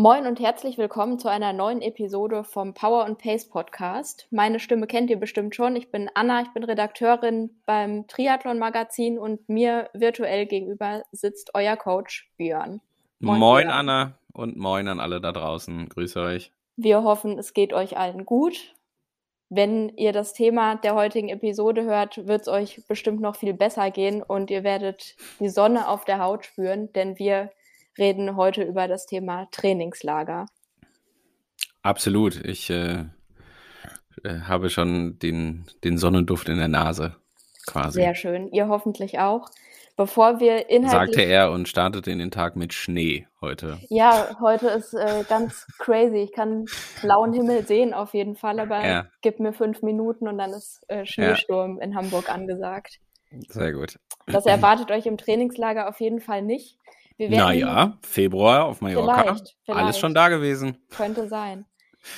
Moin 0.00 0.28
und 0.28 0.38
herzlich 0.38 0.78
willkommen 0.78 1.18
zu 1.18 1.26
einer 1.26 1.52
neuen 1.52 1.82
Episode 1.82 2.44
vom 2.44 2.72
Power 2.72 3.04
and 3.04 3.18
Pace 3.18 3.48
Podcast. 3.48 4.28
Meine 4.30 4.60
Stimme 4.60 4.86
kennt 4.86 5.10
ihr 5.10 5.18
bestimmt 5.18 5.56
schon. 5.56 5.74
Ich 5.74 5.90
bin 5.90 6.08
Anna, 6.14 6.42
ich 6.42 6.52
bin 6.52 6.62
Redakteurin 6.62 7.50
beim 7.66 8.06
Triathlon 8.06 8.60
Magazin 8.60 9.18
und 9.18 9.48
mir 9.48 9.90
virtuell 9.94 10.46
gegenüber 10.46 11.02
sitzt 11.10 11.50
euer 11.54 11.76
Coach 11.76 12.30
Björn. 12.36 12.80
Moin, 13.18 13.40
Björn. 13.40 13.70
Anna 13.70 14.18
und 14.32 14.56
moin 14.56 14.86
an 14.86 15.00
alle 15.00 15.20
da 15.20 15.32
draußen. 15.32 15.88
Grüße 15.88 16.20
euch. 16.20 16.52
Wir 16.76 17.02
hoffen, 17.02 17.36
es 17.36 17.52
geht 17.52 17.72
euch 17.72 17.96
allen 17.96 18.24
gut. 18.24 18.76
Wenn 19.48 19.88
ihr 19.96 20.12
das 20.12 20.32
Thema 20.32 20.76
der 20.76 20.94
heutigen 20.94 21.28
Episode 21.28 21.82
hört, 21.82 22.24
wird 22.28 22.42
es 22.42 22.48
euch 22.48 22.86
bestimmt 22.86 23.20
noch 23.20 23.34
viel 23.34 23.52
besser 23.52 23.90
gehen 23.90 24.22
und 24.22 24.48
ihr 24.52 24.62
werdet 24.62 25.16
die 25.40 25.48
Sonne 25.48 25.88
auf 25.88 26.04
der 26.04 26.20
Haut 26.20 26.44
spüren, 26.44 26.92
denn 26.92 27.18
wir 27.18 27.50
reden 27.98 28.36
heute 28.36 28.62
über 28.62 28.88
das 28.88 29.06
Thema 29.06 29.48
Trainingslager. 29.50 30.46
Absolut. 31.82 32.36
Ich 32.44 32.70
äh, 32.70 33.04
äh, 34.24 34.40
habe 34.40 34.70
schon 34.70 35.18
den, 35.18 35.66
den 35.84 35.98
Sonnenduft 35.98 36.48
in 36.48 36.58
der 36.58 36.68
Nase, 36.68 37.16
quasi. 37.66 38.00
Sehr 38.00 38.14
schön. 38.14 38.50
Ihr 38.52 38.68
hoffentlich 38.68 39.18
auch. 39.18 39.50
Bevor 39.96 40.38
wir 40.38 40.70
inhaltlich. 40.70 41.16
Sagte 41.16 41.22
er 41.22 41.50
und 41.50 41.66
startete 41.66 42.12
in 42.12 42.20
den 42.20 42.30
Tag 42.30 42.54
mit 42.54 42.72
Schnee 42.72 43.26
heute. 43.40 43.78
Ja, 43.88 44.36
heute 44.40 44.68
ist 44.68 44.94
äh, 44.94 45.24
ganz 45.28 45.66
crazy. 45.78 46.18
Ich 46.18 46.32
kann 46.32 46.66
blauen 47.02 47.32
Himmel 47.32 47.66
sehen 47.66 47.92
auf 47.94 48.14
jeden 48.14 48.36
Fall, 48.36 48.60
aber 48.60 48.86
Ja. 48.86 49.06
gib 49.22 49.40
mir 49.40 49.52
fünf 49.52 49.82
Minuten 49.82 50.28
und 50.28 50.38
dann 50.38 50.52
ist 50.52 50.84
äh, 50.86 51.04
Schneesturm 51.04 51.80
in 51.80 51.96
Hamburg 51.96 52.30
angesagt. 52.30 53.00
Sehr 53.48 53.72
gut. 53.72 53.98
Das 54.26 54.46
erwartet 54.46 54.92
euch 54.92 55.06
im 55.06 55.18
Trainingslager 55.18 55.88
auf 55.88 56.00
jeden 56.00 56.20
Fall 56.20 56.42
nicht. 56.42 56.78
Wir 57.18 57.30
Naja, 57.30 57.98
Februar 58.02 58.66
auf 58.66 58.80
Mallorca. 58.80 59.22
Vielleicht, 59.22 59.56
vielleicht. 59.64 59.80
Alles 59.80 59.98
schon 59.98 60.14
da 60.14 60.28
gewesen. 60.28 60.78
könnte 60.90 61.28
sein. 61.28 61.66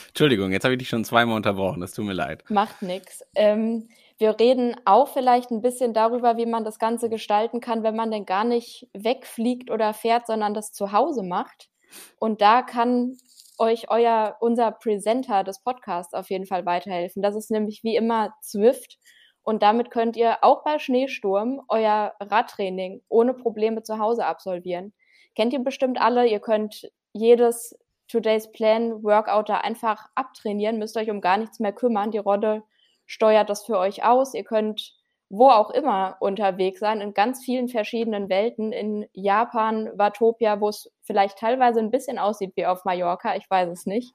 Entschuldigung, 0.09 0.53
jetzt 0.53 0.65
habe 0.65 0.75
ich 0.75 0.79
dich 0.79 0.91
schon 0.91 1.05
zweimal 1.05 1.37
unterbrochen. 1.37 1.81
Das 1.81 1.93
tut 1.93 2.05
mir 2.05 2.13
leid. 2.13 2.45
Macht 2.51 2.83
nix. 2.83 3.23
Ähm, 3.35 3.89
wir 4.19 4.39
reden 4.39 4.77
auch 4.85 5.09
vielleicht 5.09 5.51
ein 5.51 5.63
bisschen 5.63 5.95
darüber, 5.95 6.37
wie 6.37 6.45
man 6.45 6.65
das 6.65 6.79
Ganze 6.79 7.09
gestalten 7.09 7.61
kann, 7.61 7.83
wenn 7.83 7.97
man 7.97 8.11
denn 8.11 8.27
gar 8.27 8.45
nicht 8.45 8.87
wegfliegt 8.93 9.71
oder 9.71 9.95
fährt, 9.95 10.27
sondern 10.27 10.53
das 10.53 10.73
zu 10.73 10.93
Hause 10.93 11.23
macht. 11.23 11.71
Und 12.19 12.43
da 12.43 12.61
kann 12.61 13.17
euch 13.57 13.91
euer, 13.91 14.37
unser 14.41 14.71
Presenter 14.71 15.45
des 15.45 15.63
Podcasts 15.63 16.13
auf 16.13 16.29
jeden 16.29 16.45
Fall 16.45 16.67
weiterhelfen. 16.67 17.23
Das 17.23 17.35
ist 17.35 17.51
nämlich 17.51 17.83
wie 17.83 17.97
immer 17.97 18.35
Zwift. 18.43 18.99
Und 19.43 19.63
damit 19.63 19.91
könnt 19.91 20.17
ihr 20.17 20.39
auch 20.43 20.63
bei 20.65 20.79
Schneesturm 20.79 21.63
euer 21.69 22.15
Radtraining 22.21 23.03
ohne 23.09 23.35
Probleme 23.35 23.83
zu 23.83 23.99
Hause 23.99 24.27
absolvieren. 24.27 24.93
Kennt 25.35 25.53
ihr 25.53 25.61
bestimmt 25.61 26.01
alle. 26.01 26.27
Ihr 26.27 26.41
könnt 26.41 26.91
jedes 27.13 27.79
Today's 28.09 28.51
Plan 28.51 29.03
Workout 29.03 29.49
da 29.49 29.59
einfach 29.59 30.09
abtrainieren, 30.15 30.79
müsst 30.79 30.97
euch 30.97 31.11
um 31.11 31.21
gar 31.21 31.37
nichts 31.37 31.61
mehr 31.61 31.73
kümmern. 31.73 32.11
Die 32.11 32.19
Rodde 32.19 32.63
steuert 33.07 33.49
das 33.49 33.65
für 33.65 33.79
euch 33.79 34.05
aus. 34.05 34.35
Ihr 34.35 34.45
könnt 34.45 35.01
wo 35.31 35.49
auch 35.49 35.71
immer 35.71 36.17
unterwegs 36.19 36.81
sein, 36.81 37.01
in 37.01 37.15
ganz 37.15 37.45
vielen 37.45 37.69
verschiedenen 37.69 38.29
Welten, 38.29 38.73
in 38.73 39.07
Japan, 39.13 39.89
Watopia, 39.95 40.61
wo 40.61 40.69
es 40.69 40.93
vielleicht 41.03 41.39
teilweise 41.39 41.79
ein 41.79 41.93
bisschen 41.93 42.19
aussieht 42.19 42.53
wie 42.57 42.67
auf 42.67 42.85
Mallorca, 42.85 43.37
ich 43.37 43.49
weiß 43.49 43.69
es 43.71 43.87
nicht. 43.87 44.13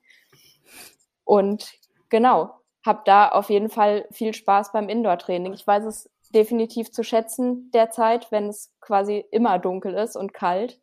Und 1.23 1.71
genau, 2.09 2.59
habt 2.85 3.07
da 3.07 3.29
auf 3.29 3.50
jeden 3.50 3.69
Fall 3.69 4.07
viel 4.12 4.34
Spaß 4.34 4.72
beim 4.72 4.90
Indoor-Training. 4.90 5.53
Ich 5.53 5.66
weiß 5.66 5.85
es 5.85 6.09
definitiv 6.34 6.91
zu 6.91 7.03
schätzen 7.03 7.72
derzeit, 7.73 8.31
wenn 8.31 8.47
es 8.47 8.72
quasi 8.79 9.25
immer 9.31 9.57
dunkel 9.59 9.96
ist 9.96 10.16
und 10.16 10.34
kalt 10.34 10.79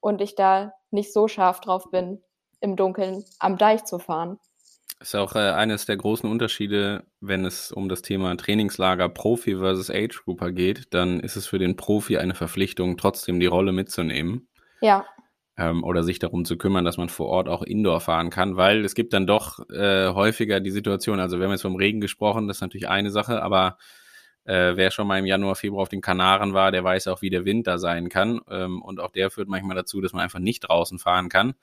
und 0.00 0.20
ich 0.20 0.34
da 0.34 0.72
nicht 0.90 1.12
so 1.12 1.28
scharf 1.28 1.60
drauf 1.60 1.90
bin, 1.90 2.22
im 2.60 2.76
Dunkeln 2.76 3.24
am 3.38 3.58
Deich 3.58 3.84
zu 3.84 3.98
fahren. 3.98 4.38
Ist 5.00 5.16
auch 5.16 5.34
äh, 5.34 5.50
eines 5.50 5.84
der 5.84 5.96
großen 5.96 6.30
Unterschiede, 6.30 7.04
wenn 7.20 7.44
es 7.44 7.72
um 7.72 7.88
das 7.88 8.02
Thema 8.02 8.36
Trainingslager 8.36 9.08
Profi 9.08 9.56
versus 9.56 9.90
Age 9.90 10.22
Grouper 10.24 10.52
geht, 10.52 10.94
dann 10.94 11.18
ist 11.18 11.34
es 11.34 11.46
für 11.46 11.58
den 11.58 11.74
Profi 11.74 12.18
eine 12.18 12.34
Verpflichtung, 12.34 12.96
trotzdem 12.96 13.40
die 13.40 13.46
Rolle 13.46 13.72
mitzunehmen. 13.72 14.48
Ja, 14.80 15.04
ähm, 15.56 15.84
oder 15.84 16.02
sich 16.02 16.18
darum 16.18 16.44
zu 16.44 16.56
kümmern, 16.56 16.84
dass 16.84 16.96
man 16.96 17.08
vor 17.08 17.28
Ort 17.28 17.48
auch 17.48 17.62
Indoor 17.62 18.00
fahren 18.00 18.30
kann, 18.30 18.56
weil 18.56 18.84
es 18.84 18.94
gibt 18.94 19.12
dann 19.12 19.26
doch 19.26 19.68
äh, 19.70 20.08
häufiger 20.08 20.60
die 20.60 20.70
Situation, 20.70 21.20
also 21.20 21.38
wir 21.38 21.44
haben 21.44 21.52
jetzt 21.52 21.62
vom 21.62 21.76
Regen 21.76 22.00
gesprochen, 22.00 22.48
das 22.48 22.58
ist 22.58 22.62
natürlich 22.62 22.88
eine 22.88 23.10
Sache, 23.10 23.42
aber 23.42 23.76
äh, 24.44 24.72
wer 24.76 24.90
schon 24.90 25.06
mal 25.06 25.18
im 25.18 25.26
Januar, 25.26 25.54
Februar 25.54 25.82
auf 25.82 25.88
den 25.88 26.00
Kanaren 26.00 26.54
war, 26.54 26.72
der 26.72 26.84
weiß 26.84 27.08
auch, 27.08 27.22
wie 27.22 27.30
der 27.30 27.44
Wind 27.44 27.66
da 27.66 27.78
sein 27.78 28.08
kann 28.08 28.40
ähm, 28.50 28.82
und 28.82 29.00
auch 29.00 29.10
der 29.10 29.30
führt 29.30 29.48
manchmal 29.48 29.76
dazu, 29.76 30.00
dass 30.00 30.12
man 30.12 30.22
einfach 30.22 30.40
nicht 30.40 30.60
draußen 30.60 30.98
fahren 30.98 31.28
kann. 31.28 31.54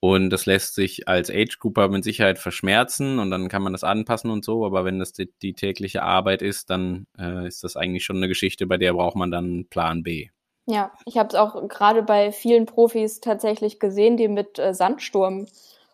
Und 0.00 0.30
das 0.30 0.46
lässt 0.46 0.74
sich 0.76 1.08
als 1.08 1.28
Age 1.28 1.58
Grouper 1.58 1.88
mit 1.88 2.04
Sicherheit 2.04 2.38
verschmerzen 2.38 3.18
und 3.18 3.32
dann 3.32 3.48
kann 3.48 3.62
man 3.62 3.72
das 3.72 3.82
anpassen 3.82 4.30
und 4.30 4.44
so. 4.44 4.64
Aber 4.64 4.84
wenn 4.84 5.00
das 5.00 5.12
die, 5.12 5.32
die 5.42 5.54
tägliche 5.54 6.02
Arbeit 6.04 6.40
ist, 6.40 6.70
dann 6.70 7.08
äh, 7.18 7.48
ist 7.48 7.64
das 7.64 7.76
eigentlich 7.76 8.04
schon 8.04 8.18
eine 8.18 8.28
Geschichte, 8.28 8.68
bei 8.68 8.76
der 8.76 8.92
braucht 8.92 9.16
man 9.16 9.32
dann 9.32 9.66
Plan 9.68 10.04
B. 10.04 10.28
Ja, 10.70 10.92
ich 11.06 11.16
habe 11.16 11.30
es 11.30 11.34
auch 11.34 11.66
gerade 11.66 12.02
bei 12.02 12.30
vielen 12.30 12.66
Profis 12.66 13.20
tatsächlich 13.20 13.80
gesehen, 13.80 14.18
die 14.18 14.28
mit 14.28 14.58
äh, 14.58 14.74
Sandsturm 14.74 15.46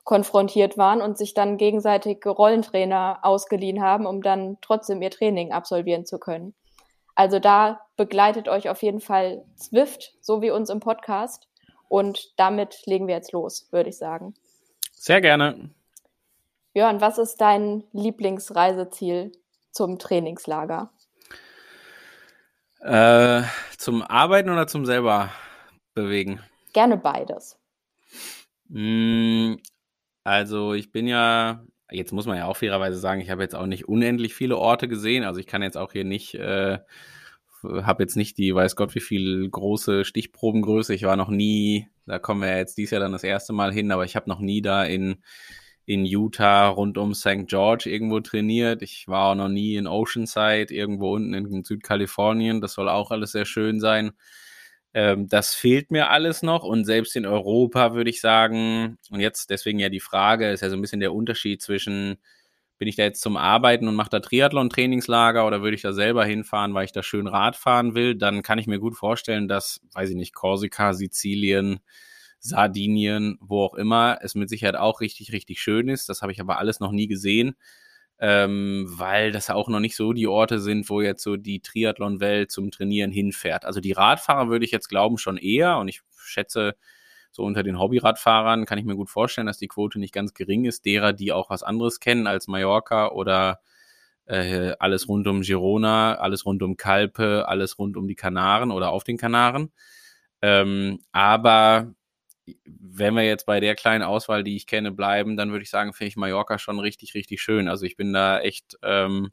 konfrontiert 0.02 0.76
waren 0.76 1.00
und 1.00 1.16
sich 1.16 1.32
dann 1.32 1.58
gegenseitig 1.58 2.26
Rollentrainer 2.26 3.20
ausgeliehen 3.22 3.80
haben, 3.80 4.04
um 4.04 4.20
dann 4.20 4.58
trotzdem 4.62 5.00
ihr 5.00 5.12
Training 5.12 5.52
absolvieren 5.52 6.06
zu 6.06 6.18
können. 6.18 6.54
Also 7.14 7.38
da 7.38 7.82
begleitet 7.96 8.48
euch 8.48 8.68
auf 8.68 8.82
jeden 8.82 9.00
Fall 9.00 9.44
Zwift, 9.54 10.14
so 10.20 10.42
wie 10.42 10.50
uns 10.50 10.70
im 10.70 10.80
Podcast. 10.80 11.46
Und 11.86 12.32
damit 12.36 12.84
legen 12.86 13.06
wir 13.06 13.14
jetzt 13.14 13.30
los, 13.30 13.68
würde 13.70 13.90
ich 13.90 13.96
sagen. 13.96 14.34
Sehr 14.90 15.20
gerne. 15.20 15.70
Björn, 16.72 17.00
was 17.00 17.18
ist 17.18 17.40
dein 17.40 17.84
Lieblingsreiseziel 17.92 19.30
zum 19.70 20.00
Trainingslager? 20.00 20.90
Äh, 22.80 23.42
zum 23.84 24.00
Arbeiten 24.02 24.48
oder 24.48 24.66
zum 24.66 24.86
selber 24.86 25.30
bewegen? 25.92 26.40
Gerne 26.72 26.96
beides. 26.96 27.58
Mm, 28.68 29.56
Also 30.24 30.72
ich 30.72 30.90
bin 30.90 31.06
ja, 31.06 31.66
jetzt 31.90 32.12
muss 32.12 32.24
man 32.24 32.38
ja 32.38 32.46
auch 32.46 32.56
fairerweise 32.56 32.96
sagen, 32.98 33.20
ich 33.20 33.28
habe 33.30 33.42
jetzt 33.42 33.54
auch 33.54 33.66
nicht 33.66 33.86
unendlich 33.86 34.34
viele 34.34 34.56
Orte 34.56 34.88
gesehen. 34.88 35.22
Also 35.22 35.38
ich 35.38 35.46
kann 35.46 35.62
jetzt 35.62 35.76
auch 35.76 35.92
hier 35.92 36.04
nicht, 36.04 36.34
äh, 36.34 36.78
habe 37.62 38.02
jetzt 38.02 38.16
nicht 38.16 38.38
die, 38.38 38.54
weiß 38.54 38.74
Gott, 38.74 38.94
wie 38.94 39.00
viel 39.00 39.50
große 39.50 40.06
Stichprobengröße. 40.06 40.94
Ich 40.94 41.02
war 41.02 41.16
noch 41.16 41.28
nie, 41.28 41.88
da 42.06 42.18
kommen 42.18 42.40
wir 42.40 42.48
ja 42.48 42.56
jetzt 42.56 42.78
dieses 42.78 42.92
Jahr 42.92 43.02
dann 43.02 43.12
das 43.12 43.22
erste 43.22 43.52
Mal 43.52 43.70
hin, 43.70 43.92
aber 43.92 44.06
ich 44.06 44.16
habe 44.16 44.30
noch 44.30 44.40
nie 44.40 44.62
da 44.62 44.82
in, 44.82 45.22
in 45.86 46.04
Utah 46.06 46.68
rund 46.68 46.96
um 46.98 47.14
St. 47.14 47.46
George 47.46 47.90
irgendwo 47.90 48.20
trainiert. 48.20 48.82
Ich 48.82 49.06
war 49.08 49.30
auch 49.32 49.34
noch 49.34 49.48
nie 49.48 49.76
in 49.76 49.86
Oceanside, 49.86 50.72
irgendwo 50.74 51.14
unten 51.14 51.34
in 51.34 51.64
Südkalifornien. 51.64 52.60
Das 52.60 52.74
soll 52.74 52.88
auch 52.88 53.10
alles 53.10 53.32
sehr 53.32 53.44
schön 53.44 53.80
sein. 53.80 54.12
Ähm, 54.94 55.28
das 55.28 55.54
fehlt 55.54 55.90
mir 55.90 56.10
alles 56.10 56.42
noch 56.42 56.62
und 56.64 56.84
selbst 56.84 57.16
in 57.16 57.26
Europa 57.26 57.94
würde 57.94 58.10
ich 58.10 58.20
sagen, 58.20 58.96
und 59.10 59.20
jetzt 59.20 59.50
deswegen 59.50 59.78
ja 59.80 59.88
die 59.88 60.00
Frage, 60.00 60.50
ist 60.50 60.60
ja 60.62 60.70
so 60.70 60.76
ein 60.76 60.80
bisschen 60.80 61.00
der 61.00 61.12
Unterschied 61.12 61.60
zwischen, 61.62 62.16
bin 62.78 62.86
ich 62.88 62.96
da 62.96 63.02
jetzt 63.04 63.20
zum 63.20 63.36
Arbeiten 63.36 63.88
und 63.88 63.96
mache 63.96 64.10
da 64.10 64.20
Triathlon-Trainingslager 64.20 65.46
oder 65.46 65.62
würde 65.62 65.74
ich 65.76 65.82
da 65.82 65.92
selber 65.92 66.24
hinfahren, 66.24 66.74
weil 66.74 66.84
ich 66.84 66.92
da 66.92 67.02
schön 67.02 67.26
Rad 67.26 67.56
fahren 67.56 67.94
will, 67.96 68.14
dann 68.16 68.42
kann 68.42 68.58
ich 68.58 68.68
mir 68.68 68.78
gut 68.78 68.96
vorstellen, 68.96 69.48
dass, 69.48 69.80
weiß 69.94 70.10
ich 70.10 70.16
nicht, 70.16 70.34
Korsika, 70.34 70.92
Sizilien, 70.94 71.80
Sardinien, 72.44 73.38
wo 73.40 73.62
auch 73.64 73.74
immer, 73.74 74.18
es 74.20 74.34
mit 74.34 74.50
Sicherheit 74.50 74.76
auch 74.76 75.00
richtig, 75.00 75.32
richtig 75.32 75.60
schön 75.62 75.88
ist. 75.88 76.08
Das 76.08 76.20
habe 76.22 76.30
ich 76.32 76.40
aber 76.40 76.58
alles 76.58 76.78
noch 76.78 76.92
nie 76.92 77.06
gesehen, 77.06 77.56
ähm, 78.18 78.86
weil 78.88 79.32
das 79.32 79.50
auch 79.50 79.68
noch 79.68 79.80
nicht 79.80 79.96
so 79.96 80.12
die 80.12 80.26
Orte 80.26 80.60
sind, 80.60 80.88
wo 80.90 81.00
jetzt 81.00 81.22
so 81.22 81.36
die 81.36 81.60
Triathlon-Welt 81.60 82.50
zum 82.50 82.70
Trainieren 82.70 83.10
hinfährt. 83.10 83.64
Also 83.64 83.80
die 83.80 83.92
Radfahrer 83.92 84.48
würde 84.50 84.66
ich 84.66 84.72
jetzt 84.72 84.88
glauben 84.88 85.16
schon 85.18 85.38
eher 85.38 85.78
und 85.78 85.88
ich 85.88 86.02
schätze, 86.18 86.76
so 87.32 87.42
unter 87.44 87.62
den 87.62 87.78
Hobbyradfahrern 87.80 88.66
kann 88.66 88.78
ich 88.78 88.84
mir 88.84 88.94
gut 88.94 89.10
vorstellen, 89.10 89.46
dass 89.46 89.58
die 89.58 89.68
Quote 89.68 89.98
nicht 89.98 90.14
ganz 90.14 90.34
gering 90.34 90.66
ist, 90.66 90.84
derer, 90.84 91.14
die 91.14 91.32
auch 91.32 91.50
was 91.50 91.62
anderes 91.62 91.98
kennen 91.98 92.26
als 92.26 92.46
Mallorca 92.46 93.08
oder 93.08 93.60
äh, 94.26 94.72
alles 94.78 95.08
rund 95.08 95.26
um 95.28 95.40
Girona, 95.42 96.16
alles 96.16 96.46
rund 96.46 96.62
um 96.62 96.76
Kalpe, 96.76 97.48
alles 97.48 97.78
rund 97.78 97.96
um 97.96 98.06
die 98.06 98.14
Kanaren 98.14 98.70
oder 98.70 98.90
auf 98.90 99.04
den 99.04 99.16
Kanaren. 99.16 99.72
Ähm, 100.42 101.00
aber 101.12 101.94
wenn 102.64 103.14
wir 103.14 103.24
jetzt 103.24 103.46
bei 103.46 103.60
der 103.60 103.74
kleinen 103.74 104.04
Auswahl, 104.04 104.44
die 104.44 104.56
ich 104.56 104.66
kenne, 104.66 104.92
bleiben, 104.92 105.36
dann 105.36 105.50
würde 105.50 105.62
ich 105.62 105.70
sagen, 105.70 105.92
finde 105.92 106.08
ich 106.08 106.16
Mallorca 106.16 106.58
schon 106.58 106.78
richtig, 106.78 107.14
richtig 107.14 107.40
schön. 107.42 107.68
Also 107.68 107.86
ich 107.86 107.96
bin 107.96 108.12
da 108.12 108.40
echt 108.40 108.76
ähm, 108.82 109.30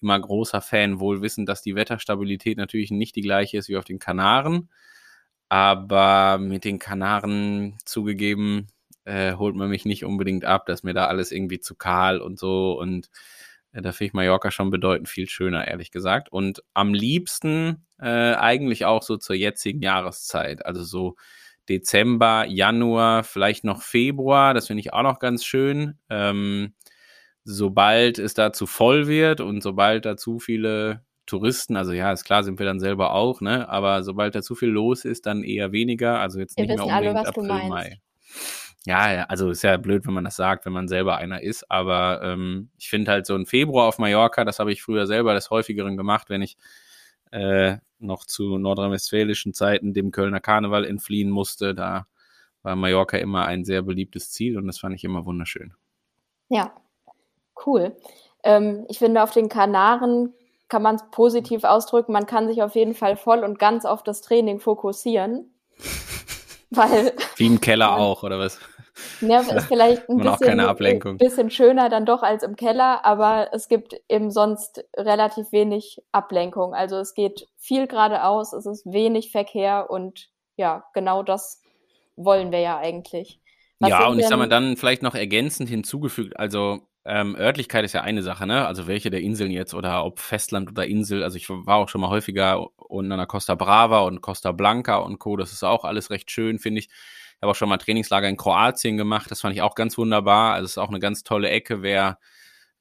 immer 0.00 0.20
großer 0.20 0.60
Fan, 0.60 1.00
wohl 1.00 1.22
wissend, 1.22 1.48
dass 1.48 1.62
die 1.62 1.74
Wetterstabilität 1.74 2.58
natürlich 2.58 2.90
nicht 2.90 3.16
die 3.16 3.22
gleiche 3.22 3.58
ist 3.58 3.68
wie 3.68 3.76
auf 3.76 3.84
den 3.84 3.98
Kanaren. 3.98 4.70
Aber 5.48 6.38
mit 6.38 6.64
den 6.64 6.78
Kanaren 6.78 7.76
zugegeben, 7.84 8.68
äh, 9.04 9.34
holt 9.34 9.54
man 9.56 9.70
mich 9.70 9.84
nicht 9.84 10.04
unbedingt 10.04 10.44
ab, 10.44 10.66
dass 10.66 10.82
mir 10.82 10.94
da 10.94 11.06
alles 11.06 11.32
irgendwie 11.32 11.60
zu 11.60 11.74
kahl 11.74 12.20
und 12.20 12.38
so. 12.38 12.78
Und 12.78 13.10
äh, 13.72 13.82
da 13.82 13.92
finde 13.92 14.08
ich 14.08 14.12
Mallorca 14.14 14.50
schon 14.50 14.70
bedeutend 14.70 15.08
viel 15.08 15.28
schöner, 15.28 15.66
ehrlich 15.68 15.90
gesagt. 15.90 16.30
Und 16.32 16.62
am 16.74 16.94
liebsten 16.94 17.86
äh, 17.98 18.34
eigentlich 18.34 18.84
auch 18.84 19.02
so 19.02 19.16
zur 19.16 19.36
jetzigen 19.36 19.82
Jahreszeit. 19.82 20.64
Also 20.66 20.84
so 20.84 21.16
Dezember, 21.68 22.46
Januar, 22.46 23.24
vielleicht 23.24 23.64
noch 23.64 23.82
Februar. 23.82 24.54
Das 24.54 24.66
finde 24.66 24.80
ich 24.80 24.92
auch 24.92 25.02
noch 25.02 25.18
ganz 25.18 25.44
schön. 25.44 25.98
Ähm, 26.10 26.74
sobald 27.44 28.18
es 28.18 28.34
da 28.34 28.52
zu 28.52 28.66
voll 28.66 29.06
wird 29.06 29.40
und 29.40 29.62
sobald 29.62 30.04
da 30.04 30.16
zu 30.16 30.38
viele 30.38 31.04
Touristen, 31.26 31.76
also 31.76 31.92
ja, 31.92 32.12
ist 32.12 32.24
klar, 32.24 32.44
sind 32.44 32.58
wir 32.58 32.66
dann 32.66 32.80
selber 32.80 33.12
auch, 33.12 33.40
ne? 33.40 33.68
Aber 33.68 34.02
sobald 34.02 34.34
da 34.34 34.42
zu 34.42 34.54
viel 34.54 34.68
los 34.68 35.04
ist, 35.04 35.26
dann 35.26 35.42
eher 35.42 35.72
weniger. 35.72 36.20
Also 36.20 36.38
jetzt 36.38 36.56
Wir 36.58 36.66
nicht 36.66 36.76
mehr 36.76 36.94
alle, 36.94 37.10
unbedingt 37.10 37.36
du 37.36 37.40
April, 37.40 37.48
meinst. 37.48 37.68
Mai. 37.68 38.00
Ja, 38.86 39.10
ja, 39.12 39.24
also 39.24 39.50
ist 39.50 39.62
ja 39.62 39.78
blöd, 39.78 40.06
wenn 40.06 40.12
man 40.12 40.24
das 40.24 40.36
sagt, 40.36 40.66
wenn 40.66 40.74
man 40.74 40.88
selber 40.88 41.16
einer 41.16 41.42
ist. 41.42 41.70
Aber 41.70 42.20
ähm, 42.22 42.68
ich 42.78 42.90
finde 42.90 43.10
halt 43.10 43.24
so 43.24 43.34
ein 43.34 43.46
Februar 43.46 43.88
auf 43.88 43.98
Mallorca, 43.98 44.44
das 44.44 44.58
habe 44.58 44.72
ich 44.72 44.82
früher 44.82 45.06
selber 45.06 45.32
des 45.32 45.48
häufigeren 45.48 45.96
gemacht, 45.96 46.28
wenn 46.28 46.42
ich 46.42 46.58
äh, 47.34 47.78
noch 47.98 48.24
zu 48.24 48.58
nordrhein-westfälischen 48.58 49.54
Zeiten 49.54 49.92
dem 49.92 50.12
Kölner 50.12 50.40
Karneval 50.40 50.84
entfliehen 50.84 51.30
musste. 51.30 51.74
Da 51.74 52.06
war 52.62 52.76
Mallorca 52.76 53.16
immer 53.16 53.46
ein 53.46 53.64
sehr 53.64 53.82
beliebtes 53.82 54.30
Ziel 54.30 54.56
und 54.56 54.66
das 54.66 54.78
fand 54.78 54.94
ich 54.94 55.04
immer 55.04 55.26
wunderschön. 55.26 55.74
Ja, 56.48 56.72
cool. 57.66 57.96
Ähm, 58.44 58.84
ich 58.88 58.98
finde, 58.98 59.22
auf 59.22 59.32
den 59.32 59.48
Kanaren 59.48 60.32
kann 60.68 60.82
man 60.82 60.96
es 60.96 61.04
positiv 61.10 61.64
ausdrücken. 61.64 62.12
Man 62.12 62.26
kann 62.26 62.46
sich 62.46 62.62
auf 62.62 62.74
jeden 62.74 62.94
Fall 62.94 63.16
voll 63.16 63.40
und 63.40 63.58
ganz 63.58 63.84
auf 63.84 64.02
das 64.02 64.20
Training 64.20 64.60
fokussieren. 64.60 65.52
Weil 66.70 67.14
Wie 67.36 67.46
im 67.46 67.60
Keller 67.60 67.96
auch, 67.96 68.22
oder 68.22 68.38
was? 68.38 68.60
Ne, 69.20 69.40
ist 69.54 69.66
vielleicht 69.66 70.08
ein 70.08 70.18
bisschen, 70.18 70.46
keine 70.46 70.68
Ablenkung. 70.68 71.18
bisschen 71.18 71.50
schöner 71.50 71.88
dann 71.88 72.06
doch 72.06 72.22
als 72.22 72.42
im 72.42 72.56
Keller, 72.56 73.04
aber 73.04 73.48
es 73.52 73.68
gibt 73.68 74.00
eben 74.08 74.30
sonst 74.30 74.84
relativ 74.96 75.52
wenig 75.52 76.02
Ablenkung. 76.12 76.74
Also 76.74 76.96
es 76.96 77.14
geht 77.14 77.46
viel 77.58 77.86
geradeaus, 77.86 78.52
es 78.52 78.66
ist 78.66 78.86
wenig 78.86 79.30
Verkehr 79.30 79.90
und 79.90 80.30
ja, 80.56 80.84
genau 80.94 81.22
das 81.22 81.62
wollen 82.16 82.52
wir 82.52 82.60
ja 82.60 82.78
eigentlich. 82.78 83.40
Was 83.80 83.90
ja, 83.90 84.06
und 84.06 84.18
ich 84.18 84.26
sag 84.26 84.38
mal 84.38 84.48
dann 84.48 84.76
vielleicht 84.76 85.02
noch 85.02 85.14
ergänzend 85.14 85.68
hinzugefügt, 85.68 86.38
also 86.38 86.88
ähm, 87.06 87.36
Örtlichkeit 87.36 87.84
ist 87.84 87.92
ja 87.92 88.00
eine 88.00 88.22
Sache, 88.22 88.46
ne? 88.46 88.66
Also 88.66 88.86
welche 88.86 89.10
der 89.10 89.20
Inseln 89.20 89.50
jetzt 89.50 89.74
oder 89.74 90.04
ob 90.06 90.20
Festland 90.20 90.70
oder 90.70 90.86
Insel. 90.86 91.22
Also 91.22 91.36
ich 91.36 91.50
war 91.50 91.76
auch 91.76 91.88
schon 91.88 92.00
mal 92.00 92.08
häufiger 92.08 92.66
unten 92.78 93.12
an 93.12 93.18
der 93.18 93.26
Costa 93.26 93.54
Brava 93.54 94.00
und 94.00 94.22
Costa 94.22 94.52
Blanca 94.52 94.96
und 94.96 95.18
Co. 95.18 95.36
Das 95.36 95.52
ist 95.52 95.62
auch 95.64 95.84
alles 95.84 96.08
recht 96.10 96.30
schön, 96.30 96.58
finde 96.58 96.80
ich. 96.80 96.88
Ich 97.36 97.42
habe 97.42 97.50
auch 97.50 97.56
schon 97.56 97.68
mal 97.68 97.78
Trainingslager 97.78 98.28
in 98.28 98.36
Kroatien 98.36 98.96
gemacht. 98.96 99.30
Das 99.30 99.40
fand 99.40 99.54
ich 99.54 99.62
auch 99.62 99.74
ganz 99.74 99.98
wunderbar. 99.98 100.54
Also 100.54 100.64
es 100.64 100.70
ist 100.72 100.78
auch 100.78 100.88
eine 100.88 101.00
ganz 101.00 101.24
tolle 101.24 101.50
Ecke, 101.50 101.82
wer 101.82 102.18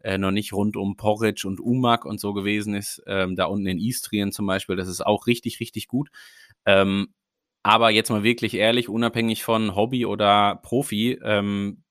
äh, 0.03 0.17
noch 0.17 0.31
nicht 0.31 0.53
rund 0.53 0.75
um 0.75 0.95
Porridge 0.95 1.47
und 1.47 1.59
Umag 1.59 2.05
und 2.05 2.19
so 2.19 2.33
gewesen 2.33 2.75
ist. 2.75 3.01
Ähm, 3.07 3.35
da 3.35 3.45
unten 3.45 3.67
in 3.67 3.79
Istrien 3.79 4.31
zum 4.31 4.45
Beispiel, 4.45 4.75
das 4.75 4.87
ist 4.87 5.05
auch 5.05 5.27
richtig, 5.27 5.59
richtig 5.59 5.87
gut. 5.87 6.09
Ähm, 6.65 7.13
aber 7.63 7.89
jetzt 7.89 8.09
mal 8.09 8.23
wirklich 8.23 8.55
ehrlich, 8.55 8.89
unabhängig 8.89 9.43
von 9.43 9.75
Hobby 9.75 10.05
oder 10.05 10.59
Profi, 10.61 11.19
ähm, 11.23 11.83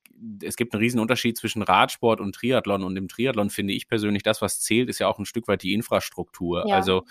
es 0.43 0.57
gibt 0.57 0.75
einen 0.75 0.83
riesen 0.83 1.01
Unterschied 1.01 1.37
zwischen 1.37 1.63
Radsport 1.63 2.21
und 2.21 2.35
Triathlon. 2.35 2.85
Und 2.85 2.97
im 2.97 3.09
Triathlon 3.09 3.51
finde 3.51 3.73
ich 3.73 3.89
persönlich, 3.89 4.23
das, 4.23 4.41
was 4.41 4.61
zählt, 4.61 4.89
ist 4.89 4.99
ja 4.99 5.09
auch 5.09 5.19
ein 5.19 5.25
Stück 5.25 5.49
weit 5.49 5.63
die 5.63 5.75
Infrastruktur. 5.75 6.65
Ja. 6.69 6.77
Also 6.77 7.05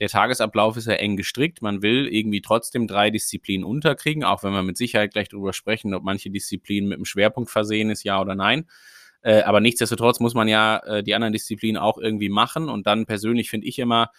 der 0.00 0.08
Tagesablauf 0.08 0.78
ist 0.78 0.86
ja 0.86 0.94
eng 0.94 1.16
gestrickt. 1.16 1.60
Man 1.60 1.82
will 1.82 2.08
irgendwie 2.08 2.40
trotzdem 2.40 2.86
drei 2.86 3.10
Disziplinen 3.10 3.64
unterkriegen, 3.64 4.24
auch 4.24 4.42
wenn 4.42 4.52
wir 4.52 4.62
mit 4.62 4.78
Sicherheit 4.78 5.12
gleich 5.12 5.28
darüber 5.28 5.52
sprechen, 5.52 5.92
ob 5.92 6.02
manche 6.02 6.30
Disziplinen 6.30 6.88
mit 6.88 6.96
einem 6.96 7.04
Schwerpunkt 7.04 7.50
versehen 7.50 7.90
ist, 7.90 8.02
ja 8.02 8.20
oder 8.20 8.34
nein. 8.34 8.66
Äh, 9.22 9.42
aber 9.42 9.60
nichtsdestotrotz 9.60 10.18
muss 10.18 10.32
man 10.32 10.48
ja 10.48 10.78
äh, 10.78 11.02
die 11.02 11.14
anderen 11.14 11.34
Disziplinen 11.34 11.80
auch 11.80 11.98
irgendwie 11.98 12.30
machen. 12.30 12.70
Und 12.70 12.86
dann 12.86 13.04
persönlich 13.04 13.50
finde 13.50 13.66
ich 13.66 13.78
immer, 13.78 14.10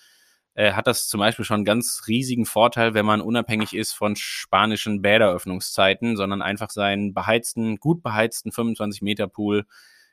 äh, 0.53 0.73
hat 0.73 0.85
das 0.85 1.07
zum 1.07 1.19
Beispiel 1.19 1.45
schon 1.45 1.55
einen 1.55 1.65
ganz 1.65 2.03
riesigen 2.07 2.45
Vorteil, 2.45 2.93
wenn 2.93 3.05
man 3.05 3.19
unabhängig 3.19 3.73
ist 3.73 3.93
von 3.93 4.15
spanischen 4.15 5.01
Bäderöffnungszeiten, 5.01 6.15
sondern 6.15 6.43
einfach 6.43 6.69
seinen 6.69 7.15
beheizten, 7.15 7.77
gut 7.77 8.03
beheizten 8.03 8.51
25 8.51 9.01
Meter 9.01 9.27
Pool 9.27 9.65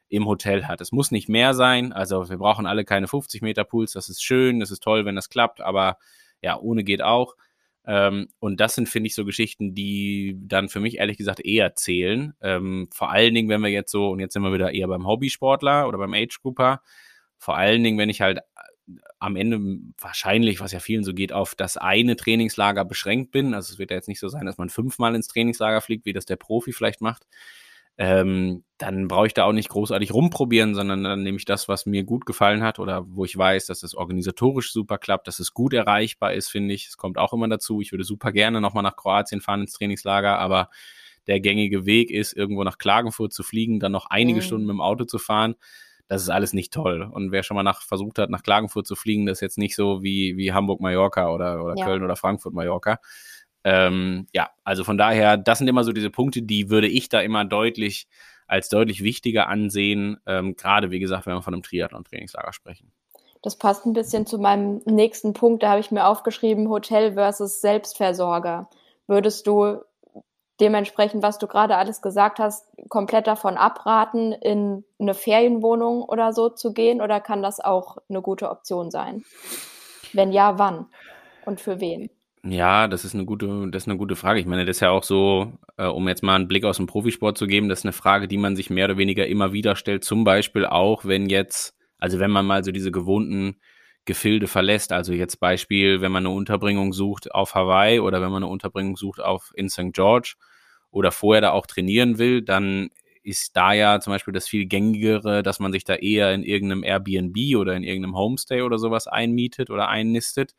im 0.09 0.27
Hotel 0.27 0.67
hat. 0.67 0.81
Es 0.81 0.93
muss 0.93 1.11
nicht 1.11 1.29
mehr 1.29 1.55
sein, 1.55 1.93
also 1.93 2.29
wir 2.29 2.39
brauchen 2.39 2.67
alle 2.67 2.85
keine 2.85 3.09
50 3.09 3.43
Meter 3.43 3.65
Pools, 3.65 3.93
das 3.93 4.09
ist 4.09 4.23
schön, 4.23 4.61
das 4.61 4.71
ist 4.71 4.83
toll, 4.83 5.05
wenn 5.05 5.17
das 5.17 5.29
klappt, 5.29 5.61
aber 5.61 5.99
ja, 6.43 6.59
ohne 6.59 6.85
geht 6.85 7.03
auch. 7.03 7.35
Ähm, 7.87 8.29
und 8.39 8.61
das 8.61 8.75
sind, 8.75 8.89
finde 8.89 9.07
ich, 9.07 9.15
so 9.15 9.25
Geschichten, 9.25 9.75
die 9.75 10.37
dann 10.39 10.69
für 10.69 10.81
mich 10.81 10.99
ehrlich 10.99 11.17
gesagt 11.17 11.41
eher 11.41 11.75
zählen. 11.75 12.35
Ähm, 12.43 12.89
vor 12.93 13.11
allen 13.11 13.35
Dingen, 13.35 13.49
wenn 13.49 13.63
wir 13.63 13.71
jetzt 13.71 13.91
so, 13.91 14.11
und 14.11 14.21
jetzt 14.21 14.35
sind 14.35 14.43
wir 14.43 14.53
wieder 14.53 14.73
eher 14.73 14.89
beim 14.89 15.07
Hobbysportler 15.07 15.89
oder 15.89 15.97
beim 15.97 16.13
Age-Grouper, 16.13 16.83
vor 17.39 17.57
allen 17.57 17.83
Dingen, 17.83 17.99
wenn 17.99 18.11
ich 18.11 18.21
halt 18.21 18.41
am 19.19 19.37
Ende 19.37 19.59
wahrscheinlich, 19.99 20.61
was 20.61 20.73
ja 20.73 20.81
vielen 20.81 21.05
so 21.05 21.15
geht, 21.15 21.33
auf 21.33 21.55
das 21.55 21.77
eine 21.77 22.17
Trainingslager 22.17 22.85
beschränkt 22.85 23.33
bin. 23.33 23.55
Also 23.55 23.73
es 23.73 23.79
wird 23.79 23.91
ja 23.91 23.97
jetzt 23.97 24.09
nicht 24.09 24.21
so 24.21 24.29
sein, 24.29 24.47
dass 24.47 24.59
man 24.59 24.69
fünfmal 24.69 25.15
ins 25.15 25.29
Trainingslager 25.29 25.81
fliegt, 25.81 26.07
wie 26.07 26.13
das 26.13 26.27
der 26.27 26.37
Profi 26.37 26.73
vielleicht 26.73 27.01
macht. 27.01 27.27
Ähm, 28.01 28.63
dann 28.79 29.09
brauche 29.09 29.27
ich 29.27 29.35
da 29.35 29.45
auch 29.45 29.53
nicht 29.53 29.71
großartig 29.71 30.15
rumprobieren, 30.15 30.75
sondern 30.77 31.03
dann 31.03 31.23
nehme 31.25 31.37
ich 31.39 31.45
das, 31.45 31.67
was 31.69 31.85
mir 31.85 32.05
gut 32.05 32.27
gefallen 32.27 32.63
hat 32.63 32.79
oder 32.79 33.05
wo 33.09 33.25
ich 33.25 33.37
weiß, 33.37 33.67
dass 33.67 33.83
es 33.83 33.95
organisatorisch 33.97 34.73
super 34.73 34.99
klappt, 34.99 35.27
dass 35.27 35.41
es 35.41 35.53
gut 35.53 35.75
erreichbar 35.75 36.33
ist, 36.33 36.49
finde 36.49 36.75
ich. 36.75 36.87
Es 36.87 36.97
kommt 36.97 37.19
auch 37.19 37.33
immer 37.33 37.49
dazu. 37.49 37.81
Ich 37.81 37.91
würde 37.93 38.05
super 38.05 38.31
gerne 38.31 38.61
nochmal 38.61 38.85
nach 38.85 38.95
Kroatien 38.97 39.41
fahren 39.41 39.63
ins 39.63 39.73
Trainingslager, 39.73 40.39
aber 40.39 40.69
der 41.27 41.41
gängige 41.41 41.87
Weg 41.87 42.11
ist, 42.11 42.33
irgendwo 42.35 42.63
nach 42.65 42.79
Klagenfurt 42.79 43.33
zu 43.33 43.43
fliegen, 43.43 43.81
dann 43.81 43.93
noch 43.93 44.07
einige 44.07 44.41
Mhm. 44.41 44.43
Stunden 44.43 44.67
mit 44.67 44.75
dem 44.75 44.81
Auto 44.81 45.05
zu 45.05 45.19
fahren 45.19 45.57
das 46.11 46.23
ist 46.23 46.31
alles 46.31 46.55
nicht 46.55 46.73
toll. 46.73 47.03
Und 47.03 47.33
wer 47.33 47.43
schon 47.43 47.55
mal 47.55 47.63
nach, 47.63 47.83
versucht 47.83 48.19
hat, 48.19 48.31
nach 48.31 48.43
Klagenfurt 48.43 48.87
zu 48.87 48.97
fliegen, 48.97 49.27
das 49.27 49.39
ist 49.39 49.43
jetzt 49.43 49.59
nicht 49.59 49.77
so 49.77 50.03
wie, 50.03 50.39
wie 50.39 50.55
Hamburg-Mallorca 50.55 51.29
oder, 51.29 51.63
oder 51.63 51.75
Ja. 51.77 51.85
Köln 51.85 52.03
oder 52.03 52.17
Frankfurt-Mallorca. 52.17 52.99
Ähm, 53.71 54.27
ja, 54.33 54.49
also 54.65 54.83
von 54.83 54.97
daher, 54.97 55.37
das 55.37 55.59
sind 55.59 55.69
immer 55.69 55.85
so 55.85 55.93
diese 55.93 56.09
Punkte, 56.09 56.41
die 56.41 56.71
würde 56.71 56.89
ich 56.89 57.11
da 57.11 57.21
immer 57.21 57.45
deutlich 57.45 58.09
als 58.47 58.71
deutlich 58.71 59.03
wichtiger 59.05 59.47
ansehen, 59.49 60.17
ähm, 60.25 60.57
gerade 60.57 60.91
wie 60.91 61.01
gesagt, 61.01 61.27
wenn 61.27 61.35
wir 61.35 61.43
von 61.43 61.53
einem 61.53 61.63
Triathlon-Trainingslager 61.63 62.55
sprechen. 62.55 62.91
Das 63.43 63.57
passt 63.57 63.85
ein 63.85 63.93
bisschen 63.93 64.25
zu 64.25 64.39
meinem 64.39 64.81
nächsten 64.87 65.35
Punkt. 65.35 65.63
Da 65.63 65.69
habe 65.69 65.81
ich 65.81 65.91
mir 65.91 66.07
aufgeschrieben, 66.07 66.71
Hotel 66.71 67.13
versus 67.13 67.61
Selbstversorger. 67.61 68.71
Würdest 69.07 69.47
du 69.47 69.83
dementsprechend, 70.61 71.23
was 71.23 71.39
du 71.39 71.47
gerade 71.47 71.77
alles 71.77 72.01
gesagt 72.01 72.39
hast, 72.39 72.67
komplett 72.89 73.27
davon 73.27 73.59
abraten, 73.59 74.33
in 74.33 74.83
eine 74.99 75.13
Ferienwohnung 75.13 76.03
oder 76.03 76.33
so 76.33 76.49
zu 76.49 76.73
gehen? 76.73 77.03
Oder 77.03 77.21
kann 77.21 77.43
das 77.43 77.61
auch 77.61 77.99
eine 78.09 78.23
gute 78.23 78.49
Option 78.49 78.91
sein? 78.91 79.25
Wenn 80.15 80.33
ja, 80.33 80.59
wann? 80.59 80.87
Und 81.45 81.61
für 81.61 81.81
wen? 81.81 82.09
Ja, 82.51 82.87
das 82.89 83.05
ist 83.05 83.15
eine 83.15 83.25
gute, 83.25 83.69
das 83.71 83.83
ist 83.83 83.89
eine 83.89 83.99
gute 83.99 84.15
Frage. 84.17 84.39
Ich 84.41 84.47
meine, 84.47 84.65
das 84.65 84.77
ist 84.77 84.81
ja 84.81 84.91
auch 84.91 85.03
so, 85.03 85.53
äh, 85.77 85.87
um 85.87 86.09
jetzt 86.09 86.23
mal 86.23 86.37
einen 86.37 86.49
Blick 86.49 86.65
aus 86.65 86.77
dem 86.77 86.87
Profisport 86.87 87.37
zu 87.37 87.47
geben, 87.47 87.69
das 87.69 87.81
ist 87.81 87.85
eine 87.85 87.93
Frage, 87.93 88.29
die 88.29 88.39
man 88.39 88.55
sich 88.57 88.71
mehr 88.71 88.85
oder 88.87 88.97
weniger 88.97 89.27
immer 89.27 89.53
wieder 89.53 89.75
stellt. 89.77 90.05
Zum 90.05 90.25
Beispiel 90.25 90.65
auch, 90.65 91.05
wenn 91.05 91.29
jetzt, 91.29 91.75
also 91.99 92.21
wenn 92.21 92.31
man 92.31 92.47
mal 92.47 92.65
so 92.65 92.71
diese 92.71 92.93
gewohnten 92.93 93.57
Gefilde 94.05 94.47
verlässt, 94.47 94.93
also 94.93 95.13
jetzt 95.13 95.41
Beispiel, 95.41 96.01
wenn 96.01 96.13
man 96.13 96.25
eine 96.27 96.35
Unterbringung 96.35 96.93
sucht 96.93 97.33
auf 97.35 97.55
Hawaii 97.55 97.99
oder 98.01 98.23
wenn 98.23 98.31
man 98.31 98.45
eine 98.45 98.53
Unterbringung 98.53 98.97
sucht 98.97 99.21
auf 99.21 99.51
in 99.55 99.69
St. 99.69 99.93
George 99.93 100.37
oder 100.91 101.11
vorher 101.13 101.43
da 101.43 101.51
auch 101.51 101.67
trainieren 101.67 102.19
will, 102.19 102.41
dann 102.43 102.89
ist 103.25 103.57
da 103.57 103.73
ja 103.75 104.01
zum 104.01 104.13
Beispiel 104.13 104.33
das 104.33 104.49
viel 104.49 104.65
gängigere, 104.67 105.43
dass 105.43 105.59
man 105.61 105.73
sich 105.73 105.85
da 105.85 105.97
eher 105.97 106.33
in 106.33 106.45
irgendeinem 106.45 106.85
Airbnb 106.85 107.57
oder 107.57 107.75
in 107.77 107.83
irgendeinem 107.83 108.17
Homestay 108.17 108.63
oder 108.63 108.79
sowas 108.79 109.07
einmietet 109.07 109.69
oder 109.71 109.89
einnistet 109.89 110.55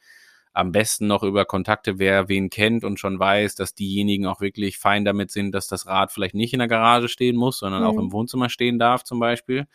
am 0.59 0.71
besten 0.71 1.07
noch 1.07 1.23
über 1.23 1.45
Kontakte, 1.45 1.99
wer 1.99 2.29
wen 2.29 2.49
kennt 2.49 2.83
und 2.83 2.99
schon 2.99 3.17
weiß, 3.19 3.55
dass 3.55 3.73
diejenigen 3.73 4.25
auch 4.25 4.41
wirklich 4.41 4.77
fein 4.77 5.05
damit 5.05 5.31
sind, 5.31 5.53
dass 5.53 5.67
das 5.67 5.87
Rad 5.87 6.11
vielleicht 6.11 6.35
nicht 6.35 6.53
in 6.53 6.59
der 6.59 6.67
Garage 6.67 7.07
stehen 7.07 7.35
muss, 7.35 7.59
sondern 7.59 7.81
mhm. 7.81 7.87
auch 7.87 7.97
im 7.97 8.11
Wohnzimmer 8.11 8.49
stehen 8.49 8.79
darf 8.79 9.03
zum 9.03 9.19
Beispiel. 9.19 9.67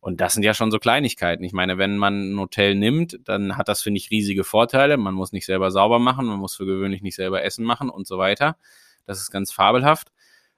Und 0.00 0.20
das 0.20 0.34
sind 0.34 0.42
ja 0.42 0.52
schon 0.52 0.70
so 0.70 0.78
Kleinigkeiten. 0.78 1.44
Ich 1.44 1.54
meine, 1.54 1.78
wenn 1.78 1.96
man 1.96 2.34
ein 2.34 2.38
Hotel 2.38 2.74
nimmt, 2.74 3.18
dann 3.24 3.56
hat 3.56 3.68
das, 3.68 3.80
finde 3.80 3.96
ich, 3.96 4.10
riesige 4.10 4.44
Vorteile. 4.44 4.98
Man 4.98 5.14
muss 5.14 5.32
nicht 5.32 5.46
selber 5.46 5.70
sauber 5.70 5.98
machen, 5.98 6.26
man 6.26 6.38
muss 6.38 6.56
für 6.56 6.66
gewöhnlich 6.66 7.00
nicht 7.00 7.14
selber 7.14 7.42
Essen 7.42 7.64
machen 7.64 7.88
und 7.88 8.06
so 8.06 8.18
weiter. 8.18 8.58
Das 9.06 9.20
ist 9.20 9.30
ganz 9.30 9.50
fabelhaft. 9.50 10.12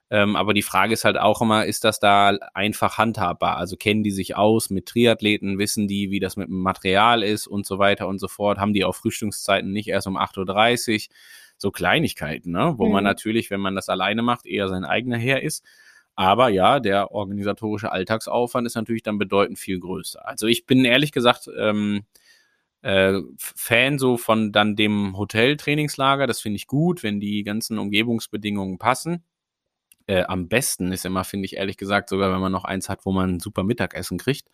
Ähm, 0.09 0.37
aber 0.37 0.53
die 0.53 0.61
Frage 0.61 0.93
ist 0.93 1.03
halt 1.03 1.17
auch 1.17 1.41
immer, 1.41 1.65
ist 1.65 1.83
das 1.83 1.99
da 1.99 2.29
einfach 2.53 2.97
handhabbar? 2.97 3.57
Also 3.57 3.75
kennen 3.75 4.03
die 4.03 4.11
sich 4.11 4.37
aus 4.37 4.69
mit 4.69 4.85
Triathleten, 4.85 5.59
wissen 5.59 5.87
die, 5.87 6.11
wie 6.11 6.21
das 6.21 6.37
mit 6.37 6.47
dem 6.47 6.61
Material 6.61 7.23
ist 7.23 7.45
und 7.45 7.65
so 7.65 7.77
weiter 7.77 8.07
und 8.07 8.19
so 8.19 8.29
fort? 8.29 8.57
Haben 8.57 8.73
die 8.73 8.85
auch 8.85 8.95
Frühstückszeiten 8.95 9.71
nicht 9.71 9.89
erst 9.89 10.07
um 10.07 10.17
8.30 10.17 11.09
Uhr? 11.09 11.15
So 11.57 11.71
Kleinigkeiten, 11.71 12.51
ne? 12.51 12.75
wo 12.77 12.85
mhm. 12.85 12.93
man 12.93 13.03
natürlich, 13.03 13.49
wenn 13.49 13.59
man 13.59 13.75
das 13.75 13.89
alleine 13.89 14.21
macht, 14.21 14.45
eher 14.45 14.69
sein 14.69 14.85
eigener 14.85 15.17
Herr 15.17 15.41
ist. 15.41 15.65
Aber 16.15 16.49
ja, 16.49 16.79
der 16.79 17.11
organisatorische 17.11 17.91
Alltagsaufwand 17.91 18.65
ist 18.65 18.75
natürlich 18.75 19.03
dann 19.03 19.17
bedeutend 19.17 19.59
viel 19.59 19.79
größer. 19.79 20.25
Also 20.25 20.47
ich 20.47 20.65
bin 20.65 20.85
ehrlich 20.85 21.11
gesagt 21.11 21.49
ähm, 21.57 22.05
äh, 22.81 23.19
Fan 23.37 23.99
so 23.99 24.17
von 24.17 24.51
dann 24.51 24.75
dem 24.75 25.17
Hoteltrainingslager. 25.17 26.27
Das 26.27 26.39
finde 26.39 26.57
ich 26.57 26.67
gut, 26.67 27.03
wenn 27.03 27.19
die 27.19 27.43
ganzen 27.43 27.77
Umgebungsbedingungen 27.77 28.77
passen 28.77 29.23
äh, 30.07 30.23
am 30.23 30.47
besten 30.47 30.91
ist 30.91 31.05
immer, 31.05 31.23
finde 31.23 31.45
ich 31.45 31.57
ehrlich 31.57 31.77
gesagt, 31.77 32.09
sogar 32.09 32.33
wenn 32.33 32.39
man 32.39 32.51
noch 32.51 32.63
eins 32.63 32.89
hat, 32.89 33.05
wo 33.05 33.11
man 33.11 33.35
ein 33.35 33.39
super 33.39 33.63
Mittagessen 33.63 34.17
kriegt. 34.17 34.47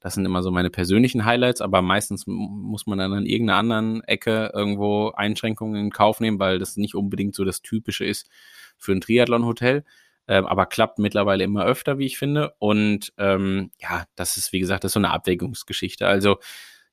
Das 0.00 0.14
sind 0.14 0.26
immer 0.26 0.42
so 0.42 0.50
meine 0.50 0.68
persönlichen 0.68 1.24
Highlights, 1.24 1.60
aber 1.60 1.80
meistens 1.80 2.24
muss 2.26 2.86
man 2.86 2.98
dann 2.98 3.12
an 3.12 3.24
irgendeiner 3.24 3.58
anderen 3.58 4.04
Ecke 4.04 4.50
irgendwo 4.52 5.10
Einschränkungen 5.10 5.76
in 5.76 5.90
Kauf 5.90 6.20
nehmen, 6.20 6.38
weil 6.38 6.58
das 6.58 6.76
nicht 6.76 6.94
unbedingt 6.94 7.34
so 7.34 7.44
das 7.44 7.62
Typische 7.62 8.04
ist 8.04 8.28
für 8.76 8.92
ein 8.92 9.00
Triathlon-Hotel. 9.00 9.84
Ähm, 10.28 10.44
aber 10.44 10.66
klappt 10.66 10.98
mittlerweile 10.98 11.44
immer 11.44 11.64
öfter, 11.64 11.98
wie 11.98 12.06
ich 12.06 12.18
finde. 12.18 12.54
Und 12.58 13.12
ähm, 13.16 13.70
ja, 13.78 14.06
das 14.16 14.36
ist, 14.36 14.52
wie 14.52 14.58
gesagt, 14.58 14.82
das 14.82 14.90
ist 14.90 14.94
so 14.94 15.00
eine 15.00 15.12
Abwägungsgeschichte. 15.12 16.06
Also 16.06 16.38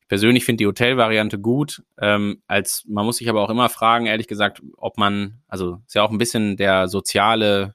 ich 0.01 0.07
persönlich 0.07 0.45
finde 0.45 0.57
die 0.57 0.67
Hotelvariante 0.67 1.39
gut. 1.39 1.81
Ähm, 1.99 2.43
als 2.45 2.85
man 2.87 3.05
muss 3.05 3.17
sich 3.17 3.27
aber 3.29 3.41
auch 3.41 3.49
immer 3.49 3.69
fragen, 3.69 4.05
ehrlich 4.05 4.27
gesagt, 4.27 4.61
ob 4.77 4.99
man, 4.99 5.41
also 5.47 5.81
ist 5.87 5.95
ja 5.95 6.03
auch 6.03 6.11
ein 6.11 6.19
bisschen 6.19 6.57
der 6.57 6.87
soziale 6.87 7.73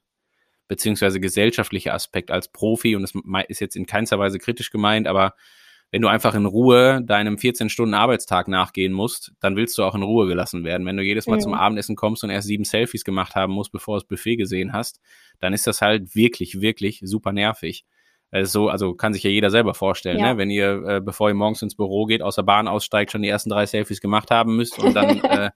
beziehungsweise 0.69 1.19
gesellschaftlicher 1.21 1.95
Aspekt 1.95 2.31
als 2.31 2.49
Profi 2.49 2.95
und 2.95 3.03
das 3.03 3.13
ist 3.49 3.61
jetzt 3.61 3.77
in 3.77 3.87
keinster 3.87 4.19
Weise 4.19 4.39
kritisch 4.39 4.71
gemeint, 4.71 5.07
aber 5.07 5.35
wenn 5.91 6.03
du 6.03 6.09
einfach 6.09 6.35
in 6.35 6.45
Ruhe 6.45 7.01
deinem 7.03 7.37
14-Stunden-Arbeitstag 7.37 8.47
nachgehen 8.49 8.93
musst, 8.93 9.33
dann 9.41 9.57
willst 9.57 9.79
du 9.79 9.85
auch 9.85 9.95
in 9.95 10.03
Ruhe 10.03 10.27
gelassen 10.27 10.63
werden. 10.63 10.87
Wenn 10.87 10.99
du 10.99 11.03
jedes 11.03 11.27
Mal 11.27 11.37
mhm. 11.37 11.41
zum 11.41 11.55
Abendessen 11.55 11.97
kommst 11.97 12.23
und 12.25 12.31
erst 12.31 12.47
sieben 12.47 12.65
Selfies 12.65 13.05
gemacht 13.05 13.35
haben 13.35 13.55
musst, 13.55 13.73
bevor 13.73 13.97
du 13.97 14.01
das 14.01 14.09
Buffet 14.09 14.37
gesehen 14.37 14.75
hast, 14.75 15.01
dann 15.41 15.55
ist 15.55 15.67
das 15.67 15.81
halt 15.81 16.15
wirklich, 16.15 16.61
wirklich 16.61 17.01
super 17.03 17.33
nervig. 17.33 17.87
So, 18.43 18.69
also 18.69 18.93
kann 18.95 19.15
sich 19.15 19.23
ja 19.23 19.31
jeder 19.31 19.49
selber 19.49 19.73
vorstellen, 19.73 20.19
ja. 20.19 20.33
ne? 20.35 20.39
wenn 20.39 20.51
ihr, 20.51 20.85
äh, 20.87 21.01
bevor 21.01 21.31
ihr 21.31 21.35
morgens 21.35 21.63
ins 21.63 21.75
Büro 21.75 22.05
geht, 22.05 22.21
aus 22.21 22.35
der 22.35 22.43
Bahn 22.43 22.69
aussteigt, 22.69 23.11
schon 23.11 23.23
die 23.23 23.29
ersten 23.31 23.49
drei 23.49 23.65
Selfies 23.65 24.03
gemacht 24.03 24.31
haben 24.31 24.55
müsst 24.55 24.79
und 24.79 24.93
dann 24.93 25.19
äh, 25.25 25.51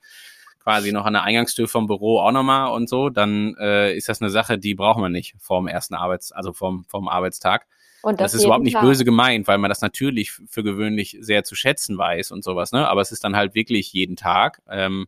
quasi 0.63 0.93
noch 0.93 1.07
an 1.07 1.15
der 1.15 1.23
Eingangstür 1.23 1.69
vom 1.69 1.87
Büro 1.87 2.21
auch 2.21 2.33
nochmal 2.33 2.73
und 2.73 2.89
so, 2.89 3.09
dann 3.09 3.57
äh, 3.59 3.95
ist 3.97 4.09
das 4.09 4.21
eine 4.21 4.31
Sache, 4.31 4.59
die 4.59 4.75
braucht 4.75 5.01
man 5.01 5.13
nicht 5.13 5.35
vorm 5.39 5.67
ersten 5.67 5.95
Arbeits-, 5.95 6.33
also 6.33 6.53
vom, 6.53 6.85
vom 6.85 7.09
Arbeitstag. 7.09 7.67
Und 8.03 8.21
das, 8.21 8.33
das 8.33 8.41
ist 8.41 8.45
überhaupt 8.45 8.65
nicht 8.65 8.75
Tag. 8.75 8.83
böse 8.83 9.05
gemeint, 9.05 9.47
weil 9.47 9.59
man 9.59 9.69
das 9.69 9.81
natürlich 9.81 10.33
für 10.33 10.63
gewöhnlich 10.63 11.17
sehr 11.21 11.45
zu 11.45 11.55
schätzen 11.55 11.97
weiß 11.99 12.33
und 12.33 12.43
sowas, 12.43 12.73
ne? 12.73 12.89
Aber 12.89 13.01
es 13.01 13.13
ist 13.13 13.23
dann 13.23 13.37
halt 13.37 13.55
wirklich 13.55 13.93
jeden 13.93 14.17
Tag. 14.17 14.61
Ähm, 14.69 15.07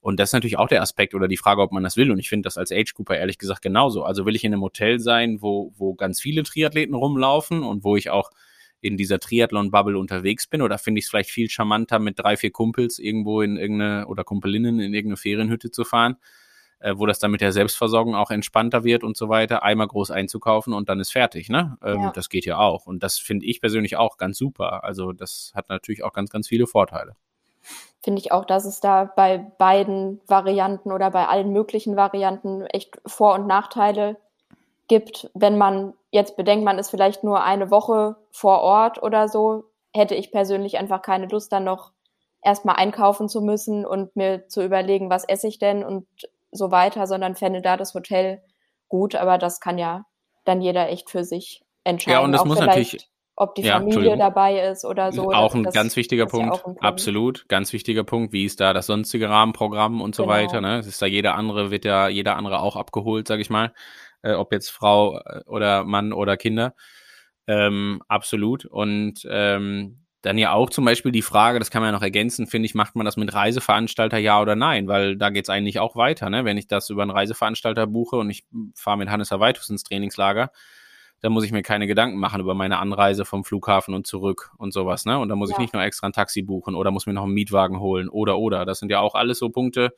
und 0.00 0.20
das 0.20 0.30
ist 0.30 0.32
natürlich 0.34 0.58
auch 0.58 0.68
der 0.68 0.82
Aspekt 0.82 1.14
oder 1.14 1.26
die 1.26 1.36
Frage, 1.36 1.62
ob 1.62 1.72
man 1.72 1.82
das 1.82 1.96
will. 1.96 2.10
Und 2.10 2.18
ich 2.18 2.28
finde 2.28 2.46
das 2.46 2.56
als 2.56 2.70
Age 2.70 2.94
Cooper 2.94 3.16
ehrlich 3.16 3.38
gesagt 3.38 3.62
genauso. 3.62 4.04
Also 4.04 4.26
will 4.26 4.36
ich 4.36 4.44
in 4.44 4.52
einem 4.52 4.62
Hotel 4.62 5.00
sein, 5.00 5.42
wo, 5.42 5.72
wo 5.76 5.94
ganz 5.94 6.20
viele 6.20 6.42
Triathleten 6.44 6.94
rumlaufen 6.94 7.62
und 7.62 7.82
wo 7.82 7.96
ich 7.96 8.10
auch 8.10 8.30
in 8.80 8.96
dieser 8.96 9.18
Triathlon-Bubble 9.18 9.98
unterwegs 9.98 10.46
bin 10.46 10.62
oder 10.62 10.78
finde 10.78 10.98
ich 11.00 11.06
es 11.06 11.10
vielleicht 11.10 11.30
viel 11.30 11.48
charmanter, 11.48 11.98
mit 11.98 12.18
drei, 12.18 12.36
vier 12.36 12.50
Kumpels 12.50 12.98
irgendwo 12.98 13.42
in 13.42 13.56
irgendeine 13.56 14.06
oder 14.06 14.24
Kumpelinnen 14.24 14.80
in 14.80 14.94
irgendeine 14.94 15.16
Ferienhütte 15.16 15.70
zu 15.70 15.84
fahren, 15.84 16.16
äh, 16.78 16.94
wo 16.96 17.06
das 17.06 17.18
dann 17.18 17.30
mit 17.30 17.40
der 17.40 17.52
Selbstversorgung 17.52 18.14
auch 18.14 18.30
entspannter 18.30 18.84
wird 18.84 19.02
und 19.02 19.16
so 19.16 19.28
weiter, 19.28 19.62
einmal 19.62 19.88
groß 19.88 20.10
einzukaufen 20.10 20.72
und 20.72 20.88
dann 20.88 21.00
ist 21.00 21.12
fertig, 21.12 21.48
ne? 21.48 21.76
Ähm, 21.82 22.02
ja. 22.02 22.12
Das 22.12 22.28
geht 22.28 22.46
ja 22.46 22.58
auch. 22.58 22.86
Und 22.86 23.02
das 23.02 23.18
finde 23.18 23.46
ich 23.46 23.60
persönlich 23.60 23.96
auch 23.96 24.16
ganz 24.16 24.38
super. 24.38 24.84
Also 24.84 25.12
das 25.12 25.52
hat 25.54 25.68
natürlich 25.68 26.04
auch 26.04 26.12
ganz, 26.12 26.30
ganz 26.30 26.48
viele 26.48 26.66
Vorteile 26.66 27.16
finde 28.02 28.20
ich 28.20 28.32
auch, 28.32 28.44
dass 28.44 28.64
es 28.64 28.80
da 28.80 29.04
bei 29.04 29.38
beiden 29.38 30.20
Varianten 30.26 30.92
oder 30.92 31.10
bei 31.10 31.26
allen 31.26 31.52
möglichen 31.52 31.96
Varianten 31.96 32.62
echt 32.62 33.00
Vor- 33.04 33.34
und 33.34 33.46
Nachteile 33.46 34.16
gibt, 34.88 35.30
wenn 35.34 35.58
man 35.58 35.94
jetzt 36.10 36.36
bedenkt, 36.36 36.64
man 36.64 36.78
ist 36.78 36.90
vielleicht 36.90 37.22
nur 37.22 37.44
eine 37.44 37.70
Woche 37.70 38.16
vor 38.30 38.60
Ort 38.60 39.02
oder 39.02 39.28
so, 39.28 39.64
hätte 39.94 40.14
ich 40.14 40.32
persönlich 40.32 40.78
einfach 40.78 41.02
keine 41.02 41.26
Lust, 41.26 41.52
dann 41.52 41.64
noch 41.64 41.92
erstmal 42.42 42.76
einkaufen 42.76 43.28
zu 43.28 43.42
müssen 43.42 43.84
und 43.84 44.16
mir 44.16 44.48
zu 44.48 44.62
überlegen, 44.62 45.10
was 45.10 45.24
esse 45.24 45.48
ich 45.48 45.58
denn 45.58 45.84
und 45.84 46.06
so 46.50 46.70
weiter, 46.70 47.06
sondern 47.06 47.36
fände 47.36 47.60
da 47.60 47.76
das 47.76 47.94
Hotel 47.94 48.42
gut, 48.88 49.14
aber 49.14 49.38
das 49.38 49.60
kann 49.60 49.76
ja 49.76 50.06
dann 50.44 50.62
jeder 50.62 50.88
echt 50.88 51.10
für 51.10 51.24
sich 51.24 51.62
entscheiden. 51.84 52.18
Ja, 52.18 52.24
und 52.24 52.32
das 52.32 52.40
Auch 52.42 52.46
muss 52.46 52.58
natürlich 52.58 53.10
ob 53.40 53.54
die 53.54 53.62
ja, 53.62 53.74
Familie 53.78 54.16
dabei 54.16 54.68
ist 54.68 54.84
oder 54.84 55.12
so. 55.12 55.30
Auch 55.30 55.54
ein 55.54 55.62
das, 55.62 55.72
ganz 55.72 55.94
wichtiger 55.94 56.26
Punkt. 56.26 56.56
Ja 56.56 56.60
Punkt. 56.60 56.82
Absolut, 56.82 57.48
ganz 57.48 57.72
wichtiger 57.72 58.02
Punkt. 58.02 58.32
Wie 58.32 58.44
ist 58.44 58.58
da 58.58 58.72
das 58.72 58.86
sonstige 58.86 59.28
Rahmenprogramm 59.28 60.00
und 60.00 60.16
so 60.16 60.24
genau. 60.24 60.34
weiter? 60.34 60.60
Ne? 60.60 60.78
Es 60.78 60.88
ist 60.88 61.00
da 61.00 61.06
jeder 61.06 61.36
andere, 61.36 61.70
wird 61.70 61.84
ja 61.84 62.08
jeder 62.08 62.34
andere 62.34 62.60
auch 62.60 62.74
abgeholt, 62.74 63.28
sag 63.28 63.38
ich 63.38 63.48
mal 63.48 63.72
äh, 64.22 64.32
ob 64.32 64.52
jetzt 64.52 64.70
Frau 64.70 65.18
äh, 65.20 65.42
oder 65.46 65.84
Mann 65.84 66.12
oder 66.12 66.36
Kinder. 66.36 66.74
Ähm, 67.46 68.02
absolut. 68.08 68.66
Und 68.66 69.26
ähm, 69.30 70.04
dann 70.22 70.36
ja 70.36 70.52
auch 70.52 70.70
zum 70.70 70.84
Beispiel 70.84 71.12
die 71.12 71.22
Frage, 71.22 71.58
das 71.58 71.70
kann 71.70 71.80
man 71.80 71.88
ja 71.88 71.92
noch 71.92 72.02
ergänzen, 72.02 72.46
finde 72.46 72.66
ich, 72.66 72.74
macht 72.74 72.96
man 72.96 73.04
das 73.04 73.16
mit 73.16 73.32
Reiseveranstalter 73.32 74.18
ja 74.18 74.40
oder 74.40 74.56
nein? 74.56 74.88
Weil 74.88 75.16
da 75.16 75.30
geht 75.30 75.44
es 75.44 75.48
eigentlich 75.48 75.78
auch 75.78 75.94
weiter, 75.96 76.28
ne? 76.28 76.44
Wenn 76.44 76.56
ich 76.56 76.66
das 76.66 76.90
über 76.90 77.02
einen 77.02 77.12
Reiseveranstalter 77.12 77.86
buche 77.86 78.16
und 78.16 78.28
ich 78.28 78.44
fahre 78.74 78.98
mit 78.98 79.08
Hannes 79.08 79.30
Havaitus 79.30 79.70
ins 79.70 79.84
Trainingslager, 79.84 80.50
dann 81.20 81.32
muss 81.32 81.44
ich 81.44 81.52
mir 81.52 81.62
keine 81.62 81.86
Gedanken 81.86 82.18
machen 82.18 82.40
über 82.40 82.54
meine 82.54 82.78
Anreise 82.78 83.24
vom 83.24 83.44
Flughafen 83.44 83.94
und 83.94 84.06
zurück 84.06 84.50
und 84.58 84.72
sowas, 84.72 85.04
ne? 85.04 85.18
Und 85.18 85.28
da 85.28 85.36
muss 85.36 85.50
ja. 85.50 85.54
ich 85.54 85.60
nicht 85.60 85.72
nur 85.72 85.82
extra 85.82 86.08
ein 86.08 86.12
Taxi 86.12 86.42
buchen 86.42 86.74
oder 86.74 86.90
muss 86.90 87.06
mir 87.06 87.12
noch 87.12 87.24
einen 87.24 87.34
Mietwagen 87.34 87.78
holen 87.78 88.08
oder 88.08 88.38
oder. 88.38 88.64
Das 88.64 88.80
sind 88.80 88.90
ja 88.90 89.00
auch 89.00 89.14
alles 89.14 89.38
so 89.38 89.50
Punkte, 89.50 89.94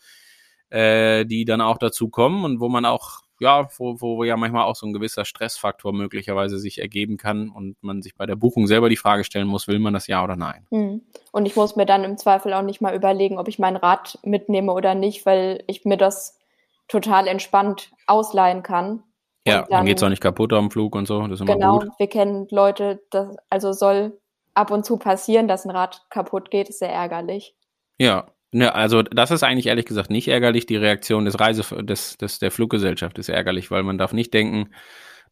äh, 0.68 1.24
die 1.24 1.46
dann 1.46 1.62
auch 1.62 1.78
dazu 1.78 2.10
kommen 2.10 2.44
und 2.44 2.60
wo 2.60 2.68
man 2.68 2.84
auch 2.84 3.22
ja, 3.40 3.68
wo, 3.78 4.00
wo 4.00 4.22
ja 4.22 4.36
manchmal 4.36 4.64
auch 4.64 4.76
so 4.76 4.86
ein 4.86 4.92
gewisser 4.92 5.24
Stressfaktor 5.24 5.92
möglicherweise 5.92 6.58
sich 6.58 6.80
ergeben 6.80 7.16
kann 7.16 7.48
und 7.48 7.76
man 7.82 8.02
sich 8.02 8.14
bei 8.14 8.26
der 8.26 8.36
Buchung 8.36 8.66
selber 8.66 8.88
die 8.88 8.96
Frage 8.96 9.24
stellen 9.24 9.48
muss, 9.48 9.66
will 9.66 9.78
man 9.78 9.94
das 9.94 10.06
ja 10.06 10.22
oder 10.22 10.36
nein? 10.36 10.66
Hm. 10.70 11.00
Und 11.32 11.46
ich 11.46 11.56
muss 11.56 11.74
mir 11.74 11.86
dann 11.86 12.04
im 12.04 12.18
Zweifel 12.18 12.52
auch 12.52 12.62
nicht 12.62 12.80
mal 12.80 12.94
überlegen, 12.94 13.38
ob 13.38 13.48
ich 13.48 13.58
mein 13.58 13.76
Rad 13.76 14.18
mitnehme 14.22 14.72
oder 14.72 14.94
nicht, 14.94 15.24
weil 15.24 15.64
ich 15.66 15.84
mir 15.84 15.96
das 15.96 16.38
total 16.86 17.26
entspannt 17.26 17.90
ausleihen 18.06 18.62
kann. 18.62 19.02
Ja, 19.46 19.62
dann, 19.62 19.70
dann 19.70 19.86
geht 19.86 19.96
es 19.96 20.02
auch 20.02 20.10
nicht 20.10 20.22
kaputt 20.22 20.52
am 20.52 20.70
Flug 20.70 20.94
und 20.94 21.06
so. 21.06 21.20
Genau, 21.22 21.82
wir 21.96 22.08
kennen 22.08 22.46
Leute, 22.50 23.02
das 23.10 23.36
also 23.48 23.72
soll 23.72 24.20
ab 24.52 24.70
und 24.70 24.84
zu 24.84 24.98
passieren, 24.98 25.48
dass 25.48 25.64
ein 25.64 25.70
Rad 25.70 26.04
kaputt 26.10 26.50
geht, 26.50 26.68
ist 26.68 26.80
sehr 26.80 26.92
ärgerlich. 26.92 27.56
Ja, 27.98 28.26
Ne, 28.52 28.74
also 28.74 29.02
das 29.02 29.30
ist 29.30 29.44
eigentlich 29.44 29.66
ehrlich 29.66 29.86
gesagt 29.86 30.10
nicht 30.10 30.26
ärgerlich. 30.28 30.66
Die 30.66 30.76
Reaktion 30.76 31.24
des 31.24 31.38
Reise 31.38 31.62
des, 31.84 32.16
des 32.16 32.38
der 32.40 32.50
Fluggesellschaft 32.50 33.18
ist 33.18 33.28
ärgerlich, 33.28 33.70
weil 33.70 33.84
man 33.84 33.96
darf 33.96 34.12
nicht 34.12 34.34
denken, 34.34 34.70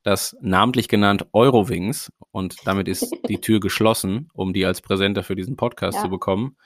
dass 0.05 0.37
namentlich 0.41 0.89
genannt 0.89 1.27
Eurowings 1.33 2.13
und 2.31 2.57
damit 2.65 2.87
ist 2.87 3.13
die 3.29 3.39
Tür 3.41 3.59
geschlossen, 3.59 4.31
um 4.35 4.53
die 4.53 4.65
als 4.65 4.81
Präsenter 4.81 5.25
für 5.25 5.35
diesen 5.35 5.57
Podcast 5.57 5.97
ja. 5.97 6.03
zu 6.03 6.09
bekommen, 6.09 6.57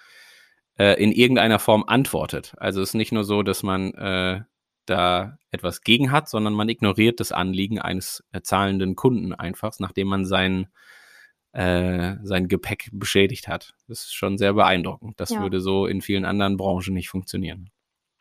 äh, 0.79 1.03
in 1.03 1.11
irgendeiner 1.11 1.59
Form 1.59 1.85
antwortet. 1.87 2.55
Also 2.59 2.83
es 2.83 2.91
ist 2.91 2.95
nicht 2.95 3.13
nur 3.13 3.25
so, 3.25 3.43
dass 3.43 3.63
man 3.63 3.95
äh, 3.95 4.41
da 4.85 5.39
etwas 5.51 5.81
gegen 5.81 6.13
hat, 6.13 6.29
sondern 6.29 6.53
man 6.53 6.69
ignoriert 6.69 7.21
das 7.21 7.33
Anliegen 7.33 7.81
eines 7.81 8.23
äh, 8.33 8.43
zahlenden 8.43 8.95
Kunden 8.95 9.33
einfach, 9.33 9.73
nachdem 9.79 10.09
man 10.09 10.27
seinen 10.27 10.69
äh, 11.53 12.17
sein 12.23 12.49
Gepäck 12.49 12.89
beschädigt 12.93 13.49
hat. 13.49 13.75
Das 13.89 14.05
ist 14.05 14.15
schon 14.15 14.39
sehr 14.39 14.55
beeindruckend. 14.55 15.21
Das 15.21 15.31
ja. 15.31 15.41
würde 15.41 15.61
so 15.61 15.87
in 15.87 16.01
vielen 16.01 16.25
anderen 16.25 16.57
Branchen 16.57 16.95
nicht 16.95 17.09
funktionieren. 17.09 17.71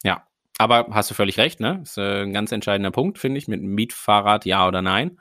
Ja, 0.03 0.27
aber 0.57 0.87
hast 0.91 1.09
du 1.09 1.15
völlig 1.15 1.37
recht, 1.37 1.59
ne? 1.59 1.79
Das 1.79 1.91
ist 1.91 1.97
äh, 1.97 2.23
ein 2.23 2.33
ganz 2.33 2.51
entscheidender 2.51 2.91
Punkt, 2.91 3.17
finde 3.17 3.37
ich, 3.37 3.47
mit 3.47 3.59
einem 3.59 3.73
Mietfahrrad 3.73 4.45
ja 4.45 4.67
oder 4.67 4.81
nein. 4.81 5.19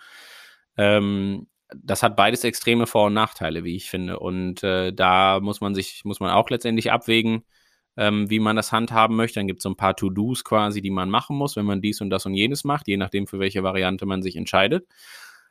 Ähm, 0.77 1.47
das 1.75 2.03
hat 2.03 2.17
beides 2.17 2.43
extreme 2.45 2.87
Vor- 2.87 3.07
und 3.07 3.15
Nachteile, 3.15 3.65
wie 3.65 3.77
ich 3.77 3.89
finde. 3.89 4.19
Und 4.19 4.63
äh, 4.65 4.93
da 4.93 5.41
muss 5.41 5.61
man 5.61 5.75
sich, 5.75 6.05
muss 6.05 6.21
man 6.21 6.31
auch 6.31 6.51
letztendlich 6.51 6.91
abwägen, 6.91 7.45
ähm, 7.97 8.29
wie 8.29 8.41
man 8.41 8.57
das 8.57 8.73
handhaben 8.73 9.17
möchte. 9.17 9.39
Dann 9.39 9.47
gibt 9.47 9.61
es 9.61 9.63
so 9.63 9.71
ein 9.71 9.77
paar 9.77 9.95
To-Dos 9.95 10.43
quasi, 10.43 10.81
die 10.81 10.91
man 10.91 11.11
machen 11.11 11.37
muss, 11.37 11.57
wenn 11.57 11.67
man 11.67 11.81
dies 11.81 12.01
und 12.01 12.11
das 12.11 12.27
und 12.27 12.35
jenes 12.35 12.65
macht, 12.65 12.89
je 12.89 12.97
nachdem, 12.97 13.27
für 13.27 13.39
welche 13.39 13.63
Variante 13.63 14.07
man 14.07 14.23
sich 14.23 14.37
entscheidet. 14.37 14.89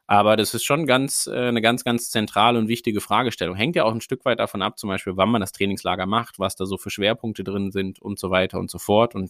Aber 0.09 0.35
das 0.37 0.55
ist 0.55 0.63
schon 0.63 0.87
ganz, 0.87 1.27
äh, 1.31 1.49
eine 1.49 1.61
ganz, 1.61 1.83
ganz 1.83 2.09
zentrale 2.09 2.57
und 2.57 2.67
wichtige 2.67 2.99
Fragestellung. 2.99 3.55
Hängt 3.55 3.75
ja 3.75 3.83
auch 3.83 3.93
ein 3.93 4.01
Stück 4.01 4.25
weit 4.25 4.39
davon 4.39 4.63
ab, 4.63 4.79
zum 4.79 4.89
Beispiel, 4.89 5.17
wann 5.17 5.29
man 5.29 5.39
das 5.39 5.51
Trainingslager 5.51 6.07
macht, 6.07 6.39
was 6.39 6.55
da 6.55 6.65
so 6.65 6.77
für 6.77 6.89
Schwerpunkte 6.89 7.43
drin 7.43 7.69
sind 7.69 8.01
und 8.01 8.17
so 8.17 8.31
weiter 8.31 8.57
und 8.57 8.71
so 8.71 8.79
fort. 8.79 9.13
Und 9.13 9.29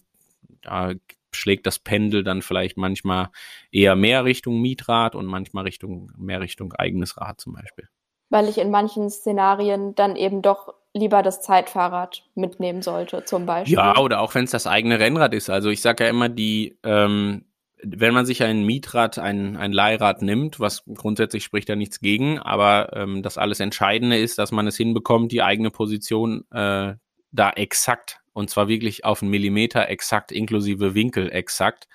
da 0.62 0.94
schlägt 1.32 1.66
das 1.66 1.80
Pendel 1.80 2.24
dann 2.24 2.40
vielleicht 2.40 2.78
manchmal 2.78 3.28
eher 3.70 3.94
mehr 3.94 4.24
Richtung 4.24 4.62
Mietrad 4.62 5.14
und 5.14 5.26
manchmal 5.26 5.64
Richtung, 5.64 6.12
mehr 6.16 6.40
Richtung 6.40 6.72
eigenes 6.72 7.18
Rad 7.18 7.42
zum 7.42 7.52
Beispiel. 7.52 7.86
Weil 8.30 8.48
ich 8.48 8.56
in 8.56 8.70
manchen 8.70 9.10
Szenarien 9.10 9.94
dann 9.94 10.16
eben 10.16 10.40
doch 10.40 10.72
lieber 10.94 11.22
das 11.22 11.42
Zeitfahrrad 11.42 12.22
mitnehmen 12.34 12.80
sollte, 12.80 13.24
zum 13.24 13.44
Beispiel. 13.44 13.74
Ja, 13.74 13.98
oder 13.98 14.20
auch 14.20 14.34
wenn 14.34 14.44
es 14.44 14.50
das 14.50 14.66
eigene 14.66 14.98
Rennrad 14.98 15.34
ist. 15.34 15.50
Also 15.50 15.68
ich 15.68 15.82
sage 15.82 16.04
ja 16.04 16.10
immer, 16.10 16.30
die, 16.30 16.78
ähm, 16.84 17.44
wenn 17.82 18.14
man 18.14 18.26
sich 18.26 18.42
ein 18.42 18.64
Mietrad, 18.64 19.18
ein, 19.18 19.56
ein 19.56 19.72
Leihrad 19.72 20.22
nimmt, 20.22 20.60
was 20.60 20.84
grundsätzlich 20.94 21.44
spricht 21.44 21.68
da 21.68 21.76
nichts 21.76 22.00
gegen, 22.00 22.38
aber 22.38 22.94
ähm, 22.94 23.22
das 23.22 23.38
alles 23.38 23.60
Entscheidende 23.60 24.18
ist, 24.18 24.38
dass 24.38 24.52
man 24.52 24.66
es 24.66 24.76
hinbekommt, 24.76 25.32
die 25.32 25.42
eigene 25.42 25.70
Position 25.70 26.44
äh, 26.50 26.94
da 27.32 27.50
exakt, 27.50 28.20
und 28.32 28.50
zwar 28.50 28.68
wirklich 28.68 29.04
auf 29.04 29.22
einen 29.22 29.30
Millimeter 29.30 29.88
exakt, 29.88 30.32
inklusive 30.32 30.94
Winkel 30.94 31.30
exakt, 31.30 31.88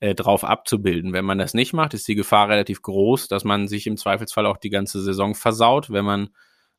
äh, 0.00 0.14
drauf 0.14 0.44
abzubilden. 0.44 1.12
Wenn 1.12 1.24
man 1.24 1.38
das 1.38 1.54
nicht 1.54 1.72
macht, 1.72 1.94
ist 1.94 2.08
die 2.08 2.14
Gefahr 2.14 2.48
relativ 2.48 2.82
groß, 2.82 3.28
dass 3.28 3.44
man 3.44 3.68
sich 3.68 3.86
im 3.86 3.96
Zweifelsfall 3.96 4.46
auch 4.46 4.56
die 4.56 4.70
ganze 4.70 5.00
Saison 5.02 5.34
versaut, 5.34 5.90
wenn 5.90 6.04
man 6.04 6.30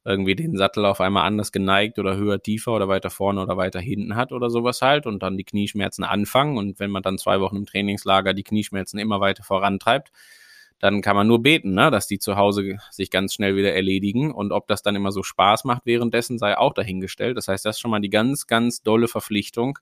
irgendwie 0.05 0.35
den 0.35 0.57
Sattel 0.57 0.85
auf 0.85 0.99
einmal 1.01 1.25
anders 1.25 1.51
geneigt 1.51 1.97
oder 1.99 2.17
höher, 2.17 2.41
tiefer 2.41 2.73
oder 2.73 2.87
weiter 2.87 3.09
vorne 3.09 3.41
oder 3.41 3.57
weiter 3.57 3.79
hinten 3.79 4.15
hat 4.15 4.31
oder 4.31 4.49
sowas 4.49 4.81
halt 4.81 5.05
und 5.05 5.23
dann 5.23 5.37
die 5.37 5.45
Knieschmerzen 5.45 6.03
anfangen 6.03 6.57
und 6.57 6.79
wenn 6.79 6.91
man 6.91 7.03
dann 7.03 7.17
zwei 7.17 7.39
Wochen 7.39 7.55
im 7.55 7.65
Trainingslager 7.65 8.33
die 8.33 8.43
Knieschmerzen 8.43 8.97
immer 8.99 9.21
weiter 9.21 9.43
vorantreibt, 9.43 10.11
dann 10.79 11.01
kann 11.01 11.15
man 11.15 11.27
nur 11.27 11.41
beten, 11.41 11.73
ne, 11.73 11.91
dass 11.91 12.07
die 12.07 12.19
zu 12.19 12.35
Hause 12.35 12.77
sich 12.91 13.09
ganz 13.09 13.33
schnell 13.33 13.55
wieder 13.55 13.73
erledigen 13.73 14.33
und 14.33 14.51
ob 14.51 14.67
das 14.67 14.81
dann 14.81 14.97
immer 14.97 15.13
so 15.13 15.23
Spaß 15.23 15.63
macht 15.63 15.85
währenddessen 15.85 16.37
sei 16.37 16.57
auch 16.57 16.73
dahingestellt. 16.73 17.37
Das 17.37 17.47
heißt, 17.47 17.63
das 17.63 17.77
ist 17.77 17.79
schon 17.79 17.91
mal 17.91 18.01
die 18.01 18.09
ganz, 18.09 18.47
ganz 18.47 18.81
dolle 18.83 19.07
Verpflichtung, 19.07 19.79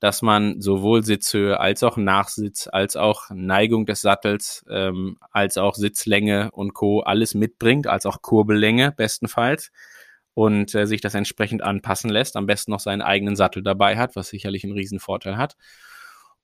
dass 0.00 0.22
man 0.22 0.60
sowohl 0.60 1.04
Sitzhöhe 1.04 1.58
als 1.58 1.82
auch 1.82 1.96
Nachsitz, 1.96 2.68
als 2.70 2.96
auch 2.96 3.30
Neigung 3.30 3.86
des 3.86 4.00
Sattels, 4.00 4.64
ähm, 4.70 5.18
als 5.30 5.58
auch 5.58 5.74
Sitzlänge 5.74 6.50
und 6.52 6.74
Co. 6.74 7.00
alles 7.00 7.34
mitbringt, 7.34 7.86
als 7.86 8.06
auch 8.06 8.22
Kurbellänge 8.22 8.92
bestenfalls 8.92 9.72
und 10.34 10.74
äh, 10.74 10.86
sich 10.86 11.00
das 11.00 11.14
entsprechend 11.14 11.62
anpassen 11.62 12.10
lässt, 12.10 12.36
am 12.36 12.46
besten 12.46 12.70
noch 12.70 12.80
seinen 12.80 13.02
eigenen 13.02 13.34
Sattel 13.34 13.62
dabei 13.62 13.96
hat, 13.96 14.14
was 14.14 14.28
sicherlich 14.28 14.62
einen 14.62 14.74
Riesenvorteil 14.74 15.36
hat. 15.36 15.56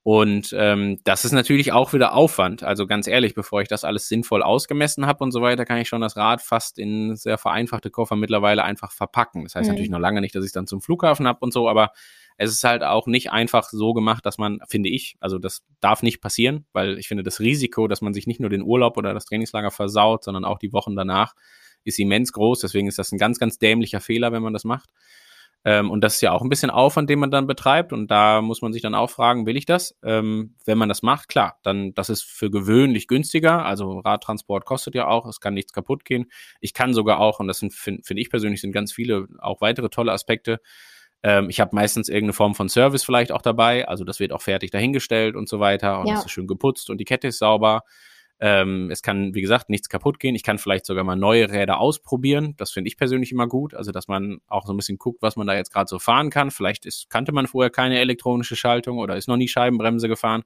Und 0.03 0.55
ähm, 0.59 0.99
das 1.05 1.25
ist 1.25 1.33
natürlich 1.33 1.73
auch 1.73 1.95
wieder 1.95 2.13
Aufwand. 2.13 2.63
Also 2.63 2.87
ganz 2.87 3.07
ehrlich, 3.07 3.35
bevor 3.35 3.63
ich 3.63 3.69
das 3.69 3.85
alles 3.85 4.07
sinnvoll 4.07 4.43
ausgemessen 4.43 5.07
habe 5.07 5.25
und 5.25 5.31
so 5.31 5.41
weiter, 5.41 5.65
kann 5.65 5.79
ich 5.79 5.89
schon 5.89 6.03
das 6.03 6.17
Rad 6.17 6.43
fast 6.43 6.79
in 6.79 7.17
sehr 7.17 7.39
vereinfachte 7.39 7.91
Koffer 7.91 8.15
mittlerweile 8.15 8.65
einfach 8.65 8.93
verpacken. 8.93 9.45
Das 9.45 9.55
heißt 9.55 9.67
mhm. 9.67 9.73
natürlich 9.73 9.91
noch 9.91 9.99
lange 9.99 10.21
nicht, 10.21 10.35
dass 10.35 10.45
ich 10.45 10.49
es 10.49 10.53
dann 10.53 10.67
zum 10.67 10.83
Flughafen 10.83 11.27
habe 11.27 11.39
und 11.41 11.55
so, 11.55 11.71
aber 11.71 11.93
es 12.37 12.51
ist 12.53 12.65
halt 12.65 12.83
auch 12.83 13.07
nicht 13.07 13.31
einfach 13.31 13.69
so 13.69 13.95
gemacht, 13.95 14.27
dass 14.27 14.39
man, 14.39 14.59
finde 14.69 14.89
ich, 14.89 15.17
also 15.21 15.39
das 15.39 15.63
darf 15.81 16.03
nicht 16.03 16.21
passieren, 16.21 16.67
weil 16.73 16.99
ich 16.99 17.09
finde, 17.09 17.23
das 17.23 17.41
Risiko, 17.41 17.87
dass 17.87 18.01
man 18.01 18.13
sich 18.13 18.27
nicht 18.27 18.41
nur 18.41 18.51
den 18.51 18.63
Urlaub 18.63 18.97
oder 18.97 19.15
das 19.15 19.27
Trainingslager 19.27 19.71
versaut, 19.71 20.25
sondern 20.25 20.45
auch 20.45 20.59
die 20.59 20.73
Wochen 20.73 20.97
danach, 20.97 21.35
ist 21.85 21.99
immens 21.99 22.33
groß. 22.33 22.61
Deswegen 22.61 22.89
ist 22.89 22.99
das 22.99 23.13
ein 23.13 23.19
ganz, 23.19 23.39
ganz 23.39 23.59
dämlicher 23.59 24.01
Fehler, 24.01 24.33
wenn 24.33 24.43
man 24.43 24.53
das 24.53 24.65
macht. 24.65 24.91
Ähm, 25.67 25.91
und 25.91 26.03
das 26.03 26.17
ist 26.17 26.21
ja 26.21 26.33
auch 26.33 26.43
ein 26.43 26.51
bisschen 26.51 26.71
Aufwand, 26.71 27.09
den 27.09 27.19
man 27.19 27.31
dann 27.31 27.47
betreibt. 27.47 27.93
Und 27.93 28.11
da 28.11 28.43
muss 28.43 28.61
man 28.61 28.73
sich 28.73 28.83
dann 28.83 28.95
auch 28.95 29.11
fragen, 29.11 29.47
will 29.47 29.57
ich 29.57 29.65
das? 29.65 29.97
Ähm, 30.03 30.57
wenn 30.67 30.77
man 30.77 30.89
das 30.89 31.03
macht, 31.03 31.29
klar, 31.29 31.59
dann 31.63 31.95
das 31.95 32.11
ist 32.11 32.23
für 32.23 32.51
gewöhnlich 32.51 33.09
günstiger. 33.09 33.65
Also 33.65 33.99
Radtransport 34.01 34.67
kostet 34.67 34.95
ja 34.95 35.07
auch, 35.07 35.27
es 35.27 35.41
kann 35.41 35.55
nichts 35.55 35.73
kaputt 35.73 36.05
gehen. 36.05 36.27
Ich 36.61 36.75
kann 36.75 36.93
sogar 36.93 37.19
auch, 37.19 37.41
und 37.41 37.47
das 37.49 37.61
finde 37.61 38.03
find 38.03 38.21
ich 38.21 38.29
persönlich, 38.29 38.61
sind 38.61 38.73
ganz 38.73 38.93
viele 38.93 39.27
auch 39.39 39.61
weitere 39.63 39.89
tolle 39.89 40.13
Aspekte, 40.13 40.61
ähm, 41.25 41.49
ich 41.49 41.59
habe 41.59 41.75
meistens 41.75 42.11
irgendeine 42.11 42.35
Form 42.35 42.55
von 42.55 42.69
Service 42.69 43.03
vielleicht 43.03 43.33
auch 43.33 43.41
dabei. 43.41 43.89
Also 43.89 44.05
das 44.05 44.21
wird 44.21 44.31
auch 44.31 44.43
fertig 44.43 44.71
dahingestellt 44.71 45.37
und 45.37 45.49
so 45.49 45.59
weiter. 45.59 46.01
Und 46.01 46.11
es 46.11 46.27
ist 46.27 46.31
schön 46.31 46.47
geputzt 46.47 46.91
und 46.91 46.99
die 46.99 47.07
Kette 47.07 47.29
ist 47.29 47.39
sauber. 47.39 47.83
Ähm, 48.41 48.91
es 48.91 49.01
kann, 49.01 49.35
wie 49.35 49.41
gesagt, 49.41 49.71
nichts 49.71 49.89
kaputt 49.89 50.21
gehen. 50.21 50.35
Ich 50.35 50.43
kann 50.43 50.59
vielleicht 50.59 50.85
sogar 50.85 51.03
mal 51.03 51.17
neue 51.17 51.51
Räder 51.51 51.79
ausprobieren. 51.81 52.55
Das 52.59 52.73
finde 52.73 52.89
ich 52.89 52.99
persönlich 52.99 53.33
immer 53.33 53.47
gut. 53.47 53.73
Also, 53.73 53.91
dass 53.91 54.07
man 54.07 54.41
auch 54.49 54.67
so 54.67 54.75
ein 54.75 54.77
bisschen 54.77 54.99
guckt, 54.99 55.23
was 55.23 55.37
man 55.37 55.47
da 55.47 55.55
jetzt 55.55 55.73
gerade 55.73 55.89
so 55.89 55.99
fahren 55.99 56.29
kann. 56.29 56.51
Vielleicht 56.51 56.85
ist, 56.85 57.09
kannte 57.09 57.33
man 57.33 57.47
vorher 57.47 57.71
keine 57.71 57.99
elektronische 58.01 58.55
Schaltung 58.55 58.99
oder 58.99 59.17
ist 59.17 59.27
noch 59.27 59.39
nie 59.39 59.49
Scheibenbremse 59.49 60.09
gefahren. 60.09 60.43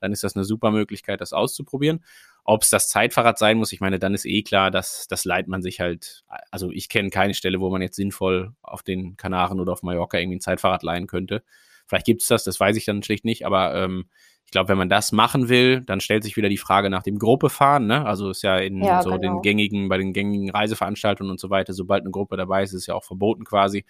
Dann 0.00 0.12
ist 0.12 0.24
das 0.24 0.34
eine 0.34 0.44
super 0.44 0.72
Möglichkeit, 0.72 1.20
das 1.20 1.32
auszuprobieren. 1.32 2.02
Ob 2.48 2.62
es 2.62 2.70
das 2.70 2.88
Zeitfahrrad 2.88 3.38
sein 3.38 3.58
muss, 3.58 3.72
ich 3.72 3.80
meine, 3.80 3.98
dann 3.98 4.14
ist 4.14 4.24
eh 4.24 4.42
klar, 4.42 4.70
dass 4.70 5.08
das 5.08 5.24
leiht 5.24 5.48
man 5.48 5.62
sich 5.62 5.80
halt. 5.80 6.24
Also 6.52 6.70
ich 6.70 6.88
kenne 6.88 7.10
keine 7.10 7.34
Stelle, 7.34 7.60
wo 7.60 7.70
man 7.70 7.82
jetzt 7.82 7.96
sinnvoll 7.96 8.52
auf 8.62 8.84
den 8.84 9.16
Kanaren 9.16 9.58
oder 9.58 9.72
auf 9.72 9.82
Mallorca 9.82 10.18
irgendwie 10.18 10.36
ein 10.36 10.40
Zeitfahrrad 10.40 10.84
leihen 10.84 11.08
könnte. 11.08 11.42
Vielleicht 11.88 12.06
gibt 12.06 12.22
es 12.22 12.28
das, 12.28 12.44
das 12.44 12.60
weiß 12.60 12.76
ich 12.76 12.84
dann 12.84 13.02
schlicht 13.02 13.24
nicht, 13.24 13.46
aber 13.46 13.74
ähm, 13.74 14.06
ich 14.44 14.52
glaube, 14.52 14.68
wenn 14.68 14.78
man 14.78 14.88
das 14.88 15.10
machen 15.10 15.48
will, 15.48 15.80
dann 15.80 16.00
stellt 16.00 16.22
sich 16.22 16.36
wieder 16.36 16.48
die 16.48 16.56
Frage 16.56 16.88
nach 16.88 17.02
dem 17.02 17.18
Gruppefahren. 17.18 17.88
Ne? 17.88 18.06
Also 18.06 18.30
ist 18.30 18.42
ja 18.42 18.58
in 18.58 18.80
ja, 18.80 19.02
so 19.02 19.10
genau. 19.10 19.20
den 19.20 19.42
gängigen, 19.42 19.88
bei 19.88 19.98
den 19.98 20.12
gängigen 20.12 20.50
Reiseveranstaltungen 20.50 21.32
und 21.32 21.40
so 21.40 21.50
weiter, 21.50 21.72
sobald 21.72 22.02
eine 22.02 22.12
Gruppe 22.12 22.36
dabei 22.36 22.62
ist, 22.62 22.72
ist 22.72 22.82
es 22.82 22.86
ja 22.86 22.94
auch 22.94 23.02
verboten 23.02 23.44
quasi. 23.44 23.84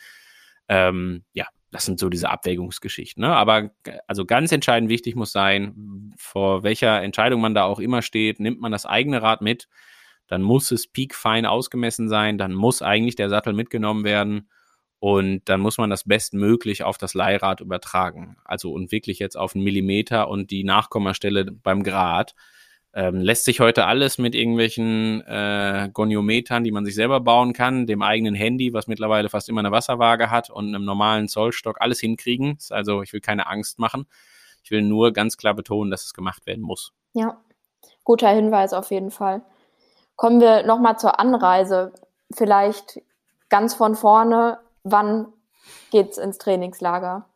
Ähm, 0.69 1.25
ja, 1.35 1.47
das 1.70 1.85
sind 1.85 1.98
so 1.98 2.09
diese 2.09 2.31
Abwägungsgeschichten. 2.31 3.20
Ne? 3.20 3.35
Aber 3.35 3.70
also 4.07 4.24
ganz 4.24 4.52
entscheidend 4.52 4.88
wichtig 4.88 5.16
muss 5.16 5.33
sein, 5.33 6.14
vor 6.16 6.62
welcher 6.62 7.02
Entscheidung 7.02 7.40
man 7.40 7.55
da 7.55 7.64
auch 7.64 7.81
immer 7.81 8.02
steht, 8.02 8.40
nimmt 8.40 8.61
man 8.61 8.72
das 8.72 8.87
eigene 8.87 9.22
Rad 9.22 9.42
mit, 9.42 9.68
dann 10.29 10.42
muss 10.42 10.70
es 10.70 10.87
peakfein 10.88 11.46
ausgemessen 11.46 12.09
sein, 12.09 12.38
dann 12.38 12.52
muss 12.52 12.83
eigentlich 12.83 13.16
der 13.16 13.29
Sattel 13.29 13.52
mitgenommen 13.52 14.05
werden 14.05 14.48
und 14.98 15.42
dann 15.48 15.61
muss 15.61 15.79
man 15.79 15.90
das 15.90 16.05
bestmöglich 16.05 16.83
auf 16.83 16.98
das 16.98 17.14
Leihrad 17.14 17.61
übertragen. 17.61 18.37
Also 18.44 18.72
und 18.72 18.92
wirklich 18.92 19.18
jetzt 19.18 19.37
auf 19.37 19.55
einen 19.55 19.64
Millimeter 19.64 20.29
und 20.29 20.50
die 20.50 20.64
Nachkommastelle 20.64 21.44
beim 21.44 21.83
Grad. 21.83 22.35
Ähm, 22.98 23.20
lässt 23.20 23.44
sich 23.44 23.61
heute 23.61 23.85
alles 23.85 24.16
mit 24.16 24.35
irgendwelchen 24.35 25.20
äh, 25.26 25.90
Goniometern, 25.92 26.64
die 26.64 26.70
man 26.70 26.87
sich 26.87 26.94
selber 26.94 27.20
bauen 27.20 27.52
kann, 27.52 27.87
dem 27.87 28.00
eigenen 28.00 28.35
Handy, 28.35 28.72
was 28.72 28.87
mittlerweile 28.87 29.28
fast 29.28 29.50
immer 29.50 29.61
eine 29.61 29.70
Wasserwaage 29.70 30.30
hat 30.30 30.48
und 30.48 30.68
einem 30.68 30.87
normalen 30.87 31.28
Zollstock 31.28 31.78
alles 31.78 32.00
hinkriegen. 32.00 32.56
Also 32.70 33.02
ich 33.02 33.12
will 33.12 33.20
keine 33.20 33.48
Angst 33.48 33.78
machen. 33.78 34.06
Ich 34.64 34.70
will 34.70 34.80
nur 34.80 35.12
ganz 35.12 35.37
klar 35.37 35.52
betonen, 35.52 35.90
dass 35.90 36.06
es 36.06 36.14
gemacht 36.14 36.46
werden 36.46 36.62
muss. 36.62 36.94
Ja, 37.12 37.37
guter 38.02 38.30
Hinweis 38.30 38.72
auf 38.72 38.90
jeden 38.90 39.11
Fall. 39.11 39.42
Kommen 40.16 40.40
wir 40.40 40.62
nochmal 40.62 40.98
zur 40.98 41.20
Anreise. 41.20 41.92
Vielleicht 42.32 43.02
ganz 43.50 43.74
von 43.74 43.94
vorne, 43.94 44.59
wann 44.85 45.35
geht's 45.90 46.16
ins 46.16 46.38
Trainingslager? 46.38 47.28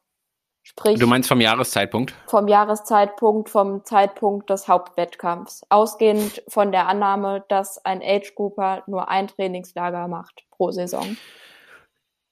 Sprich, 0.62 0.98
du 0.98 1.06
meinst 1.06 1.28
vom 1.28 1.40
Jahreszeitpunkt? 1.40 2.14
Vom 2.26 2.46
Jahreszeitpunkt, 2.46 3.48
vom 3.48 3.84
Zeitpunkt 3.84 4.50
des 4.50 4.68
Hauptwettkampfs. 4.68 5.62
Ausgehend 5.68 6.42
von 6.48 6.70
der 6.70 6.86
Annahme, 6.86 7.44
dass 7.48 7.84
ein 7.84 8.02
Age 8.02 8.34
Grouper 8.34 8.82
nur 8.86 9.08
ein 9.08 9.28
Trainingslager 9.28 10.06
macht 10.06 10.44
pro 10.50 10.70
Saison. 10.70 11.16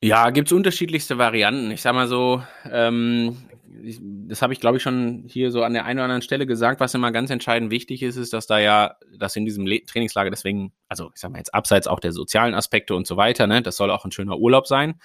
Ja, 0.02 0.30
gibt's 0.30 0.52
unterschiedlichste 0.52 1.18
Varianten. 1.18 1.70
Ich 1.70 1.82
sag 1.82 1.94
mal 1.94 2.06
so, 2.06 2.42
ähm, 2.70 3.48
ich, 3.82 3.98
das 4.00 4.42
habe 4.42 4.52
ich 4.52 4.60
glaube 4.60 4.76
ich 4.76 4.82
schon 4.82 5.24
hier 5.26 5.50
so 5.50 5.62
an 5.62 5.72
der 5.72 5.84
einen 5.84 5.98
oder 5.98 6.04
anderen 6.04 6.22
Stelle 6.22 6.46
gesagt, 6.46 6.80
was 6.80 6.94
immer 6.94 7.10
ganz 7.10 7.30
entscheidend 7.30 7.70
wichtig 7.70 8.02
ist, 8.02 8.16
ist, 8.16 8.32
dass 8.32 8.46
da 8.46 8.58
ja, 8.58 8.96
dass 9.18 9.36
in 9.36 9.44
diesem 9.44 9.66
Le 9.66 9.84
Trainingslager 9.84 10.30
deswegen, 10.30 10.72
also 10.88 11.10
ich 11.14 11.20
sag 11.20 11.32
mal 11.32 11.38
jetzt 11.38 11.54
abseits 11.54 11.86
auch 11.86 12.00
der 12.00 12.12
sozialen 12.12 12.54
Aspekte 12.54 12.94
und 12.94 13.06
so 13.06 13.16
weiter, 13.16 13.46
ne, 13.46 13.62
das 13.62 13.76
soll 13.76 13.90
auch 13.90 14.04
ein 14.04 14.12
schöner 14.12 14.38
Urlaub 14.38 14.66
sein. 14.66 15.00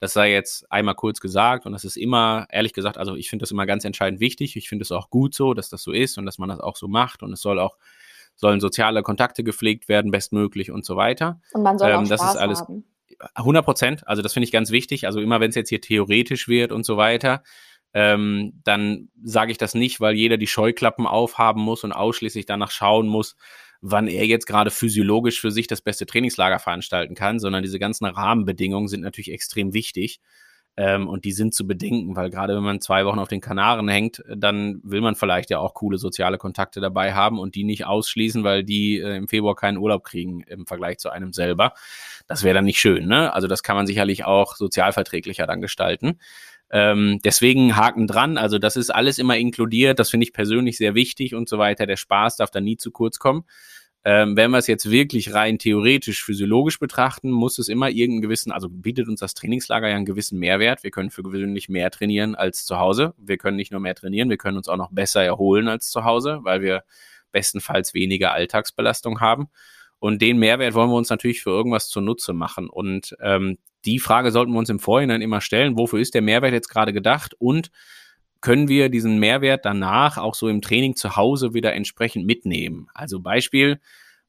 Das 0.00 0.12
sei 0.12 0.32
jetzt 0.32 0.70
einmal 0.70 0.94
kurz 0.94 1.20
gesagt 1.20 1.66
und 1.66 1.72
das 1.72 1.84
ist 1.84 1.96
immer, 1.96 2.46
ehrlich 2.50 2.72
gesagt, 2.72 2.98
also 2.98 3.16
ich 3.16 3.30
finde 3.30 3.42
das 3.42 3.50
immer 3.50 3.66
ganz 3.66 3.84
entscheidend 3.84 4.20
wichtig. 4.20 4.56
Ich 4.56 4.68
finde 4.68 4.84
es 4.84 4.92
auch 4.92 5.10
gut 5.10 5.34
so, 5.34 5.54
dass 5.54 5.68
das 5.68 5.82
so 5.82 5.92
ist 5.92 6.18
und 6.18 6.26
dass 6.26 6.38
man 6.38 6.48
das 6.48 6.60
auch 6.60 6.76
so 6.76 6.86
macht 6.88 7.22
und 7.22 7.32
es 7.32 7.40
soll 7.40 7.58
auch, 7.58 7.76
sollen 8.36 8.60
soziale 8.60 9.02
Kontakte 9.02 9.42
gepflegt 9.42 9.88
werden, 9.88 10.10
bestmöglich 10.12 10.70
und 10.70 10.84
so 10.84 10.96
weiter. 10.96 11.40
Und 11.52 11.62
man 11.62 11.78
soll 11.78 11.90
ähm, 11.90 11.96
auch 11.96 12.06
Spaß 12.06 12.20
das 12.20 12.30
ist 12.30 12.36
alles, 12.36 12.60
haben. 12.60 12.84
100 13.34 13.64
Prozent, 13.64 14.06
also 14.06 14.22
das 14.22 14.32
finde 14.32 14.44
ich 14.44 14.52
ganz 14.52 14.70
wichtig. 14.70 15.06
Also 15.06 15.20
immer 15.20 15.40
wenn 15.40 15.50
es 15.50 15.56
jetzt 15.56 15.68
hier 15.68 15.80
theoretisch 15.80 16.48
wird 16.48 16.70
und 16.70 16.84
so 16.84 16.96
weiter, 16.96 17.42
ähm, 17.94 18.60
dann 18.64 19.08
sage 19.22 19.50
ich 19.50 19.58
das 19.58 19.74
nicht, 19.74 20.00
weil 20.00 20.14
jeder 20.14 20.36
die 20.36 20.46
Scheuklappen 20.46 21.06
aufhaben 21.06 21.62
muss 21.62 21.84
und 21.84 21.92
ausschließlich 21.92 22.46
danach 22.46 22.70
schauen 22.70 23.08
muss, 23.08 23.36
wann 23.80 24.08
er 24.08 24.26
jetzt 24.26 24.46
gerade 24.46 24.70
physiologisch 24.70 25.40
für 25.40 25.50
sich 25.50 25.66
das 25.66 25.80
beste 25.80 26.06
Trainingslager 26.06 26.58
veranstalten 26.58 27.14
kann, 27.14 27.38
sondern 27.38 27.62
diese 27.62 27.78
ganzen 27.78 28.06
Rahmenbedingungen 28.06 28.88
sind 28.88 29.02
natürlich 29.02 29.32
extrem 29.32 29.72
wichtig. 29.72 30.20
Ähm, 30.78 31.08
und 31.08 31.24
die 31.24 31.32
sind 31.32 31.54
zu 31.54 31.66
bedenken, 31.66 32.14
weil 32.14 32.30
gerade 32.30 32.54
wenn 32.54 32.62
man 32.62 32.80
zwei 32.80 33.04
Wochen 33.04 33.18
auf 33.18 33.26
den 33.26 33.40
Kanaren 33.40 33.88
hängt, 33.88 34.22
dann 34.32 34.80
will 34.84 35.00
man 35.00 35.16
vielleicht 35.16 35.50
ja 35.50 35.58
auch 35.58 35.74
coole 35.74 35.98
soziale 35.98 36.38
Kontakte 36.38 36.80
dabei 36.80 37.14
haben 37.14 37.40
und 37.40 37.56
die 37.56 37.64
nicht 37.64 37.84
ausschließen, 37.84 38.44
weil 38.44 38.62
die 38.62 38.98
äh, 39.00 39.16
im 39.16 39.26
Februar 39.26 39.56
keinen 39.56 39.78
Urlaub 39.78 40.04
kriegen 40.04 40.42
im 40.42 40.66
Vergleich 40.66 40.98
zu 40.98 41.10
einem 41.10 41.32
selber. 41.32 41.72
Das 42.28 42.44
wäre 42.44 42.54
dann 42.54 42.64
nicht 42.64 42.78
schön, 42.78 43.08
ne? 43.08 43.32
Also 43.34 43.48
das 43.48 43.64
kann 43.64 43.74
man 43.74 43.88
sicherlich 43.88 44.24
auch 44.24 44.54
sozialverträglicher 44.54 45.48
dann 45.48 45.60
gestalten. 45.60 46.20
Ähm, 46.70 47.20
deswegen 47.24 47.76
Haken 47.76 48.06
dran. 48.06 48.38
Also 48.38 48.58
das 48.58 48.76
ist 48.76 48.90
alles 48.90 49.18
immer 49.18 49.36
inkludiert. 49.36 49.98
Das 49.98 50.10
finde 50.10 50.24
ich 50.24 50.32
persönlich 50.32 50.76
sehr 50.76 50.94
wichtig 50.94 51.34
und 51.34 51.48
so 51.48 51.58
weiter. 51.58 51.86
Der 51.86 51.96
Spaß 51.96 52.36
darf 52.36 52.50
da 52.50 52.60
nie 52.60 52.76
zu 52.76 52.90
kurz 52.90 53.18
kommen. 53.18 53.44
Ähm, 54.04 54.36
wenn 54.36 54.50
wir 54.52 54.58
es 54.58 54.68
jetzt 54.68 54.90
wirklich 54.90 55.34
rein 55.34 55.58
theoretisch, 55.58 56.24
physiologisch 56.24 56.78
betrachten, 56.78 57.30
muss 57.30 57.58
es 57.58 57.68
immer 57.68 57.90
irgendeinen 57.90 58.22
gewissen, 58.22 58.52
also 58.52 58.68
bietet 58.68 59.08
uns 59.08 59.20
das 59.20 59.34
Trainingslager 59.34 59.88
ja 59.88 59.96
einen 59.96 60.04
gewissen 60.04 60.38
Mehrwert. 60.38 60.82
Wir 60.84 60.90
können 60.90 61.10
für 61.10 61.22
gewöhnlich 61.22 61.68
mehr 61.68 61.90
trainieren 61.90 62.34
als 62.34 62.64
zu 62.64 62.78
Hause. 62.78 63.14
Wir 63.18 63.38
können 63.38 63.56
nicht 63.56 63.72
nur 63.72 63.80
mehr 63.80 63.94
trainieren, 63.94 64.30
wir 64.30 64.36
können 64.36 64.56
uns 64.56 64.68
auch 64.68 64.76
noch 64.76 64.90
besser 64.92 65.22
erholen 65.24 65.68
als 65.68 65.90
zu 65.90 66.04
Hause, 66.04 66.40
weil 66.42 66.62
wir 66.62 66.84
bestenfalls 67.32 67.92
weniger 67.92 68.32
Alltagsbelastung 68.32 69.20
haben. 69.20 69.48
Und 69.98 70.22
den 70.22 70.38
Mehrwert 70.38 70.74
wollen 70.74 70.90
wir 70.90 70.96
uns 70.96 71.10
natürlich 71.10 71.42
für 71.42 71.50
irgendwas 71.50 71.88
zunutze 71.88 72.32
machen. 72.32 72.70
Und 72.70 73.16
ähm, 73.20 73.58
die 73.84 73.98
Frage 73.98 74.30
sollten 74.30 74.52
wir 74.52 74.58
uns 74.58 74.70
im 74.70 74.80
Vorhinein 74.80 75.22
immer 75.22 75.40
stellen, 75.40 75.76
wofür 75.76 76.00
ist 76.00 76.14
der 76.14 76.22
Mehrwert 76.22 76.52
jetzt 76.52 76.68
gerade 76.68 76.92
gedacht 76.92 77.34
und 77.38 77.70
können 78.40 78.68
wir 78.68 78.88
diesen 78.88 79.18
Mehrwert 79.18 79.64
danach 79.64 80.16
auch 80.16 80.34
so 80.34 80.48
im 80.48 80.62
Training 80.62 80.96
zu 80.96 81.16
Hause 81.16 81.54
wieder 81.54 81.74
entsprechend 81.74 82.26
mitnehmen. 82.26 82.88
Also 82.94 83.20
Beispiel, 83.20 83.80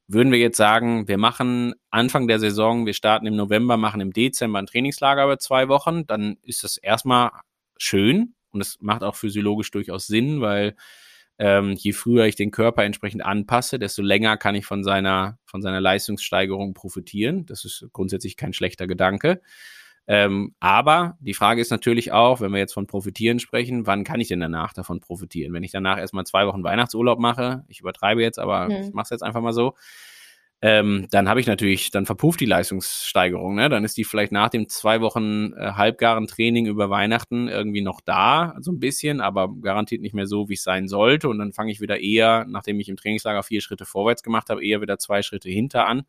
würden 0.08 0.32
wir 0.32 0.40
jetzt 0.40 0.56
sagen, 0.56 1.06
wir 1.06 1.18
machen 1.18 1.74
Anfang 1.90 2.26
der 2.26 2.40
Saison, 2.40 2.86
wir 2.86 2.94
starten 2.94 3.26
im 3.26 3.36
November, 3.36 3.76
machen 3.76 4.00
im 4.00 4.12
Dezember 4.12 4.58
ein 4.58 4.66
Trainingslager 4.66 5.24
über 5.24 5.38
zwei 5.38 5.68
Wochen, 5.68 6.06
dann 6.06 6.38
ist 6.42 6.64
das 6.64 6.76
erstmal 6.76 7.30
schön 7.76 8.34
und 8.50 8.60
es 8.60 8.78
macht 8.80 9.04
auch 9.04 9.14
physiologisch 9.14 9.70
durchaus 9.70 10.08
Sinn, 10.08 10.40
weil 10.40 10.74
ähm, 11.40 11.72
je 11.72 11.92
früher 11.92 12.26
ich 12.26 12.36
den 12.36 12.50
Körper 12.50 12.84
entsprechend 12.84 13.24
anpasse, 13.24 13.78
desto 13.78 14.02
länger 14.02 14.36
kann 14.36 14.54
ich 14.54 14.66
von 14.66 14.84
seiner, 14.84 15.38
von 15.46 15.62
seiner 15.62 15.80
Leistungssteigerung 15.80 16.74
profitieren. 16.74 17.46
Das 17.46 17.64
ist 17.64 17.88
grundsätzlich 17.94 18.36
kein 18.36 18.52
schlechter 18.52 18.86
Gedanke. 18.86 19.40
Ähm, 20.06 20.54
aber 20.60 21.16
die 21.18 21.32
Frage 21.32 21.62
ist 21.62 21.70
natürlich 21.70 22.12
auch, 22.12 22.42
wenn 22.42 22.52
wir 22.52 22.58
jetzt 22.58 22.74
von 22.74 22.86
Profitieren 22.86 23.38
sprechen, 23.38 23.86
wann 23.86 24.04
kann 24.04 24.20
ich 24.20 24.28
denn 24.28 24.40
danach 24.40 24.74
davon 24.74 25.00
profitieren? 25.00 25.54
Wenn 25.54 25.62
ich 25.62 25.72
danach 25.72 25.96
erstmal 25.96 26.26
zwei 26.26 26.46
Wochen 26.46 26.62
Weihnachtsurlaub 26.62 27.18
mache, 27.18 27.64
ich 27.68 27.80
übertreibe 27.80 28.20
jetzt, 28.20 28.38
aber 28.38 28.66
hm. 28.66 28.88
ich 28.88 28.92
mache 28.92 29.04
es 29.04 29.10
jetzt 29.10 29.22
einfach 29.22 29.40
mal 29.40 29.54
so, 29.54 29.74
ähm, 30.62 31.06
dann 31.10 31.28
habe 31.28 31.40
ich 31.40 31.46
natürlich, 31.46 31.90
dann 31.90 32.06
verpufft 32.06 32.40
die 32.40 32.46
Leistungssteigerung. 32.46 33.54
Ne? 33.54 33.68
Dann 33.68 33.84
ist 33.84 33.96
die 33.96 34.04
vielleicht 34.04 34.32
nach 34.32 34.50
dem 34.50 34.68
zwei 34.68 35.00
Wochen 35.00 35.52
äh, 35.54 35.72
halbgaren 35.72 36.26
Training 36.26 36.66
über 36.66 36.90
Weihnachten 36.90 37.48
irgendwie 37.48 37.80
noch 37.80 38.00
da, 38.00 38.56
so 38.60 38.70
ein 38.70 38.78
bisschen, 38.78 39.20
aber 39.20 39.48
garantiert 39.60 40.02
nicht 40.02 40.14
mehr 40.14 40.26
so, 40.26 40.48
wie 40.48 40.54
es 40.54 40.62
sein 40.62 40.86
sollte. 40.86 41.28
Und 41.28 41.38
dann 41.38 41.52
fange 41.52 41.72
ich 41.72 41.80
wieder 41.80 42.00
eher, 42.00 42.44
nachdem 42.48 42.78
ich 42.80 42.88
im 42.88 42.96
Trainingslager 42.96 43.42
vier 43.42 43.60
Schritte 43.62 43.86
vorwärts 43.86 44.22
gemacht 44.22 44.50
habe, 44.50 44.64
eher 44.64 44.80
wieder 44.80 44.98
zwei 44.98 45.22
Schritte 45.22 45.48
hinter 45.48 45.86
an 45.86 46.04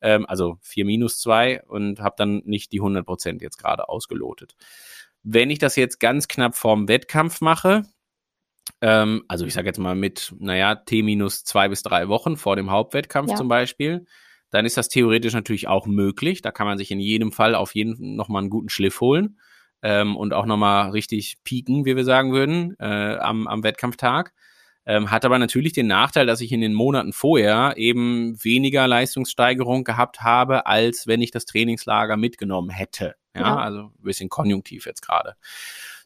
ähm, 0.00 0.26
also 0.26 0.58
4 0.62 0.84
minus 0.84 1.18
2 1.20 1.62
und 1.64 2.00
habe 2.00 2.14
dann 2.18 2.42
nicht 2.44 2.72
die 2.72 2.80
100 2.80 3.04
Prozent 3.04 3.42
jetzt 3.42 3.58
gerade 3.58 3.88
ausgelotet. 3.88 4.56
Wenn 5.22 5.50
ich 5.50 5.58
das 5.58 5.76
jetzt 5.76 5.98
ganz 5.98 6.28
knapp 6.28 6.54
vorm 6.54 6.88
Wettkampf 6.88 7.40
mache, 7.40 7.82
ähm, 8.80 9.24
also 9.28 9.46
ich 9.46 9.54
sage 9.54 9.66
jetzt 9.66 9.78
mal 9.78 9.94
mit, 9.94 10.34
naja, 10.38 10.74
T 10.74 11.02
minus 11.02 11.44
zwei 11.44 11.68
bis 11.68 11.82
drei 11.82 12.08
Wochen 12.08 12.36
vor 12.36 12.56
dem 12.56 12.70
Hauptwettkampf 12.70 13.30
ja. 13.30 13.36
zum 13.36 13.48
Beispiel, 13.48 14.06
dann 14.50 14.64
ist 14.64 14.76
das 14.76 14.88
theoretisch 14.88 15.34
natürlich 15.34 15.68
auch 15.68 15.86
möglich. 15.86 16.42
Da 16.42 16.50
kann 16.50 16.66
man 16.66 16.78
sich 16.78 16.90
in 16.90 17.00
jedem 17.00 17.32
Fall 17.32 17.54
auf 17.54 17.74
jeden 17.74 18.16
nochmal 18.16 18.42
einen 18.42 18.50
guten 18.50 18.68
Schliff 18.68 19.00
holen 19.00 19.38
ähm, 19.82 20.16
und 20.16 20.32
auch 20.32 20.46
nochmal 20.46 20.90
richtig 20.90 21.38
pieken, 21.44 21.84
wie 21.84 21.96
wir 21.96 22.04
sagen 22.04 22.32
würden, 22.32 22.76
äh, 22.78 23.16
am, 23.16 23.46
am 23.46 23.62
Wettkampftag. 23.62 24.32
Ähm, 24.88 25.10
hat 25.10 25.24
aber 25.24 25.40
natürlich 25.40 25.72
den 25.72 25.88
Nachteil, 25.88 26.26
dass 26.26 26.40
ich 26.40 26.52
in 26.52 26.60
den 26.60 26.72
Monaten 26.72 27.12
vorher 27.12 27.74
eben 27.76 28.42
weniger 28.44 28.86
Leistungssteigerung 28.86 29.82
gehabt 29.82 30.20
habe, 30.20 30.66
als 30.66 31.08
wenn 31.08 31.20
ich 31.20 31.32
das 31.32 31.44
Trainingslager 31.44 32.16
mitgenommen 32.16 32.70
hätte. 32.70 33.16
Ja, 33.34 33.40
ja. 33.40 33.56
also 33.56 33.80
ein 33.80 34.02
bisschen 34.02 34.28
konjunktiv 34.28 34.86
jetzt 34.86 35.02
gerade. 35.02 35.34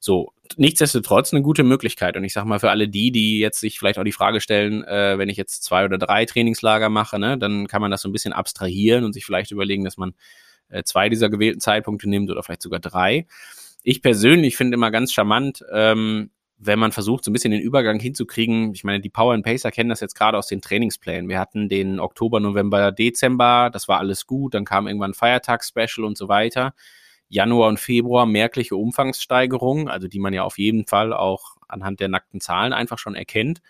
So, 0.03 0.33
nichtsdestotrotz 0.57 1.33
eine 1.33 1.43
gute 1.43 1.63
Möglichkeit. 1.63 2.17
Und 2.17 2.25
ich 2.25 2.33
sag 2.33 2.47
mal, 2.47 2.59
für 2.59 2.71
alle 2.71 2.89
die, 2.89 3.13
die 3.13 3.39
jetzt 3.39 3.61
sich 3.61 3.79
vielleicht 3.79 3.99
auch 3.99 4.05
die 4.05 4.13
Frage 4.13 4.41
stellen, 4.41 4.83
äh, 4.85 5.19
wenn 5.19 5.29
ich 5.29 5.37
jetzt 5.37 5.63
zwei 5.63 5.85
oder 5.85 5.99
drei 5.99 6.25
Trainingslager 6.25 6.89
mache, 6.89 7.19
ne, 7.19 7.37
dann 7.37 7.69
kann 7.69 7.83
man 7.83 7.91
das 7.91 8.01
so 8.01 8.09
ein 8.09 8.13
bisschen 8.13 8.33
abstrahieren 8.33 9.05
und 9.05 9.13
sich 9.13 9.27
vielleicht 9.27 9.51
überlegen, 9.51 9.85
dass 9.85 9.99
man 9.99 10.15
äh, 10.71 10.83
zwei 10.85 11.11
dieser 11.11 11.29
gewählten 11.29 11.61
Zeitpunkte 11.61 12.09
nimmt 12.09 12.31
oder 12.31 12.43
vielleicht 12.43 12.63
sogar 12.63 12.81
drei. 12.81 13.27
Ich 13.83 14.01
persönlich 14.01 14.57
finde 14.57 14.75
immer 14.75 14.91
ganz 14.91 15.13
charmant, 15.13 15.63
ähm, 15.71 16.31
wenn 16.57 16.79
man 16.79 16.93
versucht, 16.93 17.25
so 17.25 17.31
ein 17.31 17.33
bisschen 17.33 17.51
den 17.51 17.61
Übergang 17.61 18.01
hinzukriegen, 18.01 18.73
ich 18.75 18.85
meine, 18.85 19.01
die 19.01 19.09
Power 19.09 19.35
and 19.35 19.45
Pacer 19.45 19.71
kennen 19.71 19.89
das 19.89 20.01
jetzt 20.01 20.15
gerade 20.15 20.37
aus 20.37 20.47
den 20.47 20.61
Trainingsplänen. 20.61 21.29
Wir 21.29 21.39
hatten 21.39 21.69
den 21.69 22.01
Oktober, 22.01 22.41
November, 22.41 22.93
Dezember, 22.93 23.71
das 23.73 23.89
war 23.89 23.99
alles 23.99 24.27
gut, 24.27 24.55
dann 24.55 24.65
kam 24.65 24.87
irgendwann 24.87 25.15
Feiertags-Special 25.15 26.05
und 26.05 26.19
so 26.19 26.29
weiter. 26.29 26.75
Januar 27.31 27.69
und 27.69 27.81
Februar 27.81 28.27
merkliche 28.27 28.77
Umfangssteigerungen, 28.77 29.89
also 29.89 30.09
die 30.09 30.19
man 30.19 30.35
ja 30.35 30.43
auf 30.43 30.59
jeden 30.59 30.87
Fall 30.87 31.13
auch 31.13 31.57
anhand 31.69 32.01
der 32.01 32.09
nackten 32.09 32.41
Zahlen 32.41 32.73
einfach 32.73 32.99
schon 32.99 33.15
erkennt. 33.15 33.63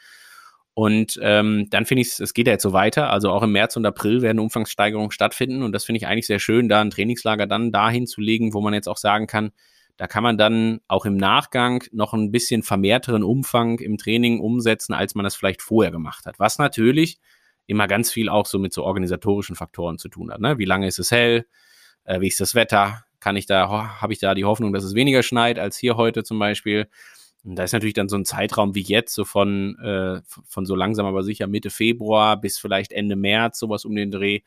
Und 0.73 1.19
ähm, 1.23 1.67
dann 1.69 1.85
finde 1.85 2.03
ich, 2.03 2.19
es 2.19 2.33
geht 2.33 2.47
ja 2.47 2.55
jetzt 2.55 2.63
so 2.63 2.73
weiter. 2.73 3.11
Also 3.11 3.31
auch 3.31 3.43
im 3.43 3.53
März 3.53 3.77
und 3.77 3.85
April 3.85 4.23
werden 4.23 4.39
Umfangssteigerungen 4.39 5.11
stattfinden. 5.11 5.63
Und 5.63 5.73
das 5.73 5.85
finde 5.85 5.99
ich 5.99 6.07
eigentlich 6.07 6.27
sehr 6.27 6.39
schön, 6.39 6.71
da 6.71 6.81
ein 6.81 6.91
Trainingslager 6.91 7.47
dann 7.47 7.71
dahin 7.71 8.07
zu 8.07 8.23
legen, 8.23 8.55
wo 8.55 8.63
man 8.63 8.73
jetzt 8.73 8.89
auch 8.89 8.97
sagen 8.97 9.27
kann, 9.27 9.53
da 9.99 10.07
kann 10.07 10.23
man 10.23 10.39
dann 10.39 10.81
auch 10.89 11.05
im 11.05 11.19
Nachgang 11.19 11.85
noch 11.93 12.15
ein 12.15 12.31
bisschen 12.31 12.63
vermehrteren 12.63 13.23
Umfang 13.23 13.79
im 13.79 13.99
Training 13.99 14.41
umsetzen, 14.41 14.95
als 14.95 15.15
man 15.15 15.25
das 15.25 15.37
vielleicht 15.37 15.61
vorher 15.61 15.93
gemacht 15.93 16.25
hat. 16.25 16.39
Was 16.39 16.57
natürlich 16.57 17.19
immer 17.67 17.87
ganz 17.87 18.11
viel 18.11 18.31
auch 18.31 18.47
so 18.47 18.59
mit 18.59 18.73
so 18.73 18.85
organisatorischen 18.85 19.57
Faktoren 19.57 19.99
zu 19.99 20.09
tun 20.09 20.33
hat. 20.33 20.41
Ne? 20.41 20.57
Wie 20.57 20.65
lange 20.65 20.87
ist 20.87 20.99
es 20.99 21.11
hell? 21.11 21.45
Äh, 22.05 22.21
wie 22.23 22.29
ist 22.29 22.41
das 22.41 22.55
Wetter? 22.55 23.05
Kann 23.21 23.37
ich 23.37 23.47
da, 23.47 24.01
habe 24.01 24.13
ich 24.13 24.19
da 24.19 24.35
die 24.35 24.45
Hoffnung, 24.45 24.73
dass 24.73 24.85
es 24.85 24.95
weniger 24.95 25.23
schneit 25.23 25.59
als 25.59 25.77
hier 25.79 25.97
heute 25.97 26.25
zum 26.25 26.39
Beispiel? 26.39 26.89
Und 27.45 27.57
da 27.57 27.65
ist 27.65 27.73
natürlich 27.73 27.95
dann 27.95 28.09
so 28.09 28.17
ein 28.17 28.25
Zeitraum 28.25 28.75
wie 28.75 28.83
jetzt, 28.83 29.15
so 29.15 29.25
von, 29.25 29.79
äh, 29.79 30.21
von 30.47 30.67
so 30.67 30.75
langsam 30.75 31.07
aber 31.07 31.23
sicher 31.23 31.47
Mitte 31.47 31.71
Februar 31.71 32.39
bis 32.39 32.59
vielleicht 32.59 32.93
Ende 32.93 33.17
März, 33.17 33.59
sowas 33.59 33.85
um 33.85 33.95
den 33.95 34.11
Dreh, 34.11 34.41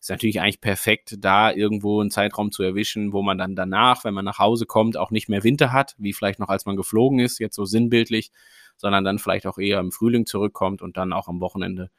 ist 0.00 0.10
natürlich 0.10 0.40
eigentlich 0.40 0.60
perfekt, 0.60 1.16
da 1.18 1.50
irgendwo 1.52 2.00
einen 2.00 2.10
Zeitraum 2.10 2.52
zu 2.52 2.62
erwischen, 2.62 3.12
wo 3.12 3.22
man 3.22 3.36
dann 3.36 3.56
danach, 3.56 4.04
wenn 4.04 4.14
man 4.14 4.24
nach 4.24 4.38
Hause 4.38 4.64
kommt, 4.64 4.96
auch 4.96 5.10
nicht 5.10 5.28
mehr 5.28 5.42
Winter 5.42 5.72
hat, 5.72 5.94
wie 5.98 6.12
vielleicht 6.12 6.38
noch 6.38 6.48
als 6.48 6.66
man 6.66 6.76
geflogen 6.76 7.18
ist, 7.18 7.38
jetzt 7.40 7.56
so 7.56 7.64
sinnbildlich, 7.64 8.30
sondern 8.76 9.04
dann 9.04 9.18
vielleicht 9.18 9.46
auch 9.46 9.58
eher 9.58 9.80
im 9.80 9.90
Frühling 9.90 10.24
zurückkommt 10.24 10.82
und 10.82 10.96
dann 10.96 11.12
auch 11.12 11.28
am 11.28 11.40
Wochenende 11.40 11.90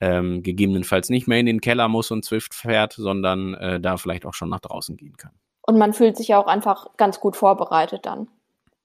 ähm, 0.00 0.42
gegebenenfalls 0.42 1.08
nicht 1.08 1.26
mehr 1.26 1.38
in 1.38 1.46
den 1.46 1.60
Keller 1.60 1.88
muss 1.88 2.10
und 2.10 2.24
Zwift 2.24 2.54
fährt, 2.54 2.92
sondern 2.92 3.54
äh, 3.54 3.80
da 3.80 3.96
vielleicht 3.96 4.26
auch 4.26 4.34
schon 4.34 4.50
nach 4.50 4.60
draußen 4.60 4.96
gehen 4.96 5.16
kann. 5.16 5.32
Und 5.68 5.76
man 5.76 5.92
fühlt 5.92 6.16
sich 6.16 6.28
ja 6.28 6.38
auch 6.38 6.46
einfach 6.46 6.96
ganz 6.96 7.20
gut 7.20 7.36
vorbereitet 7.36 8.06
dann, 8.06 8.28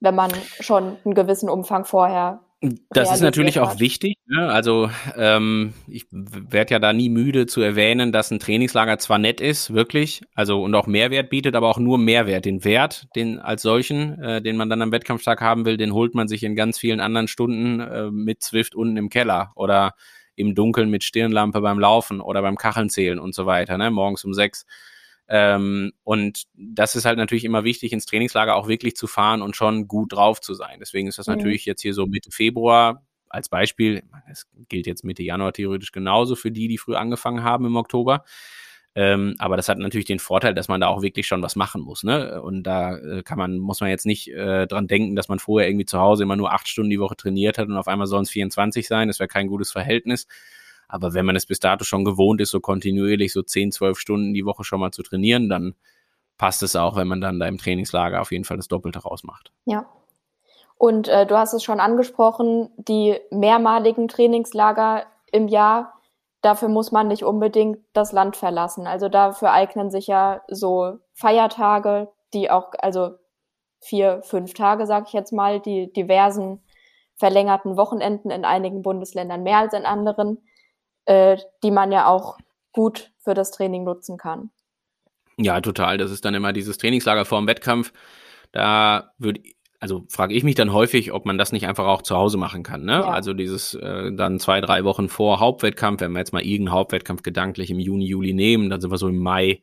wenn 0.01 0.15
man 0.15 0.31
schon 0.59 0.97
einen 1.05 1.13
gewissen 1.13 1.49
Umfang 1.49 1.85
vorher 1.85 2.41
das 2.89 3.13
ist 3.13 3.21
natürlich 3.21 3.59
auch 3.59 3.79
wichtig. 3.79 4.15
Ne? 4.25 4.47
Also 4.47 4.89
ähm, 5.17 5.73
ich 5.87 6.05
werde 6.11 6.73
ja 6.73 6.79
da 6.79 6.93
nie 6.93 7.09
müde 7.09 7.45
zu 7.45 7.61
erwähnen, 7.61 8.11
dass 8.13 8.31
ein 8.31 8.39
Trainingslager 8.39 8.99
zwar 8.99 9.17
nett 9.17 9.41
ist, 9.41 9.73
wirklich, 9.73 10.21
also 10.33 10.63
und 10.63 10.73
auch 10.75 10.87
Mehrwert 10.87 11.29
bietet, 11.29 11.55
aber 11.55 11.69
auch 11.69 11.77
nur 11.77 11.97
Mehrwert. 11.97 12.45
Den 12.45 12.63
Wert, 12.63 13.07
den 13.17 13.39
als 13.39 13.63
solchen, 13.63 14.21
äh, 14.21 14.41
den 14.41 14.55
man 14.55 14.69
dann 14.69 14.81
am 14.81 14.93
Wettkampftag 14.93 15.41
haben 15.41 15.65
will, 15.65 15.75
den 15.75 15.93
holt 15.93 16.15
man 16.15 16.29
sich 16.29 16.43
in 16.43 16.55
ganz 16.55 16.79
vielen 16.79 17.01
anderen 17.01 17.27
Stunden 17.27 17.79
äh, 17.81 18.11
mit 18.11 18.41
Zwift 18.41 18.75
unten 18.75 18.95
im 18.95 19.09
Keller 19.09 19.51
oder 19.55 19.95
im 20.35 20.55
Dunkeln 20.55 20.89
mit 20.89 21.03
Stirnlampe 21.03 21.59
beim 21.59 21.79
Laufen 21.79 22.21
oder 22.21 22.41
beim 22.41 22.57
Kacheln 22.57 22.89
zählen 22.89 23.19
und 23.19 23.35
so 23.35 23.45
weiter, 23.45 23.77
ne? 23.77 23.91
morgens 23.91 24.23
um 24.23 24.33
sechs. 24.33 24.65
Ähm, 25.35 25.93
und 26.03 26.43
das 26.53 26.93
ist 26.95 27.05
halt 27.05 27.17
natürlich 27.17 27.43
immer 27.43 27.63
wichtig, 27.63 27.91
ins 27.91 28.05
Trainingslager 28.05 28.55
auch 28.55 28.67
wirklich 28.67 28.95
zu 28.95 29.07
fahren 29.07 29.41
und 29.41 29.55
schon 29.55 29.87
gut 29.87 30.13
drauf 30.13 30.39
zu 30.39 30.53
sein. 30.53 30.77
Deswegen 30.79 31.07
ist 31.07 31.17
das 31.17 31.25
mhm. 31.25 31.37
natürlich 31.37 31.65
jetzt 31.65 31.81
hier 31.81 31.95
so 31.95 32.05
Mitte 32.05 32.29
Februar 32.29 33.01
als 33.29 33.49
Beispiel. 33.49 34.03
Es 34.29 34.47
gilt 34.69 34.85
jetzt 34.85 35.03
Mitte 35.03 35.23
Januar 35.23 35.51
theoretisch 35.51 35.91
genauso 35.91 36.35
für 36.35 36.51
die, 36.51 36.67
die 36.67 36.77
früh 36.77 36.93
angefangen 36.93 37.43
haben 37.43 37.65
im 37.65 37.75
Oktober. 37.77 38.25
Ähm, 38.93 39.33
aber 39.39 39.57
das 39.57 39.69
hat 39.69 39.79
natürlich 39.79 40.05
den 40.05 40.19
Vorteil, 40.19 40.53
dass 40.53 40.67
man 40.67 40.79
da 40.79 40.85
auch 40.85 41.01
wirklich 41.01 41.25
schon 41.25 41.41
was 41.41 41.55
machen 41.55 41.81
muss. 41.81 42.03
Ne? 42.03 42.39
Und 42.39 42.61
da 42.61 42.95
äh, 42.95 43.23
kann 43.23 43.39
man, 43.39 43.57
muss 43.57 43.81
man 43.81 43.89
jetzt 43.89 44.05
nicht 44.05 44.27
äh, 44.27 44.67
dran 44.67 44.85
denken, 44.85 45.15
dass 45.15 45.29
man 45.29 45.39
vorher 45.39 45.67
irgendwie 45.67 45.87
zu 45.87 45.97
Hause 45.99 46.21
immer 46.21 46.35
nur 46.35 46.53
acht 46.53 46.67
Stunden 46.67 46.91
die 46.91 46.99
Woche 46.99 47.15
trainiert 47.15 47.57
hat 47.57 47.69
und 47.69 47.75
auf 47.75 47.87
einmal 47.87 48.05
sollen 48.05 48.21
es 48.21 48.29
24 48.29 48.87
sein. 48.87 49.07
Das 49.07 49.19
wäre 49.19 49.27
kein 49.27 49.47
gutes 49.47 49.71
Verhältnis. 49.71 50.27
Aber 50.87 51.13
wenn 51.13 51.25
man 51.25 51.35
es 51.35 51.45
bis 51.45 51.59
dato 51.59 51.83
schon 51.83 52.05
gewohnt 52.05 52.41
ist, 52.41 52.51
so 52.51 52.59
kontinuierlich 52.59 53.33
so 53.33 53.41
10, 53.41 53.71
12 53.71 53.99
Stunden 53.99 54.33
die 54.33 54.45
Woche 54.45 54.63
schon 54.63 54.79
mal 54.79 54.91
zu 54.91 55.03
trainieren, 55.03 55.49
dann 55.49 55.75
passt 56.37 56.63
es 56.63 56.75
auch, 56.75 56.95
wenn 56.95 57.07
man 57.07 57.21
dann 57.21 57.39
da 57.39 57.47
im 57.47 57.57
Trainingslager 57.57 58.21
auf 58.21 58.31
jeden 58.31 58.43
Fall 58.43 58.57
das 58.57 58.67
Doppelte 58.67 58.99
rausmacht. 58.99 59.51
Ja. 59.65 59.85
Und 60.77 61.07
äh, 61.07 61.25
du 61.25 61.37
hast 61.37 61.53
es 61.53 61.63
schon 61.63 61.79
angesprochen, 61.79 62.69
die 62.77 63.17
mehrmaligen 63.31 64.07
Trainingslager 64.07 65.05
im 65.31 65.47
Jahr, 65.47 65.93
dafür 66.41 66.67
muss 66.67 66.91
man 66.91 67.07
nicht 67.07 67.23
unbedingt 67.23 67.79
das 67.93 68.11
Land 68.11 68.35
verlassen. 68.35 68.85
Also 68.85 69.09
dafür 69.09 69.51
eignen 69.51 69.91
sich 69.91 70.07
ja 70.07 70.41
so 70.49 70.99
Feiertage, 71.13 72.09
die 72.33 72.51
auch, 72.51 72.73
also 72.79 73.11
vier, 73.79 74.21
fünf 74.23 74.53
Tage, 74.53 74.85
sag 74.85 75.07
ich 75.07 75.13
jetzt 75.13 75.31
mal, 75.31 75.59
die 75.59 75.91
diversen 75.93 76.61
verlängerten 77.15 77.77
Wochenenden 77.77 78.31
in 78.31 78.43
einigen 78.43 78.81
Bundesländern 78.81 79.43
mehr 79.43 79.59
als 79.59 79.73
in 79.73 79.85
anderen 79.85 80.39
äh, 81.05 81.37
die 81.63 81.71
man 81.71 81.91
ja 81.91 82.07
auch 82.07 82.37
gut 82.71 83.11
für 83.19 83.33
das 83.33 83.51
Training 83.51 83.83
nutzen 83.83 84.17
kann. 84.17 84.49
Ja, 85.37 85.61
total. 85.61 85.97
Das 85.97 86.11
ist 86.11 86.25
dann 86.25 86.35
immer 86.35 86.53
dieses 86.53 86.77
Trainingslager 86.77 87.25
vor 87.25 87.39
dem 87.39 87.47
Wettkampf. 87.47 87.91
Da 88.51 89.13
würde 89.17 89.41
also 89.83 90.05
frage 90.07 90.33
ich 90.33 90.45
mich 90.45 90.55
dann 90.55 90.71
häufig, 90.71 91.11
ob 91.11 91.25
man 91.25 91.37
das 91.37 91.51
nicht 91.51 91.67
einfach 91.67 91.85
auch 91.85 92.03
zu 92.03 92.15
Hause 92.15 92.37
machen 92.37 92.63
kann. 92.63 92.85
Ne? 92.85 92.93
Ja. 92.93 93.01
Also 93.01 93.33
dieses 93.33 93.73
äh, 93.73 94.13
dann 94.13 94.39
zwei, 94.39 94.61
drei 94.61 94.85
Wochen 94.85 95.09
vor 95.09 95.41
Hauptwettkampf, 95.41 95.99
wenn 95.99 96.13
wir 96.13 96.19
jetzt 96.19 96.31
mal 96.31 96.41
irgendeinen 96.41 96.77
Hauptwettkampf 96.77 97.21
gedanklich 97.21 97.69
im 97.69 97.79
Juni, 97.79 98.05
Juli 98.05 98.33
nehmen, 98.33 98.69
dann 98.69 98.79
sind 98.79 98.91
wir 98.91 98.97
so 98.97 99.09
im 99.09 99.17
Mai. 99.17 99.61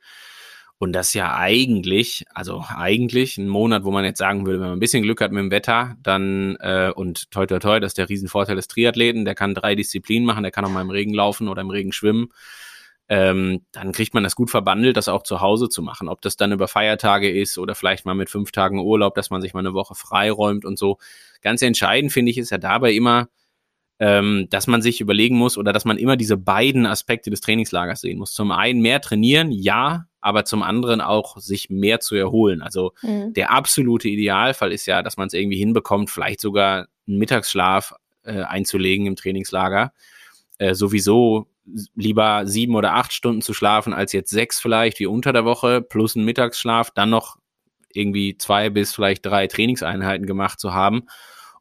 Und 0.80 0.92
das 0.92 1.14
ja 1.14 1.36
eigentlich, 1.36 2.24
also 2.34 2.64
eigentlich 2.74 3.38
ein 3.38 3.48
Monat, 3.48 3.84
wo 3.84 3.92
man 3.92 4.04
jetzt 4.04 4.18
sagen 4.18 4.46
würde, 4.46 4.60
wenn 4.60 4.68
man 4.68 4.76
ein 4.78 4.80
bisschen 4.80 5.02
Glück 5.02 5.20
hat 5.20 5.30
mit 5.30 5.42
dem 5.42 5.50
Wetter, 5.50 5.96
dann 6.02 6.56
äh, 6.56 6.90
und 6.94 7.30
toi 7.30 7.46
toi 7.46 7.60
toi, 7.60 7.78
das 7.78 7.90
ist 7.90 7.98
der 7.98 8.08
Riesenvorteil 8.08 8.56
des 8.56 8.66
Triathleten, 8.66 9.24
der 9.24 9.34
kann 9.34 9.54
drei 9.54 9.74
Disziplinen 9.74 10.26
machen, 10.26 10.42
der 10.42 10.50
kann 10.50 10.64
auch 10.64 10.70
mal 10.70 10.80
im 10.80 10.90
Regen 10.90 11.14
laufen 11.14 11.48
oder 11.48 11.60
im 11.62 11.70
Regen 11.70 11.92
schwimmen 11.92 12.30
ähm, 13.10 13.62
dann 13.72 13.90
kriegt 13.90 14.14
man 14.14 14.22
das 14.22 14.36
gut 14.36 14.50
verbandelt, 14.50 14.96
das 14.96 15.08
auch 15.08 15.24
zu 15.24 15.40
Hause 15.40 15.68
zu 15.68 15.82
machen. 15.82 16.08
Ob 16.08 16.22
das 16.22 16.36
dann 16.36 16.52
über 16.52 16.68
Feiertage 16.68 17.28
ist 17.28 17.58
oder 17.58 17.74
vielleicht 17.74 18.06
mal 18.06 18.14
mit 18.14 18.30
fünf 18.30 18.52
Tagen 18.52 18.78
Urlaub, 18.78 19.16
dass 19.16 19.30
man 19.30 19.42
sich 19.42 19.52
mal 19.52 19.58
eine 19.60 19.74
Woche 19.74 19.96
freiräumt 19.96 20.64
und 20.64 20.78
so. 20.78 20.98
Ganz 21.42 21.60
entscheidend 21.60 22.12
finde 22.12 22.30
ich 22.30 22.38
ist 22.38 22.50
ja 22.50 22.58
dabei 22.58 22.92
immer, 22.92 23.28
ähm, 23.98 24.46
dass 24.50 24.68
man 24.68 24.80
sich 24.80 25.00
überlegen 25.00 25.36
muss 25.36 25.58
oder 25.58 25.72
dass 25.72 25.84
man 25.84 25.98
immer 25.98 26.16
diese 26.16 26.36
beiden 26.36 26.86
Aspekte 26.86 27.30
des 27.30 27.40
Trainingslagers 27.40 28.00
sehen 28.00 28.16
muss. 28.18 28.32
Zum 28.32 28.52
einen 28.52 28.80
mehr 28.80 29.00
trainieren, 29.00 29.50
ja, 29.50 30.06
aber 30.20 30.44
zum 30.44 30.62
anderen 30.62 31.00
auch 31.00 31.38
sich 31.38 31.70
mehr 31.70 32.00
zu 32.00 32.14
erholen. 32.14 32.62
Also 32.62 32.92
Mhm. 33.02 33.32
der 33.34 33.52
absolute 33.52 34.08
Idealfall 34.08 34.72
ist 34.72 34.86
ja, 34.86 35.02
dass 35.02 35.16
man 35.16 35.28
es 35.28 35.34
irgendwie 35.34 35.58
hinbekommt, 35.58 36.10
vielleicht 36.10 36.40
sogar 36.40 36.86
einen 37.06 37.18
Mittagsschlaf 37.18 37.94
äh, 38.24 38.42
einzulegen 38.42 39.06
im 39.06 39.16
Trainingslager. 39.16 39.92
Äh, 40.58 40.74
sowieso 40.74 41.46
lieber 41.94 42.46
sieben 42.46 42.74
oder 42.74 42.94
acht 42.94 43.12
Stunden 43.12 43.42
zu 43.42 43.54
schlafen, 43.54 43.92
als 43.92 44.12
jetzt 44.12 44.30
sechs 44.30 44.60
vielleicht, 44.60 44.98
wie 44.98 45.06
unter 45.06 45.32
der 45.32 45.44
Woche, 45.44 45.80
plus 45.80 46.16
einen 46.16 46.24
Mittagsschlaf, 46.24 46.90
dann 46.90 47.10
noch 47.10 47.36
irgendwie 47.92 48.36
zwei 48.36 48.70
bis 48.70 48.94
vielleicht 48.94 49.24
drei 49.26 49.46
Trainingseinheiten 49.46 50.26
gemacht 50.26 50.60
zu 50.60 50.74
haben 50.74 51.06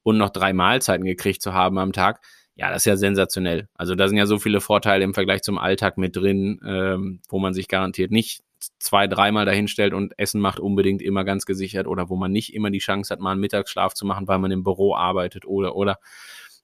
und 0.03 0.17
noch 0.17 0.29
drei 0.29 0.53
Mahlzeiten 0.53 1.05
gekriegt 1.05 1.41
zu 1.41 1.53
haben 1.53 1.77
am 1.77 1.93
Tag. 1.93 2.21
Ja, 2.55 2.69
das 2.69 2.81
ist 2.81 2.85
ja 2.85 2.97
sensationell. 2.97 3.69
Also 3.75 3.95
da 3.95 4.07
sind 4.07 4.17
ja 4.17 4.25
so 4.25 4.37
viele 4.37 4.59
Vorteile 4.61 5.03
im 5.05 5.13
Vergleich 5.13 5.43
zum 5.43 5.57
Alltag 5.57 5.97
mit 5.97 6.15
drin, 6.15 6.59
ähm, 6.65 7.21
wo 7.29 7.39
man 7.39 7.53
sich 7.53 7.67
garantiert 7.67 8.11
nicht 8.11 8.41
zwei, 8.79 9.07
dreimal 9.07 9.45
dahinstellt 9.45 9.93
und 9.93 10.17
Essen 10.17 10.41
macht 10.41 10.59
unbedingt 10.59 11.01
immer 11.01 11.23
ganz 11.23 11.45
gesichert 11.45 11.87
oder 11.87 12.09
wo 12.09 12.15
man 12.15 12.31
nicht 12.31 12.53
immer 12.53 12.69
die 12.71 12.79
Chance 12.79 13.13
hat, 13.13 13.19
mal 13.19 13.31
einen 13.31 13.41
Mittagsschlaf 13.41 13.93
zu 13.93 14.05
machen, 14.05 14.27
weil 14.27 14.39
man 14.39 14.51
im 14.51 14.63
Büro 14.63 14.95
arbeitet 14.95 15.45
oder 15.45 15.75
oder. 15.75 15.99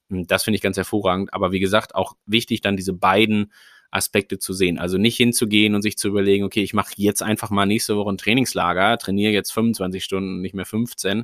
Und 0.09 0.29
Das 0.29 0.43
finde 0.43 0.55
ich 0.55 0.61
ganz 0.61 0.77
hervorragend. 0.77 1.33
Aber 1.33 1.51
wie 1.51 1.59
gesagt, 1.59 1.95
auch 1.95 2.13
wichtig, 2.25 2.61
dann 2.61 2.77
diese 2.77 2.93
beiden 2.93 3.51
Aspekte 3.91 4.37
zu 4.37 4.53
sehen. 4.53 4.77
Also 4.77 4.97
nicht 4.97 5.17
hinzugehen 5.17 5.73
und 5.73 5.81
sich 5.81 5.97
zu 5.97 6.09
überlegen, 6.09 6.43
okay, 6.43 6.61
ich 6.61 6.73
mache 6.73 6.93
jetzt 6.97 7.23
einfach 7.23 7.49
mal 7.49 7.65
nächste 7.65 7.95
Woche 7.95 8.11
ein 8.11 8.17
Trainingslager, 8.17 8.97
trainiere 8.97 9.31
jetzt 9.31 9.51
25 9.53 10.03
Stunden, 10.03 10.41
nicht 10.41 10.53
mehr 10.53 10.65
15, 10.65 11.23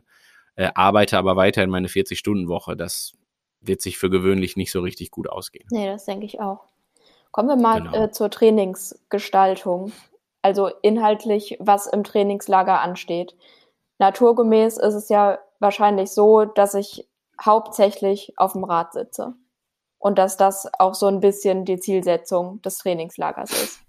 äh, 0.56 0.70
arbeite 0.74 1.18
aber 1.18 1.36
weiter 1.36 1.64
in 1.64 1.70
meine 1.70 1.90
40-Stunden-Woche. 1.90 2.76
Das 2.78 3.14
wird 3.60 3.82
sich 3.82 3.98
für 3.98 4.10
gewöhnlich 4.10 4.56
nicht 4.56 4.72
so 4.72 4.80
richtig 4.80 5.12
gut 5.12 5.30
ausgehen. 5.30 5.68
Nee, 5.72 5.86
das 5.88 6.06
denke 6.06 6.26
ich 6.26 6.40
auch. 6.40 6.66
Kommen 7.32 7.50
wir 7.50 7.56
mal 7.56 7.82
Genau. 7.84 8.06
äh, 8.06 8.12
zur 8.12 8.30
Trainingsgestaltung. 8.30 9.92
Also 10.42 10.68
inhaltlich, 10.82 11.58
was 11.60 11.88
im 11.88 12.04
Trainingslager 12.04 12.82
ansteht. 12.82 13.36
Naturgemäß 14.00 14.78
ist 14.78 14.94
es 14.96 15.10
ja 15.10 15.40
wahrscheinlich 15.60 16.12
so, 16.12 16.46
dass 16.46 16.74
ich 16.74 17.08
hauptsächlich 17.40 18.34
auf 18.38 18.54
dem 18.54 18.64
Rad 18.64 18.94
sitze. 18.94 19.34
Und 20.00 20.18
dass 20.18 20.36
das 20.36 20.68
auch 20.80 20.96
so 20.96 21.06
ein 21.06 21.20
bisschen 21.20 21.64
die 21.64 21.80
Zielsetzung 21.80 22.62
des 22.64 22.80
Trainingslagers 22.80 23.52
ist. 23.52 23.80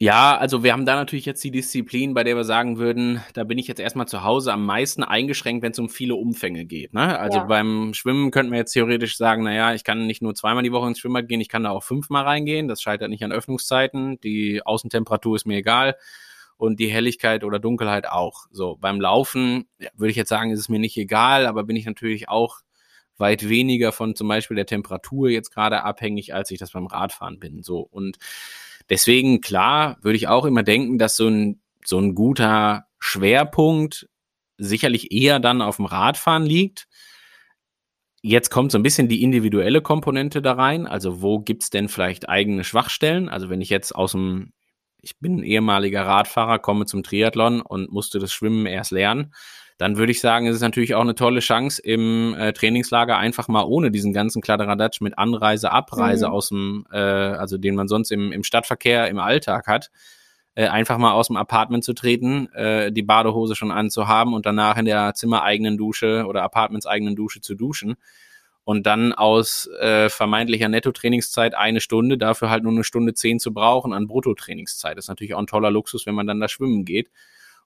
Ja, 0.00 0.36
also 0.38 0.62
wir 0.62 0.72
haben 0.72 0.86
da 0.86 0.94
natürlich 0.94 1.26
jetzt 1.26 1.42
die 1.42 1.50
Disziplin, 1.50 2.14
bei 2.14 2.22
der 2.22 2.36
wir 2.36 2.44
sagen 2.44 2.78
würden, 2.78 3.20
da 3.34 3.42
bin 3.42 3.58
ich 3.58 3.66
jetzt 3.66 3.80
erstmal 3.80 4.06
zu 4.06 4.22
Hause 4.22 4.52
am 4.52 4.64
meisten 4.64 5.02
eingeschränkt, 5.02 5.64
wenn 5.64 5.72
es 5.72 5.78
um 5.80 5.88
viele 5.88 6.14
Umfänge 6.14 6.66
geht. 6.66 6.94
Ne? 6.94 7.18
Also 7.18 7.38
Ja. 7.38 7.46
beim 7.46 7.92
Schwimmen 7.94 8.30
könnten 8.30 8.52
wir 8.52 8.58
jetzt 8.58 8.74
theoretisch 8.74 9.16
sagen, 9.16 9.42
naja, 9.42 9.74
ich 9.74 9.82
kann 9.82 10.06
nicht 10.06 10.22
nur 10.22 10.36
zweimal 10.36 10.62
die 10.62 10.70
Woche 10.70 10.86
ins 10.86 11.00
Schwimmbad 11.00 11.26
gehen, 11.26 11.40
ich 11.40 11.48
kann 11.48 11.64
da 11.64 11.70
auch 11.70 11.82
fünfmal 11.82 12.22
reingehen. 12.22 12.68
Das 12.68 12.80
scheitert 12.80 13.10
nicht 13.10 13.24
an 13.24 13.32
Öffnungszeiten. 13.32 14.20
Die 14.20 14.64
Außentemperatur 14.64 15.34
ist 15.34 15.46
mir 15.46 15.56
egal 15.56 15.96
und 16.56 16.78
die 16.78 16.88
Helligkeit 16.88 17.42
oder 17.42 17.58
Dunkelheit 17.58 18.08
auch. 18.08 18.46
So, 18.52 18.76
beim 18.80 19.00
Laufen 19.00 19.66
ja, 19.80 19.90
würde 19.96 20.12
ich 20.12 20.16
jetzt 20.16 20.28
sagen, 20.28 20.52
ist 20.52 20.60
es 20.60 20.68
mir 20.68 20.78
nicht 20.78 20.96
egal, 20.96 21.44
aber 21.44 21.64
bin 21.64 21.74
ich 21.74 21.86
natürlich 21.86 22.28
auch 22.28 22.60
weit 23.16 23.48
weniger 23.48 23.90
von 23.90 24.14
zum 24.14 24.28
Beispiel 24.28 24.54
der 24.54 24.66
Temperatur 24.66 25.28
jetzt 25.28 25.50
gerade 25.52 25.82
abhängig, 25.82 26.34
als 26.34 26.52
ich 26.52 26.60
das 26.60 26.70
beim 26.70 26.86
Radfahren 26.86 27.40
bin. 27.40 27.64
So 27.64 27.80
und 27.80 28.16
deswegen 28.90 29.40
klar 29.40 29.98
würde 30.02 30.16
ich 30.16 30.28
auch 30.28 30.44
immer 30.44 30.62
denken, 30.62 30.98
dass 30.98 31.16
so 31.16 31.28
ein 31.28 31.60
so 31.84 31.98
ein 31.98 32.14
guter 32.14 32.84
Schwerpunkt 32.98 34.08
sicherlich 34.58 35.12
eher 35.12 35.40
dann 35.40 35.62
auf 35.62 35.76
dem 35.76 35.86
Radfahren 35.86 36.44
liegt. 36.44 36.86
Jetzt 38.20 38.50
kommt 38.50 38.72
so 38.72 38.78
ein 38.78 38.82
bisschen 38.82 39.08
die 39.08 39.22
individuelle 39.22 39.80
Komponente 39.80 40.42
da 40.42 40.52
rein. 40.54 40.86
Also 40.86 41.22
wo 41.22 41.38
gibt's 41.38 41.70
denn 41.70 41.88
vielleicht 41.88 42.28
eigene 42.28 42.64
Schwachstellen? 42.64 43.28
Also 43.28 43.48
wenn 43.48 43.60
ich 43.60 43.70
jetzt 43.70 43.94
aus 43.94 44.12
dem, 44.12 44.52
ich 45.00 45.18
bin 45.20 45.38
ein 45.38 45.44
ehemaliger 45.44 46.04
Radfahrer, 46.04 46.58
komme 46.58 46.86
zum 46.86 47.04
Triathlon 47.04 47.62
und 47.62 47.92
musste 47.92 48.18
das 48.18 48.32
Schwimmen 48.32 48.66
erst 48.66 48.90
lernen, 48.90 49.32
dann 49.78 49.96
würde 49.96 50.10
ich 50.10 50.20
sagen, 50.20 50.46
es 50.48 50.56
ist 50.56 50.62
natürlich 50.62 50.96
auch 50.96 51.02
eine 51.02 51.14
tolle 51.14 51.40
Chance 51.40 51.80
im 51.80 52.34
äh, 52.34 52.52
Trainingslager 52.52 53.16
einfach 53.16 53.46
mal 53.46 53.62
ohne 53.62 53.90
diesen 53.92 54.12
ganzen 54.12 54.42
Kladderadatsch 54.42 55.00
mit 55.00 55.16
Anreise, 55.16 55.70
Abreise 55.70 56.26
Mhm. 56.26 56.32
aus 56.32 56.48
dem, 56.48 56.86
äh, 56.92 56.98
also 56.98 57.58
den 57.58 57.76
man 57.76 57.86
sonst 57.86 58.10
im, 58.10 58.32
im 58.32 58.42
Stadtverkehr 58.42 59.08
im 59.08 59.20
Alltag 59.20 59.68
hat, 59.68 59.90
äh, 60.56 60.66
einfach 60.66 60.98
mal 60.98 61.12
aus 61.12 61.28
dem 61.28 61.36
Apartment 61.36 61.84
zu 61.84 61.92
treten, 61.92 62.52
äh, 62.54 62.90
die 62.90 63.04
Badehose 63.04 63.54
schon 63.54 63.70
anzuhaben 63.70 64.34
und 64.34 64.46
danach 64.46 64.76
in 64.76 64.84
der 64.84 65.14
zimmereigenen 65.14 65.78
Dusche 65.78 66.26
oder 66.26 66.42
apartmentseigenen 66.42 67.14
Dusche 67.14 67.40
zu 67.40 67.54
duschen 67.54 67.94
und 68.64 68.84
dann 68.84 69.12
aus 69.12 69.70
äh, 69.80 70.08
vermeintlicher 70.08 70.68
Netto-Trainingszeit 70.68 71.54
eine 71.54 71.80
Stunde, 71.80 72.18
dafür 72.18 72.50
halt 72.50 72.64
nur 72.64 72.72
eine 72.72 72.82
Stunde 72.82 73.14
zehn 73.14 73.38
zu 73.38 73.54
brauchen 73.54 73.92
an 73.92 74.08
Brutto-Trainingszeit. 74.08 74.98
Das 74.98 75.04
ist 75.04 75.08
natürlich 75.08 75.34
auch 75.34 75.38
ein 75.38 75.46
toller 75.46 75.70
Luxus, 75.70 76.04
wenn 76.04 76.16
man 76.16 76.26
dann 76.26 76.40
da 76.40 76.48
schwimmen 76.48 76.84
geht. 76.84 77.10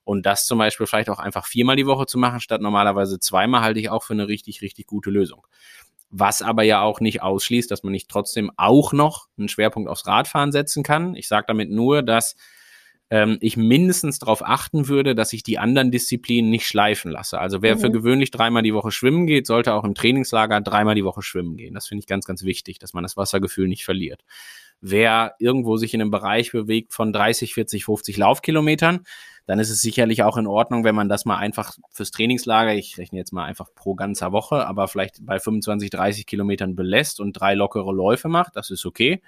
Und 0.03 0.25
das 0.25 0.45
zum 0.45 0.57
Beispiel 0.57 0.85
vielleicht 0.85 1.09
auch 1.09 1.19
einfach 1.19 1.45
viermal 1.45 1.75
die 1.75 1.85
Woche 1.85 2.05
zu 2.05 2.17
machen, 2.17 2.39
statt 2.39 2.61
normalerweise 2.61 3.19
zweimal, 3.19 3.61
halte 3.61 3.79
ich 3.79 3.89
auch 3.89 4.03
für 4.03 4.13
eine 4.13 4.27
richtig, 4.27 4.61
richtig 4.61 4.87
gute 4.87 5.09
Lösung. 5.09 5.45
Was 6.09 6.41
aber 6.41 6.63
ja 6.63 6.81
auch 6.81 6.99
nicht 6.99 7.21
ausschließt, 7.21 7.71
dass 7.71 7.83
man 7.83 7.91
nicht 7.91 8.09
trotzdem 8.09 8.51
auch 8.55 8.93
noch 8.93 9.27
einen 9.37 9.49
Schwerpunkt 9.49 9.89
aufs 9.89 10.05
Radfahren 10.05 10.51
setzen 10.51 10.83
kann. 10.83 11.15
Ich 11.15 11.27
sage 11.27 11.45
damit 11.47 11.71
nur, 11.71 12.03
dass 12.03 12.35
ähm, 13.09 13.37
ich 13.41 13.57
mindestens 13.57 14.19
darauf 14.19 14.43
achten 14.43 14.87
würde, 14.87 15.15
dass 15.15 15.33
ich 15.33 15.43
die 15.43 15.59
anderen 15.59 15.91
Disziplinen 15.91 16.49
nicht 16.49 16.65
schleifen 16.67 17.11
lasse. 17.11 17.39
Also 17.39 17.61
wer 17.61 17.75
Mhm. 17.75 17.79
für 17.79 17.91
gewöhnlich 17.91 18.31
dreimal 18.31 18.63
die 18.63 18.73
Woche 18.73 18.91
schwimmen 18.91 19.27
geht, 19.27 19.45
sollte 19.47 19.73
auch 19.73 19.83
im 19.83 19.95
Trainingslager 19.95 20.61
dreimal 20.61 20.95
die 20.95 21.03
Woche 21.05 21.21
schwimmen 21.21 21.57
gehen. 21.57 21.73
Das 21.73 21.87
finde 21.87 22.01
ich 22.01 22.07
ganz, 22.07 22.25
ganz 22.25 22.43
wichtig, 22.43 22.79
dass 22.79 22.93
man 22.93 23.03
das 23.03 23.17
Wassergefühl 23.17 23.67
nicht 23.67 23.83
verliert. 23.85 24.23
Wer 24.81 25.35
irgendwo 25.39 25.77
sich 25.77 25.93
in 25.93 26.01
einem 26.01 26.11
Bereich 26.11 26.51
bewegt 26.51 26.93
von 26.93 27.13
30, 27.13 27.53
40, 27.53 27.85
50 27.85 28.17
Laufkilometern, 28.17 29.05
dann 29.45 29.59
ist 29.59 29.69
es 29.69 29.81
sicherlich 29.81 30.23
auch 30.23 30.37
in 30.37 30.47
Ordnung, 30.47 30.83
wenn 30.83 30.95
man 30.95 31.09
das 31.09 31.25
mal 31.25 31.37
einfach 31.37 31.77
fürs 31.91 32.11
Trainingslager, 32.11 32.73
ich 32.73 32.97
rechne 32.97 33.19
jetzt 33.19 33.33
mal 33.33 33.45
einfach 33.45 33.69
pro 33.75 33.95
ganzer 33.95 34.31
Woche, 34.31 34.65
aber 34.65 34.87
vielleicht 34.87 35.25
bei 35.25 35.39
25, 35.39 35.89
30 35.89 36.25
Kilometern 36.25 36.75
belässt 36.75 37.19
und 37.19 37.33
drei 37.33 37.53
lockere 37.53 37.91
Läufe 37.91 38.29
macht, 38.29 38.55
das 38.55 38.69
ist 38.69 38.85
okay. 38.85 39.21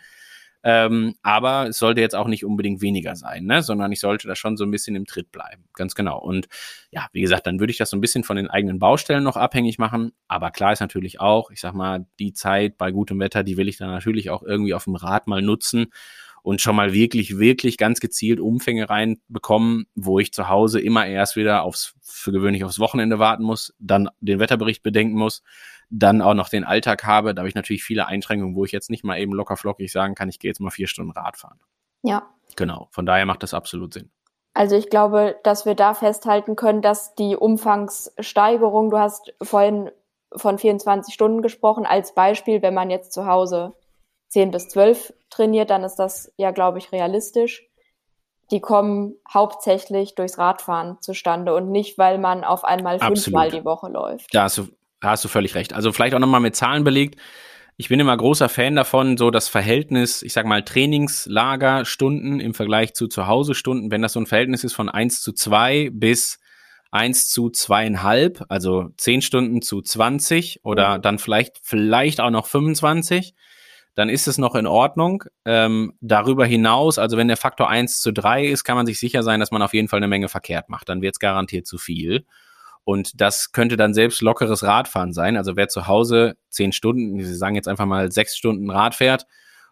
Ähm, 0.68 1.14
aber 1.22 1.68
es 1.68 1.78
sollte 1.78 2.02
jetzt 2.02 2.16
auch 2.16 2.28
nicht 2.28 2.44
unbedingt 2.44 2.82
weniger 2.82 3.16
sein, 3.16 3.46
ne? 3.46 3.62
sondern 3.62 3.92
ich 3.92 4.00
sollte 4.00 4.28
da 4.28 4.36
schon 4.36 4.58
so 4.58 4.64
ein 4.64 4.72
bisschen 4.72 4.96
im 4.96 5.06
Tritt 5.06 5.32
bleiben. 5.32 5.66
Ganz 5.74 5.94
genau. 5.94 6.20
Und 6.20 6.48
ja, 6.90 7.06
wie 7.12 7.22
gesagt, 7.22 7.46
dann 7.46 7.60
würde 7.60 7.70
ich 7.70 7.78
das 7.78 7.92
so 7.92 7.98
ein 7.98 8.02
bisschen 8.02 8.24
von 8.24 8.36
den 8.36 8.50
eigenen 8.50 8.80
Baustellen 8.80 9.24
noch 9.24 9.38
abhängig 9.38 9.78
machen. 9.78 10.12
Aber 10.28 10.50
klar 10.50 10.74
ist 10.74 10.80
natürlich 10.80 11.20
auch, 11.20 11.52
ich 11.52 11.60
sag 11.60 11.76
mal, 11.76 12.08
die 12.18 12.34
Zeit 12.34 12.80
bei 12.80 12.90
gutem 12.90 13.20
Wetter, 13.20 13.44
die 13.44 13.58
will 13.58 13.68
ich 13.68 13.78
dann 13.78 13.92
natürlich 13.92 14.32
auch 14.32 14.42
irgendwie 14.42 14.74
auf 14.74 14.86
dem 14.86 14.96
Rad 14.96 15.28
mal 15.28 15.44
nutzen 15.44 15.94
und 16.46 16.62
schon 16.62 16.76
mal 16.76 16.94
wirklich, 16.94 17.40
wirklich 17.40 17.76
ganz 17.76 18.00
gezielt 18.00 18.40
Umfänge 18.40 18.88
reinbekommen, 18.88 19.88
wo 19.96 20.20
ich 20.20 20.32
zu 20.32 20.48
Hause 20.48 20.80
immer 20.80 21.08
erst 21.08 21.36
wieder 21.36 21.64
aufs, 21.64 21.96
für 22.04 22.32
gewöhnlich 22.32 22.64
aufs 22.64 22.78
Wochenende 22.78 23.18
warten 23.18 23.42
muss, 23.42 23.74
dann 23.80 24.10
den 24.20 24.40
Wetterbericht 24.40 24.84
bedenken 24.84 25.18
muss, 25.18 25.42
dann 25.90 26.22
auch 26.22 26.36
noch 26.36 26.50
den 26.50 26.64
Alltag 26.64 27.04
habe. 27.04 27.34
Da 27.34 27.40
habe 27.40 27.50
ich 27.50 27.56
natürlich 27.56 27.84
viele 27.84 28.06
Einschränkungen, 28.06 28.56
wo 28.56 28.64
ich 28.64 28.72
jetzt 28.72 28.92
nicht 28.92 29.04
mal 29.04 29.18
eben 29.18 29.34
locker 29.34 29.58
flockig 29.58 29.92
sagen 29.92 30.14
kann, 30.14 30.30
ich 30.30 30.38
gehe 30.38 30.52
jetzt 30.52 30.60
mal 30.60 30.70
vier 30.70 30.86
Stunden 30.86 31.14
Rad 31.14 31.36
fahren. 31.36 31.60
Ja. 32.04 32.30
Genau. 32.56 32.90
Von 32.92 33.08
daher 33.08 33.26
macht 33.26 33.42
das 33.42 33.56
absolut 33.56 33.96
Sinn. 33.96 34.12
Also 34.54 34.76
ich 34.76 34.92
glaube, 34.92 35.38
dass 35.44 35.66
wir 35.66 35.74
da 35.74 35.96
festhalten 35.96 36.56
können, 36.56 36.84
dass 36.84 37.16
die 37.16 37.36
Umfangssteigerung, 37.36 38.92
du 38.92 39.00
hast 39.00 39.34
vorhin 39.42 39.90
von 40.32 40.60
24 40.60 41.12
Stunden 41.12 41.42
gesprochen, 41.42 41.88
als 41.88 42.14
Beispiel, 42.14 42.62
wenn 42.62 42.76
man 42.76 42.92
jetzt 42.92 43.14
zu 43.14 43.26
Hause 43.26 43.74
10 44.36 44.52
bis 44.52 44.68
12 44.68 45.14
trainiert, 45.30 45.70
dann 45.70 45.86
ist 45.86 45.96
das 45.96 46.30
ja, 46.36 46.52
glaube 46.52 46.78
ich, 46.78 46.92
realistisch. 46.92 47.64
Die 48.52 48.60
kommen 48.60 49.16
hauptsächlich 49.34 50.14
durchs 50.16 50.38
Radfahren 50.38 50.98
zustande 51.00 51.56
und 51.56 51.72
nicht, 51.72 51.98
weil 51.98 52.18
man 52.18 52.44
auf 52.44 52.66
einmal 52.66 52.96
Absolut. 52.96 53.20
fünfmal 53.20 53.50
die 53.50 53.64
Woche 53.64 53.88
läuft. 53.88 54.28
Da 54.34 54.44
hast 54.44 54.58
du, 54.58 54.68
da 55.00 55.12
hast 55.12 55.24
du 55.24 55.30
völlig 55.30 55.56
recht. 55.56 55.72
Also 55.72 55.94
vielleicht 55.94 56.14
auch 56.16 56.20
nochmal 56.20 56.42
mit 56.42 56.54
Zahlen 56.54 56.84
belegt. 56.84 57.18
Ich 57.78 57.88
bin 57.88 57.98
immer 57.98 58.16
großer 58.16 58.50
Fan 58.50 58.76
davon, 58.76 59.16
so 59.16 59.32
das 59.32 59.48
Verhältnis, 59.48 60.22
ich 60.22 60.34
sag 60.34 60.46
mal, 60.46 60.64
Trainingslagerstunden 60.64 62.42
im 62.42 62.54
Vergleich 62.54 62.94
zu 62.94 63.08
Zuhause-Stunden, 63.08 63.90
wenn 63.90 64.02
das 64.02 64.12
so 64.12 64.20
ein 64.20 64.26
Verhältnis 64.26 64.66
ist 64.66 64.74
von 64.74 64.90
1 64.90 65.22
zu 65.22 65.32
2 65.32 65.92
bis 65.94 66.40
1 66.92 67.30
zu 67.30 67.50
zweieinhalb, 67.50 68.44
also 68.50 68.90
10 68.98 69.22
Stunden 69.22 69.62
zu 69.62 69.82
20 69.82 70.60
oder 70.66 70.98
mhm. 70.98 71.02
dann 71.04 71.20
vielleicht, 71.20 71.60
vielleicht 71.64 72.20
auch 72.20 72.32
noch 72.32 72.48
25, 72.48 73.34
dann 73.96 74.10
ist 74.10 74.28
es 74.28 74.38
noch 74.38 74.56
in 74.56 74.68
Ordnung. 74.68 75.24
Ähm, 75.46 75.94
darüber 76.02 76.46
hinaus, 76.46 77.00
also 77.00 77.18
wenn 77.18 77.28
der 77.28 77.38
Faktor 77.38 77.70
1 77.70 78.02
zu 78.02 78.12
3 78.12 78.46
ist, 78.46 78.64
kann 78.64 78.76
man 78.76 78.86
sich 78.86 79.00
sicher 79.00 79.24
sein, 79.24 79.40
dass 79.40 79.52
man 79.52 79.62
auf 79.62 79.74
jeden 79.74 79.88
Fall 79.88 79.98
eine 79.98 80.08
Menge 80.08 80.28
verkehrt 80.28 80.70
macht. 80.70 80.90
Dann 80.90 81.02
wird 81.02 81.16
es 81.16 81.20
garantiert 81.20 81.66
zu 81.66 81.78
viel. 81.78 82.26
Und 82.84 83.20
das 83.20 83.52
könnte 83.52 83.78
dann 83.78 83.96
selbst 83.96 84.22
lockeres 84.22 84.64
Radfahren 84.64 85.12
sein. 85.12 85.38
Also 85.38 85.56
wer 85.56 85.68
zu 85.70 85.88
Hause 85.88 86.36
10 86.50 86.72
Stunden, 86.72 87.24
Sie 87.24 87.36
sagen 87.36 87.56
jetzt 87.56 87.68
einfach 87.68 87.86
mal 87.88 88.12
6 88.12 88.38
Stunden 88.38 88.70
Rad 88.70 88.94
fährt 88.94 89.26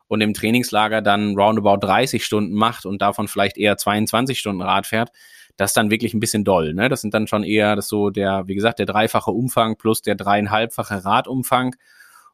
und 0.08 0.22
im 0.22 0.34
Trainingslager 0.34 1.02
dann 1.02 1.36
roundabout 1.38 1.86
30 1.86 2.26
Stunden 2.26 2.54
macht 2.54 2.86
und 2.86 3.02
davon 3.02 3.28
vielleicht 3.28 3.58
eher 3.58 3.78
22 3.78 4.40
Stunden 4.40 4.62
Rad 4.62 4.88
fährt, 4.88 5.12
das 5.58 5.72
ist 5.72 5.78
dann 5.78 5.92
wirklich 5.92 6.14
ein 6.14 6.20
bisschen 6.20 6.44
doll. 6.44 6.74
Ne? 6.74 6.90
Das 6.90 7.02
sind 7.02 7.14
dann 7.14 7.28
schon 7.28 7.44
eher 7.44 7.76
das 7.76 7.88
so 7.88 8.10
der, 8.10 8.48
wie 8.48 8.56
gesagt, 8.56 8.80
der 8.80 8.86
dreifache 8.86 9.32
Umfang 9.32 9.78
plus 9.78 10.02
der 10.02 10.16
dreieinhalbfache 10.16 11.06
Radumfang. 11.06 11.76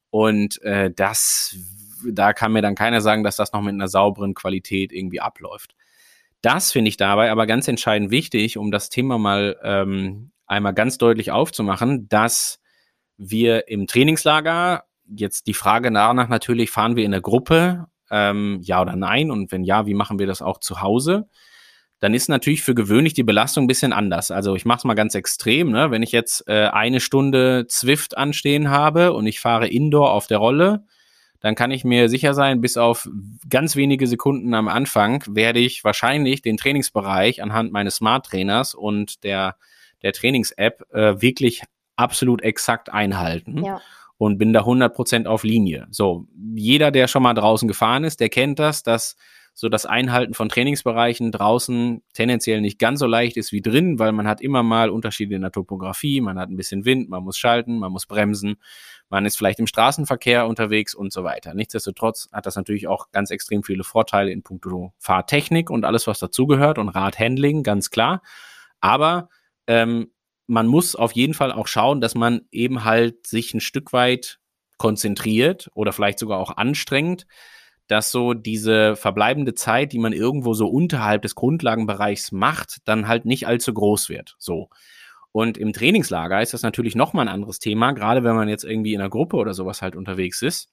Und 0.09 0.61
äh, 0.63 0.91
das, 0.95 1.55
da 2.05 2.33
kann 2.33 2.51
mir 2.51 2.61
dann 2.61 2.75
keiner 2.75 3.01
sagen, 3.01 3.23
dass 3.23 3.35
das 3.35 3.53
noch 3.53 3.61
mit 3.61 3.73
einer 3.73 3.87
sauberen 3.87 4.33
Qualität 4.33 4.91
irgendwie 4.91 5.21
abläuft. 5.21 5.75
Das 6.41 6.71
finde 6.71 6.89
ich 6.89 6.97
dabei 6.97 7.31
aber 7.31 7.47
ganz 7.47 7.67
entscheidend 7.67 8.11
wichtig, 8.11 8.57
um 8.57 8.71
das 8.71 8.89
Thema 8.89 9.17
mal 9.17 9.57
ähm, 9.63 10.31
einmal 10.47 10.73
ganz 10.73 10.97
deutlich 10.97 11.31
aufzumachen, 11.31 12.07
dass 12.07 12.59
wir 13.17 13.67
im 13.67 13.87
Trainingslager 13.87 14.85
jetzt 15.05 15.47
die 15.47 15.53
Frage 15.53 15.91
danach 15.91 16.29
natürlich, 16.29 16.71
fahren 16.71 16.95
wir 16.95 17.03
in 17.03 17.11
der 17.11 17.21
Gruppe, 17.21 17.87
ähm, 18.09 18.59
ja 18.61 18.81
oder 18.81 18.95
nein? 18.95 19.31
Und 19.31 19.51
wenn 19.51 19.63
ja, 19.63 19.85
wie 19.85 19.93
machen 19.93 20.19
wir 20.19 20.27
das 20.27 20.41
auch 20.41 20.59
zu 20.59 20.81
Hause? 20.81 21.27
dann 21.99 22.13
ist 22.13 22.29
natürlich 22.29 22.63
für 22.63 22.75
gewöhnlich 22.75 23.13
die 23.13 23.23
Belastung 23.23 23.65
ein 23.65 23.67
bisschen 23.67 23.93
anders. 23.93 24.31
Also 24.31 24.55
ich 24.55 24.65
mache 24.65 24.79
es 24.79 24.83
mal 24.85 24.93
ganz 24.93 25.15
extrem. 25.15 25.71
Ne? 25.71 25.91
Wenn 25.91 26.01
ich 26.01 26.11
jetzt 26.11 26.47
äh, 26.47 26.69
eine 26.71 27.01
Stunde 27.01 27.65
Zwift 27.67 28.17
anstehen 28.17 28.69
habe 28.69 29.13
und 29.13 29.27
ich 29.27 29.39
fahre 29.39 29.67
Indoor 29.67 30.13
auf 30.13 30.27
der 30.27 30.37
Rolle, 30.37 30.85
dann 31.39 31.55
kann 31.55 31.71
ich 31.71 31.83
mir 31.83 32.09
sicher 32.09 32.33
sein, 32.33 32.61
bis 32.61 32.77
auf 32.77 33.09
ganz 33.49 33.75
wenige 33.75 34.07
Sekunden 34.07 34.53
am 34.53 34.67
Anfang 34.67 35.23
werde 35.27 35.59
ich 35.59 35.83
wahrscheinlich 35.83 36.41
den 36.41 36.57
Trainingsbereich 36.57 37.41
anhand 37.41 37.71
meines 37.71 37.95
Smart 37.95 38.25
Trainers 38.25 38.75
und 38.75 39.23
der, 39.23 39.55
der 40.01 40.11
Trainings-App 40.11 40.83
äh, 40.93 41.21
wirklich 41.21 41.63
absolut 41.95 42.41
exakt 42.41 42.91
einhalten. 42.91 43.63
Ja. 43.63 43.81
Und 44.17 44.37
bin 44.37 44.51
da 44.51 44.63
100% 44.63 45.27
auf 45.27 45.43
Linie. 45.43 45.87
So, 45.91 46.27
jeder, 46.53 46.91
der 46.91 47.07
schon 47.07 47.23
mal 47.23 47.33
draußen 47.33 47.69
gefahren 47.69 48.03
ist, 48.03 48.19
der 48.19 48.27
kennt 48.27 48.59
das, 48.59 48.83
dass 48.83 49.15
so 49.53 49.67
das 49.67 49.85
Einhalten 49.85 50.33
von 50.33 50.49
Trainingsbereichen 50.49 51.31
draußen 51.31 52.01
tendenziell 52.13 52.61
nicht 52.61 52.79
ganz 52.79 52.99
so 52.99 53.07
leicht 53.07 53.37
ist 53.37 53.51
wie 53.51 53.61
drin, 53.61 53.99
weil 53.99 54.11
man 54.13 54.27
hat 54.27 54.41
immer 54.41 54.63
mal 54.63 54.89
Unterschiede 54.89 55.35
in 55.35 55.41
der 55.41 55.51
Topografie, 55.51 56.21
man 56.21 56.39
hat 56.39 56.49
ein 56.49 56.55
bisschen 56.55 56.85
Wind, 56.85 57.09
man 57.09 57.23
muss 57.23 57.37
schalten, 57.37 57.77
man 57.77 57.91
muss 57.91 58.05
bremsen, 58.05 58.55
man 59.09 59.25
ist 59.25 59.37
vielleicht 59.37 59.59
im 59.59 59.67
Straßenverkehr 59.67 60.47
unterwegs 60.47 60.93
und 60.93 61.11
so 61.11 61.23
weiter. 61.23 61.53
Nichtsdestotrotz 61.53 62.29
hat 62.31 62.45
das 62.45 62.55
natürlich 62.55 62.87
auch 62.87 63.11
ganz 63.11 63.31
extrem 63.31 63.63
viele 63.63 63.83
Vorteile 63.83 64.31
in 64.31 64.43
puncto 64.43 64.93
Fahrtechnik 64.99 65.69
und 65.69 65.83
alles, 65.83 66.07
was 66.07 66.19
dazugehört 66.19 66.77
und 66.77 66.89
Radhandling, 66.89 67.63
ganz 67.63 67.89
klar. 67.89 68.21
Aber 68.79 69.29
ähm, 69.67 70.11
man 70.47 70.67
muss 70.67 70.95
auf 70.95 71.11
jeden 71.11 71.33
Fall 71.33 71.51
auch 71.51 71.67
schauen, 71.67 72.01
dass 72.01 72.15
man 72.15 72.41
eben 72.51 72.83
halt 72.83 73.27
sich 73.27 73.53
ein 73.53 73.61
Stück 73.61 73.93
weit 73.93 74.39
konzentriert 74.77 75.69
oder 75.73 75.91
vielleicht 75.91 76.19
sogar 76.19 76.39
auch 76.39 76.55
anstrengt, 76.57 77.27
dass 77.87 78.11
so 78.11 78.33
diese 78.33 78.95
verbleibende 78.95 79.55
Zeit, 79.55 79.91
die 79.93 79.99
man 79.99 80.13
irgendwo 80.13 80.53
so 80.53 80.67
unterhalb 80.67 81.23
des 81.23 81.35
Grundlagenbereichs 81.35 82.31
macht, 82.31 82.77
dann 82.85 83.07
halt 83.07 83.25
nicht 83.25 83.47
allzu 83.47 83.73
groß 83.73 84.09
wird. 84.09 84.35
So. 84.37 84.69
Und 85.31 85.57
im 85.57 85.73
Trainingslager 85.73 86.41
ist 86.41 86.53
das 86.53 86.63
natürlich 86.63 86.95
nochmal 86.95 87.27
ein 87.27 87.33
anderes 87.33 87.59
Thema, 87.59 87.91
gerade 87.91 88.23
wenn 88.23 88.35
man 88.35 88.49
jetzt 88.49 88.63
irgendwie 88.63 88.93
in 88.93 89.01
einer 89.01 89.09
Gruppe 89.09 89.37
oder 89.37 89.53
sowas 89.53 89.81
halt 89.81 89.95
unterwegs 89.95 90.41
ist. 90.41 90.69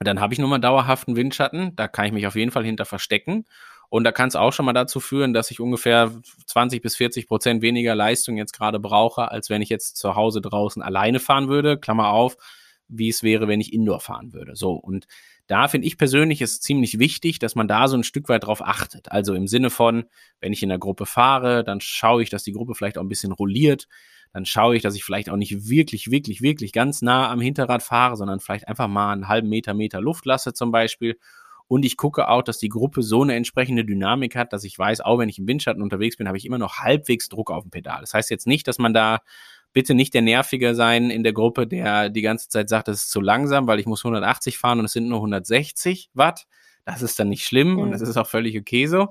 Dann 0.00 0.20
habe 0.20 0.32
ich 0.32 0.40
nur 0.40 0.48
mal 0.48 0.58
dauerhaften 0.58 1.16
Windschatten, 1.16 1.76
da 1.76 1.86
kann 1.86 2.06
ich 2.06 2.12
mich 2.12 2.26
auf 2.26 2.34
jeden 2.34 2.50
Fall 2.50 2.64
hinter 2.64 2.84
verstecken. 2.84 3.44
Und 3.90 4.02
da 4.04 4.12
kann 4.12 4.28
es 4.28 4.34
auch 4.34 4.52
schon 4.52 4.66
mal 4.66 4.72
dazu 4.72 4.98
führen, 4.98 5.34
dass 5.34 5.50
ich 5.50 5.60
ungefähr 5.60 6.10
20 6.46 6.82
bis 6.82 6.96
40 6.96 7.28
Prozent 7.28 7.62
weniger 7.62 7.94
Leistung 7.94 8.36
jetzt 8.36 8.52
gerade 8.52 8.80
brauche, 8.80 9.30
als 9.30 9.50
wenn 9.50 9.62
ich 9.62 9.68
jetzt 9.68 9.96
zu 9.98 10.16
Hause 10.16 10.40
draußen 10.40 10.82
alleine 10.82 11.20
fahren 11.20 11.48
würde. 11.48 11.78
Klammer 11.78 12.08
auf, 12.08 12.36
wie 12.88 13.08
es 13.08 13.22
wäre, 13.22 13.46
wenn 13.46 13.60
ich 13.60 13.72
Indoor 13.72 14.00
fahren 14.00 14.32
würde. 14.32 14.56
So. 14.56 14.72
Und 14.72 15.06
da 15.46 15.68
finde 15.68 15.86
ich 15.86 15.98
persönlich 15.98 16.40
ist 16.40 16.62
ziemlich 16.62 16.98
wichtig, 16.98 17.38
dass 17.38 17.54
man 17.54 17.68
da 17.68 17.88
so 17.88 17.96
ein 17.96 18.04
Stück 18.04 18.28
weit 18.28 18.44
drauf 18.44 18.62
achtet. 18.62 19.12
Also 19.12 19.34
im 19.34 19.46
Sinne 19.46 19.70
von, 19.70 20.04
wenn 20.40 20.52
ich 20.52 20.62
in 20.62 20.70
der 20.70 20.78
Gruppe 20.78 21.06
fahre, 21.06 21.64
dann 21.64 21.80
schaue 21.80 22.22
ich, 22.22 22.30
dass 22.30 22.44
die 22.44 22.52
Gruppe 22.52 22.74
vielleicht 22.74 22.96
auch 22.96 23.02
ein 23.02 23.08
bisschen 23.08 23.32
rolliert. 23.32 23.86
Dann 24.32 24.46
schaue 24.46 24.74
ich, 24.76 24.82
dass 24.82 24.96
ich 24.96 25.04
vielleicht 25.04 25.30
auch 25.30 25.36
nicht 25.36 25.68
wirklich, 25.68 26.10
wirklich, 26.10 26.40
wirklich 26.40 26.72
ganz 26.72 27.02
nah 27.02 27.30
am 27.30 27.40
Hinterrad 27.40 27.82
fahre, 27.82 28.16
sondern 28.16 28.40
vielleicht 28.40 28.66
einfach 28.68 28.88
mal 28.88 29.12
einen 29.12 29.28
halben 29.28 29.48
Meter, 29.48 29.74
Meter 29.74 30.00
Luft 30.00 30.26
lasse 30.26 30.54
zum 30.54 30.72
Beispiel. 30.72 31.18
Und 31.66 31.84
ich 31.84 31.96
gucke 31.96 32.28
auch, 32.28 32.42
dass 32.42 32.58
die 32.58 32.68
Gruppe 32.68 33.02
so 33.02 33.22
eine 33.22 33.34
entsprechende 33.34 33.84
Dynamik 33.84 34.36
hat, 34.36 34.52
dass 34.52 34.64
ich 34.64 34.78
weiß, 34.78 35.00
auch 35.00 35.18
wenn 35.18 35.28
ich 35.28 35.38
im 35.38 35.46
Windschatten 35.46 35.82
unterwegs 35.82 36.16
bin, 36.16 36.26
habe 36.26 36.36
ich 36.36 36.44
immer 36.44 36.58
noch 36.58 36.78
halbwegs 36.78 37.28
Druck 37.28 37.50
auf 37.50 37.64
dem 37.64 37.70
Pedal. 37.70 38.00
Das 38.00 38.12
heißt 38.12 38.30
jetzt 38.30 38.46
nicht, 38.46 38.68
dass 38.68 38.78
man 38.78 38.92
da 38.92 39.20
bitte 39.74 39.94
nicht 39.94 40.14
der 40.14 40.22
Nervige 40.22 40.74
sein 40.74 41.10
in 41.10 41.22
der 41.22 41.34
Gruppe, 41.34 41.66
der 41.66 42.08
die 42.08 42.22
ganze 42.22 42.48
Zeit 42.48 42.70
sagt, 42.70 42.88
das 42.88 43.02
ist 43.02 43.10
zu 43.10 43.20
langsam, 43.20 43.66
weil 43.66 43.80
ich 43.80 43.86
muss 43.86 44.02
180 44.02 44.56
fahren 44.56 44.78
und 44.78 44.86
es 44.86 44.92
sind 44.92 45.08
nur 45.08 45.18
160 45.18 46.10
Watt. 46.14 46.46
Das 46.86 47.02
ist 47.02 47.18
dann 47.18 47.28
nicht 47.28 47.44
schlimm 47.44 47.74
mhm. 47.74 47.78
und 47.80 47.90
das 47.90 48.00
ist 48.00 48.16
auch 48.16 48.26
völlig 48.26 48.58
okay 48.58 48.86
so. 48.86 49.08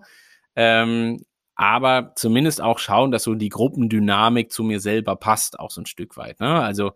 Ähm, 0.56 1.24
aber 1.56 2.14
zumindest 2.16 2.62
auch 2.62 2.80
schauen, 2.80 3.12
dass 3.12 3.24
so 3.24 3.36
die 3.36 3.50
Gruppendynamik 3.50 4.52
zu 4.52 4.64
mir 4.64 4.80
selber 4.80 5.16
passt, 5.16 5.60
auch 5.60 5.70
so 5.70 5.82
ein 5.82 5.86
Stück 5.86 6.18
weit. 6.18 6.40
Ne? 6.40 6.62
Also 6.62 6.94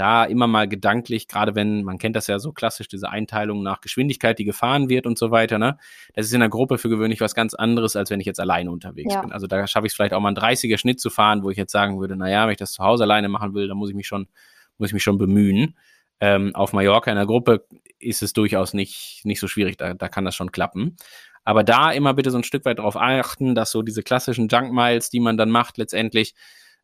da 0.00 0.24
immer 0.24 0.46
mal 0.46 0.66
gedanklich, 0.66 1.28
gerade 1.28 1.54
wenn, 1.54 1.84
man 1.84 1.98
kennt 1.98 2.16
das 2.16 2.26
ja 2.26 2.38
so 2.38 2.52
klassisch, 2.52 2.88
diese 2.88 3.10
Einteilung 3.10 3.62
nach 3.62 3.82
Geschwindigkeit, 3.82 4.38
die 4.38 4.44
gefahren 4.44 4.88
wird 4.88 5.06
und 5.06 5.18
so 5.18 5.30
weiter, 5.30 5.58
ne? 5.58 5.76
Das 6.14 6.26
ist 6.26 6.32
in 6.32 6.40
der 6.40 6.48
Gruppe 6.48 6.78
für 6.78 6.88
gewöhnlich 6.88 7.20
was 7.20 7.34
ganz 7.34 7.52
anderes, 7.52 7.96
als 7.96 8.10
wenn 8.10 8.18
ich 8.18 8.26
jetzt 8.26 8.40
alleine 8.40 8.70
unterwegs 8.70 9.12
ja. 9.12 9.20
bin. 9.20 9.30
Also 9.30 9.46
da 9.46 9.66
schaffe 9.66 9.86
ich 9.86 9.92
es 9.92 9.96
vielleicht 9.96 10.14
auch 10.14 10.20
mal 10.20 10.28
einen 10.28 10.38
30er 10.38 10.78
Schnitt 10.78 11.00
zu 11.00 11.10
fahren, 11.10 11.42
wo 11.42 11.50
ich 11.50 11.58
jetzt 11.58 11.72
sagen 11.72 12.00
würde, 12.00 12.16
naja, 12.16 12.46
wenn 12.46 12.52
ich 12.52 12.58
das 12.58 12.72
zu 12.72 12.82
Hause 12.82 13.04
alleine 13.04 13.28
machen 13.28 13.54
will, 13.54 13.68
dann 13.68 13.76
muss 13.76 13.90
ich 13.90 13.94
mich 13.94 14.06
schon, 14.06 14.26
muss 14.78 14.88
ich 14.88 14.94
mich 14.94 15.02
schon 15.02 15.18
bemühen. 15.18 15.76
Ähm, 16.18 16.54
auf 16.54 16.72
Mallorca 16.72 17.10
in 17.10 17.16
der 17.16 17.26
Gruppe 17.26 17.66
ist 17.98 18.22
es 18.22 18.32
durchaus 18.32 18.72
nicht, 18.72 19.20
nicht 19.24 19.40
so 19.40 19.48
schwierig, 19.48 19.76
da, 19.76 19.92
da 19.92 20.08
kann 20.08 20.24
das 20.24 20.34
schon 20.34 20.50
klappen. 20.50 20.96
Aber 21.44 21.62
da 21.62 21.90
immer 21.92 22.14
bitte 22.14 22.30
so 22.30 22.38
ein 22.38 22.44
Stück 22.44 22.64
weit 22.64 22.78
darauf 22.78 22.96
achten, 22.96 23.54
dass 23.54 23.70
so 23.70 23.82
diese 23.82 24.02
klassischen 24.02 24.48
Junk 24.48 24.72
Miles, 24.72 25.10
die 25.10 25.20
man 25.20 25.36
dann 25.36 25.50
macht, 25.50 25.78
letztendlich 25.78 26.34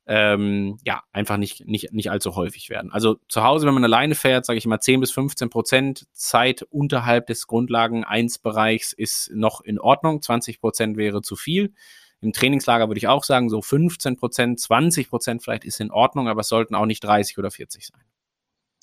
ähm, 0.07 0.79
ja, 0.85 1.03
einfach 1.13 1.37
nicht, 1.37 1.67
nicht, 1.67 1.93
nicht 1.93 2.11
allzu 2.11 2.37
häufig 2.37 2.71
werden. 2.71 2.93
Also 2.93 3.17
zu 3.29 3.43
Hause, 3.43 3.67
wenn 3.67 3.75
man 3.75 3.85
alleine 3.85 4.15
fährt, 4.15 4.47
sage 4.47 4.59
ich 4.59 4.67
mal 4.67 4.81
10 4.81 5.01
bis 5.01 5.11
15 5.11 5.51
Prozent 5.51 6.07
Zeit 6.13 6.63
unterhalb 6.71 7.27
des 7.27 7.47
Grundlagen 7.47 8.05
1 8.05 8.39
Bereichs 8.39 8.93
ist 8.93 9.31
noch 9.35 9.61
in 9.61 9.81
Ordnung. 9.81 10.23
20 10.23 10.61
Prozent 10.61 10.97
wäre 10.97 11.23
zu 11.23 11.35
viel. 11.35 11.75
Im 12.21 12.33
Trainingslager 12.33 12.89
würde 12.89 12.99
ich 12.99 13.09
auch 13.09 13.25
sagen, 13.25 13.51
so 13.51 13.61
15 13.61 14.17
Prozent, 14.17 14.61
20 14.61 15.11
Prozent 15.11 15.43
vielleicht 15.43 15.65
ist 15.65 15.81
in 15.81 15.91
Ordnung, 15.91 16.29
aber 16.29 16.41
es 16.41 16.49
sollten 16.49 16.75
auch 16.75 16.87
nicht 16.87 17.03
30 17.03 17.37
oder 17.39 17.51
40 17.51 17.87
sein. 17.87 18.01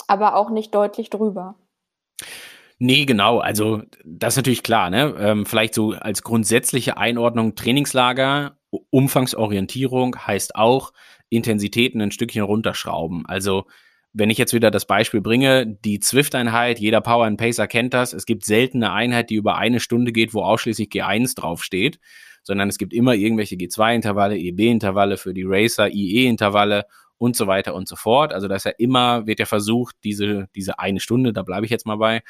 Aber 0.08 0.36
auch 0.36 0.50
nicht 0.50 0.76
deutlich 0.76 1.10
drüber. 1.10 1.56
Nee, 2.80 3.06
genau. 3.06 3.40
Also 3.40 3.84
das 4.04 4.34
ist 4.34 4.38
natürlich 4.38 4.64
klar. 4.64 4.90
Ne? 4.90 5.16
Ähm, 5.18 5.46
vielleicht 5.46 5.74
so 5.74 5.92
als 5.92 6.24
grundsätzliche 6.24 6.98
Einordnung 6.98 7.56
Trainingslager, 7.56 8.58
Umfangsorientierung 8.90 10.16
heißt 10.18 10.56
auch, 10.56 10.94
Intensitäten 11.30 12.02
ein 12.02 12.12
Stückchen 12.12 12.44
runterschrauben. 12.44 13.26
Also 13.26 13.66
wenn 14.14 14.30
ich 14.30 14.38
jetzt 14.38 14.54
wieder 14.54 14.70
das 14.70 14.86
Beispiel 14.86 15.22
bringe, 15.22 15.66
die 15.66 16.00
Zwift-Einheit, 16.00 16.80
jeder 16.80 17.02
Power 17.02 17.26
and 17.26 17.40
Pacer 17.40 17.68
kennt 17.68 17.94
das, 17.94 18.14
es 18.14 18.26
gibt 18.26 18.46
selten 18.46 18.84
eine 18.84 18.94
Einheit, 18.94 19.32
die 19.32 19.36
über 19.36 19.58
eine 19.58 19.80
Stunde 19.80 20.12
geht, 20.12 20.34
wo 20.34 20.44
ausschließlich 20.44 20.90
G1 20.90 21.36
draufsteht, 21.36 22.00
sondern 22.44 22.70
es 22.70 22.78
gibt 22.78 22.94
immer 22.94 23.16
irgendwelche 23.16 23.56
G2-Intervalle, 23.56 24.38
EB-Intervalle 24.38 25.18
für 25.18 25.34
die 25.34 25.44
Racer, 25.46 25.90
IE-Intervalle 25.90 26.86
und 27.18 27.36
so 27.36 27.48
weiter 27.48 27.74
und 27.74 27.88
so 27.88 27.96
fort. 27.96 28.34
Also 28.34 28.48
da 28.48 28.56
ist 28.56 28.66
ja 28.66 28.74
immer, 28.78 29.26
wird 29.26 29.40
ja 29.40 29.46
versucht, 29.46 29.96
diese, 30.04 30.48
diese 30.56 30.78
eine 30.78 31.00
Stunde, 31.00 31.34
da 31.34 31.42
bleibe 31.42 31.66
ich 31.66 31.72
jetzt 31.72 31.88
mal 31.88 31.96
bei, 31.96 32.22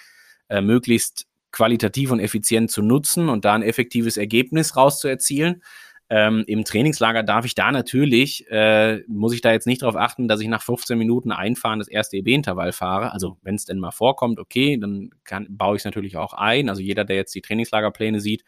äh, 0.50 0.62
möglichst 0.62 1.26
qualitativ 1.52 2.12
und 2.12 2.20
effizient 2.20 2.72
zu 2.72 2.82
nutzen 2.82 3.30
und 3.30 3.46
da 3.46 3.54
ein 3.54 3.62
effektives 3.62 4.18
Ergebnis 4.18 4.76
rauszuerzielen. 4.76 5.62
Ähm, 6.10 6.44
Im 6.48 6.66
Trainingslager 6.66 7.24
darf 7.24 7.46
ich 7.46 7.56
da 7.56 7.72
natürlich, 7.72 8.46
äh, 8.52 9.02
muss 9.08 9.34
ich 9.34 9.42
da 9.42 9.52
jetzt 9.52 9.68
nicht 9.68 9.82
darauf 9.82 9.96
achten, 9.96 10.28
dass 10.28 10.42
ich 10.42 10.48
nach 10.48 10.62
15 10.62 10.98
Minuten 10.98 11.32
einfahren 11.32 11.80
das 11.80 11.88
erste 11.88 12.18
EB-Intervall 12.18 12.74
fahre. 12.74 13.14
Also 13.14 13.38
wenn 13.42 13.56
es 13.56 13.66
denn 13.66 13.80
mal 13.80 13.92
vorkommt, 13.92 14.40
okay, 14.40 14.78
dann 14.78 15.12
kann, 15.24 15.48
baue 15.50 15.76
ich 15.76 15.82
es 15.82 15.86
natürlich 15.86 16.18
auch 16.18 16.34
ein. 16.34 16.70
Also 16.70 16.82
jeder, 16.82 17.06
der 17.06 17.16
jetzt 17.16 17.34
die 17.34 17.42
Trainingslagerpläne 17.42 18.20
sieht, 18.20 18.44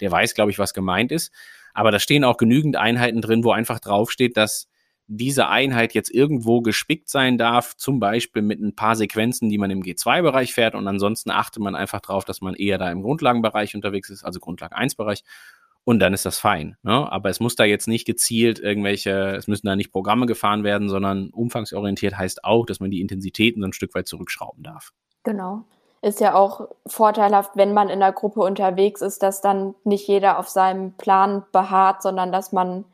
der 0.00 0.10
weiß, 0.10 0.34
glaube 0.34 0.50
ich, 0.50 0.58
was 0.58 0.74
gemeint 0.74 1.12
ist. 1.12 1.32
Aber 1.74 1.90
da 1.90 1.98
stehen 1.98 2.24
auch 2.24 2.38
genügend 2.38 2.76
Einheiten 2.76 3.20
drin, 3.20 3.44
wo 3.44 3.52
einfach 3.52 3.80
draufsteht, 3.80 4.36
dass 4.36 4.68
diese 5.08 5.48
Einheit 5.48 5.94
jetzt 5.94 6.10
irgendwo 6.10 6.60
gespickt 6.60 7.08
sein 7.08 7.38
darf, 7.38 7.76
zum 7.76 8.00
Beispiel 8.00 8.42
mit 8.42 8.60
ein 8.60 8.74
paar 8.74 8.96
Sequenzen, 8.96 9.48
die 9.48 9.58
man 9.58 9.70
im 9.70 9.82
G2-Bereich 9.82 10.52
fährt 10.52 10.74
und 10.74 10.88
ansonsten 10.88 11.30
achtet 11.30 11.62
man 11.62 11.76
einfach 11.76 12.00
drauf, 12.00 12.24
dass 12.24 12.40
man 12.40 12.54
eher 12.54 12.78
da 12.78 12.90
im 12.90 13.02
Grundlagenbereich 13.02 13.74
unterwegs 13.74 14.10
ist, 14.10 14.24
also 14.24 14.40
Grundlag 14.40 14.76
1-Bereich 14.76 15.22
und 15.84 16.00
dann 16.00 16.12
ist 16.12 16.26
das 16.26 16.40
fein. 16.40 16.76
Ne? 16.82 17.10
Aber 17.12 17.30
es 17.30 17.38
muss 17.38 17.54
da 17.54 17.64
jetzt 17.64 17.86
nicht 17.86 18.06
gezielt 18.06 18.58
irgendwelche, 18.58 19.36
es 19.36 19.46
müssen 19.46 19.68
da 19.68 19.76
nicht 19.76 19.92
Programme 19.92 20.26
gefahren 20.26 20.64
werden, 20.64 20.88
sondern 20.88 21.30
umfangsorientiert 21.30 22.18
heißt 22.18 22.42
auch, 22.42 22.66
dass 22.66 22.80
man 22.80 22.90
die 22.90 23.00
Intensitäten 23.00 23.62
so 23.62 23.68
ein 23.68 23.72
Stück 23.72 23.94
weit 23.94 24.08
zurückschrauben 24.08 24.64
darf. 24.64 24.92
Genau. 25.22 25.62
Ist 26.02 26.20
ja 26.20 26.34
auch 26.34 26.68
vorteilhaft, 26.86 27.52
wenn 27.54 27.72
man 27.72 27.88
in 27.88 28.00
der 28.00 28.12
Gruppe 28.12 28.40
unterwegs 28.40 29.00
ist, 29.00 29.22
dass 29.22 29.40
dann 29.40 29.76
nicht 29.84 30.08
jeder 30.08 30.40
auf 30.40 30.48
seinem 30.48 30.92
Plan 30.94 31.44
beharrt, 31.52 32.02
sondern 32.02 32.32
dass 32.32 32.50
man 32.50 32.84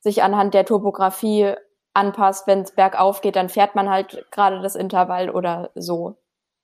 sich 0.00 0.22
anhand 0.22 0.54
der 0.54 0.64
Topografie 0.64 1.54
anpasst. 1.94 2.46
Wenn 2.46 2.60
es 2.60 2.74
bergauf 2.74 3.20
geht, 3.20 3.36
dann 3.36 3.48
fährt 3.48 3.74
man 3.74 3.88
halt 3.88 4.26
gerade 4.30 4.60
das 4.60 4.76
Intervall 4.76 5.30
oder 5.30 5.70
so. 5.74 6.18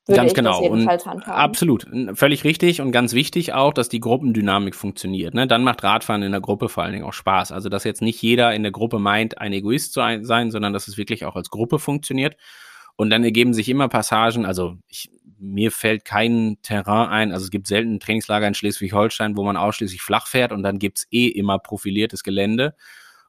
Würde 0.07 0.20
ganz 0.20 0.35
genau. 0.35 0.61
und 0.61 0.87
absolut. 1.28 1.87
Völlig 2.12 2.45
richtig 2.45 2.82
und 2.82 2.93
ganz 2.93 3.14
wichtig 3.14 3.55
auch, 3.55 3.72
dass 3.72 3.89
die 3.89 4.01
Gruppendynamik 4.01 4.74
funktioniert. 4.74 5.32
Ne? 5.32 5.47
Dann 5.47 5.64
macht 5.64 5.82
Radfahren 5.82 6.22
in 6.22 6.32
der 6.32 6.43
Gruppe 6.43 6.68
vor 6.68 6.82
allen 6.82 6.93
Dingen 6.93 7.07
auch 7.07 7.14
Spaß. 7.14 7.53
Also, 7.53 7.70
dass 7.70 7.85
jetzt 7.85 8.03
nicht 8.03 8.20
jeder 8.20 8.55
in 8.55 8.62
der 8.62 8.72
Gruppe 8.72 8.99
meint, 8.99 9.39
ein 9.39 9.55
Egoist 9.55 9.95
zu 9.95 10.01
sein, 10.20 10.51
sondern 10.51 10.74
dass 10.74 10.89
es 10.89 10.99
wirklich 10.99 11.24
auch 11.24 11.37
als 11.37 11.49
Gruppe 11.49 11.78
funktioniert. 11.78 12.37
Und 12.97 13.09
dann 13.09 13.24
ergeben 13.24 13.55
sich 13.55 13.68
immer 13.70 13.89
Passagen, 13.89 14.45
also 14.45 14.76
ich, 14.89 15.11
mir 15.39 15.72
fällt 15.72 16.05
kein 16.05 16.59
Terrain 16.62 17.09
ein, 17.09 17.32
also 17.32 17.45
es 17.45 17.51
gibt 17.51 17.66
selten 17.66 17.99
Trainingslager 17.99 18.47
in 18.47 18.55
Schleswig-Holstein, 18.55 19.37
wo 19.37 19.43
man 19.43 19.57
ausschließlich 19.57 20.01
flach 20.01 20.26
fährt 20.26 20.53
und 20.53 20.62
dann 20.62 20.78
gibt's 20.78 21.07
eh 21.11 21.26
immer 21.26 21.59
profiliertes 21.59 22.22
Gelände. 22.22 22.74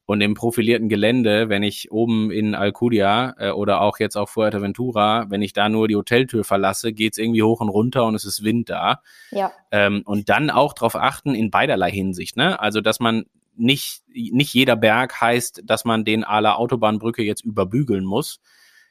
Und 0.07 0.21
im 0.21 0.35
profilierten 0.35 0.87
Gelände, 0.87 1.49
wenn 1.49 1.63
ich 1.63 1.91
oben 1.91 2.29
in 2.29 2.53
Alcudia 2.53 3.35
äh, 3.39 3.49
oder 3.49 3.81
auch 3.81 3.97
jetzt 3.99 4.15
auf 4.15 4.29
Fuerteventura, 4.29 5.25
wenn 5.29 5.41
ich 5.41 5.53
da 5.53 5.67
nur 5.67 5.87
die 5.87 5.95
Hoteltür 5.95 6.43
verlasse, 6.43 6.93
geht's 6.93 7.17
irgendwie 7.17 7.41
hoch 7.41 7.59
und 7.59 7.69
runter 7.69 8.05
und 8.05 8.13
es 8.13 8.23
ist 8.23 8.43
Wind 8.43 8.69
da. 8.69 9.01
Ja. 9.31 9.51
Ähm, 9.71 10.03
und 10.05 10.29
dann 10.29 10.51
auch 10.51 10.73
darauf 10.73 10.95
achten 10.95 11.33
in 11.33 11.49
beiderlei 11.49 11.91
Hinsicht, 11.91 12.37
ne? 12.37 12.59
Also 12.59 12.81
dass 12.81 12.99
man 12.99 13.25
nicht, 13.57 14.03
nicht 14.13 14.53
jeder 14.53 14.75
Berg 14.75 15.19
heißt, 15.19 15.63
dass 15.65 15.85
man 15.85 16.05
den 16.05 16.21
la 16.21 16.55
Autobahnbrücke 16.55 17.23
jetzt 17.23 17.43
überbügeln 17.43 18.05
muss. 18.05 18.39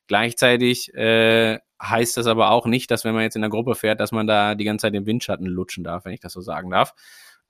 Gleichzeitig 0.06 0.92
äh, 0.94 1.58
heißt 1.82 2.16
das 2.16 2.26
aber 2.26 2.50
auch 2.50 2.66
nicht, 2.66 2.90
dass 2.90 3.04
wenn 3.04 3.14
man 3.14 3.22
jetzt 3.22 3.36
in 3.36 3.42
der 3.42 3.50
Gruppe 3.50 3.74
fährt, 3.74 4.00
dass 4.00 4.12
man 4.12 4.26
da 4.26 4.54
die 4.54 4.64
ganze 4.64 4.82
Zeit 4.86 4.94
den 4.94 5.06
Windschatten 5.06 5.46
lutschen 5.46 5.84
darf, 5.84 6.04
wenn 6.04 6.12
ich 6.12 6.20
das 6.20 6.32
so 6.32 6.40
sagen 6.40 6.70
darf. 6.70 6.94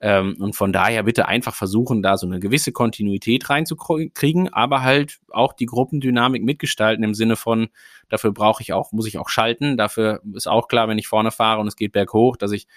Ähm, 0.05 0.35
und 0.39 0.55
von 0.55 0.71
daher 0.71 1.01
bitte 1.01 1.27
einfach 1.27 1.55
versuchen, 1.55 2.03
da 2.03 2.15
so 2.15 2.27
eine 2.27 2.39
gewisse 2.39 2.71
Kontinuität 2.71 3.49
reinzukriegen, 3.49 4.53
aber 4.53 4.83
halt 4.83 5.17
auch 5.31 5.51
die 5.51 5.65
Gruppendynamik 5.65 6.43
mitgestalten 6.43 7.03
im 7.03 7.15
Sinne 7.15 7.35
von, 7.35 7.69
dafür 8.07 8.31
brauche 8.31 8.61
ich 8.61 8.71
auch, 8.71 8.91
muss 8.91 9.07
ich 9.07 9.17
auch 9.17 9.29
schalten. 9.29 9.77
Dafür 9.77 10.21
ist 10.35 10.47
auch 10.47 10.67
klar, 10.67 10.87
wenn 10.87 10.99
ich 10.99 11.07
vorne 11.07 11.31
fahre 11.31 11.59
und 11.59 11.67
es 11.67 11.75
geht 11.75 11.91
berghoch, 11.91 12.37
dass 12.37 12.51
ich 12.51 12.67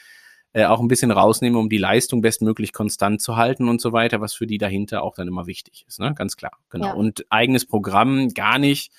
äh, 0.54 0.64
auch 0.64 0.80
ein 0.80 0.88
bisschen 0.88 1.10
rausnehme, 1.10 1.58
um 1.58 1.68
die 1.68 1.76
Leistung 1.76 2.22
bestmöglich 2.22 2.72
konstant 2.72 3.20
zu 3.20 3.36
halten 3.36 3.68
und 3.68 3.82
so 3.82 3.92
weiter, 3.92 4.22
was 4.22 4.32
für 4.32 4.46
die 4.46 4.56
dahinter 4.56 5.02
auch 5.02 5.14
dann 5.14 5.28
immer 5.28 5.46
wichtig 5.46 5.84
ist, 5.86 6.00
ne? 6.00 6.14
Ganz 6.14 6.38
klar. 6.38 6.52
Genau. 6.70 6.86
Ja. 6.86 6.92
Und 6.94 7.26
eigenes 7.28 7.66
Programm 7.66 8.30
gar 8.30 8.58
nicht 8.58 8.90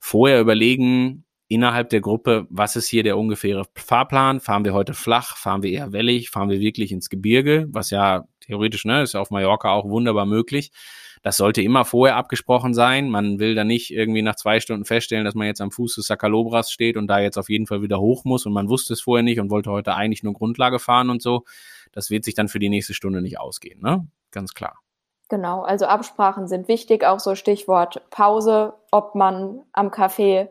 vorher 0.00 0.40
überlegen, 0.40 1.24
innerhalb 1.48 1.90
der 1.90 2.00
Gruppe, 2.00 2.46
was 2.50 2.76
ist 2.76 2.88
hier 2.88 3.02
der 3.02 3.16
ungefähre 3.16 3.64
Fahrplan? 3.74 4.40
Fahren 4.40 4.64
wir 4.64 4.74
heute 4.74 4.94
flach? 4.94 5.36
Fahren 5.36 5.62
wir 5.62 5.70
eher 5.70 5.92
wellig? 5.92 6.30
Fahren 6.30 6.50
wir 6.50 6.60
wirklich 6.60 6.92
ins 6.92 7.08
Gebirge? 7.08 7.66
Was 7.70 7.90
ja 7.90 8.24
theoretisch, 8.40 8.84
ne, 8.84 9.02
ist 9.02 9.14
ja 9.14 9.20
auf 9.20 9.30
Mallorca 9.30 9.70
auch 9.70 9.88
wunderbar 9.88 10.26
möglich. 10.26 10.72
Das 11.22 11.38
sollte 11.38 11.62
immer 11.62 11.84
vorher 11.84 12.16
abgesprochen 12.16 12.74
sein. 12.74 13.10
Man 13.10 13.38
will 13.38 13.54
da 13.54 13.64
nicht 13.64 13.90
irgendwie 13.90 14.22
nach 14.22 14.36
zwei 14.36 14.60
Stunden 14.60 14.84
feststellen, 14.84 15.24
dass 15.24 15.34
man 15.34 15.46
jetzt 15.46 15.60
am 15.60 15.70
Fuß 15.70 15.96
des 15.96 16.06
Sacalobras 16.06 16.70
steht 16.70 16.96
und 16.96 17.08
da 17.08 17.18
jetzt 17.18 17.38
auf 17.38 17.48
jeden 17.48 17.66
Fall 17.66 17.82
wieder 17.82 18.00
hoch 18.00 18.24
muss 18.24 18.46
und 18.46 18.52
man 18.52 18.68
wusste 18.68 18.92
es 18.92 19.00
vorher 19.00 19.24
nicht 19.24 19.40
und 19.40 19.50
wollte 19.50 19.70
heute 19.70 19.94
eigentlich 19.94 20.22
nur 20.22 20.34
Grundlage 20.34 20.78
fahren 20.78 21.10
und 21.10 21.22
so. 21.22 21.44
Das 21.92 22.10
wird 22.10 22.24
sich 22.24 22.34
dann 22.34 22.48
für 22.48 22.58
die 22.58 22.68
nächste 22.68 22.94
Stunde 22.94 23.22
nicht 23.22 23.40
ausgehen, 23.40 23.80
ne? 23.80 24.06
Ganz 24.30 24.54
klar. 24.54 24.78
Genau, 25.28 25.62
also 25.62 25.86
Absprachen 25.86 26.46
sind 26.46 26.68
wichtig, 26.68 27.04
auch 27.04 27.18
so 27.18 27.34
Stichwort 27.34 28.08
Pause, 28.10 28.74
ob 28.92 29.16
man 29.16 29.62
am 29.72 29.88
Café 29.88 30.48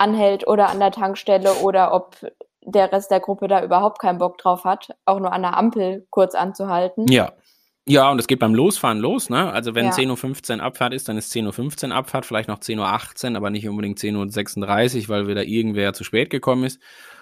anhält 0.00 0.46
oder 0.46 0.70
an 0.70 0.80
der 0.80 0.90
Tankstelle 0.90 1.52
oder 1.62 1.92
ob 1.92 2.16
der 2.62 2.92
Rest 2.92 3.10
der 3.10 3.20
Gruppe 3.20 3.48
da 3.48 3.62
überhaupt 3.62 4.00
keinen 4.00 4.18
Bock 4.18 4.38
drauf 4.38 4.64
hat, 4.64 4.90
auch 5.04 5.20
nur 5.20 5.32
an 5.32 5.42
der 5.42 5.56
Ampel 5.56 6.06
kurz 6.10 6.34
anzuhalten. 6.34 7.06
Ja. 7.08 7.32
Ja, 7.86 8.10
und 8.10 8.20
es 8.20 8.28
geht 8.28 8.38
beim 8.38 8.54
Losfahren 8.54 8.98
los, 8.98 9.30
ne? 9.30 9.50
Also 9.50 9.74
wenn 9.74 9.86
ja. 9.86 9.92
10.15 9.92 10.58
Uhr 10.58 10.62
Abfahrt 10.62 10.92
ist, 10.92 11.08
dann 11.08 11.16
ist 11.16 11.32
10.15 11.32 11.88
Uhr 11.88 11.94
Abfahrt, 11.94 12.26
vielleicht 12.26 12.48
noch 12.48 12.58
10.18 12.58 13.30
Uhr, 13.30 13.36
aber 13.36 13.50
nicht 13.50 13.66
unbedingt 13.66 13.98
10.36 13.98 15.02
Uhr, 15.02 15.08
weil 15.08 15.26
wieder 15.26 15.44
irgendwer 15.44 15.92
zu 15.92 16.04
spät 16.04 16.30
gekommen 16.30 16.64
ist. 16.64 16.78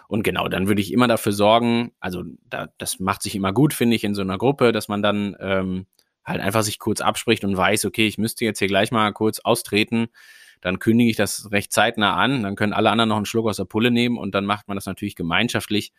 Und 0.08 0.24
genau, 0.24 0.48
dann 0.48 0.68
würde 0.68 0.82
ich 0.82 0.92
immer 0.92 1.06
dafür 1.06 1.32
sorgen, 1.32 1.92
also 2.00 2.24
da, 2.44 2.68
das 2.76 2.98
macht 2.98 3.22
sich 3.22 3.34
immer 3.34 3.52
gut, 3.52 3.72
finde 3.72 3.96
ich, 3.96 4.04
in 4.04 4.14
so 4.14 4.20
einer 4.20 4.36
Gruppe, 4.36 4.72
dass 4.72 4.88
man 4.88 5.00
dann 5.00 5.36
ähm, 5.40 5.86
halt 6.24 6.40
einfach 6.40 6.62
sich 6.62 6.78
kurz 6.78 7.00
abspricht 7.00 7.44
und 7.44 7.56
weiß, 7.56 7.84
okay, 7.86 8.06
ich 8.06 8.18
müsste 8.18 8.44
jetzt 8.44 8.58
hier 8.58 8.68
gleich 8.68 8.90
mal 8.90 9.12
kurz 9.12 9.38
austreten 9.38 10.08
dann 10.60 10.78
kündige 10.78 11.10
ich 11.10 11.16
das 11.16 11.50
recht 11.52 11.72
zeitnah 11.72 12.16
an, 12.16 12.42
dann 12.42 12.56
können 12.56 12.72
alle 12.72 12.90
anderen 12.90 13.08
noch 13.08 13.16
einen 13.16 13.26
Schluck 13.26 13.46
aus 13.46 13.56
der 13.56 13.64
Pulle 13.64 13.90
nehmen 13.90 14.18
und 14.18 14.34
dann 14.34 14.44
macht 14.44 14.68
man 14.68 14.76
das 14.76 14.86
natürlich 14.86 15.16
gemeinschaftlich. 15.16 15.92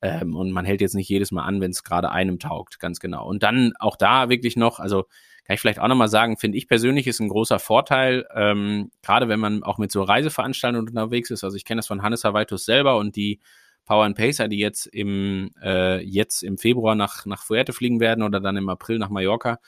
Ähm, 0.00 0.36
und 0.36 0.52
man 0.52 0.64
hält 0.64 0.80
jetzt 0.80 0.94
nicht 0.94 1.08
jedes 1.08 1.32
Mal 1.32 1.44
an, 1.44 1.60
wenn 1.60 1.72
es 1.72 1.82
gerade 1.82 2.10
einem 2.10 2.38
taugt, 2.38 2.78
ganz 2.78 3.00
genau. 3.00 3.26
Und 3.26 3.42
dann 3.42 3.72
auch 3.78 3.96
da 3.96 4.28
wirklich 4.28 4.56
noch, 4.56 4.78
also 4.78 5.04
kann 5.44 5.54
ich 5.54 5.60
vielleicht 5.60 5.80
auch 5.80 5.88
nochmal 5.88 6.08
sagen, 6.08 6.36
finde 6.36 6.58
ich 6.58 6.68
persönlich 6.68 7.06
ist 7.06 7.20
ein 7.20 7.28
großer 7.28 7.58
Vorteil, 7.58 8.26
ähm, 8.34 8.90
gerade 9.02 9.28
wenn 9.28 9.40
man 9.40 9.62
auch 9.62 9.78
mit 9.78 9.90
so 9.90 10.02
Reiseveranstaltungen 10.02 10.88
unterwegs 10.88 11.30
ist. 11.30 11.42
Also 11.42 11.56
ich 11.56 11.64
kenne 11.64 11.78
das 11.78 11.86
von 11.86 12.02
Hannes 12.02 12.22
Havaitus 12.22 12.64
selber 12.66 12.98
und 12.98 13.16
die 13.16 13.40
Power 13.86 14.04
and 14.04 14.16
Pacer, 14.16 14.48
die 14.48 14.58
jetzt 14.58 14.86
im, 14.86 15.50
äh, 15.62 16.04
jetzt 16.04 16.42
im 16.42 16.58
Februar 16.58 16.94
nach, 16.94 17.24
nach 17.24 17.42
Fuerte 17.42 17.72
fliegen 17.72 17.98
werden 17.98 18.22
oder 18.22 18.40
dann 18.40 18.58
im 18.58 18.68
April 18.68 18.98
nach 18.98 19.08
Mallorca 19.08 19.58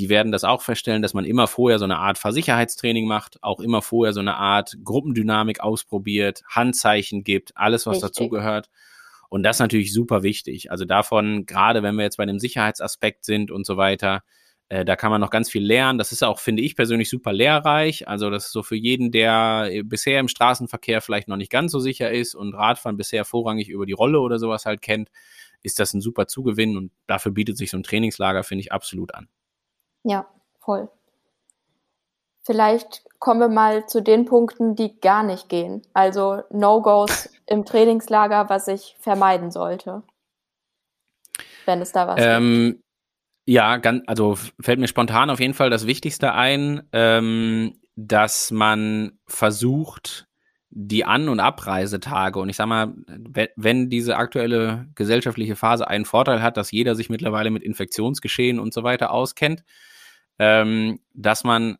die 0.00 0.08
werden 0.08 0.32
das 0.32 0.44
auch 0.44 0.62
feststellen, 0.62 1.02
dass 1.02 1.12
man 1.12 1.26
immer 1.26 1.46
vorher 1.46 1.78
so 1.78 1.84
eine 1.84 1.98
Art 1.98 2.16
Versicherheitstraining 2.16 3.06
macht, 3.06 3.36
auch 3.42 3.60
immer 3.60 3.82
vorher 3.82 4.14
so 4.14 4.20
eine 4.20 4.36
Art 4.36 4.78
Gruppendynamik 4.82 5.60
ausprobiert, 5.60 6.40
Handzeichen 6.48 7.22
gibt, 7.22 7.54
alles, 7.54 7.84
was 7.84 7.96
Richtig. 7.96 8.12
dazugehört. 8.12 8.70
Und 9.28 9.42
das 9.42 9.56
ist 9.56 9.60
natürlich 9.60 9.92
super 9.92 10.22
wichtig. 10.22 10.70
Also 10.70 10.86
davon, 10.86 11.44
gerade 11.44 11.82
wenn 11.82 11.96
wir 11.96 12.04
jetzt 12.04 12.16
bei 12.16 12.24
dem 12.24 12.38
Sicherheitsaspekt 12.38 13.26
sind 13.26 13.50
und 13.50 13.66
so 13.66 13.76
weiter, 13.76 14.22
äh, 14.70 14.86
da 14.86 14.96
kann 14.96 15.10
man 15.10 15.20
noch 15.20 15.28
ganz 15.28 15.50
viel 15.50 15.62
lernen. 15.62 15.98
Das 15.98 16.12
ist 16.12 16.24
auch, 16.24 16.38
finde 16.38 16.62
ich 16.62 16.76
persönlich, 16.76 17.10
super 17.10 17.34
lehrreich. 17.34 18.08
Also 18.08 18.30
das 18.30 18.46
ist 18.46 18.52
so 18.52 18.62
für 18.62 18.76
jeden, 18.76 19.12
der 19.12 19.68
äh, 19.70 19.82
bisher 19.82 20.18
im 20.18 20.28
Straßenverkehr 20.28 21.02
vielleicht 21.02 21.28
noch 21.28 21.36
nicht 21.36 21.52
ganz 21.52 21.72
so 21.72 21.78
sicher 21.78 22.10
ist 22.10 22.34
und 22.34 22.54
Radfahren 22.54 22.96
bisher 22.96 23.26
vorrangig 23.26 23.68
über 23.68 23.84
die 23.84 23.92
Rolle 23.92 24.20
oder 24.20 24.38
sowas 24.38 24.64
halt 24.64 24.80
kennt, 24.80 25.10
ist 25.62 25.78
das 25.78 25.92
ein 25.92 26.00
super 26.00 26.26
Zugewinn 26.26 26.78
und 26.78 26.90
dafür 27.06 27.32
bietet 27.32 27.58
sich 27.58 27.70
so 27.70 27.76
ein 27.76 27.82
Trainingslager, 27.82 28.44
finde 28.44 28.62
ich, 28.62 28.72
absolut 28.72 29.14
an. 29.14 29.28
Ja, 30.02 30.26
voll. 30.60 30.88
Vielleicht 32.42 33.04
kommen 33.18 33.40
wir 33.40 33.48
mal 33.48 33.86
zu 33.86 34.02
den 34.02 34.24
Punkten, 34.24 34.74
die 34.74 34.98
gar 35.00 35.22
nicht 35.22 35.48
gehen. 35.48 35.82
Also 35.92 36.42
No-Gos 36.50 37.28
im 37.46 37.64
Trainingslager, 37.64 38.48
was 38.48 38.66
ich 38.68 38.96
vermeiden 38.98 39.50
sollte. 39.50 40.02
Wenn 41.66 41.82
es 41.82 41.92
da 41.92 42.08
was 42.08 42.16
ähm, 42.18 42.72
gibt. 42.72 42.84
Ja, 43.46 43.76
ganz, 43.78 44.02
also 44.06 44.36
fällt 44.60 44.78
mir 44.78 44.88
spontan 44.88 45.28
auf 45.28 45.40
jeden 45.40 45.54
Fall 45.54 45.70
das 45.70 45.86
Wichtigste 45.86 46.32
ein, 46.32 46.88
ähm, 46.92 47.80
dass 47.96 48.50
man 48.50 49.18
versucht, 49.26 50.29
die 50.70 51.04
An- 51.04 51.28
und 51.28 51.40
Abreisetage. 51.40 52.38
Und 52.38 52.48
ich 52.48 52.56
sag 52.56 52.66
mal, 52.66 52.94
wenn 53.56 53.90
diese 53.90 54.16
aktuelle 54.16 54.86
gesellschaftliche 54.94 55.56
Phase 55.56 55.88
einen 55.88 56.04
Vorteil 56.04 56.42
hat, 56.42 56.56
dass 56.56 56.70
jeder 56.70 56.94
sich 56.94 57.10
mittlerweile 57.10 57.50
mit 57.50 57.62
Infektionsgeschehen 57.62 58.60
und 58.60 58.72
so 58.72 58.84
weiter 58.84 59.10
auskennt, 59.10 59.64
ähm, 60.38 61.00
dass 61.12 61.44
man 61.44 61.76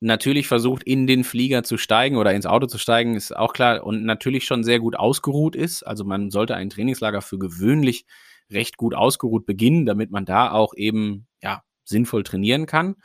natürlich 0.00 0.48
versucht, 0.48 0.82
in 0.82 1.06
den 1.06 1.24
Flieger 1.24 1.62
zu 1.62 1.76
steigen 1.76 2.16
oder 2.16 2.32
ins 2.32 2.46
Auto 2.46 2.66
zu 2.66 2.78
steigen, 2.78 3.14
ist 3.14 3.36
auch 3.36 3.52
klar 3.52 3.84
und 3.84 4.04
natürlich 4.04 4.44
schon 4.44 4.64
sehr 4.64 4.80
gut 4.80 4.96
ausgeruht 4.96 5.54
ist. 5.54 5.82
Also 5.82 6.04
man 6.04 6.30
sollte 6.30 6.56
ein 6.56 6.70
Trainingslager 6.70 7.20
für 7.20 7.38
gewöhnlich 7.38 8.06
recht 8.50 8.78
gut 8.78 8.94
ausgeruht 8.94 9.44
beginnen, 9.44 9.84
damit 9.84 10.10
man 10.10 10.24
da 10.24 10.50
auch 10.50 10.72
eben 10.74 11.26
ja 11.42 11.62
sinnvoll 11.84 12.22
trainieren 12.22 12.64
kann. 12.64 12.96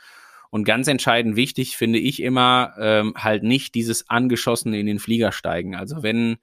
Und 0.56 0.64
ganz 0.64 0.88
entscheidend 0.88 1.36
wichtig 1.36 1.76
finde 1.76 1.98
ich 1.98 2.22
immer 2.22 2.72
ähm, 2.80 3.12
halt 3.14 3.42
nicht 3.42 3.74
dieses 3.74 4.08
angeschossene 4.08 4.80
in 4.80 4.86
den 4.86 4.98
Flieger 4.98 5.30
steigen. 5.30 5.74
Also 5.74 6.02
wenn 6.02 6.38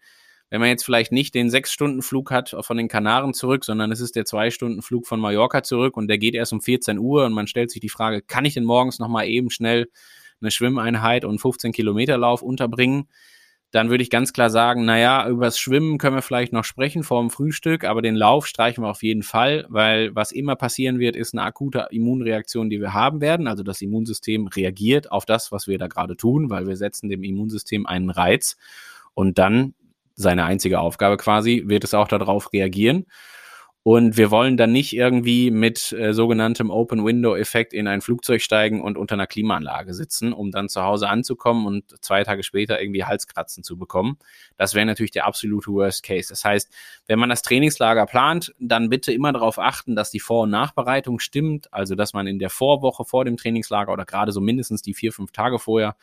wenn 0.52 0.60
man 0.60 0.70
jetzt 0.70 0.86
vielleicht 0.86 1.12
nicht 1.12 1.34
den 1.34 1.50
Sechs-Stunden-Flug 1.50 2.30
hat 2.30 2.56
von 2.60 2.78
den 2.78 2.90
Kanaren 2.90 3.34
zurück, 3.34 3.66
sondern 3.66 3.92
es 3.92 4.02
ist 4.02 4.16
der 4.16 4.26
Zwei-Stunden-Flug 4.26 5.08
von 5.08 5.20
Mallorca 5.20 5.64
zurück 5.64 5.98
und 5.98 6.10
der 6.10 6.20
geht 6.20 6.36
erst 6.36 6.54
um 6.54 6.62
14 6.62 7.00
Uhr 7.00 7.26
und 7.26 7.34
man 7.34 7.48
stellt 7.48 7.72
sich 7.72 7.82
die 7.82 7.90
Frage, 7.90 8.22
kann 8.22 8.46
ich 8.46 8.54
denn 8.54 8.66
morgens 8.66 9.00
nochmal 9.00 9.28
eben 9.28 9.50
schnell 9.50 9.88
eine 10.42 10.52
Schwimmeinheit 10.52 11.26
und 11.26 11.40
15 11.40 11.72
Kilometer 11.72 12.16
Lauf 12.20 12.44
unterbringen? 12.44 13.08
Dann 13.74 13.90
würde 13.90 14.04
ich 14.04 14.12
ganz 14.12 14.34
klar 14.34 14.52
sagen, 14.52 14.86
naja, 14.86 15.28
übers 15.28 15.58
Schwimmen 15.58 15.98
können 15.98 16.16
wir 16.16 16.22
vielleicht 16.22 16.54
noch 16.54 16.64
sprechen 16.64 17.02
vor 17.02 17.20
dem 17.22 17.32
Frühstück, 17.32 17.86
aber 17.86 18.04
den 18.04 18.14
Lauf 18.14 18.46
streichen 18.46 18.84
wir 18.84 18.90
auf 18.92 19.02
jeden 19.02 19.24
Fall, 19.24 19.66
weil 19.68 20.14
was 20.16 20.32
immer 20.32 20.56
passieren 20.56 21.00
wird, 21.00 21.16
ist 21.16 21.34
eine 21.34 21.42
akute 21.42 21.88
Immunreaktion, 21.90 22.70
die 22.70 22.80
wir 22.80 22.94
haben 22.94 23.20
werden. 23.20 23.48
Also 23.48 23.64
das 23.64 23.82
Immunsystem 23.82 24.46
reagiert 24.46 25.12
auf 25.12 25.26
das, 25.26 25.52
was 25.52 25.66
wir 25.66 25.80
da 25.80 25.88
gerade 25.88 26.16
tun, 26.16 26.52
weil 26.52 26.68
wir 26.68 26.78
setzen 26.78 27.10
dem 27.10 27.24
Immunsystem 27.24 27.88
einen 27.88 28.12
Reiz. 28.12 28.58
Und 29.16 29.40
dann 29.40 29.74
seine 30.14 30.46
einzige 30.46 30.80
Aufgabe 30.80 31.18
quasi, 31.18 31.64
wird 31.66 31.84
es 31.84 31.96
auch 31.96 32.08
darauf 32.08 32.54
reagieren. 32.54 33.08
Und 33.86 34.16
wir 34.16 34.32
wollen 34.32 34.56
dann 34.56 34.72
nicht 34.72 34.94
irgendwie 34.94 35.52
mit 35.52 35.92
äh, 35.92 36.14
sogenanntem 36.14 36.70
Open-Window-Effekt 36.70 37.74
in 37.74 37.86
ein 37.88 38.00
Flugzeug 38.00 38.42
steigen 38.42 38.82
und 38.82 38.98
unter 38.98 39.16
einer 39.16 39.28
Klimaanlage 39.28 39.94
sitzen, 39.94 40.32
um 40.32 40.52
dann 40.52 40.70
zu 40.70 40.84
Hause 40.84 41.10
anzukommen 41.10 41.66
und 41.66 42.02
zwei 42.02 42.24
Tage 42.24 42.44
später 42.44 42.82
irgendwie 42.82 43.04
Halskratzen 43.04 43.62
zu 43.62 43.78
bekommen. 43.78 44.18
Das 44.56 44.74
wäre 44.74 44.86
natürlich 44.86 45.12
der 45.12 45.26
absolute 45.26 45.70
Worst 45.70 46.02
Case. 46.04 46.30
Das 46.30 46.46
heißt, 46.46 46.72
wenn 47.08 47.20
man 47.20 47.28
das 47.28 47.42
Trainingslager 47.42 48.06
plant, 48.06 48.56
dann 48.58 48.90
bitte 48.90 49.12
immer 49.12 49.34
darauf 49.34 49.60
achten, 49.60 49.98
dass 49.98 50.12
die 50.12 50.22
Vor- 50.22 50.44
und 50.44 50.52
Nachbereitung 50.52 51.20
stimmt. 51.20 51.74
Also, 51.74 51.96
dass 51.96 52.14
man 52.14 52.26
in 52.26 52.40
der 52.40 52.50
Vorwoche 52.50 53.04
vor 53.04 53.26
dem 53.26 53.36
Trainingslager 53.36 53.92
oder 53.92 54.06
gerade 54.06 54.32
so 54.32 54.40
mindestens 54.40 54.82
die 54.82 54.94
vier, 54.94 55.12
fünf 55.12 55.34
Tage 55.34 55.60
vorher 55.60 55.98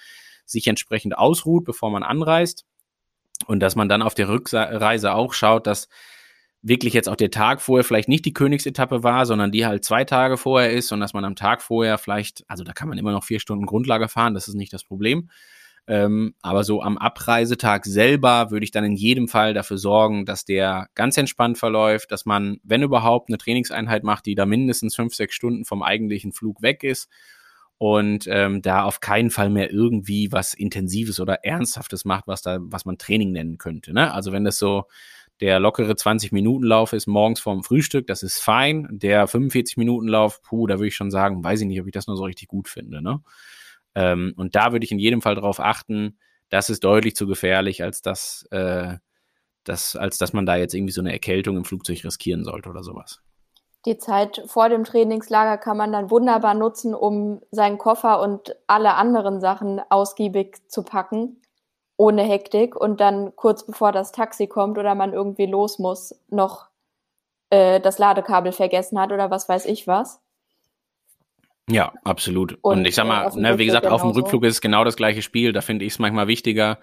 sich 0.45 0.66
entsprechend 0.66 1.16
ausruht, 1.16 1.64
bevor 1.64 1.91
man 1.91 2.03
anreist. 2.03 2.66
Und 3.47 3.61
dass 3.61 3.74
man 3.74 3.89
dann 3.89 4.03
auf 4.03 4.14
der 4.14 4.28
Rückreise 4.28 5.14
auch 5.14 5.33
schaut, 5.33 5.66
dass 5.66 5.89
wirklich 6.62 6.92
jetzt 6.92 7.08
auch 7.08 7.16
der 7.16 7.30
Tag 7.30 7.62
vorher 7.62 7.84
vielleicht 7.84 8.08
nicht 8.08 8.24
die 8.24 8.34
Königsetappe 8.34 9.02
war, 9.02 9.24
sondern 9.24 9.50
die 9.50 9.64
halt 9.64 9.84
zwei 9.84 10.04
Tage 10.04 10.36
vorher 10.36 10.72
ist 10.72 10.92
und 10.92 11.00
dass 11.00 11.14
man 11.14 11.24
am 11.24 11.36
Tag 11.36 11.62
vorher 11.62 11.96
vielleicht, 11.96 12.44
also 12.48 12.64
da 12.64 12.72
kann 12.72 12.88
man 12.88 12.98
immer 12.98 13.12
noch 13.12 13.24
vier 13.24 13.40
Stunden 13.40 13.66
Grundlage 13.66 14.08
fahren, 14.08 14.34
das 14.34 14.48
ist 14.48 14.54
nicht 14.54 14.72
das 14.72 14.84
Problem. 14.84 15.30
Ähm, 15.86 16.34
aber 16.42 16.62
so 16.62 16.82
am 16.82 16.98
Abreisetag 16.98 17.86
selber 17.86 18.50
würde 18.50 18.64
ich 18.64 18.70
dann 18.70 18.84
in 18.84 18.94
jedem 18.94 19.26
Fall 19.26 19.54
dafür 19.54 19.78
sorgen, 19.78 20.26
dass 20.26 20.44
der 20.44 20.88
ganz 20.94 21.16
entspannt 21.16 21.58
verläuft, 21.58 22.12
dass 22.12 22.26
man, 22.26 22.58
wenn 22.62 22.82
überhaupt, 22.82 23.30
eine 23.30 23.38
Trainingseinheit 23.38 24.04
macht, 24.04 24.26
die 24.26 24.34
da 24.34 24.46
mindestens 24.46 24.94
fünf, 24.94 25.14
sechs 25.14 25.34
Stunden 25.34 25.64
vom 25.64 25.82
eigentlichen 25.82 26.32
Flug 26.32 26.62
weg 26.62 26.84
ist 26.84 27.08
und 27.78 28.26
ähm, 28.28 28.61
da 28.61 28.84
auf 28.84 29.00
keinen 29.00 29.30
Fall 29.30 29.48
mehr 29.48 29.72
irgendwie 29.72 30.30
was 30.30 30.52
Intensives 30.52 31.18
oder 31.18 31.44
Ernsthaftes 31.44 32.04
macht, 32.04 32.26
was 32.26 32.42
da, 32.42 32.58
was 32.61 32.84
man 32.84 32.98
Training 32.98 33.32
nennen 33.32 33.56
könnte. 33.56 33.94
Ne? 33.94 34.12
Also 34.12 34.32
wenn 34.32 34.44
das 34.44 34.58
so 34.58 34.84
der 35.41 35.59
lockere 35.59 35.93
20-Minuten-Lauf 35.93 36.93
ist 36.93 37.07
morgens 37.07 37.41
vorm 37.41 37.62
Frühstück, 37.62 38.07
das 38.07 38.22
ist 38.22 38.41
fein. 38.41 38.86
Der 38.91 39.26
45-Minuten-Lauf, 39.26 40.43
puh, 40.43 40.66
da 40.66 40.74
würde 40.74 40.88
ich 40.88 40.97
schon 40.97 41.11
sagen, 41.11 41.43
weiß 41.43 41.62
ich 41.62 41.66
nicht, 41.66 41.80
ob 41.80 41.86
ich 41.86 41.93
das 41.93 42.07
nur 42.07 42.16
so 42.16 42.24
richtig 42.24 42.49
gut 42.49 42.68
finde. 42.68 43.01
Ne? 43.01 43.22
Ähm, 43.95 44.34
und 44.36 44.55
da 44.55 44.72
würde 44.72 44.84
ich 44.84 44.93
in 44.93 44.99
jedem 44.99 45.22
Fall 45.22 45.34
darauf 45.34 45.59
achten, 45.59 46.18
das 46.51 46.68
ist 46.68 46.84
deutlich 46.84 47.16
zu 47.16 47.26
gefährlich, 47.26 47.82
als 47.82 48.03
dass, 48.03 48.47
äh, 48.51 48.99
das, 49.64 49.97
als 49.97 50.18
dass 50.18 50.32
man 50.34 50.45
da 50.45 50.57
jetzt 50.57 50.74
irgendwie 50.74 50.93
so 50.93 51.01
eine 51.01 51.12
Erkältung 51.12 51.57
im 51.57 51.64
Flugzeug 51.64 52.05
riskieren 52.05 52.45
sollte 52.45 52.68
oder 52.68 52.82
sowas. 52.82 53.20
Die 53.86 53.97
Zeit 53.97 54.43
vor 54.47 54.68
dem 54.68 54.84
Trainingslager 54.84 55.57
kann 55.57 55.78
man 55.78 55.91
dann 55.91 56.11
wunderbar 56.11 56.53
nutzen, 56.53 56.95
um 56.95 57.41
seinen 57.51 57.78
Koffer 57.78 58.20
und 58.20 58.55
alle 58.66 58.95
anderen 58.95 59.41
Sachen 59.41 59.80
ausgiebig 59.88 60.59
zu 60.68 60.82
packen 60.82 61.41
ohne 62.01 62.22
Hektik 62.22 62.74
und 62.74 62.98
dann 62.98 63.36
kurz 63.36 63.66
bevor 63.66 63.92
das 63.92 64.11
Taxi 64.11 64.46
kommt 64.46 64.78
oder 64.78 64.94
man 64.94 65.12
irgendwie 65.12 65.44
los 65.44 65.78
muss, 65.78 66.18
noch 66.30 66.68
äh, 67.51 67.78
das 67.78 67.98
Ladekabel 67.98 68.53
vergessen 68.53 68.98
hat 68.98 69.12
oder 69.12 69.30
was 69.30 69.51
weiß 69.51 69.66
ich 69.66 69.86
was. 69.86 70.22
Ja, 71.68 71.92
absolut. 72.03 72.57
Und, 72.62 72.78
und 72.78 72.84
ich 72.86 72.94
sag 72.94 73.07
mal, 73.07 73.30
ne, 73.36 73.59
wie 73.59 73.66
gesagt, 73.66 73.86
auf 73.86 74.01
dem 74.01 74.12
Rückflug 74.12 74.44
ist 74.44 74.55
es 74.55 74.61
genau 74.62 74.82
das 74.82 74.96
gleiche 74.96 75.20
Spiel. 75.20 75.53
Da 75.53 75.61
finde 75.61 75.84
ich 75.84 75.92
es 75.92 75.98
manchmal 75.98 76.26
wichtiger, 76.26 76.78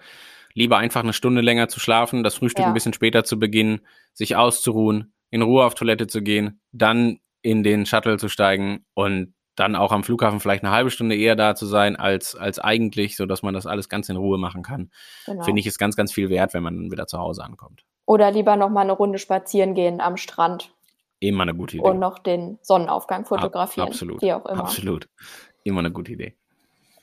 lieber 0.54 0.78
einfach 0.78 1.02
eine 1.02 1.12
Stunde 1.12 1.40
länger 1.40 1.66
zu 1.66 1.80
schlafen, 1.80 2.22
das 2.22 2.36
Frühstück 2.36 2.62
ja. 2.62 2.68
ein 2.68 2.74
bisschen 2.74 2.92
später 2.94 3.24
zu 3.24 3.40
beginnen, 3.40 3.80
sich 4.12 4.36
auszuruhen, 4.36 5.12
in 5.30 5.42
Ruhe 5.42 5.64
auf 5.64 5.74
Toilette 5.74 6.06
zu 6.06 6.22
gehen, 6.22 6.60
dann 6.70 7.18
in 7.42 7.64
den 7.64 7.86
Shuttle 7.86 8.18
zu 8.18 8.28
steigen 8.28 8.86
und 8.94 9.34
dann 9.58 9.76
auch 9.76 9.92
am 9.92 10.04
Flughafen 10.04 10.40
vielleicht 10.40 10.64
eine 10.64 10.72
halbe 10.72 10.90
Stunde 10.90 11.16
eher 11.16 11.36
da 11.36 11.54
zu 11.54 11.66
sein 11.66 11.96
als, 11.96 12.34
als 12.34 12.58
eigentlich, 12.58 13.16
so 13.16 13.26
dass 13.26 13.42
man 13.42 13.54
das 13.54 13.66
alles 13.66 13.88
ganz 13.88 14.08
in 14.08 14.16
Ruhe 14.16 14.38
machen 14.38 14.62
kann. 14.62 14.90
Genau. 15.26 15.44
Finde 15.44 15.60
ich 15.60 15.66
ist 15.66 15.78
ganz, 15.78 15.96
ganz 15.96 16.12
viel 16.12 16.30
wert, 16.30 16.54
wenn 16.54 16.62
man 16.62 16.90
wieder 16.90 17.06
zu 17.06 17.18
Hause 17.18 17.44
ankommt. 17.44 17.84
Oder 18.06 18.30
lieber 18.30 18.56
noch 18.56 18.70
mal 18.70 18.82
eine 18.82 18.92
Runde 18.92 19.18
spazieren 19.18 19.74
gehen 19.74 20.00
am 20.00 20.16
Strand. 20.16 20.72
Immer 21.20 21.42
eine 21.42 21.54
gute 21.54 21.76
Idee. 21.76 21.86
Und 21.86 21.98
noch 21.98 22.18
den 22.18 22.58
Sonnenaufgang 22.62 23.24
fotografieren. 23.24 23.88
absolut. 23.88 24.22
Wie 24.22 24.32
auch 24.32 24.46
immer. 24.46 24.60
Absolut. 24.60 25.08
Immer 25.64 25.80
eine 25.80 25.90
gute 25.90 26.12
Idee. 26.12 26.36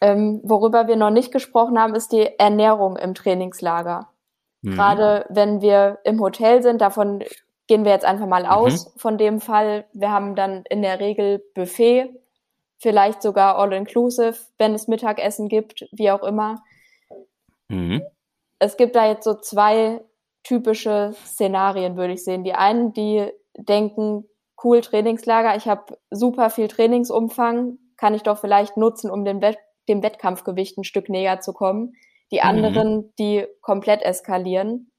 Ähm, 0.02 0.42
worüber 0.44 0.88
wir 0.88 0.96
noch 0.96 1.12
nicht 1.12 1.32
gesprochen 1.32 1.80
haben, 1.80 1.96
ist 1.96 2.12
die 2.12 2.28
Ernährung 2.40 2.98
im 2.98 3.14
Trainingslager. 3.14 4.10
Mhm. 4.62 4.72
Gerade 4.72 5.26
wenn 5.30 5.62
wir 5.62 6.00
im 6.04 6.20
Hotel 6.20 6.64
sind, 6.64 6.82
davon 6.82 7.24
gehen 7.68 7.86
wir 7.86 7.92
jetzt 7.92 8.06
einfach 8.06 8.28
mal 8.28 8.44
mhm. 8.44 8.50
aus 8.50 8.86
mhm. 8.88 9.00
von 9.00 9.18
dem 9.18 9.42
Fall. 9.42 9.86
Wir 9.94 10.12
haben 10.12 10.36
dann 10.36 10.64
in 10.70 10.82
der 10.82 11.00
Regel 11.00 11.44
Buffet 11.54 12.10
vielleicht 12.86 13.24
sogar 13.24 13.58
all-inclusive, 13.58 14.38
wenn 14.60 14.76
es 14.76 14.88
Mittagessen 14.88 15.50
gibt, 15.50 15.88
wie 15.92 16.12
auch 16.12 16.22
immer. 16.22 16.64
Mhm. 17.68 18.04
Es 18.60 18.78
gibt 18.78 18.96
da 18.96 19.08
jetzt 19.08 19.24
so 19.24 19.34
zwei 19.34 20.02
typische 20.44 21.16
Szenarien, 21.26 21.98
würde 21.98 22.14
ich 22.14 22.24
sehen. 22.24 22.44
Die 22.44 22.54
einen, 22.54 22.94
die 22.94 23.28
denken, 23.58 24.30
cool 24.64 24.82
Trainingslager, 24.82 25.56
ich 25.56 25.68
habe 25.68 25.98
super 26.12 26.52
viel 26.52 26.68
Trainingsumfang, 26.68 27.80
kann 27.98 28.14
ich 28.14 28.22
doch 28.22 28.38
vielleicht 28.38 28.78
nutzen, 28.78 29.10
um 29.10 29.26
dem, 29.26 29.42
Wett 29.42 29.58
dem 29.90 30.04
Wettkampfgewicht 30.04 30.78
ein 30.78 30.84
Stück 30.84 31.10
näher 31.10 31.40
zu 31.40 31.54
kommen. 31.54 31.96
Die 32.32 32.38
mhm. 32.38 32.48
anderen, 32.48 32.96
mhm. 32.98 33.14
die 33.18 33.48
komplett 33.62 34.04
eskalieren 34.04 34.92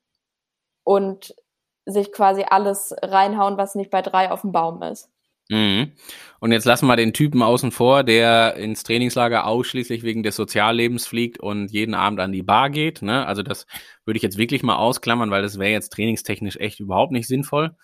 und 0.82 1.36
sich 1.84 2.10
quasi 2.10 2.44
alles 2.48 2.96
reinhauen, 3.00 3.56
was 3.56 3.76
nicht 3.76 3.92
bei 3.92 4.02
drei 4.02 4.32
auf 4.32 4.40
dem 4.40 4.50
Baum 4.50 4.82
ist. 4.82 5.08
Mhm. 5.48 5.92
Und 6.40 6.52
jetzt 6.52 6.64
lassen 6.64 6.86
wir 6.86 6.96
den 6.96 7.12
Typen 7.12 7.42
außen 7.42 7.70
vor, 7.70 8.04
der 8.04 8.56
ins 8.56 8.82
Trainingslager 8.82 9.46
ausschließlich 9.46 10.02
wegen 10.02 10.22
des 10.22 10.36
Soziallebens 10.36 11.06
fliegt 11.06 11.38
und 11.38 11.70
jeden 11.70 11.94
Abend 11.94 12.20
an 12.20 12.32
die 12.32 12.42
Bar 12.42 12.70
geht. 12.70 13.02
Ne? 13.02 13.26
Also 13.26 13.42
das 13.42 13.66
würde 14.04 14.16
ich 14.16 14.22
jetzt 14.22 14.38
wirklich 14.38 14.62
mal 14.62 14.76
ausklammern, 14.76 15.30
weil 15.30 15.42
das 15.42 15.58
wäre 15.58 15.70
jetzt 15.70 15.92
trainingstechnisch 15.92 16.56
echt 16.56 16.80
überhaupt 16.80 17.12
nicht 17.12 17.26
sinnvoll. 17.26 17.76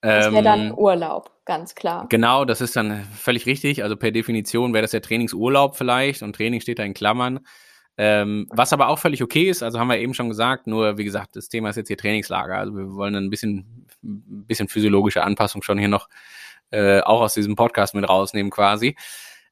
Das 0.00 0.30
wäre 0.30 0.44
dann 0.44 0.68
ähm, 0.68 0.74
Urlaub, 0.74 1.32
ganz 1.44 1.74
klar. 1.74 2.06
Genau, 2.08 2.44
das 2.44 2.60
ist 2.60 2.76
dann 2.76 3.04
völlig 3.16 3.46
richtig. 3.46 3.82
Also 3.82 3.96
per 3.96 4.12
Definition 4.12 4.72
wäre 4.72 4.82
das 4.82 4.92
ja 4.92 5.00
Trainingsurlaub 5.00 5.76
vielleicht 5.76 6.22
und 6.22 6.36
Training 6.36 6.60
steht 6.60 6.78
da 6.78 6.84
in 6.84 6.94
Klammern. 6.94 7.40
Ähm, 7.96 8.46
was 8.50 8.72
aber 8.72 8.88
auch 8.88 9.00
völlig 9.00 9.24
okay 9.24 9.50
ist, 9.50 9.64
also 9.64 9.80
haben 9.80 9.88
wir 9.88 9.98
eben 9.98 10.14
schon 10.14 10.28
gesagt, 10.28 10.68
nur 10.68 10.98
wie 10.98 11.04
gesagt, 11.04 11.34
das 11.34 11.48
Thema 11.48 11.70
ist 11.70 11.76
jetzt 11.76 11.88
hier 11.88 11.96
Trainingslager. 11.96 12.56
Also 12.56 12.76
wir 12.76 12.94
wollen 12.94 13.16
ein 13.16 13.28
bisschen, 13.28 13.88
ein 14.04 14.46
bisschen 14.46 14.68
physiologische 14.68 15.24
Anpassung 15.24 15.62
schon 15.62 15.78
hier 15.78 15.88
noch 15.88 16.08
äh, 16.70 17.00
auch 17.00 17.20
aus 17.20 17.34
diesem 17.34 17.56
Podcast 17.56 17.94
mit 17.94 18.08
rausnehmen 18.08 18.50
quasi. 18.50 18.96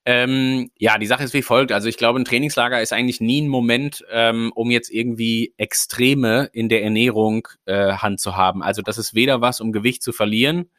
Ähm, 0.05 0.71
ja, 0.79 0.99
die 0.99 1.07
Sache 1.07 1.25
ist 1.25 1.35
wie 1.35 1.43
folgt. 1.43 1.73
Also 1.73 1.89
ich 1.89 1.97
glaube, 1.97 2.21
ein 2.21 2.25
Trainingslager 2.25 2.81
ist 2.81 2.93
eigentlich 2.93 3.21
nie 3.21 3.43
ein 3.43 3.49
Moment, 3.49 4.05
ähm, 4.11 4.53
um 4.55 4.71
jetzt 4.71 4.91
irgendwie 4.91 5.53
Extreme 5.57 6.49
in 6.53 6.69
der 6.69 6.85
Ernährung 6.85 7.49
äh, 7.64 7.95
Hand 7.95 8.21
zu 8.21 8.37
haben. 8.37 8.62
Also 8.62 8.83
das 8.83 8.99
ist 8.99 9.14
weder 9.14 9.41
was, 9.41 9.61
um 9.61 9.73
Gewicht 9.73 10.05
zu 10.05 10.12
verlieren, 10.12 10.71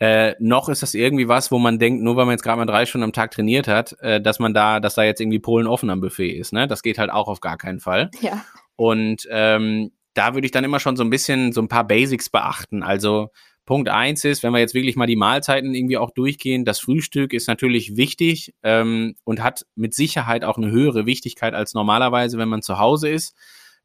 äh, 0.00 0.34
noch 0.40 0.68
ist 0.68 0.82
das 0.82 0.94
irgendwie 0.94 1.28
was, 1.28 1.52
wo 1.52 1.58
man 1.58 1.78
denkt, 1.78 2.02
nur 2.02 2.16
weil 2.16 2.26
man 2.26 2.32
jetzt 2.32 2.42
gerade 2.42 2.58
mal 2.58 2.66
drei 2.66 2.84
Stunden 2.84 3.04
am 3.04 3.12
Tag 3.12 3.30
trainiert 3.30 3.68
hat, 3.68 3.96
äh, 4.00 4.20
dass 4.20 4.38
man 4.38 4.52
da, 4.52 4.80
dass 4.80 4.94
da 4.94 5.04
jetzt 5.04 5.20
irgendwie 5.20 5.38
Polen 5.38 5.66
offen 5.66 5.88
am 5.90 6.00
Buffet 6.00 6.30
ist. 6.30 6.52
Ne? 6.52 6.66
Das 6.66 6.82
geht 6.82 6.98
halt 6.98 7.10
auch 7.10 7.28
auf 7.28 7.40
gar 7.40 7.56
keinen 7.56 7.80
Fall. 7.80 8.10
Ja. 8.20 8.44
Und 8.76 9.26
ähm, 9.30 9.92
da 10.14 10.34
würde 10.34 10.46
ich 10.46 10.50
dann 10.50 10.64
immer 10.64 10.80
schon 10.80 10.96
so 10.96 11.04
ein 11.04 11.10
bisschen 11.10 11.52
so 11.52 11.60
ein 11.60 11.68
paar 11.68 11.86
Basics 11.86 12.28
beachten. 12.28 12.82
Also 12.82 13.30
Punkt 13.66 13.88
eins 13.88 14.24
ist, 14.24 14.42
wenn 14.42 14.52
wir 14.52 14.60
jetzt 14.60 14.74
wirklich 14.74 14.96
mal 14.96 15.06
die 15.06 15.16
Mahlzeiten 15.16 15.74
irgendwie 15.74 15.96
auch 15.96 16.10
durchgehen, 16.10 16.64
das 16.64 16.80
Frühstück 16.80 17.32
ist 17.32 17.48
natürlich 17.48 17.96
wichtig 17.96 18.54
ähm, 18.62 19.14
und 19.24 19.42
hat 19.42 19.64
mit 19.74 19.94
Sicherheit 19.94 20.44
auch 20.44 20.58
eine 20.58 20.70
höhere 20.70 21.06
Wichtigkeit 21.06 21.54
als 21.54 21.72
normalerweise, 21.72 22.36
wenn 22.36 22.48
man 22.48 22.62
zu 22.62 22.78
Hause 22.78 23.08
ist, 23.08 23.34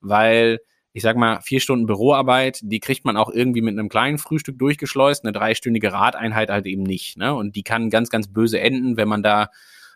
weil 0.01 0.59
ich 0.91 1.03
sag 1.03 1.15
mal, 1.15 1.39
vier 1.41 1.59
Stunden 1.59 1.85
Büroarbeit, 1.85 2.59
die 2.63 2.79
kriegt 2.79 3.05
man 3.05 3.15
auch 3.15 3.29
irgendwie 3.29 3.61
mit 3.61 3.77
einem 3.77 3.89
kleinen 3.89 4.17
Frühstück 4.17 4.57
durchgeschleust, 4.57 5.23
eine 5.23 5.31
dreistündige 5.31 5.93
Radeinheit 5.93 6.49
halt 6.49 6.65
eben 6.65 6.83
nicht. 6.83 7.15
Ne? 7.15 7.33
Und 7.33 7.55
die 7.55 7.63
kann 7.63 7.89
ganz, 7.89 8.09
ganz 8.09 8.27
böse 8.27 8.59
enden, 8.59 8.97
wenn 8.97 9.07
man 9.07 9.23
da 9.23 9.49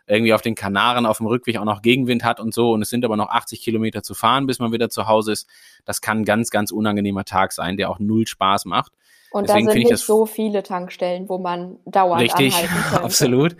irgendwie 0.05 0.33
auf 0.33 0.41
den 0.41 0.55
Kanaren 0.55 1.05
auf 1.05 1.17
dem 1.17 1.27
Rückweg 1.27 1.57
auch 1.57 1.65
noch 1.65 1.81
Gegenwind 1.81 2.23
hat 2.23 2.39
und 2.39 2.53
so 2.53 2.73
und 2.73 2.81
es 2.81 2.89
sind 2.89 3.05
aber 3.05 3.15
noch 3.15 3.29
80 3.29 3.61
Kilometer 3.61 4.03
zu 4.03 4.13
fahren, 4.13 4.47
bis 4.47 4.59
man 4.59 4.71
wieder 4.71 4.89
zu 4.89 5.07
Hause 5.07 5.31
ist. 5.31 5.47
Das 5.85 6.01
kann 6.01 6.19
ein 6.19 6.25
ganz, 6.25 6.49
ganz 6.49 6.71
unangenehmer 6.71 7.25
Tag 7.25 7.53
sein, 7.53 7.77
der 7.77 7.89
auch 7.89 7.99
null 7.99 8.27
Spaß 8.27 8.65
macht. 8.65 8.93
Und 9.33 9.49
Deswegen 9.49 9.65
da 9.65 9.73
sind 9.73 9.83
nicht 9.89 9.97
so 9.97 10.27
viele 10.27 10.61
Tankstellen, 10.61 11.27
wo 11.27 11.39
man 11.39 11.77
dauernd 11.85 12.21
richtig, 12.21 12.53
absolut. 12.93 13.55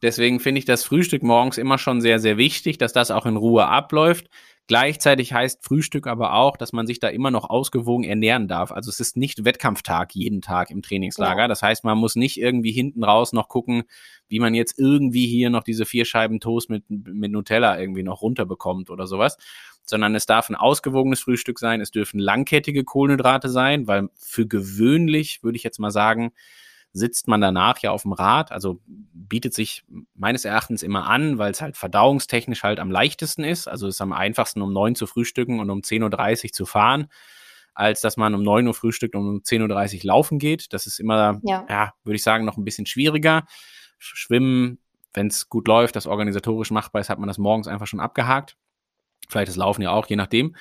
Deswegen 0.00 0.38
finde 0.38 0.60
ich 0.60 0.66
das 0.66 0.84
Frühstück 0.84 1.24
morgens 1.24 1.58
immer 1.58 1.78
schon 1.78 2.00
sehr, 2.00 2.20
sehr 2.20 2.36
wichtig, 2.36 2.78
dass 2.78 2.92
das 2.92 3.10
auch 3.10 3.26
in 3.26 3.36
Ruhe 3.36 3.66
abläuft. 3.66 4.28
Gleichzeitig 4.68 5.32
heißt 5.32 5.64
Frühstück 5.64 6.08
aber 6.08 6.34
auch, 6.34 6.56
dass 6.56 6.72
man 6.72 6.88
sich 6.88 6.98
da 6.98 7.08
immer 7.08 7.30
noch 7.30 7.48
ausgewogen 7.48 8.04
ernähren 8.04 8.48
darf. 8.48 8.72
Also 8.72 8.90
es 8.90 8.98
ist 8.98 9.16
nicht 9.16 9.44
Wettkampftag 9.44 10.14
jeden 10.14 10.42
Tag 10.42 10.70
im 10.70 10.82
Trainingslager. 10.82 11.42
Ja. 11.42 11.48
Das 11.48 11.62
heißt, 11.62 11.84
man 11.84 11.96
muss 11.98 12.16
nicht 12.16 12.40
irgendwie 12.40 12.72
hinten 12.72 13.04
raus 13.04 13.32
noch 13.32 13.48
gucken, 13.48 13.84
wie 14.28 14.40
man 14.40 14.54
jetzt 14.54 14.76
irgendwie 14.76 15.26
hier 15.26 15.50
noch 15.50 15.62
diese 15.62 15.86
vier 15.86 16.04
Scheiben 16.04 16.40
Toast 16.40 16.68
mit, 16.68 16.82
mit 16.88 17.30
Nutella 17.30 17.78
irgendwie 17.78 18.02
noch 18.02 18.22
runterbekommt 18.22 18.90
oder 18.90 19.06
sowas, 19.06 19.38
sondern 19.84 20.16
es 20.16 20.26
darf 20.26 20.50
ein 20.50 20.56
ausgewogenes 20.56 21.20
Frühstück 21.20 21.60
sein, 21.60 21.80
es 21.80 21.92
dürfen 21.92 22.18
langkettige 22.18 22.82
Kohlenhydrate 22.82 23.48
sein, 23.48 23.86
weil 23.86 24.08
für 24.16 24.48
gewöhnlich, 24.48 25.44
würde 25.44 25.56
ich 25.56 25.62
jetzt 25.62 25.78
mal 25.78 25.92
sagen, 25.92 26.32
sitzt 26.96 27.28
man 27.28 27.40
danach 27.40 27.78
ja 27.78 27.90
auf 27.90 28.02
dem 28.02 28.12
Rad, 28.12 28.52
also 28.52 28.80
bietet 28.86 29.52
sich 29.52 29.84
meines 30.14 30.44
Erachtens 30.44 30.82
immer 30.82 31.06
an, 31.06 31.36
weil 31.36 31.50
es 31.50 31.60
halt 31.60 31.76
verdauungstechnisch 31.76 32.62
halt 32.62 32.80
am 32.80 32.90
leichtesten 32.90 33.44
ist. 33.44 33.68
Also 33.68 33.86
ist 33.86 34.00
am 34.00 34.12
einfachsten 34.12 34.62
um 34.62 34.72
neun 34.72 34.94
zu 34.94 35.06
frühstücken 35.06 35.60
und 35.60 35.68
um 35.70 35.80
10.30 35.80 36.44
Uhr 36.44 36.52
zu 36.52 36.66
fahren. 36.66 37.08
als 37.74 38.00
dass 38.00 38.16
man 38.16 38.34
um 38.34 38.42
9 38.42 38.66
Uhr 38.66 38.72
frühstückt 38.72 39.14
und 39.14 39.28
um 39.28 39.36
10.30 39.42 39.98
Uhr 39.98 40.04
laufen 40.04 40.38
geht. 40.38 40.72
Das 40.72 40.86
ist 40.86 40.98
immer, 40.98 41.40
ja, 41.42 41.66
ja 41.68 41.92
würde 42.04 42.16
ich 42.16 42.22
sagen, 42.22 42.46
noch 42.46 42.56
ein 42.56 42.64
bisschen 42.64 42.86
schwieriger. 42.86 43.44
Schwimmen, 43.98 44.78
wenn 45.12 45.26
es 45.26 45.50
gut 45.50 45.68
läuft, 45.68 45.94
das 45.94 46.06
organisatorisch 46.06 46.70
machbar 46.70 47.00
ist, 47.00 47.10
hat 47.10 47.18
man 47.18 47.28
das 47.28 47.36
morgens 47.36 47.68
einfach 47.68 47.86
schon 47.86 48.00
abgehakt. 48.00 48.56
Vielleicht 49.28 49.48
das 49.48 49.56
Laufen 49.56 49.82
ja 49.82 49.90
auch, 49.90 50.06
je 50.06 50.16
nachdem. 50.16 50.56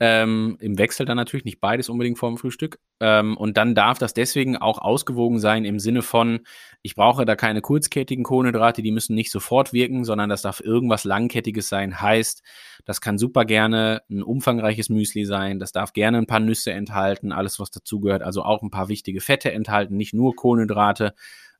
Ähm, 0.00 0.56
Im 0.60 0.76
Wechsel 0.76 1.06
dann 1.06 1.16
natürlich, 1.16 1.44
nicht 1.44 1.60
beides 1.60 1.88
unbedingt 1.88 2.18
vorm 2.18 2.36
Frühstück. 2.36 2.80
Ähm, 3.00 3.36
und 3.36 3.56
dann 3.56 3.76
darf 3.76 3.98
das 3.98 4.12
deswegen 4.12 4.56
auch 4.56 4.78
ausgewogen 4.78 5.38
sein 5.38 5.64
im 5.64 5.78
Sinne 5.78 6.02
von, 6.02 6.40
ich 6.82 6.96
brauche 6.96 7.24
da 7.24 7.36
keine 7.36 7.60
kurzkettigen 7.60 8.24
Kohlenhydrate, 8.24 8.82
die 8.82 8.90
müssen 8.90 9.14
nicht 9.14 9.30
sofort 9.30 9.72
wirken, 9.72 10.04
sondern 10.04 10.28
das 10.28 10.42
darf 10.42 10.60
irgendwas 10.60 11.04
Langkettiges 11.04 11.68
sein. 11.68 12.00
Heißt, 12.00 12.42
das 12.84 13.00
kann 13.00 13.18
super 13.18 13.44
gerne 13.44 14.02
ein 14.10 14.22
umfangreiches 14.22 14.88
Müsli 14.88 15.24
sein, 15.24 15.60
das 15.60 15.70
darf 15.70 15.92
gerne 15.92 16.18
ein 16.18 16.26
paar 16.26 16.40
Nüsse 16.40 16.72
enthalten, 16.72 17.30
alles 17.30 17.60
was 17.60 17.70
dazugehört, 17.70 18.22
also 18.22 18.42
auch 18.42 18.62
ein 18.62 18.70
paar 18.70 18.88
wichtige 18.88 19.20
Fette 19.20 19.52
enthalten, 19.52 19.96
nicht 19.96 20.12
nur 20.12 20.34
Kohlenhydrate. 20.34 21.14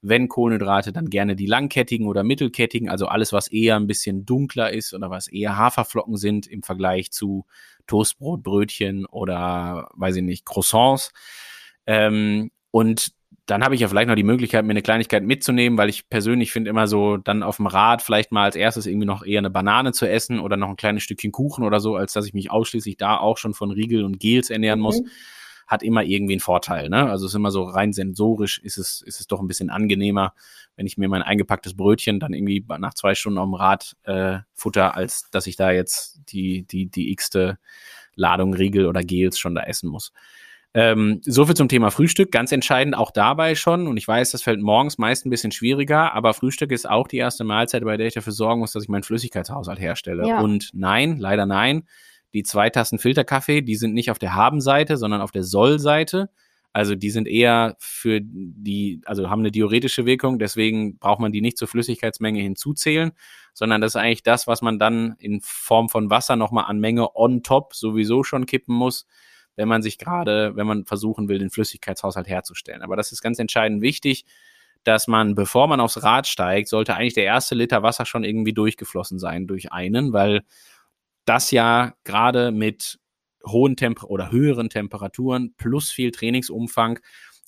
Wenn 0.06 0.28
Kohlenhydrate, 0.28 0.92
dann 0.92 1.08
gerne 1.08 1.34
die 1.34 1.46
langkettigen 1.46 2.06
oder 2.06 2.24
mittelkettigen, 2.24 2.90
also 2.90 3.06
alles, 3.06 3.32
was 3.32 3.48
eher 3.48 3.76
ein 3.76 3.86
bisschen 3.86 4.26
dunkler 4.26 4.72
ist 4.72 4.92
oder 4.92 5.08
was 5.08 5.28
eher 5.28 5.56
Haferflocken 5.56 6.16
sind 6.16 6.46
im 6.46 6.62
Vergleich 6.62 7.10
zu 7.10 7.46
Toastbrot, 7.86 8.42
Brötchen 8.42 9.06
oder, 9.06 9.88
weiß 9.94 10.16
ich 10.16 10.22
nicht, 10.22 10.44
Croissants. 10.44 11.12
Ähm, 11.86 12.50
und 12.70 13.12
dann 13.46 13.62
habe 13.62 13.74
ich 13.74 13.80
ja 13.80 13.88
vielleicht 13.88 14.08
noch 14.08 14.14
die 14.14 14.22
Möglichkeit, 14.22 14.64
mir 14.64 14.72
eine 14.72 14.82
Kleinigkeit 14.82 15.22
mitzunehmen, 15.22 15.78
weil 15.78 15.90
ich 15.90 16.08
persönlich 16.08 16.50
finde 16.50 16.70
immer 16.70 16.86
so, 16.86 17.18
dann 17.18 17.42
auf 17.42 17.56
dem 17.56 17.66
Rad 17.66 18.00
vielleicht 18.00 18.32
mal 18.32 18.44
als 18.44 18.56
erstes 18.56 18.86
irgendwie 18.86 19.06
noch 19.06 19.24
eher 19.24 19.38
eine 19.38 19.50
Banane 19.50 19.92
zu 19.92 20.08
essen 20.08 20.38
oder 20.38 20.56
noch 20.56 20.68
ein 20.68 20.76
kleines 20.76 21.02
Stückchen 21.02 21.32
Kuchen 21.32 21.64
oder 21.64 21.80
so, 21.80 21.94
als 21.96 22.14
dass 22.14 22.26
ich 22.26 22.32
mich 22.32 22.50
ausschließlich 22.50 22.96
da 22.96 23.18
auch 23.18 23.36
schon 23.36 23.52
von 23.52 23.70
Riegel 23.70 24.04
und 24.04 24.18
Gels 24.18 24.48
ernähren 24.48 24.80
muss, 24.80 25.00
mhm. 25.00 25.08
Hat 25.66 25.82
immer 25.82 26.02
irgendwie 26.02 26.34
einen 26.34 26.40
Vorteil. 26.40 26.88
Ne? 26.88 27.10
Also 27.10 27.26
es 27.26 27.32
ist 27.32 27.36
immer 27.36 27.50
so 27.50 27.64
rein 27.64 27.92
sensorisch, 27.92 28.58
ist 28.58 28.78
es, 28.78 29.00
ist 29.02 29.20
es 29.20 29.26
doch 29.26 29.40
ein 29.40 29.48
bisschen 29.48 29.70
angenehmer, 29.70 30.34
wenn 30.76 30.86
ich 30.86 30.98
mir 30.98 31.08
mein 31.08 31.22
eingepacktes 31.22 31.76
Brötchen 31.76 32.20
dann 32.20 32.32
irgendwie 32.32 32.64
nach 32.78 32.94
zwei 32.94 33.14
Stunden 33.14 33.38
auf 33.38 33.46
dem 33.46 33.54
Rad 33.54 33.96
äh, 34.04 34.38
futter, 34.54 34.94
als 34.96 35.30
dass 35.30 35.46
ich 35.46 35.56
da 35.56 35.70
jetzt 35.70 36.20
die, 36.28 36.62
die, 36.66 36.86
die 36.86 37.12
x-te 37.12 37.58
Ladung 38.16 38.54
Riegel 38.54 38.86
oder 38.86 39.02
Gels 39.02 39.38
schon 39.38 39.54
da 39.54 39.62
essen 39.62 39.88
muss. 39.88 40.12
Ähm, 40.76 41.20
so 41.22 41.46
viel 41.46 41.54
zum 41.54 41.68
Thema 41.68 41.90
Frühstück. 41.90 42.32
Ganz 42.32 42.50
entscheidend 42.50 42.96
auch 42.96 43.12
dabei 43.12 43.54
schon. 43.54 43.86
Und 43.86 43.96
ich 43.96 44.08
weiß, 44.08 44.32
das 44.32 44.42
fällt 44.42 44.60
morgens 44.60 44.98
meist 44.98 45.24
ein 45.24 45.30
bisschen 45.30 45.52
schwieriger, 45.52 46.12
aber 46.14 46.34
Frühstück 46.34 46.72
ist 46.72 46.88
auch 46.88 47.06
die 47.06 47.18
erste 47.18 47.44
Mahlzeit, 47.44 47.84
bei 47.84 47.96
der 47.96 48.08
ich 48.08 48.14
dafür 48.14 48.32
sorgen 48.32 48.60
muss, 48.60 48.72
dass 48.72 48.82
ich 48.82 48.88
meinen 48.88 49.04
Flüssigkeitshaushalt 49.04 49.78
herstelle. 49.78 50.26
Ja. 50.26 50.40
Und 50.40 50.70
nein, 50.74 51.18
leider 51.18 51.46
nein. 51.46 51.84
Die 52.34 52.42
zwei 52.42 52.68
Tassen 52.68 52.98
Filterkaffee, 52.98 53.62
die 53.62 53.76
sind 53.76 53.94
nicht 53.94 54.10
auf 54.10 54.18
der 54.18 54.34
Haben-Seite, 54.34 54.96
sondern 54.96 55.20
auf 55.20 55.30
der 55.30 55.44
Soll-Seite. 55.44 56.30
Also 56.72 56.96
die 56.96 57.10
sind 57.10 57.28
eher 57.28 57.76
für 57.78 58.20
die, 58.20 59.00
also 59.04 59.30
haben 59.30 59.42
eine 59.42 59.52
diuretische 59.52 60.06
Wirkung, 60.06 60.40
deswegen 60.40 60.98
braucht 60.98 61.20
man 61.20 61.30
die 61.30 61.40
nicht 61.40 61.56
zur 61.56 61.68
Flüssigkeitsmenge 61.68 62.40
hinzuzählen, 62.40 63.12
sondern 63.52 63.80
das 63.80 63.92
ist 63.92 64.00
eigentlich 64.00 64.24
das, 64.24 64.48
was 64.48 64.60
man 64.60 64.80
dann 64.80 65.14
in 65.20 65.40
Form 65.40 65.88
von 65.88 66.10
Wasser 66.10 66.34
nochmal 66.34 66.64
an 66.64 66.80
Menge 66.80 67.14
on 67.14 67.44
top 67.44 67.74
sowieso 67.74 68.24
schon 68.24 68.46
kippen 68.46 68.74
muss, 68.74 69.06
wenn 69.54 69.68
man 69.68 69.82
sich 69.82 69.98
gerade, 69.98 70.56
wenn 70.56 70.66
man 70.66 70.84
versuchen 70.84 71.28
will, 71.28 71.38
den 71.38 71.50
Flüssigkeitshaushalt 71.50 72.26
herzustellen. 72.26 72.82
Aber 72.82 72.96
das 72.96 73.12
ist 73.12 73.22
ganz 73.22 73.38
entscheidend 73.38 73.80
wichtig, 73.80 74.24
dass 74.82 75.06
man, 75.06 75.36
bevor 75.36 75.68
man 75.68 75.78
aufs 75.78 76.02
Rad 76.02 76.26
steigt, 76.26 76.68
sollte 76.68 76.96
eigentlich 76.96 77.14
der 77.14 77.24
erste 77.24 77.54
Liter 77.54 77.84
Wasser 77.84 78.04
schon 78.04 78.24
irgendwie 78.24 78.52
durchgeflossen 78.52 79.20
sein 79.20 79.46
durch 79.46 79.70
einen, 79.72 80.12
weil 80.12 80.42
das 81.24 81.50
ja 81.50 81.94
gerade 82.04 82.50
mit 82.50 82.98
hohen 83.46 83.76
Temper 83.76 84.10
oder 84.10 84.30
höheren 84.30 84.70
Temperaturen 84.70 85.54
plus 85.56 85.90
viel 85.90 86.10
Trainingsumfang 86.10 86.98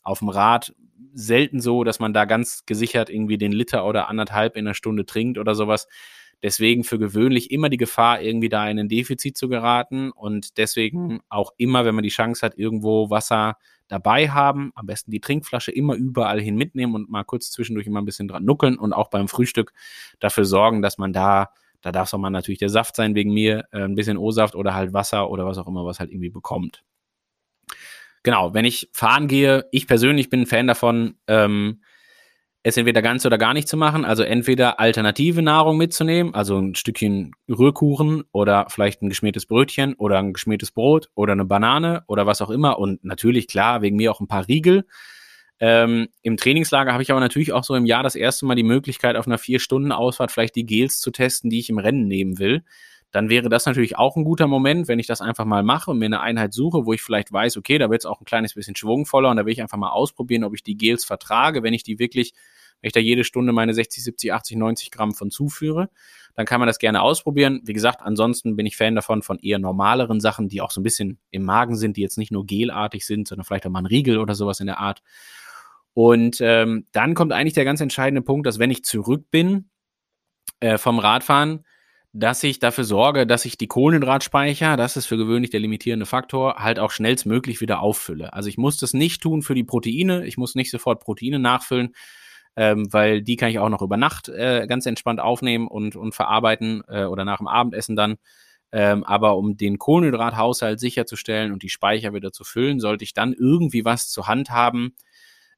auf 0.02 0.20
dem 0.20 0.28
Rad 0.28 0.74
selten 1.12 1.60
so, 1.60 1.84
dass 1.84 1.98
man 1.98 2.12
da 2.12 2.24
ganz 2.24 2.64
gesichert 2.66 3.10
irgendwie 3.10 3.38
den 3.38 3.52
Liter 3.52 3.86
oder 3.86 4.08
anderthalb 4.08 4.56
in 4.56 4.66
einer 4.66 4.74
Stunde 4.74 5.06
trinkt 5.06 5.38
oder 5.38 5.54
sowas. 5.54 5.88
Deswegen 6.42 6.84
für 6.84 6.98
gewöhnlich 6.98 7.50
immer 7.50 7.70
die 7.70 7.78
Gefahr, 7.78 8.20
irgendwie 8.20 8.50
da 8.50 8.68
in 8.68 8.78
ein 8.78 8.88
Defizit 8.88 9.36
zu 9.38 9.48
geraten 9.48 10.10
und 10.10 10.58
deswegen 10.58 11.20
auch 11.30 11.52
immer, 11.56 11.84
wenn 11.86 11.94
man 11.94 12.04
die 12.04 12.10
Chance 12.10 12.44
hat, 12.44 12.58
irgendwo 12.58 13.08
Wasser 13.08 13.56
dabei 13.88 14.28
haben, 14.28 14.70
am 14.74 14.86
besten 14.86 15.10
die 15.10 15.20
Trinkflasche 15.20 15.70
immer 15.70 15.94
überall 15.94 16.40
hin 16.40 16.56
mitnehmen 16.56 16.94
und 16.94 17.08
mal 17.08 17.24
kurz 17.24 17.50
zwischendurch 17.50 17.86
immer 17.86 18.02
ein 18.02 18.04
bisschen 18.04 18.28
dran 18.28 18.44
nuckeln 18.44 18.76
und 18.76 18.92
auch 18.92 19.08
beim 19.08 19.28
Frühstück 19.28 19.72
dafür 20.20 20.44
sorgen, 20.44 20.82
dass 20.82 20.98
man 20.98 21.12
da 21.12 21.50
da 21.86 21.92
darf 21.92 22.08
es 22.08 22.14
auch 22.14 22.18
mal 22.18 22.30
natürlich 22.30 22.58
der 22.58 22.68
Saft 22.68 22.96
sein 22.96 23.14
wegen 23.14 23.32
mir, 23.32 23.66
äh, 23.70 23.82
ein 23.82 23.94
bisschen 23.94 24.18
O-Saft 24.18 24.56
oder 24.56 24.74
halt 24.74 24.92
Wasser 24.92 25.30
oder 25.30 25.46
was 25.46 25.56
auch 25.56 25.68
immer, 25.68 25.84
was 25.84 26.00
halt 26.00 26.10
irgendwie 26.10 26.30
bekommt. 26.30 26.82
Genau, 28.24 28.54
wenn 28.54 28.64
ich 28.64 28.90
fahren 28.92 29.28
gehe, 29.28 29.66
ich 29.70 29.86
persönlich 29.86 30.28
bin 30.28 30.40
ein 30.40 30.46
Fan 30.46 30.66
davon, 30.66 31.14
ähm, 31.28 31.80
es 32.64 32.76
entweder 32.76 33.02
ganz 33.02 33.24
oder 33.24 33.38
gar 33.38 33.54
nicht 33.54 33.68
zu 33.68 33.76
machen, 33.76 34.04
also 34.04 34.24
entweder 34.24 34.80
alternative 34.80 35.42
Nahrung 35.42 35.76
mitzunehmen, 35.76 36.34
also 36.34 36.58
ein 36.58 36.74
Stückchen 36.74 37.36
Rührkuchen 37.48 38.24
oder 38.32 38.66
vielleicht 38.68 39.00
ein 39.02 39.08
geschmiertes 39.08 39.46
Brötchen 39.46 39.94
oder 39.94 40.18
ein 40.18 40.32
geschmiertes 40.32 40.72
Brot 40.72 41.08
oder 41.14 41.34
eine 41.34 41.44
Banane 41.44 42.02
oder 42.08 42.26
was 42.26 42.42
auch 42.42 42.50
immer. 42.50 42.80
Und 42.80 43.04
natürlich 43.04 43.46
klar, 43.46 43.82
wegen 43.82 43.96
mir 43.96 44.10
auch 44.10 44.18
ein 44.18 44.26
paar 44.26 44.48
Riegel, 44.48 44.86
ähm, 45.58 46.08
Im 46.22 46.36
Trainingslager 46.36 46.92
habe 46.92 47.02
ich 47.02 47.10
aber 47.10 47.20
natürlich 47.20 47.52
auch 47.52 47.64
so 47.64 47.74
im 47.74 47.86
Jahr 47.86 48.02
das 48.02 48.14
erste 48.14 48.44
Mal 48.44 48.56
die 48.56 48.62
Möglichkeit, 48.62 49.16
auf 49.16 49.26
einer 49.26 49.38
Vier-Stunden-Ausfahrt 49.38 50.30
vielleicht 50.30 50.56
die 50.56 50.66
Gels 50.66 51.00
zu 51.00 51.10
testen, 51.10 51.48
die 51.48 51.58
ich 51.58 51.70
im 51.70 51.78
Rennen 51.78 52.06
nehmen 52.06 52.38
will. 52.38 52.62
Dann 53.10 53.30
wäre 53.30 53.48
das 53.48 53.64
natürlich 53.64 53.96
auch 53.96 54.16
ein 54.16 54.24
guter 54.24 54.46
Moment, 54.46 54.88
wenn 54.88 54.98
ich 54.98 55.06
das 55.06 55.22
einfach 55.22 55.46
mal 55.46 55.62
mache 55.62 55.90
und 55.90 55.98
mir 55.98 56.06
eine 56.06 56.20
Einheit 56.20 56.52
suche, 56.52 56.84
wo 56.84 56.92
ich 56.92 57.00
vielleicht 57.00 57.32
weiß, 57.32 57.56
okay, 57.56 57.78
da 57.78 57.88
wird 57.88 58.02
es 58.02 58.06
auch 58.06 58.20
ein 58.20 58.26
kleines 58.26 58.52
bisschen 58.54 58.76
schwungvoller 58.76 59.30
und 59.30 59.38
da 59.38 59.46
will 59.46 59.52
ich 59.52 59.62
einfach 59.62 59.78
mal 59.78 59.90
ausprobieren, 59.90 60.44
ob 60.44 60.54
ich 60.54 60.62
die 60.62 60.76
Gels 60.76 61.06
vertrage, 61.06 61.62
wenn 61.62 61.72
ich 61.72 61.82
die 61.82 61.98
wirklich, 61.98 62.34
wenn 62.82 62.88
ich 62.88 62.92
da 62.92 63.00
jede 63.00 63.24
Stunde 63.24 63.52
meine 63.52 63.72
60, 63.72 64.04
70, 64.04 64.34
80, 64.34 64.56
90 64.58 64.90
Gramm 64.90 65.14
von 65.14 65.30
zuführe, 65.30 65.88
dann 66.34 66.44
kann 66.44 66.60
man 66.60 66.66
das 66.66 66.78
gerne 66.78 67.00
ausprobieren. 67.00 67.62
Wie 67.64 67.72
gesagt, 67.72 68.02
ansonsten 68.02 68.56
bin 68.56 68.66
ich 68.66 68.76
Fan 68.76 68.94
davon 68.94 69.22
von 69.22 69.38
eher 69.38 69.58
normaleren 69.58 70.20
Sachen, 70.20 70.48
die 70.48 70.60
auch 70.60 70.70
so 70.70 70.80
ein 70.80 70.84
bisschen 70.84 71.18
im 71.30 71.44
Magen 71.44 71.76
sind, 71.76 71.96
die 71.96 72.02
jetzt 72.02 72.18
nicht 72.18 72.32
nur 72.32 72.44
gelartig 72.44 73.06
sind, 73.06 73.26
sondern 73.28 73.46
vielleicht 73.46 73.66
auch 73.66 73.70
mal 73.70 73.78
ein 73.78 73.86
Riegel 73.86 74.18
oder 74.18 74.34
sowas 74.34 74.60
in 74.60 74.66
der 74.66 74.78
Art. 74.78 75.02
Und 75.96 76.42
ähm, 76.42 76.84
dann 76.92 77.14
kommt 77.14 77.32
eigentlich 77.32 77.54
der 77.54 77.64
ganz 77.64 77.80
entscheidende 77.80 78.20
Punkt, 78.20 78.46
dass 78.46 78.58
wenn 78.58 78.70
ich 78.70 78.84
zurück 78.84 79.30
bin 79.30 79.70
äh, 80.60 80.76
vom 80.76 80.98
Radfahren, 80.98 81.64
dass 82.12 82.42
ich 82.42 82.58
dafür 82.58 82.84
sorge, 82.84 83.26
dass 83.26 83.46
ich 83.46 83.56
die 83.56 83.66
Kohlenhydratspeicher, 83.66 84.76
das 84.76 84.98
ist 84.98 85.06
für 85.06 85.16
gewöhnlich 85.16 85.52
der 85.52 85.60
limitierende 85.60 86.04
Faktor, 86.04 86.56
halt 86.56 86.78
auch 86.78 86.90
schnellstmöglich 86.90 87.62
wieder 87.62 87.80
auffülle. 87.80 88.34
Also 88.34 88.50
ich 88.50 88.58
muss 88.58 88.76
das 88.76 88.92
nicht 88.92 89.22
tun 89.22 89.40
für 89.40 89.54
die 89.54 89.64
Proteine, 89.64 90.26
ich 90.26 90.36
muss 90.36 90.54
nicht 90.54 90.70
sofort 90.70 91.00
Proteine 91.00 91.38
nachfüllen, 91.38 91.94
ähm, 92.56 92.92
weil 92.92 93.22
die 93.22 93.36
kann 93.36 93.48
ich 93.48 93.58
auch 93.58 93.70
noch 93.70 93.80
über 93.80 93.96
Nacht 93.96 94.28
äh, 94.28 94.66
ganz 94.68 94.84
entspannt 94.84 95.20
aufnehmen 95.20 95.66
und, 95.66 95.96
und 95.96 96.14
verarbeiten 96.14 96.82
äh, 96.88 97.04
oder 97.04 97.24
nach 97.24 97.38
dem 97.38 97.48
Abendessen 97.48 97.96
dann. 97.96 98.16
Ähm, 98.70 99.02
aber 99.02 99.38
um 99.38 99.56
den 99.56 99.78
Kohlenhydrathaushalt 99.78 100.78
sicherzustellen 100.78 101.52
und 101.52 101.62
die 101.62 101.70
Speicher 101.70 102.12
wieder 102.12 102.32
zu 102.32 102.44
füllen, 102.44 102.80
sollte 102.80 103.04
ich 103.04 103.14
dann 103.14 103.32
irgendwie 103.32 103.86
was 103.86 104.10
zur 104.10 104.26
Hand 104.26 104.50
haben, 104.50 104.94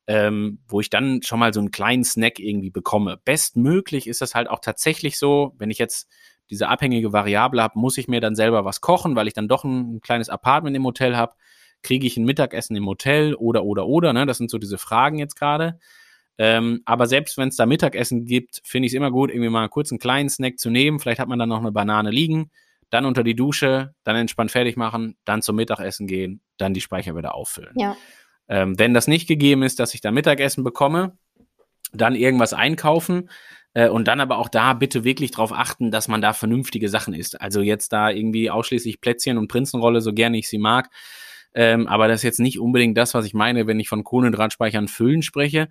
ähm, 0.08 0.58
wo 0.66 0.80
ich 0.80 0.88
dann 0.88 1.20
schon 1.22 1.38
mal 1.38 1.52
so 1.52 1.60
einen 1.60 1.70
kleinen 1.70 2.02
Snack 2.02 2.38
irgendwie 2.38 2.70
bekomme. 2.70 3.20
Bestmöglich 3.24 4.06
ist 4.06 4.22
das 4.22 4.34
halt 4.34 4.48
auch 4.48 4.60
tatsächlich 4.60 5.18
so, 5.18 5.54
wenn 5.58 5.70
ich 5.70 5.76
jetzt 5.76 6.08
diese 6.48 6.68
abhängige 6.68 7.12
Variable 7.12 7.62
habe, 7.62 7.78
muss 7.78 7.98
ich 7.98 8.08
mir 8.08 8.22
dann 8.22 8.34
selber 8.34 8.64
was 8.64 8.80
kochen, 8.80 9.16
weil 9.16 9.28
ich 9.28 9.34
dann 9.34 9.48
doch 9.48 9.64
ein, 9.64 9.96
ein 9.96 10.00
kleines 10.00 10.30
Apartment 10.30 10.74
im 10.74 10.84
Hotel 10.84 11.14
habe. 11.14 11.34
Kriege 11.82 12.06
ich 12.06 12.16
ein 12.16 12.24
Mittagessen 12.24 12.74
im 12.74 12.86
Hotel 12.86 13.34
oder, 13.34 13.64
oder, 13.64 13.86
oder, 13.86 14.14
ne? 14.14 14.24
Das 14.24 14.38
sind 14.38 14.50
so 14.50 14.56
diese 14.56 14.78
Fragen 14.78 15.18
jetzt 15.18 15.36
gerade. 15.36 15.78
Ähm, 16.38 16.80
aber 16.86 17.06
selbst 17.06 17.36
wenn 17.36 17.48
es 17.48 17.56
da 17.56 17.66
Mittagessen 17.66 18.24
gibt, 18.24 18.62
finde 18.64 18.86
ich 18.86 18.92
es 18.92 18.96
immer 18.96 19.10
gut, 19.10 19.30
irgendwie 19.30 19.50
mal 19.50 19.68
kurz 19.68 19.92
einen 19.92 19.98
kleinen 19.98 20.30
Snack 20.30 20.58
zu 20.58 20.70
nehmen. 20.70 21.00
Vielleicht 21.00 21.20
hat 21.20 21.28
man 21.28 21.38
dann 21.38 21.50
noch 21.50 21.60
eine 21.60 21.70
Banane 21.70 22.10
liegen, 22.10 22.50
dann 22.88 23.04
unter 23.04 23.24
die 23.24 23.36
Dusche, 23.36 23.94
dann 24.04 24.16
entspannt 24.16 24.52
fertig 24.52 24.76
machen, 24.76 25.18
dann 25.26 25.42
zum 25.42 25.56
Mittagessen 25.56 26.06
gehen, 26.06 26.40
dann 26.56 26.72
die 26.72 26.80
Speicher 26.80 27.14
wieder 27.14 27.34
auffüllen. 27.34 27.74
Ja. 27.76 27.94
Ähm, 28.48 28.78
wenn 28.78 28.94
das 28.94 29.06
nicht 29.08 29.28
gegeben 29.28 29.62
ist, 29.62 29.78
dass 29.78 29.94
ich 29.94 30.00
da 30.00 30.10
Mittagessen 30.10 30.64
bekomme, 30.64 31.16
dann 31.92 32.14
irgendwas 32.14 32.52
einkaufen 32.52 33.30
äh, 33.74 33.88
und 33.88 34.08
dann 34.08 34.20
aber 34.20 34.38
auch 34.38 34.48
da 34.48 34.72
bitte 34.74 35.04
wirklich 35.04 35.30
darauf 35.32 35.52
achten, 35.52 35.90
dass 35.90 36.08
man 36.08 36.20
da 36.20 36.32
vernünftige 36.32 36.88
Sachen 36.88 37.14
isst. 37.14 37.40
Also 37.40 37.60
jetzt 37.60 37.92
da 37.92 38.10
irgendwie 38.10 38.50
ausschließlich 38.50 39.00
Plätzchen 39.00 39.38
und 39.38 39.48
Prinzenrolle, 39.48 40.00
so 40.00 40.12
gerne 40.12 40.38
ich 40.38 40.48
sie 40.48 40.58
mag. 40.58 40.90
Ähm, 41.54 41.86
aber 41.86 42.08
das 42.08 42.20
ist 42.20 42.24
jetzt 42.24 42.40
nicht 42.40 42.58
unbedingt 42.60 42.96
das, 42.96 43.14
was 43.14 43.24
ich 43.24 43.34
meine, 43.34 43.66
wenn 43.66 43.80
ich 43.80 43.88
von 43.88 44.04
Kohlenhydratspeichern 44.04 44.88
füllen 44.88 45.22
spreche, 45.22 45.68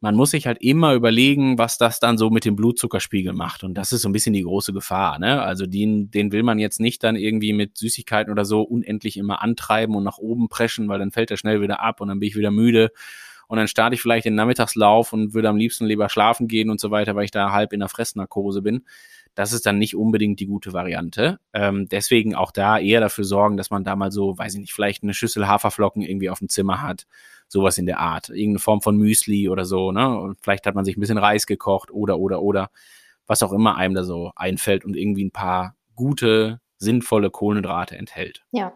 man 0.00 0.14
muss 0.14 0.30
sich 0.30 0.46
halt 0.46 0.58
immer 0.60 0.94
überlegen, 0.94 1.58
was 1.58 1.76
das 1.76 1.98
dann 1.98 2.18
so 2.18 2.30
mit 2.30 2.44
dem 2.44 2.54
Blutzuckerspiegel 2.54 3.32
macht. 3.32 3.64
Und 3.64 3.74
das 3.74 3.92
ist 3.92 4.02
so 4.02 4.08
ein 4.08 4.12
bisschen 4.12 4.32
die 4.32 4.42
große 4.42 4.72
Gefahr. 4.72 5.18
Ne? 5.18 5.42
Also 5.42 5.66
den, 5.66 6.10
den 6.10 6.30
will 6.30 6.44
man 6.44 6.60
jetzt 6.60 6.78
nicht 6.78 7.02
dann 7.02 7.16
irgendwie 7.16 7.52
mit 7.52 7.76
Süßigkeiten 7.76 8.32
oder 8.32 8.44
so 8.44 8.62
unendlich 8.62 9.16
immer 9.16 9.42
antreiben 9.42 9.96
und 9.96 10.04
nach 10.04 10.18
oben 10.18 10.48
preschen, 10.48 10.88
weil 10.88 11.00
dann 11.00 11.10
fällt 11.10 11.32
er 11.32 11.36
schnell 11.36 11.60
wieder 11.60 11.80
ab 11.80 12.00
und 12.00 12.08
dann 12.08 12.20
bin 12.20 12.28
ich 12.28 12.36
wieder 12.36 12.52
müde. 12.52 12.92
Und 13.48 13.56
dann 13.56 13.66
starte 13.66 13.94
ich 13.94 14.02
vielleicht 14.02 14.26
den 14.26 14.34
Nachmittagslauf 14.34 15.12
und 15.12 15.34
würde 15.34 15.48
am 15.48 15.56
liebsten 15.56 15.86
lieber 15.86 16.08
schlafen 16.10 16.48
gehen 16.48 16.70
und 16.70 16.78
so 16.78 16.90
weiter, 16.90 17.16
weil 17.16 17.24
ich 17.24 17.30
da 17.30 17.50
halb 17.50 17.72
in 17.72 17.80
der 17.80 17.88
Fressnarkose 17.88 18.62
bin. 18.62 18.84
das 19.34 19.52
ist 19.52 19.66
dann 19.66 19.78
nicht 19.78 19.96
unbedingt 19.96 20.40
die 20.40 20.46
gute 20.46 20.72
Variante. 20.72 21.38
Ähm, 21.52 21.88
deswegen 21.88 22.34
auch 22.34 22.50
da 22.50 22.78
eher 22.78 23.00
dafür 23.00 23.24
sorgen, 23.24 23.56
dass 23.56 23.70
man 23.70 23.84
da 23.84 23.96
mal 23.96 24.10
so, 24.12 24.36
weiß 24.36 24.54
ich 24.54 24.60
nicht, 24.60 24.72
vielleicht 24.72 25.02
eine 25.02 25.14
Schüssel 25.14 25.48
Haferflocken 25.48 26.02
irgendwie 26.02 26.28
auf 26.28 26.40
dem 26.40 26.48
Zimmer 26.48 26.82
hat. 26.82 27.06
Sowas 27.48 27.78
in 27.78 27.86
der 27.86 27.98
Art. 27.98 28.28
Irgendeine 28.28 28.58
Form 28.58 28.82
von 28.82 28.96
Müsli 28.96 29.48
oder 29.48 29.64
so, 29.64 29.90
ne? 29.90 30.18
Und 30.18 30.38
vielleicht 30.40 30.66
hat 30.66 30.74
man 30.74 30.84
sich 30.84 30.96
ein 30.96 31.00
bisschen 31.00 31.18
Reis 31.18 31.46
gekocht 31.46 31.90
oder, 31.90 32.18
oder, 32.18 32.42
oder. 32.42 32.70
Was 33.26 33.42
auch 33.42 33.52
immer 33.52 33.76
einem 33.76 33.94
da 33.94 34.04
so 34.04 34.32
einfällt 34.36 34.84
und 34.84 34.96
irgendwie 34.96 35.24
ein 35.24 35.30
paar 35.30 35.74
gute, 35.94 36.60
sinnvolle 36.78 37.30
Kohlenhydrate 37.30 37.96
enthält. 37.96 38.44
Ja. 38.52 38.72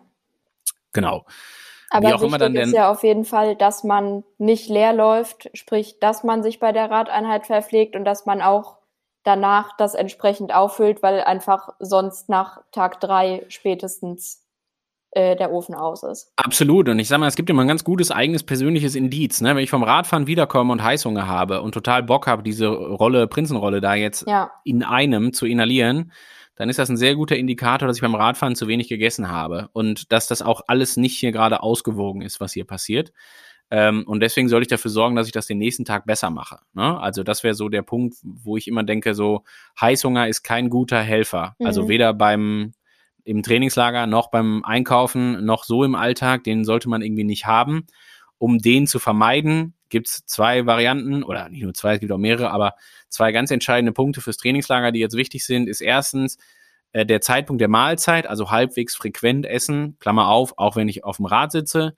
Genau. 0.92 1.24
Aber 1.90 2.08
Wie 2.08 2.14
auch 2.14 2.22
immer 2.22 2.38
dann 2.38 2.56
ist 2.56 2.72
ja 2.72 2.90
auf 2.90 3.02
jeden 3.02 3.26
Fall, 3.26 3.54
dass 3.54 3.84
man 3.84 4.24
nicht 4.38 4.68
leer 4.70 4.94
läuft, 4.94 5.50
sprich, 5.52 6.00
dass 6.00 6.24
man 6.24 6.42
sich 6.42 6.58
bei 6.58 6.72
der 6.72 6.90
Radeinheit 6.90 7.46
verpflegt 7.46 7.96
und 7.96 8.04
dass 8.06 8.24
man 8.24 8.40
auch 8.40 8.78
danach 9.24 9.76
das 9.76 9.94
entsprechend 9.94 10.54
auffüllt, 10.54 11.02
weil 11.02 11.20
einfach 11.20 11.68
sonst 11.78 12.30
nach 12.30 12.62
Tag 12.72 12.98
drei 13.00 13.44
spätestens 13.48 14.41
äh, 15.12 15.36
der 15.36 15.52
Ofen 15.52 15.74
aus 15.74 16.02
ist. 16.02 16.32
Absolut. 16.36 16.88
Und 16.88 16.98
ich 16.98 17.08
sag 17.08 17.18
mal, 17.18 17.26
es 17.28 17.36
gibt 17.36 17.50
immer 17.50 17.62
ein 17.62 17.68
ganz 17.68 17.84
gutes 17.84 18.10
eigenes 18.10 18.42
persönliches 18.42 18.94
Indiz. 18.94 19.40
Ne? 19.40 19.54
Wenn 19.54 19.62
ich 19.62 19.70
vom 19.70 19.82
Radfahren 19.82 20.26
wiederkomme 20.26 20.72
und 20.72 20.82
Heißhunger 20.82 21.26
habe 21.26 21.62
und 21.62 21.72
total 21.72 22.02
Bock 22.02 22.26
habe, 22.26 22.42
diese 22.42 22.68
Rolle, 22.68 23.26
Prinzenrolle 23.26 23.80
da 23.80 23.94
jetzt 23.94 24.26
Ja, 24.26 24.50
in 24.64 24.82
einem 24.82 25.32
zu 25.32 25.46
inhalieren, 25.46 26.12
dann 26.56 26.68
ist 26.68 26.78
das 26.78 26.88
ein 26.90 26.96
sehr 26.96 27.14
guter 27.14 27.36
Indikator, 27.36 27.88
dass 27.88 27.96
ich 27.96 28.02
beim 28.02 28.14
Radfahren 28.14 28.54
zu 28.54 28.68
wenig 28.68 28.88
gegessen 28.88 29.30
habe 29.30 29.68
und 29.72 30.12
dass 30.12 30.26
das 30.26 30.42
auch 30.42 30.62
alles 30.66 30.96
nicht 30.96 31.18
hier 31.18 31.32
gerade 31.32 31.62
ausgewogen 31.62 32.22
ist, 32.22 32.40
was 32.40 32.52
hier 32.52 32.66
passiert. 32.66 33.12
Ähm, 33.70 34.04
und 34.06 34.20
deswegen 34.20 34.48
soll 34.50 34.60
ich 34.60 34.68
dafür 34.68 34.90
sorgen, 34.90 35.16
dass 35.16 35.26
ich 35.26 35.32
das 35.32 35.46
den 35.46 35.56
nächsten 35.58 35.86
Tag 35.86 36.04
besser 36.04 36.28
mache. 36.28 36.58
Ne? 36.74 37.00
Also 37.00 37.22
das 37.22 37.42
wäre 37.42 37.54
so 37.54 37.70
der 37.70 37.80
Punkt, 37.82 38.16
wo 38.22 38.58
ich 38.58 38.68
immer 38.68 38.82
denke, 38.82 39.14
so 39.14 39.44
Heißhunger 39.80 40.28
ist 40.28 40.42
kein 40.42 40.68
guter 40.68 41.00
Helfer. 41.00 41.56
Also 41.64 41.84
Mhm. 41.84 41.88
weder 41.88 42.12
beim 42.14 42.72
im 43.24 43.42
Trainingslager 43.42 44.06
noch 44.06 44.30
beim 44.30 44.64
Einkaufen 44.64 45.44
noch 45.44 45.64
so 45.64 45.84
im 45.84 45.94
Alltag, 45.94 46.44
den 46.44 46.64
sollte 46.64 46.88
man 46.88 47.02
irgendwie 47.02 47.24
nicht 47.24 47.46
haben. 47.46 47.86
Um 48.38 48.58
den 48.58 48.86
zu 48.86 48.98
vermeiden, 48.98 49.74
gibt's 49.88 50.24
zwei 50.26 50.66
Varianten 50.66 51.22
oder 51.22 51.48
nicht 51.48 51.62
nur 51.62 51.74
zwei, 51.74 51.94
es 51.94 52.00
gibt 52.00 52.10
auch 52.10 52.18
mehrere, 52.18 52.50
aber 52.50 52.74
zwei 53.08 53.30
ganz 53.30 53.50
entscheidende 53.50 53.92
Punkte 53.92 54.20
fürs 54.20 54.38
Trainingslager, 54.38 54.90
die 54.90 55.00
jetzt 55.00 55.16
wichtig 55.16 55.44
sind, 55.44 55.68
ist 55.68 55.80
erstens 55.80 56.38
äh, 56.92 57.06
der 57.06 57.20
Zeitpunkt 57.20 57.60
der 57.60 57.68
Mahlzeit, 57.68 58.26
also 58.26 58.50
halbwegs 58.50 58.96
frequent 58.96 59.46
essen, 59.46 59.96
Klammer 60.00 60.28
auf, 60.28 60.54
auch 60.56 60.76
wenn 60.76 60.88
ich 60.88 61.04
auf 61.04 61.18
dem 61.18 61.26
Rad 61.26 61.52
sitze. 61.52 61.94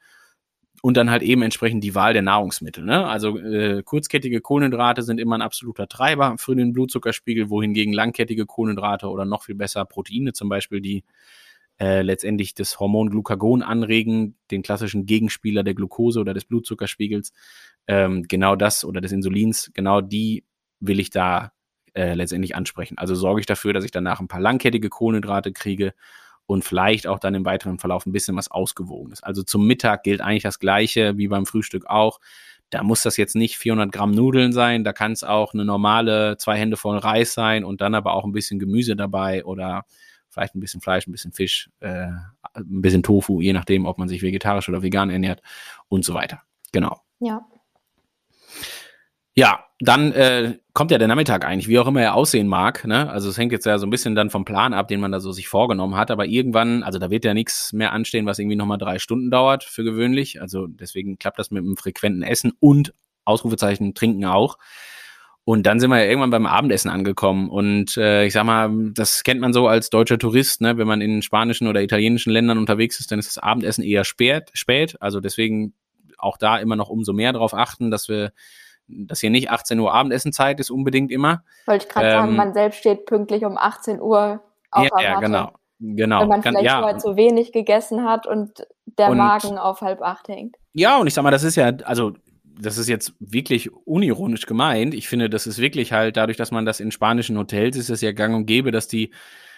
Und 0.85 0.99
dann 0.99 1.09
halt 1.09 1.23
eben 1.23 1.41
entsprechend 1.41 1.83
die 1.83 1.95
Wahl 1.95 2.13
der 2.13 2.21
Nahrungsmittel. 2.21 2.85
Ne? 2.85 3.07
Also 3.07 3.39
äh, 3.39 3.83
kurzkettige 3.83 4.43
Kohlenhydrate 4.43 5.03
sind 5.03 5.19
immer 5.19 5.35
ein 5.35 5.41
absoluter 5.41 5.89
Treiber 5.89 6.35
für 6.37 6.55
den 6.55 6.75
Blutzuckerspiegel, 6.75 7.49
wohingegen 7.49 7.95
langkettige 7.95 8.45
Kohlenhydrate 8.45 9.09
oder 9.09 9.25
noch 9.25 9.45
viel 9.45 9.55
besser 9.55 9.87
Proteine 9.87 10.35
zum 10.35 10.51
Beispiel, 10.51 10.83
die 10.83 11.03
äh, 11.81 12.03
letztendlich 12.03 12.53
das 12.53 12.81
Hormon 12.81 13.09
Glucagon 13.09 13.63
anregen, 13.63 14.37
den 14.51 14.61
klassischen 14.61 15.07
Gegenspieler 15.07 15.63
der 15.63 15.73
Glucose 15.73 16.21
oder 16.21 16.35
des 16.35 16.45
Blutzuckerspiegels, 16.45 17.33
ähm, 17.87 18.25
genau 18.25 18.55
das 18.55 18.85
oder 18.85 19.01
des 19.01 19.13
Insulins, 19.13 19.71
genau 19.73 20.03
die 20.03 20.45
will 20.81 21.01
ich 21.01 21.09
da 21.09 21.53
äh, 21.95 22.13
letztendlich 22.13 22.57
ansprechen. 22.57 22.99
Also 22.99 23.15
sorge 23.15 23.41
ich 23.41 23.47
dafür, 23.47 23.73
dass 23.73 23.87
ich 23.87 23.91
danach 23.91 24.21
ein 24.21 24.29
paar 24.29 24.43
langkettige 24.43 24.91
Kohlenhydrate 24.91 25.51
kriege 25.51 25.95
und 26.47 26.65
vielleicht 26.65 27.07
auch 27.07 27.19
dann 27.19 27.35
im 27.35 27.45
weiteren 27.45 27.79
Verlauf 27.79 28.07
ein 28.07 28.13
bisschen 28.13 28.37
was 28.37 28.51
Ausgewogenes. 28.51 29.23
Also 29.23 29.43
zum 29.43 29.67
Mittag 29.67 30.03
gilt 30.03 30.21
eigentlich 30.21 30.43
das 30.43 30.59
Gleiche 30.59 31.17
wie 31.17 31.29
beim 31.29 31.47
Frühstück 31.47 31.87
auch. 31.87 32.21
Da 32.71 32.83
muss 32.83 33.03
das 33.03 33.17
jetzt 33.17 33.37
nicht 33.37 33.57
400 33.57 33.93
Gramm 33.93 34.11
Nudeln 34.11 34.53
sein, 34.53 34.85
da 34.85 34.93
kann 34.93 35.13
es 35.13 35.23
auch 35.23 35.55
eine 35.55 35.65
normale 35.65 36.37
zwei 36.39 36.57
Hände 36.57 36.77
voll 36.77 36.99
Reis 36.99 37.33
sein 37.35 37.65
und 37.65 37.81
dann 37.81 37.95
aber 37.95 38.15
auch 38.15 38.25
ein 38.25 38.33
bisschen 38.33 38.59
Gemüse 38.59 38.97
dabei 38.97 39.45
oder 39.45 39.85
vielleicht 40.29 40.55
ein 40.55 40.61
bisschen 40.61 40.81
Fleisch, 40.81 41.07
ein 41.07 41.13
bisschen 41.13 41.33
Fisch, 41.33 41.71
äh, 41.81 42.09
ein 42.55 42.83
bisschen 42.83 43.03
Tofu, 43.03 43.41
je 43.41 43.53
nachdem, 43.53 43.87
ob 43.87 43.99
man 43.99 44.09
sich 44.09 44.23
vegetarisch 44.23 44.69
oder 44.69 44.83
vegan 44.83 45.11
ernährt 45.11 45.41
und 45.89 46.05
so 46.05 46.15
weiter. 46.15 46.43
Genau. 46.73 47.01
ja. 47.21 47.47
Ja, 49.37 49.65
dann 49.85 50.13
äh, 50.13 50.59
kommt 50.73 50.91
ja 50.91 50.99
der 50.99 51.09
Nachmittag 51.09 51.45
eigentlich, 51.45 51.69
wie 51.69 51.79
auch 51.79 51.87
immer 51.87 52.03
er 52.03 52.15
aussehen 52.15 52.49
mag. 52.49 52.85
Ne? 52.85 53.11
Also 53.11 53.29
es 53.29 53.39
hängt 53.39 53.53
jetzt 53.53 53.67
ja 53.67 53.79
so 53.79 53.87
ein 53.87 53.91
bisschen 53.91 54.15
dann 54.15 54.31
vom 54.31 54.45
Plan 54.45 54.73
ab, 54.73 54.89
den 54.89 55.01
man 55.01 55.13
da 55.13 55.21
so 55.21 55.33
sich 55.33 55.49
vorgenommen 55.49 55.97
hat. 55.97 56.11
Aber 56.11 56.27
irgendwann, 56.27 56.83
also 56.83 56.99
da 56.99 57.11
wird 57.11 57.25
ja 57.25 57.35
nichts 57.35 57.73
mehr 57.73 57.93
anstehen, 57.93 58.27
was 58.27 58.39
irgendwie 58.39 58.57
nochmal 58.57 58.79
drei 58.79 58.99
Stunden 58.99 59.31
dauert 59.31 59.65
für 59.65 59.85
gewöhnlich. 59.85 60.41
Also 60.41 60.67
deswegen 60.67 61.19
klappt 61.19 61.39
das 61.39 61.51
mit 61.51 61.63
einem 61.63 61.77
frequenten 61.77 62.23
Essen 62.23 62.53
und 62.61 62.95
Ausrufezeichen 63.25 63.95
trinken 63.95 64.25
auch. 64.25 64.59
Und 65.47 65.67
dann 65.67 65.79
sind 65.79 65.91
wir 65.91 65.99
ja 66.03 66.09
irgendwann 66.09 66.31
beim 66.31 66.47
Abendessen 66.47 66.91
angekommen. 66.91 67.51
Und 67.51 67.97
äh, 67.99 68.25
ich 68.25 68.33
sag 68.33 68.45
mal, 68.45 68.71
das 68.93 69.25
kennt 69.25 69.41
man 69.41 69.53
so 69.53 69.69
als 69.69 69.91
deutscher 69.91 70.19
Tourist, 70.19 70.63
ne? 70.63 70.79
wenn 70.79 70.87
man 70.87 71.03
in 71.03 71.21
spanischen 71.21 71.69
oder 71.69 71.83
italienischen 71.83 72.33
Ländern 72.33 72.57
unterwegs 72.57 72.99
ist, 72.99 73.13
dann 73.13 73.19
ist 73.19 73.37
das 73.37 73.43
Abendessen 73.43 73.85
eher 73.85 74.05
spät. 74.05 74.51
spät. 74.55 74.97
Also 75.01 75.21
deswegen 75.21 75.75
auch 76.17 76.39
da 76.39 76.57
immer 76.57 76.77
noch 76.77 76.89
umso 76.89 77.13
mehr 77.13 77.33
darauf 77.35 77.53
achten, 77.53 77.91
dass 77.91 78.09
wir 78.09 78.33
dass 78.89 79.21
hier 79.21 79.31
nicht 79.31 79.51
18 79.51 79.79
Uhr 79.81 79.93
Abendessenzeit 79.93 80.61
ist 80.61 80.71
unbedingt 80.71 81.11
immer. 81.11 81.43
Wollte 81.67 81.87
ich 81.87 81.93
gerade 81.93 82.11
sagen, 82.11 82.29
Ähm, 82.31 82.37
man 82.37 82.53
selbst 82.55 82.79
steht 82.79 83.07
pünktlich 83.07 83.45
um 83.45 83.57
18 83.57 84.01
Uhr 84.01 84.43
auf 84.71 84.85
ja, 84.85 85.03
ja, 85.03 85.21
genau. 85.21 85.53
Genau. 85.81 86.21
Wenn 86.23 86.29
man 86.29 86.41
Kann- 86.41 86.53
vielleicht 86.55 86.67
ja, 86.67 86.79
vorher 86.81 86.99
zu 86.99 87.17
wenig 87.17 87.53
gegessen 87.53 88.05
hat 88.05 88.27
und 88.27 88.67
der 88.99 89.11
Und- 89.11 89.19
Magen 89.19 89.59
auf 89.59 89.81
halb 89.81 90.03
acht 90.03 90.29
hängt. 90.29 90.57
Ja, 90.73 90.99
und 90.99 91.07
ich 91.07 91.15
sag 91.15 91.23
mal, 91.23 91.31
das 91.31 91.43
ist 91.43 91.57
ja, 91.57 91.73
also 91.85 92.13
das 92.59 92.79
ist 92.79 92.89
jetzt 92.89 93.13
wirklich 93.19 93.73
unironisch 93.85 94.47
gemeint. 94.47 94.95
Ich 94.95 95.09
finde, 95.09 95.29
das 95.29 95.47
ist 95.47 95.59
wirklich 95.59 95.93
halt, 95.93 96.17
dadurch, 96.17 96.37
dass 96.37 96.53
man 96.53 96.65
das 96.65 96.79
in 96.81 96.93
spanischen 96.93 97.37
Hotels 97.37 97.77
ist, 97.77 97.91
es 97.91 98.01
ja 98.01 98.13
gang 98.13 98.35
und 98.35 98.47
gäbe, 98.47 98.71
dass 98.71 98.87
die 98.87 99.13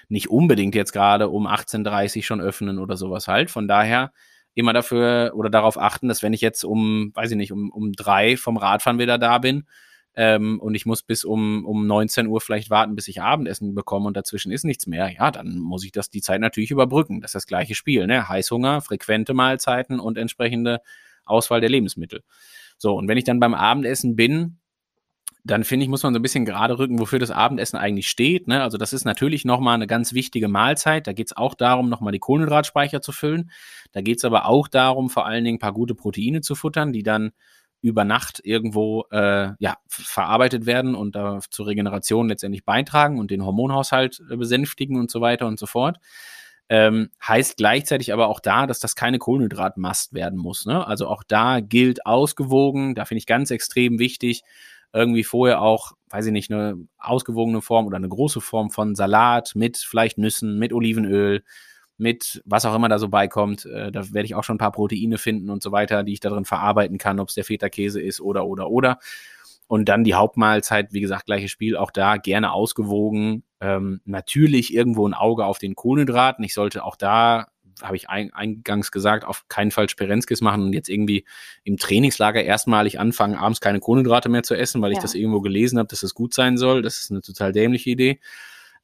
nicht 0.09 0.31
unbedingt 0.31 0.75
jetzt 0.75 0.93
gerade 0.93 1.29
um 1.29 1.47
18.30 1.47 2.23
schon 2.25 2.41
öffnen 2.41 2.79
oder 2.79 2.97
sowas 2.97 3.29
halt. 3.29 3.51
Von 3.51 3.69
daher 3.69 4.13
immer 4.57 4.73
dafür 4.73 5.33
oder 5.35 5.51
darauf 5.51 5.79
achten, 5.79 6.09
dass 6.09 6.23
wenn 6.23 6.33
ich 6.33 6.41
jetzt 6.41 6.65
um, 6.65 7.13
weiß 7.15 7.31
ich 7.31 7.37
nicht, 7.37 7.53
um, 7.53 7.71
um 7.71 7.93
drei 7.93 8.37
vom 8.37 8.57
Radfahren 8.57 8.99
wieder 8.99 9.19
da 9.19 9.39
bin 9.39 9.67
ähm, 10.15 10.59
und 10.61 10.75
ich 10.75 10.87
muss 10.87 11.03
bis 11.03 11.25
um, 11.25 11.67
um 11.67 11.87
19 11.87 12.27
Uhr 12.27 12.41
vielleicht 12.41 12.71
warten, 12.71 12.97
bis 12.97 13.07
ich 13.07 13.21
Abendessen 13.21 13.75
bekomme 13.75 14.07
und 14.07 14.17
dazwischen 14.17 14.51
ist 14.51 14.65
nichts 14.65 14.87
mehr, 14.87 15.11
ja, 15.11 15.31
dann 15.31 15.59
muss 15.59 15.85
ich 15.85 15.93
das 15.93 16.09
die 16.09 16.23
Zeit 16.23 16.41
natürlich 16.41 16.71
überbrücken. 16.71 17.21
Das 17.21 17.31
ist 17.31 17.35
das 17.35 17.47
gleiche 17.47 17.75
Spiel, 17.75 18.07
ne? 18.07 18.29
Heißhunger, 18.29 18.81
frequente 18.81 19.35
Mahlzeiten 19.35 20.01
und 20.01 20.17
entsprechende 20.17 20.81
Auswahl 21.27 21.61
der 21.61 21.69
Lebensmittel. 21.69 22.23
So, 22.79 22.95
und 22.95 23.09
wenn 23.09 23.19
ich 23.19 23.25
dann 23.25 23.41
beim 23.41 23.53
Abendessen 23.53 24.17
bin, 24.17 24.59
dann 25.47 25.65
finde 25.65 25.85
ich, 25.85 25.89
muss 25.89 26.03
man 26.03 26.13
so 26.13 26.19
ein 26.19 26.23
bisschen 26.23 26.45
gerade 26.45 26.79
rücken, 26.79 26.99
wofür 26.99 27.19
das 27.19 27.31
Abendessen 27.31 27.77
eigentlich 27.77 28.09
steht. 28.09 28.49
Ne? 28.49 28.63
Also 28.63 28.79
das 28.79 28.93
ist 28.93 29.05
natürlich 29.05 29.45
nochmal 29.45 29.75
eine 29.75 29.87
ganz 29.87 30.13
wichtige 30.13 30.49
Mahlzeit. 30.49 31.07
Da 31.07 31.13
geht 31.13 31.29
es 31.29 31.37
auch 31.37 31.55
darum, 31.55 31.89
nochmal 31.89 32.13
die 32.13 32.19
Kohlenhydratspeicher 32.19 33.01
zu 33.01 33.13
füllen. 33.13 33.51
Da 33.93 34.01
geht 34.01 34.19
es 34.19 34.25
aber 34.25 34.47
auch 34.47 34.67
darum, 34.67 35.09
vor 35.09 35.27
allen 35.27 35.45
Dingen 35.45 35.57
ein 35.57 35.61
paar 35.61 35.73
gute 35.73 35.95
Proteine 35.95 36.41
zu 36.41 36.55
futtern, 36.55 36.93
die 36.93 37.03
dann 37.03 37.31
über 37.81 38.05
Nacht 38.05 38.41
irgendwo 38.43 39.05
äh, 39.13 39.51
ja, 39.59 39.77
verarbeitet 39.87 40.67
werden 40.67 40.95
und 40.95 41.15
da 41.15 41.39
zur 41.51 41.69
Regeneration 41.69 42.29
letztendlich 42.29 42.65
beitragen 42.65 43.19
und 43.19 43.31
den 43.31 43.45
Hormonhaushalt 43.45 44.23
äh, 44.29 44.37
besänftigen 44.37 44.99
und 44.99 45.11
so 45.11 45.21
weiter 45.21 45.47
und 45.47 45.59
so 45.59 45.67
fort. 45.67 45.99
Ähm, 46.69 47.11
heißt 47.27 47.59
gleichzeitig 47.59 48.13
aber 48.13 48.27
auch 48.27 48.41
da, 48.41 48.67
dass 48.67 48.81
das 48.81 48.97
keine 48.97 49.19
Kohlenhydratmast 49.19 50.15
werden 50.15 50.39
muss. 50.39 50.67
Ne? 50.67 50.85
Also 50.85 51.07
auch 51.07 51.23
da 51.23 51.61
gilt 51.61 52.05
ausgewogen, 52.05 52.97
da 52.97 53.05
finde 53.05 53.21
ich 53.21 53.27
ganz 53.27 53.53
extrem 53.53 54.01
wichtig, 54.01 54.43
irgendwie 54.97 55.25
vorher 55.25 55.61
auch, 55.61 55.93
weiß 56.09 56.27
ich 56.27 56.33
nicht, 56.33 56.51
eine 56.51 56.79
ausgewogene 56.99 57.61
Form 57.61 57.87
oder 57.87 57.97
eine 57.97 58.09
große 58.09 58.41
Form 58.41 58.71
von 58.71 58.95
Salat 58.95 59.53
mit 59.55 59.77
vielleicht 59.77 60.17
Nüssen, 60.19 60.59
mit 60.59 60.73
Olivenöl, 60.73 61.45
mit 61.99 62.43
was 62.45 62.65
auch 62.65 62.75
immer 62.75 62.89
da 62.89 62.99
so 62.99 63.09
beikommt. 63.09 63.67
Äh, 63.67 63.93
da 63.93 64.13
werde 64.13 64.25
ich 64.25 64.35
auch 64.35 64.45
schon 64.45 64.57
ein 64.57 64.59
paar 64.59 64.73
Proteine 64.73 65.19
finden 65.19 65.51
und 65.51 65.63
so 65.63 65.71
weiter, 65.71 66.03
die 66.03 66.15
ich 66.15 66.21
da 66.21 66.31
drin 66.31 66.47
verarbeiten 66.47 66.99
kann, 66.99 67.21
ob 67.21 67.29
es 67.29 67.35
der 67.35 67.45
Feta-Käse 67.45 68.01
ist 68.01 68.21
oder, 68.21 68.47
oder, 68.47 68.71
oder. 68.71 68.99
Und 69.69 69.89
dann 69.89 70.05
die 70.05 70.15
Hauptmahlzeit, 70.15 70.93
wie 70.93 71.01
gesagt, 71.01 71.27
gleiches 71.27 71.51
Spiel, 71.51 71.77
auch 71.77 71.91
da 71.91 72.17
gerne 72.17 72.53
ausgewogen. 72.53 73.43
Ähm, 73.61 74.01
natürlich 74.05 74.73
irgendwo 74.73 75.07
ein 75.07 75.15
Auge 75.15 75.45
auf 75.45 75.59
den 75.59 75.75
Kohlenhydraten. 75.75 76.45
Ich 76.45 76.55
sollte 76.55 76.85
auch 76.85 76.97
da, 76.97 77.49
habe 77.83 77.97
ich 77.97 78.09
ein, 78.09 78.33
eingangs 78.33 78.91
gesagt, 78.91 79.25
auf 79.25 79.47
keinen 79.49 79.71
Fall 79.71 79.89
Sperenzkis 79.89 80.41
machen 80.41 80.63
und 80.65 80.73
jetzt 80.73 80.89
irgendwie 80.89 81.25
im 81.65 81.77
Trainingslager 81.77 82.43
erstmalig 82.43 82.99
anfangen, 82.99 83.35
abends 83.35 83.61
keine 83.61 83.81
Kohlenhydrate 83.81 84.29
mehr 84.29 84.43
zu 84.43 84.55
essen, 84.55 84.81
weil 84.83 84.93
ich 84.93 84.97
Ja. 84.99 85.03
das 85.03 85.15
irgendwo 85.15 85.41
gelesen 85.41 85.79
habe, 85.79 85.89
dass 85.89 86.01
das 86.01 86.15
gut 86.15 86.35
sein 86.35 86.57
soll. 86.57 86.83
Das 86.83 86.99
ist 87.01 87.11
eine 87.11 87.21
total 87.21 87.53
dämliche 87.53 87.91
Idee. 87.91 88.21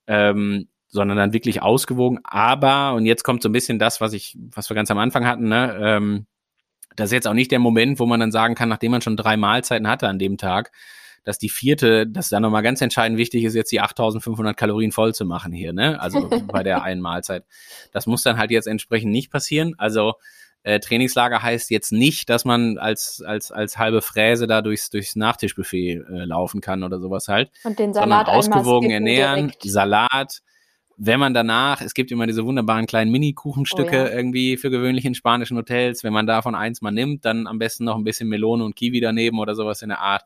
Ähm, 0.06 0.68
sondern 0.88 1.16
dann 1.16 1.32
wirklich 1.32 1.62
ausgewogen. 1.62 2.20
Aber, 2.22 2.92
und 2.92 3.06
jetzt 3.06 3.24
kommt 3.24 3.42
so 3.42 3.48
ein 3.48 3.52
bisschen 3.52 3.78
das, 3.78 4.02
was 4.02 4.12
ich, 4.12 4.36
was 4.54 4.68
wir 4.68 4.74
ganz 4.74 4.90
am 4.90 4.98
Anfang 4.98 5.26
hatten, 5.26 5.48
ne, 5.48 5.74
ähm, 5.80 6.26
das 6.96 7.06
ist 7.06 7.12
jetzt 7.12 7.26
auch 7.26 7.32
nicht 7.32 7.50
der 7.50 7.58
Moment, 7.60 7.98
wo 7.98 8.04
man 8.04 8.20
dann 8.20 8.30
sagen 8.30 8.54
kann, 8.54 8.68
nachdem 8.68 8.90
man 8.90 9.00
schon 9.00 9.16
drei 9.16 9.38
Mahlzeiten 9.38 9.88
hatte 9.88 10.06
an 10.08 10.18
dem 10.18 10.36
Tag, 10.36 10.70
dass 11.24 11.38
die 11.38 11.48
vierte, 11.48 12.06
dass 12.06 12.28
da 12.28 12.40
nochmal 12.40 12.62
ganz 12.62 12.80
entscheidend 12.80 13.18
wichtig 13.18 13.44
ist, 13.44 13.54
jetzt 13.54 13.70
die 13.72 13.80
8500 13.80 14.56
Kalorien 14.56 14.92
voll 14.92 15.14
zu 15.14 15.24
machen 15.24 15.52
hier, 15.52 15.72
ne? 15.72 16.00
Also 16.00 16.28
bei 16.46 16.62
der 16.62 16.82
einen 16.84 17.00
Mahlzeit. 17.00 17.44
Das 17.92 18.06
muss 18.06 18.22
dann 18.22 18.38
halt 18.38 18.50
jetzt 18.50 18.66
entsprechend 18.66 19.12
nicht 19.12 19.30
passieren. 19.30 19.74
Also 19.78 20.14
Äh, 20.64 20.78
Trainingslager 20.78 21.42
heißt 21.42 21.70
jetzt 21.70 21.90
nicht, 21.90 22.30
dass 22.30 22.44
man 22.44 22.78
als, 22.78 23.20
als, 23.26 23.50
als 23.50 23.78
halbe 23.78 24.00
Fräse 24.00 24.46
da 24.46 24.62
durchs, 24.62 24.90
durchs 24.90 25.16
Nachtischbuffet 25.16 25.96
äh, 26.08 26.24
laufen 26.24 26.60
kann 26.60 26.84
oder 26.84 27.00
sowas 27.00 27.26
halt. 27.26 27.50
Und 27.64 27.80
den 27.80 27.92
Salat 27.92 28.26
sondern 28.26 28.38
ausgewogen 28.38 28.90
ernähren, 28.90 29.48
direkt. 29.48 29.62
Salat. 29.64 30.40
Wenn 30.96 31.18
man 31.18 31.34
danach, 31.34 31.80
es 31.80 31.94
gibt 31.94 32.12
immer 32.12 32.28
diese 32.28 32.44
wunderbaren 32.44 32.86
kleinen 32.86 33.10
Mini-Kuchenstücke 33.10 34.02
Oh 34.02 34.06
ja. 34.06 34.10
irgendwie 34.10 34.56
für 34.56 34.70
gewöhnlich 34.70 35.04
in 35.04 35.16
spanischen 35.16 35.56
Hotels. 35.56 36.04
Wenn 36.04 36.12
man 36.12 36.28
davon 36.28 36.54
eins 36.54 36.80
mal 36.80 36.92
nimmt, 36.92 37.24
dann 37.24 37.48
am 37.48 37.58
besten 37.58 37.84
noch 37.84 37.96
ein 37.96 38.04
bisschen 38.04 38.28
Melone 38.28 38.64
und 38.64 38.76
Kiwi 38.76 39.00
daneben 39.00 39.40
oder 39.40 39.56
sowas 39.56 39.82
in 39.82 39.88
der 39.88 39.98
Art. 39.98 40.22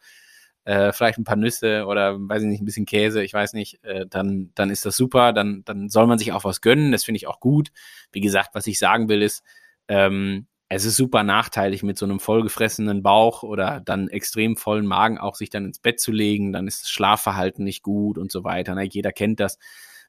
Äh, 0.66 0.92
vielleicht 0.92 1.16
ein 1.18 1.24
paar 1.24 1.36
Nüsse 1.36 1.86
oder 1.86 2.16
weiß 2.18 2.42
ich 2.42 2.48
nicht, 2.48 2.60
ein 2.60 2.64
bisschen 2.64 2.86
Käse, 2.86 3.22
ich 3.22 3.32
weiß 3.32 3.52
nicht, 3.52 3.82
äh, 3.84 4.04
dann, 4.04 4.50
dann 4.56 4.68
ist 4.68 4.84
das 4.84 4.96
super, 4.96 5.32
dann, 5.32 5.62
dann 5.64 5.88
soll 5.88 6.08
man 6.08 6.18
sich 6.18 6.32
auch 6.32 6.42
was 6.42 6.60
gönnen, 6.60 6.90
das 6.90 7.04
finde 7.04 7.18
ich 7.18 7.28
auch 7.28 7.38
gut. 7.38 7.70
Wie 8.10 8.20
gesagt, 8.20 8.50
was 8.54 8.66
ich 8.66 8.80
sagen 8.80 9.08
will, 9.08 9.22
ist, 9.22 9.44
ähm, 9.86 10.48
es 10.68 10.84
ist 10.84 10.96
super 10.96 11.22
nachteilig, 11.22 11.84
mit 11.84 11.96
so 11.96 12.04
einem 12.04 12.18
vollgefressenen 12.18 13.04
Bauch 13.04 13.44
oder 13.44 13.80
dann 13.80 14.08
extrem 14.08 14.56
vollen 14.56 14.86
Magen 14.86 15.18
auch 15.18 15.36
sich 15.36 15.50
dann 15.50 15.66
ins 15.66 15.78
Bett 15.78 16.00
zu 16.00 16.10
legen, 16.10 16.52
dann 16.52 16.66
ist 16.66 16.82
das 16.82 16.90
Schlafverhalten 16.90 17.62
nicht 17.64 17.84
gut 17.84 18.18
und 18.18 18.32
so 18.32 18.42
weiter. 18.42 18.74
Na, 18.74 18.82
jeder 18.82 19.12
kennt 19.12 19.38
das, 19.38 19.58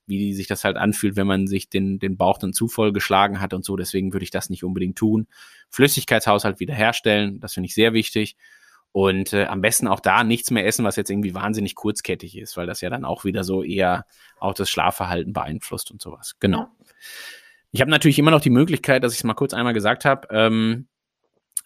wie 0.08 0.34
sich 0.34 0.48
das 0.48 0.64
halt 0.64 0.76
anfühlt, 0.78 1.16
wenn 1.16 1.28
man 1.28 1.46
sich 1.46 1.70
den, 1.70 2.00
den 2.00 2.18
Bauch 2.18 2.40
dann 2.40 2.54
zu 2.54 2.68
voll 2.68 2.94
geschlagen 2.94 3.40
hat 3.40 3.54
und 3.54 3.64
so. 3.64 3.76
Deswegen 3.76 4.14
würde 4.14 4.24
ich 4.24 4.32
das 4.32 4.50
nicht 4.50 4.64
unbedingt 4.64 4.98
tun. 4.98 5.28
Flüssigkeitshaushalt 5.70 6.60
wiederherstellen, 6.60 7.40
das 7.40 7.54
finde 7.54 7.68
ich 7.68 7.76
sehr 7.76 7.94
wichtig. 7.94 8.36
Und 8.92 9.34
äh, 9.34 9.46
am 9.46 9.62
besten 9.62 9.88
auch 9.88 10.00
da 10.00 10.24
nichts 10.24 10.50
mehr 10.50 10.66
essen, 10.66 10.84
was 10.84 10.96
jetzt 10.96 11.12
irgendwie 11.12 11.36
wahnsinnig 11.36 11.76
kurzkettig 11.76 12.38
ist, 12.38 12.58
weil 12.58 12.66
das 12.66 12.82
ja 12.82 12.90
dann 12.90 13.06
auch 13.06 13.26
wieder 13.26 13.44
so 13.44 13.64
eher 13.64 14.06
auch 14.40 14.54
das 14.54 14.70
Schlafverhalten 14.70 15.34
beeinflusst 15.34 15.92
und 15.92 16.02
sowas. 16.02 16.36
Genau. 16.40 16.60
Ja. 16.60 16.72
Ich 17.72 17.82
habe 17.82 17.92
natürlich 17.92 18.18
immer 18.18 18.32
noch 18.32 18.42
die 18.42 18.50
Möglichkeit, 18.50 19.04
dass 19.04 19.14
ich 19.14 19.20
es 19.20 19.24
mal 19.24 19.34
kurz 19.34 19.54
einmal 19.54 19.74
gesagt 19.74 20.06
habe. 20.06 20.28
Ähm, 20.32 20.88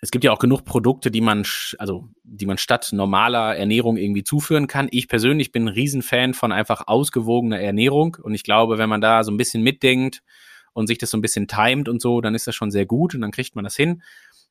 es 0.03 0.09
gibt 0.09 0.23
ja 0.23 0.31
auch 0.31 0.39
genug 0.39 0.65
Produkte, 0.65 1.11
die 1.11 1.21
man, 1.21 1.45
also 1.77 2.09
die 2.23 2.47
man 2.47 2.57
statt 2.57 2.89
normaler 2.91 3.55
Ernährung 3.55 3.97
irgendwie 3.97 4.23
zuführen 4.23 4.65
kann. 4.65 4.87
Ich 4.91 5.07
persönlich 5.07 5.51
bin 5.51 5.65
ein 5.65 5.73
Riesenfan 5.73 6.33
von 6.33 6.51
einfach 6.51 6.87
ausgewogener 6.87 7.59
Ernährung 7.59 8.17
und 8.21 8.33
ich 8.33 8.43
glaube, 8.43 8.79
wenn 8.79 8.89
man 8.89 8.99
da 8.99 9.23
so 9.23 9.31
ein 9.31 9.37
bisschen 9.37 9.61
mitdenkt 9.61 10.23
und 10.73 10.87
sich 10.87 10.97
das 10.97 11.11
so 11.11 11.17
ein 11.17 11.21
bisschen 11.21 11.47
timet 11.47 11.87
und 11.87 12.01
so, 12.01 12.19
dann 12.19 12.33
ist 12.33 12.47
das 12.47 12.55
schon 12.55 12.71
sehr 12.71 12.87
gut 12.87 13.13
und 13.13 13.21
dann 13.21 13.31
kriegt 13.31 13.55
man 13.55 13.63
das 13.63 13.75
hin. 13.75 14.01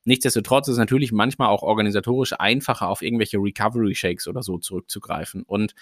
Nichtsdestotrotz 0.03 0.67
ist 0.67 0.73
es 0.73 0.79
natürlich 0.79 1.11
manchmal 1.11 1.49
auch 1.49 1.61
organisatorisch 1.61 2.33
einfacher, 2.33 2.89
auf 2.89 3.01
irgendwelche 3.01 3.37
Recovery 3.37 3.93
Shakes 3.95 4.27
oder 4.27 4.41
so 4.41 4.57
zurückzugreifen. 4.57 5.43
Und 5.43 5.75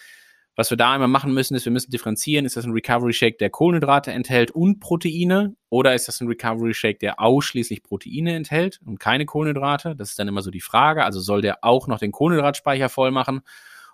was 0.59 0.69
wir 0.71 0.77
da 0.77 0.91
einmal 0.91 1.07
machen 1.07 1.33
müssen, 1.33 1.55
ist, 1.55 1.63
wir 1.63 1.71
müssen 1.71 1.89
differenzieren, 1.89 2.45
ist 2.45 2.57
das 2.57 2.65
ein 2.65 2.73
Recovery 2.73 3.13
Shake, 3.13 3.37
der 3.37 3.49
Kohlenhydrate 3.49 4.11
enthält 4.11 4.51
und 4.51 4.81
Proteine 4.81 5.55
oder 5.69 5.95
ist 5.95 6.09
das 6.09 6.19
ein 6.19 6.27
Recovery 6.27 6.73
Shake, 6.73 6.99
der 6.99 7.21
ausschließlich 7.21 7.81
Proteine 7.81 8.35
enthält 8.35 8.81
und 8.85 8.99
keine 8.99 9.25
Kohlenhydrate? 9.25 9.95
Das 9.95 10.09
ist 10.09 10.19
dann 10.19 10.27
immer 10.27 10.41
so 10.41 10.51
die 10.51 10.59
Frage. 10.59 11.05
Also 11.05 11.21
soll 11.21 11.41
der 11.41 11.63
auch 11.63 11.87
noch 11.87 11.99
den 11.99 12.11
Kohlenhydratspeicher 12.11 12.89
voll 12.89 13.11
machen 13.11 13.39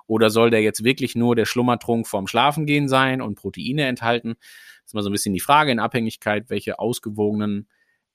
oder 0.07 0.31
soll 0.31 0.49
der 0.49 0.63
jetzt 0.63 0.83
wirklich 0.83 1.13
nur 1.15 1.35
der 1.35 1.45
Schlummertrunk 1.45 2.07
vorm 2.07 2.25
Schlafengehen 2.25 2.87
sein 2.87 3.21
und 3.21 3.35
Proteine 3.35 3.85
enthalten? 3.85 4.33
Das 4.39 4.87
ist 4.87 4.93
mal 4.95 5.03
so 5.03 5.09
ein 5.09 5.13
bisschen 5.13 5.35
die 5.35 5.39
Frage 5.41 5.71
in 5.71 5.77
Abhängigkeit, 5.77 6.49
welche 6.49 6.79
ausgewogenen 6.79 7.67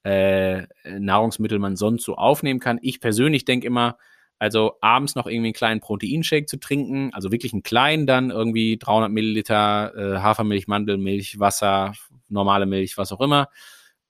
äh, 0.04 0.66
Nahrungsmittel 0.84 1.58
man 1.58 1.76
sonst 1.76 2.04
so 2.04 2.16
aufnehmen 2.16 2.60
kann. 2.60 2.78
Ich 2.82 3.00
persönlich 3.00 3.44
denke 3.44 3.66
immer, 3.66 3.96
also 4.38 4.78
abends 4.80 5.14
noch 5.14 5.26
irgendwie 5.26 5.48
einen 5.48 5.54
kleinen 5.54 5.80
Proteinshake 5.80 6.46
zu 6.46 6.58
trinken, 6.58 7.10
also 7.12 7.30
wirklich 7.30 7.52
einen 7.52 7.62
kleinen 7.62 8.06
dann, 8.06 8.30
irgendwie 8.30 8.78
300 8.78 9.10
Milliliter 9.10 9.94
äh, 9.94 10.18
Hafermilch, 10.18 10.66
Mandelmilch, 10.66 11.38
Wasser, 11.38 11.92
normale 12.28 12.64
Milch, 12.64 12.96
was 12.96 13.12
auch 13.12 13.20
immer, 13.20 13.48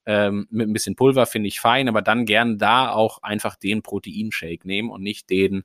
ähm, 0.06 0.46
mit 0.50 0.68
ein 0.68 0.72
bisschen 0.72 0.96
Pulver 0.96 1.26
finde 1.26 1.48
ich 1.48 1.60
fein, 1.60 1.88
aber 1.88 2.02
dann 2.02 2.24
gern 2.24 2.58
da 2.58 2.90
auch 2.90 3.22
einfach 3.22 3.56
den 3.56 3.82
Proteinshake 3.82 4.66
nehmen 4.66 4.90
und 4.90 5.02
nicht 5.02 5.30
den 5.30 5.64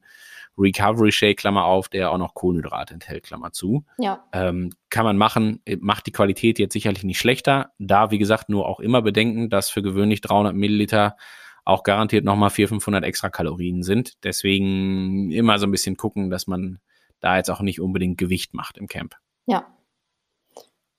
Recovery 0.57 1.11
Shake, 1.11 1.37
Klammer 1.37 1.65
auf, 1.65 1.89
der 1.89 2.11
auch 2.11 2.17
noch 2.17 2.33
Kohlenhydrate 2.33 2.93
enthält, 2.93 3.23
Klammer 3.23 3.51
zu. 3.51 3.85
Ja, 3.97 4.25
Ähm, 4.31 4.71
kann 4.89 5.05
man 5.05 5.17
machen, 5.17 5.61
äh, 5.65 5.77
macht 5.79 6.07
die 6.07 6.11
Qualität 6.11 6.59
jetzt 6.59 6.73
sicherlich 6.73 7.03
nicht 7.03 7.19
schlechter. 7.19 7.71
Da, 7.77 8.11
wie 8.11 8.17
gesagt, 8.17 8.49
nur 8.49 8.67
auch 8.67 8.79
immer 8.79 9.01
bedenken, 9.01 9.49
dass 9.49 9.69
für 9.69 9.81
gewöhnlich 9.81 10.21
300 10.21 10.55
Milliliter 10.55 11.17
auch 11.65 11.83
garantiert 11.83 12.23
nochmal 12.23 12.51
400, 12.51 12.69
500 12.69 13.03
extra 13.03 13.29
Kalorien 13.29 13.83
sind. 13.83 14.23
Deswegen 14.23 15.31
immer 15.31 15.59
so 15.59 15.65
ein 15.65 15.71
bisschen 15.71 15.97
gucken, 15.97 16.29
dass 16.29 16.47
man 16.47 16.79
da 17.19 17.37
jetzt 17.37 17.49
auch 17.49 17.61
nicht 17.61 17.81
unbedingt 17.81 18.17
Gewicht 18.17 18.53
macht 18.53 18.77
im 18.77 18.87
Camp. 18.87 19.15
ja. 19.45 19.65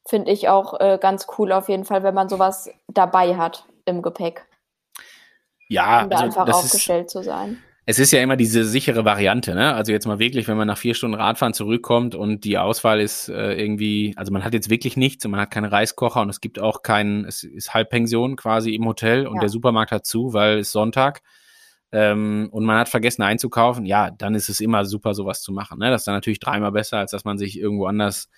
Finde 0.09 0.30
ich 0.30 0.48
auch 0.48 0.78
äh, 0.80 0.98
ganz 1.00 1.26
cool 1.38 1.52
auf 1.52 1.68
jeden 1.68 1.84
Fall, 1.84 2.02
wenn 2.02 2.14
man 2.14 2.28
sowas 2.28 2.70
dabei 2.88 3.36
hat 3.36 3.64
im 3.86 4.02
Gepäck, 4.02 4.46
Ja, 5.68 6.04
um 6.04 6.11
da 6.11 6.16
also 6.16 6.26
einfach 6.26 6.44
das 6.46 6.59
ist, 6.59 6.64
aufgestellt 6.66 7.11
zu 7.11 7.22
sein. 7.22 7.62
es 7.86 7.98
ist 7.98 8.12
ja 8.12 8.20
immer 8.20 8.36
diese 8.36 8.64
sichere 8.64 9.04
Variante, 9.04 9.54
ne? 9.54 9.74
Also 9.74 9.90
jetzt 9.92 10.07
mal 10.07 10.18
wirklich, 10.18 10.46
wenn 10.48 10.57
man 10.57 10.66
nach 10.68 10.78
vier 10.78 10.94
Stunden 10.94 11.16
Radfahren 11.16 11.54
zurückkommt 11.54 12.14
und 12.14 12.44
die 12.44 12.57
Auswahl 12.59 13.00
ist 13.00 13.28
äh, 13.28 13.54
irgendwie, 13.54 14.12
also 14.16 14.32
man 14.32 14.44
hat 14.44 14.54
jetzt 14.54 14.70
wirklich 14.70 14.96
nichts 14.96 15.24
und 15.24 15.32
man 15.32 15.40
hat 15.40 15.50
keine 15.50 15.72
Reiskocher 15.72 16.20
und 16.20 16.28
es 16.30 16.40
gibt 16.40 16.59
auch 16.61 16.82
keinen, 16.82 17.24
es 17.24 17.42
ist 17.42 17.74
Halbpension 17.74 18.36
quasi 18.36 18.74
im 18.74 18.86
Hotel 18.86 19.26
und 19.26 19.36
Ja. 19.36 19.40
der 19.40 19.48
Supermarkt 19.48 19.90
hat 19.92 20.07
zu, 20.07 20.32
weil 20.32 20.59
es 20.61 20.70
Sonntag 20.72 21.22
ähm, 21.92 22.48
und 22.52 22.64
man 22.64 22.78
hat 22.78 22.88
vergessen 22.88 23.22
einzukaufen, 23.22 23.86
ja, 23.86 24.11
dann 24.11 24.34
ist 24.36 24.48
es 24.48 24.61
immer 24.61 24.84
super, 24.84 25.14
sowas 25.14 25.42
zu 25.42 25.52
machen. 25.52 25.78
Ne? 25.78 25.90
Das 25.90 26.02
ist 26.02 26.07
dann 26.07 26.14
natürlich 26.14 26.40
dreimal 26.40 26.72
besser, 26.72 26.98
als 26.98 27.11
dass 27.12 27.24
man 27.24 27.38
sich 27.38 27.59
irgendwo 27.59 27.86
anders 27.86 28.28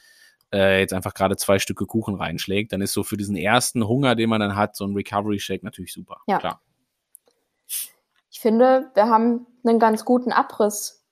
äh, 0.53 0.81
jetzt 0.81 0.93
einfach 0.93 1.15
gerade 1.15 1.37
zwei 1.37 1.59
Stücke 1.59 1.87
Kuchen 1.87 2.15
reinschlägt. 2.15 2.73
Dann 2.73 2.81
ist 2.81 2.93
so 2.93 3.03
für 3.03 3.17
diesen 3.17 3.37
ersten 3.37 3.87
Hunger, 3.87 4.15
den 4.15 4.29
man 4.31 4.41
dann 4.41 4.57
hat, 4.57 4.77
so 4.77 4.85
ein 4.85 4.95
Recovery 4.95 5.39
Shake 5.39 5.63
natürlich 5.63 5.93
super. 5.93 6.19
Ja. 6.27 6.39
Klar. 6.39 6.61
Ich 8.31 8.41
finde, 8.41 8.91
wir 8.95 9.07
haben 9.07 9.47
einen 9.65 9.79
ganz 9.79 10.05
guten 10.05 10.33
Abriss 10.33 11.05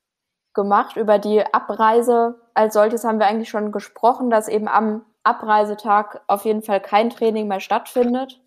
gemacht. 0.54 0.96
Über 0.96 1.18
die 1.18 1.42
Abreise 1.52 2.40
als 2.54 2.74
solches 2.74 3.04
haben 3.04 3.18
wir 3.18 3.26
eigentlich 3.26 3.48
schon 3.48 3.72
gesprochen, 3.72 4.30
dass 4.30 4.48
eben 4.48 4.68
am 4.68 5.02
Abreisetag 5.22 6.22
auf 6.28 6.44
jeden 6.44 6.62
Fall 6.62 6.80
kein 6.80 7.10
Training 7.10 7.48
mehr 7.48 7.60
stattfindet. 7.60 8.40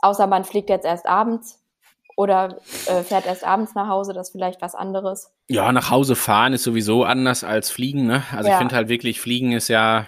Außer 0.00 0.26
man 0.26 0.44
fliegt 0.44 0.68
jetzt 0.68 0.84
erst 0.84 1.06
abends 1.06 1.62
oder 2.16 2.58
äh, 2.86 3.02
fährt 3.02 3.26
erst 3.26 3.44
abends 3.44 3.74
nach 3.74 3.88
Hause, 3.88 4.12
das 4.12 4.28
ist 4.28 4.32
vielleicht 4.32 4.60
was 4.62 4.74
anderes. 4.74 5.32
Ja, 5.48 5.70
nach 5.72 5.90
Hause 5.90 6.16
fahren 6.16 6.52
ist 6.52 6.64
sowieso 6.64 7.04
anders 7.04 7.44
als 7.44 7.70
fliegen. 7.70 8.06
Ne? 8.06 8.22
Also 8.32 8.48
ich 8.48 8.52
Ja. 8.52 8.58
finde 8.58 8.74
halt 8.74 8.88
wirklich, 8.88 9.20
fliegen 9.20 9.52
ist 9.52 9.68
ja 9.68 10.06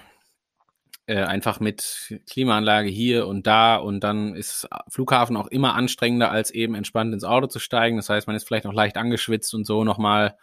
äh, 1.09 1.24
einfach 1.24 1.59
mit 1.59 2.20
Klimaanlage 2.30 2.90
hier 2.90 3.26
und 3.26 3.46
da 3.46 3.76
und 3.76 4.00
dann 4.00 4.36
ist 4.36 4.68
Flughafen 4.88 5.36
auch 5.36 5.46
immer 5.46 5.74
anstrengender, 5.74 6.30
als 6.30 6.50
eben 6.50 6.74
entspannt 6.74 7.14
ins 7.14 7.24
Auto 7.24 7.46
zu 7.46 7.59
steigen. 7.59 7.96
Das 7.96 8.11
heißt, 8.11 8.26
man 8.26 8.36
ist 8.36 8.46
vielleicht 8.46 8.66
noch 8.66 8.74
leicht 8.74 8.98
angeschwitzt 8.98 9.54
und 9.54 9.66
so 9.66 9.84
nochmal. 9.84 10.36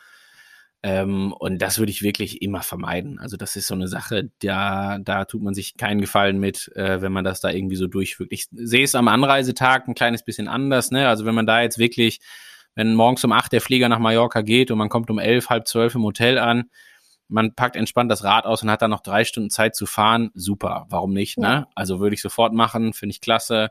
Ähm, 0.82 1.34
und 1.34 1.62
das 1.62 1.78
würde 1.78 1.92
ich 1.92 2.02
wirklich 2.02 2.42
immer 2.42 2.64
vermeiden. 2.64 3.20
Also 3.20 3.38
das 3.38 3.56
ist 3.56 3.68
so 3.68 3.76
eine 3.76 3.88
Sache, 3.88 4.32
da, 4.40 4.98
da 5.00 5.26
tut 5.26 5.44
man 5.44 5.54
sich 5.54 5.78
keinen 5.78 6.02
Gefallen 6.02 6.40
mit, 6.40 6.72
äh, 6.76 7.00
wenn 7.00 7.12
man 7.12 7.24
das 7.24 7.42
da 7.42 7.52
irgendwie 7.52 7.76
so 7.76 7.86
durchführt. 7.86 8.32
Ich 8.32 8.48
sehe 8.52 8.84
es 8.84 8.96
am 8.96 9.08
Anreisetag 9.08 9.88
ein 9.88 9.94
kleines 9.94 10.24
bisschen 10.24 10.48
anders. 10.48 10.90
Ne? 10.90 11.08
Also 11.08 11.26
wenn 11.26 11.36
man 11.36 11.46
da 11.46 11.62
jetzt 11.62 11.78
wirklich 11.78 12.20
wenn 12.76 12.94
morgens 12.94 13.24
um 13.24 13.32
acht 13.32 13.54
der 13.54 13.62
Flieger 13.62 13.88
nach 13.88 14.00
Mallorca 14.00 14.42
geht 14.42 14.70
und 14.70 14.78
man 14.78 14.90
kommt 14.90 15.10
um 15.10 15.18
elf, 15.18 15.50
halb 15.50 15.68
zwölf 15.68 15.96
im 15.96 16.04
Hotel 16.04 16.38
an, 16.38 16.70
man 17.28 17.54
packt 17.54 17.76
entspannt 17.76 18.12
das 18.12 18.24
Rad 18.24 18.46
aus 18.46 18.64
und 18.64 18.70
hat 18.70 18.82
dann 18.82 18.92
noch 18.92 19.02
drei 19.02 19.26
Stunden 19.26 19.50
Zeit 19.50 19.76
zu 19.76 19.86
fahren, 19.86 20.32
super, 20.34 20.86
warum 20.90 21.14
nicht, 21.14 21.38
ne? 21.38 21.68
Also 21.76 22.00
würde 22.00 22.14
ich 22.14 22.22
sofort 22.22 22.54
machen, 22.54 22.94
finde 22.94 23.12
ich 23.12 23.22
klasse, 23.22 23.70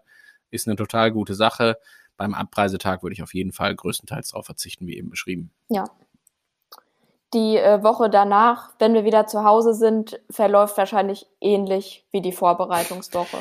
ist 0.51 0.67
eine 0.67 0.77
total 0.77 1.13
gute 1.13 1.35
Sache. 1.35 1.77
Beim 2.17 2.35
Abreisetag 2.35 3.03
würde 3.03 3.15
ich 3.15 3.23
auf 3.23 3.35
jeden 3.35 3.53
Fall 3.53 3.75
größtenteils 3.75 4.29
darauf 4.29 4.47
verzichten, 4.47 4.87
wie 4.87 4.97
eben 4.97 5.11
beschrieben. 5.11 5.53
Ja. 5.69 5.85
Die 7.33 7.57
äh, 7.57 7.83
Woche 7.83 8.09
danach, 8.09 8.71
wenn 8.79 8.95
wir 8.95 9.05
wieder 9.05 9.27
zu 9.27 9.43
Hause 9.43 9.75
sind, 9.75 10.21
verläuft 10.31 10.77
wahrscheinlich 10.79 11.27
ähnlich 11.41 12.07
wie 12.13 12.23
die 12.23 12.31
Vorbereitungswoche. 12.31 13.39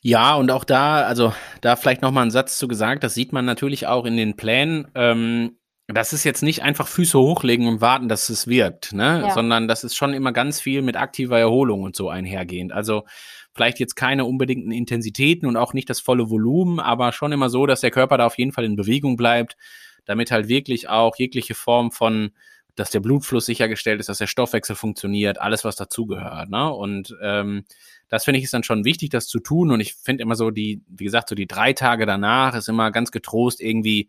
Ja, 0.00 0.34
und 0.34 0.50
auch 0.50 0.64
da, 0.64 1.02
also 1.02 1.32
da 1.60 1.76
vielleicht 1.76 2.02
nochmal 2.02 2.22
einen 2.22 2.32
Satz 2.32 2.58
zu 2.58 2.66
gesagt, 2.66 3.04
das 3.04 3.14
sieht 3.14 3.32
man 3.32 3.44
natürlich 3.44 3.86
auch 3.86 4.04
in 4.04 4.16
den 4.16 4.34
Plänen. 4.34 4.90
Ähm, 4.96 5.56
das 5.88 6.12
ist 6.12 6.24
jetzt 6.24 6.42
nicht 6.42 6.62
einfach 6.62 6.86
Füße 6.86 7.18
hochlegen 7.18 7.66
und 7.66 7.80
warten, 7.80 8.08
dass 8.08 8.28
es 8.28 8.46
wirkt, 8.46 8.92
ne? 8.92 9.22
Ja. 9.26 9.30
Sondern 9.30 9.68
das 9.68 9.84
ist 9.84 9.96
schon 9.96 10.14
immer 10.14 10.32
ganz 10.32 10.60
viel 10.60 10.82
mit 10.82 10.96
aktiver 10.96 11.38
Erholung 11.38 11.82
und 11.82 11.96
so 11.96 12.08
einhergehend. 12.08 12.72
Also 12.72 13.04
vielleicht 13.52 13.80
jetzt 13.80 13.96
keine 13.96 14.24
unbedingten 14.24 14.70
Intensitäten 14.70 15.46
und 15.46 15.56
auch 15.56 15.74
nicht 15.74 15.90
das 15.90 16.00
volle 16.00 16.30
Volumen, 16.30 16.80
aber 16.80 17.12
schon 17.12 17.32
immer 17.32 17.50
so, 17.50 17.66
dass 17.66 17.80
der 17.80 17.90
Körper 17.90 18.16
da 18.16 18.26
auf 18.26 18.38
jeden 18.38 18.52
Fall 18.52 18.64
in 18.64 18.76
Bewegung 18.76 19.16
bleibt, 19.16 19.56
damit 20.04 20.30
halt 20.30 20.48
wirklich 20.48 20.88
auch 20.88 21.16
jegliche 21.16 21.54
Form 21.54 21.90
von 21.90 22.32
dass 22.74 22.90
der 22.90 23.00
Blutfluss 23.00 23.46
sichergestellt 23.46 24.00
ist, 24.00 24.08
dass 24.08 24.18
der 24.18 24.26
Stoffwechsel 24.26 24.76
funktioniert, 24.76 25.38
alles, 25.38 25.64
was 25.64 25.76
dazugehört. 25.76 26.48
Ne? 26.48 26.72
Und 26.72 27.14
ähm, 27.20 27.64
das 28.08 28.24
finde 28.24 28.38
ich 28.38 28.44
ist 28.44 28.54
dann 28.54 28.64
schon 28.64 28.84
wichtig, 28.84 29.10
das 29.10 29.28
zu 29.28 29.40
tun. 29.40 29.70
Und 29.70 29.80
ich 29.80 29.94
finde 29.94 30.22
immer 30.22 30.36
so 30.36 30.50
die, 30.50 30.80
wie 30.88 31.04
gesagt, 31.04 31.28
so 31.28 31.34
die 31.34 31.46
drei 31.46 31.74
Tage 31.74 32.06
danach 32.06 32.54
ist 32.54 32.68
immer 32.68 32.90
ganz 32.90 33.10
getrost 33.10 33.60
irgendwie 33.60 34.08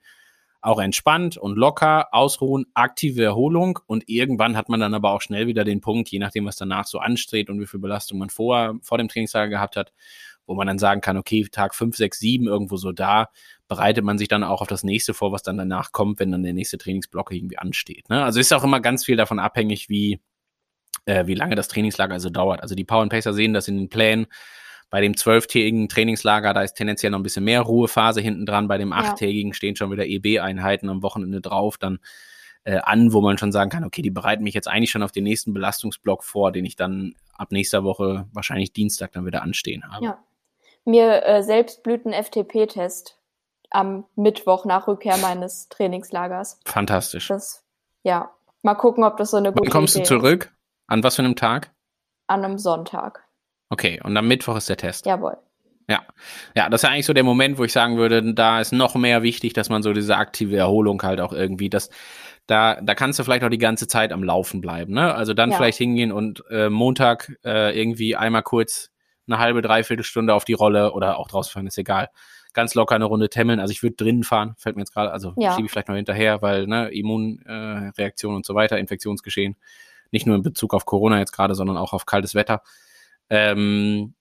auch 0.63 0.79
entspannt 0.79 1.37
und 1.37 1.57
locker, 1.57 2.07
ausruhen, 2.13 2.65
aktive 2.73 3.23
Erholung 3.23 3.79
und 3.85 4.07
irgendwann 4.07 4.55
hat 4.55 4.69
man 4.69 4.79
dann 4.79 4.93
aber 4.93 5.11
auch 5.11 5.21
schnell 5.21 5.45
wieder 5.45 5.65
den 5.65 5.81
Punkt, 5.81 6.09
je 6.09 6.19
nachdem, 6.19 6.45
was 6.45 6.55
danach 6.55 6.87
so 6.87 6.99
ansteht 6.99 7.49
und 7.49 7.59
wie 7.59 7.67
viel 7.67 7.81
Belastung 7.81 8.17
man 8.17 8.29
vor, 8.29 8.79
vor 8.81 8.97
dem 8.97 9.09
Trainingslager 9.09 9.49
gehabt 9.49 9.75
hat, 9.75 9.93
wo 10.45 10.55
man 10.55 10.67
dann 10.67 10.79
sagen 10.79 11.01
kann, 11.01 11.17
okay, 11.17 11.45
Tag 11.51 11.75
5, 11.75 11.95
6, 11.95 12.19
7, 12.19 12.47
irgendwo 12.47 12.77
so 12.77 12.93
da, 12.93 13.29
bereitet 13.67 14.05
man 14.05 14.17
sich 14.17 14.29
dann 14.29 14.43
auch 14.43 14.61
auf 14.61 14.67
das 14.67 14.83
nächste 14.83 15.13
vor, 15.13 15.31
was 15.33 15.43
dann 15.43 15.57
danach 15.57 15.91
kommt, 15.91 16.19
wenn 16.19 16.31
dann 16.31 16.43
der 16.43 16.53
nächste 16.53 16.77
Trainingsblock 16.77 17.31
irgendwie 17.31 17.57
ansteht. 17.57 18.09
Ne? 18.09 18.23
Also 18.23 18.39
ist 18.39 18.53
auch 18.53 18.63
immer 18.63 18.79
ganz 18.79 19.03
viel 19.03 19.17
davon 19.17 19.39
abhängig, 19.39 19.89
wie, 19.89 20.21
äh, 21.05 21.27
wie 21.27 21.35
lange 21.35 21.55
das 21.55 21.67
Trainingslager 21.67 22.13
also 22.13 22.29
dauert. 22.29 22.61
Also 22.61 22.75
die 22.75 22.85
Power 22.85 23.07
Pacer 23.09 23.33
sehen 23.33 23.53
das 23.53 23.67
in 23.67 23.77
den 23.77 23.89
Plänen. 23.89 24.27
Bei 24.93 25.01
dem 25.01 25.17
zwölftägigen 25.17 25.89
Trainingslager, 25.89 26.53
da 26.53 26.61
ist 26.61 26.75
tendenziell 26.75 27.09
noch 27.09 27.17
ein 27.17 27.23
bisschen 27.23 27.43
mehr 27.43 27.61
Ruhephase 27.61 28.21
hinten 28.21 28.45
dran. 28.45 28.67
Bei 28.67 28.77
dem 28.77 28.91
Ja. 28.91 28.97
achttägigen 28.97 29.55
stehen 29.55 29.75
schon 29.75 29.89
wieder 29.89 30.05
EB-Einheiten 30.05 30.87
am 30.87 31.01
Wochenende 31.01 31.41
drauf, 31.41 31.79
dann 31.79 31.97
äh, 32.63 32.77
an, 32.77 33.11
wo 33.11 33.19
man 33.19 33.39
schon 33.39 33.51
sagen 33.51 33.71
kann, 33.71 33.85
okay, 33.85 34.03
die 34.03 34.11
bereiten 34.11 34.43
mich 34.43 34.53
jetzt 34.53 34.67
eigentlich 34.67 34.91
schon 34.91 35.01
auf 35.01 35.11
den 35.11 35.23
nächsten 35.23 35.51
Belastungsblock 35.51 36.23
vor, 36.23 36.51
den 36.51 36.63
ich 36.63 36.75
dann 36.75 37.15
ab 37.35 37.51
nächster 37.51 37.83
Woche, 37.83 38.27
wahrscheinlich 38.33 38.71
Dienstag, 38.71 39.13
dann 39.13 39.25
wieder 39.25 39.41
anstehen 39.41 39.83
habe. 39.91 40.05
Ja. 40.05 40.23
Mir 40.85 41.25
äh, 41.25 41.41
selbst 41.41 41.81
blüht 41.81 42.05
ein 42.05 42.13
FTP-Test 42.13 43.17
am 43.71 44.05
Mittwoch 44.15 44.63
nach 44.65 44.87
Rückkehr 44.87 45.17
meines 45.17 45.69
Trainingslagers. 45.69 46.59
Fantastisch. 46.65 47.29
Das, 47.29 47.63
ja, 48.03 48.29
mal 48.61 48.75
gucken, 48.75 49.03
ob 49.05 49.17
das 49.17 49.31
so 49.31 49.37
eine 49.37 49.53
gute 49.53 49.63
Wann 49.63 49.71
kommst 49.71 49.95
du 49.95 50.01
Idee 50.01 50.07
zurück? 50.07 50.53
An 50.85 51.03
was 51.03 51.15
für 51.15 51.23
einem 51.23 51.35
Tag? 51.35 51.65
ist. 51.65 51.71
An 52.27 52.45
einem 52.45 52.59
Sonntag. 52.59 53.22
Okay, 53.73 53.99
und 54.03 54.15
am 54.15 54.27
Mittwoch 54.27 54.55
ist 54.55 54.69
der 54.69 54.77
Test. 54.77 55.07
Jawohl. 55.07 55.35
Ja. 55.89 56.03
Ja, 56.55 56.69
das 56.69 56.79
ist 56.81 56.87
ja 56.87 56.93
eigentlich 56.93 57.07
so 57.07 57.13
der 57.13 57.23
Moment, 57.23 57.57
wo 57.57 57.63
ich 57.63 57.73
sagen 57.73 57.97
würde, 57.97 58.33
da 58.35 58.61
ist 58.61 58.71
noch 58.71 58.93
mehr 58.93 59.23
wichtig, 59.23 59.53
dass 59.53 59.69
man 59.69 59.81
so 59.81 59.93
diese 59.93 60.15
aktive 60.15 60.55
Erholung 60.55 61.01
halt 61.01 61.19
auch 61.19 61.33
irgendwie, 61.33 61.71
das, 61.71 61.89
da, 62.45 62.79
da 62.81 62.93
kannst 62.93 63.17
du 63.17 63.23
vielleicht 63.23 63.43
auch 63.43 63.49
die 63.49 63.57
ganze 63.57 63.87
Zeit 63.87 64.13
am 64.13 64.23
Laufen 64.23 64.61
bleiben, 64.61 64.93
ne? 64.93 65.15
Also 65.15 65.33
dann 65.33 65.49
Ja. 65.49 65.57
vielleicht 65.57 65.79
hingehen 65.79 66.11
und 66.11 66.43
äh, 66.51 66.69
Montag 66.69 67.35
äh, 67.43 67.75
irgendwie 67.77 68.15
einmal 68.15 68.43
kurz 68.43 68.91
eine 69.27 69.39
halbe, 69.39 69.63
dreiviertel 69.63 70.03
Stunde 70.03 70.35
auf 70.35 70.45
die 70.45 70.53
Rolle 70.53 70.93
oder 70.93 71.17
auch 71.17 71.27
draus 71.27 71.49
fahren, 71.49 71.65
ist 71.65 71.79
egal. 71.79 72.09
Ganz 72.53 72.75
locker 72.75 72.93
eine 72.93 73.05
Runde 73.05 73.29
temmeln. 73.29 73.59
Also 73.59 73.71
ich 73.71 73.81
würde 73.81 73.95
drinnen 73.95 74.23
fahren, 74.23 74.53
fällt 74.57 74.75
mir 74.75 74.83
jetzt 74.83 74.93
gerade, 74.93 75.11
also 75.11 75.33
Ja. 75.37 75.55
schiebe 75.55 75.65
ich 75.65 75.71
vielleicht 75.71 75.87
noch 75.87 75.95
hinterher, 75.95 76.43
weil, 76.43 76.67
ne, 76.67 76.89
Immunreaktion 76.89 78.33
äh, 78.33 78.35
und 78.35 78.45
so 78.45 78.53
weiter, 78.53 78.77
Infektionsgeschehen. 78.77 79.55
Nicht 80.11 80.27
nur 80.27 80.35
in 80.35 80.43
Bezug 80.43 80.75
auf 80.75 80.85
Corona 80.85 81.17
jetzt 81.17 81.31
gerade, 81.31 81.55
sondern 81.55 81.75
auch 81.77 81.93
auf 81.93 82.05
kaltes 82.05 82.35
Wetter. 82.35 82.61
Ähm, 83.29 84.15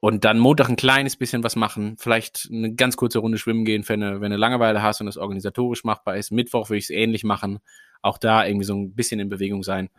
und 0.00 0.24
dann 0.24 0.38
Montag 0.38 0.68
ein 0.68 0.76
kleines 0.76 1.16
bisschen 1.16 1.42
was 1.42 1.56
machen, 1.56 1.96
vielleicht 1.98 2.48
eine 2.52 2.74
ganz 2.74 2.96
kurze 2.96 3.18
Runde 3.18 3.38
schwimmen 3.38 3.64
gehen, 3.64 3.88
wenn 3.88 4.00
du, 4.00 4.20
wenn 4.20 4.30
du 4.30 4.36
Langeweile 4.36 4.82
hast 4.82 5.00
und 5.00 5.06
das 5.06 5.16
organisatorisch 5.16 5.84
machbar 5.84 6.16
ist. 6.16 6.30
Mittwoch 6.30 6.68
würde 6.68 6.78
ich 6.78 6.84
es 6.84 6.90
ähnlich 6.90 7.24
machen, 7.24 7.58
auch 8.00 8.18
da 8.18 8.46
irgendwie 8.46 8.64
so 8.64 8.74
ein 8.74 8.94
bisschen 8.94 9.18
in 9.18 9.28
Bewegung 9.28 9.62
sein. 9.62 9.90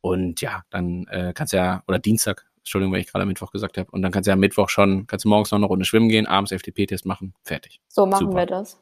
Und 0.00 0.40
ja, 0.40 0.62
dann 0.70 1.06
äh, 1.08 1.32
kannst 1.34 1.52
du 1.52 1.58
ja, 1.58 1.82
oder 1.86 1.98
Dienstag, 1.98 2.46
Entschuldigung, 2.58 2.92
weil 2.92 3.00
ich 3.00 3.08
gerade 3.08 3.26
Mittwoch 3.26 3.50
gesagt 3.50 3.76
habe, 3.76 3.90
und 3.90 4.02
dann 4.02 4.10
kannst 4.10 4.26
du 4.26 4.30
ja 4.30 4.36
Mittwoch 4.36 4.68
schon, 4.68 5.06
kannst 5.06 5.24
du 5.24 5.28
morgens 5.28 5.50
noch 5.50 5.58
eine 5.58 5.66
Runde 5.66 5.84
schwimmen 5.84 6.08
gehen, 6.08 6.26
abends 6.26 6.50
FTP-Test 6.52 7.04
machen, 7.04 7.34
fertig. 7.44 7.80
So 7.88 8.06
machen 8.06 8.26
Super. 8.26 8.38
wir 8.38 8.46
das. 8.46 8.80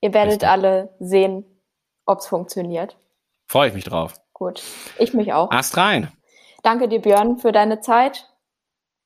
Ihr 0.00 0.12
werdet 0.14 0.34
Richtig. 0.34 0.48
alle 0.48 0.90
sehen, 0.98 1.44
ob 2.06 2.18
es 2.18 2.26
funktioniert. 2.26 2.96
Freue 3.46 3.68
ich 3.68 3.74
mich 3.74 3.84
drauf. 3.84 4.14
Gut. 4.32 4.62
Ich 4.98 5.14
mich 5.14 5.32
auch. 5.32 5.50
Ast 5.50 5.76
rein. 5.76 6.12
Danke 6.62 6.88
dir, 6.88 7.00
Björn, 7.00 7.38
für 7.38 7.52
deine 7.52 7.80
Zeit. 7.80 8.28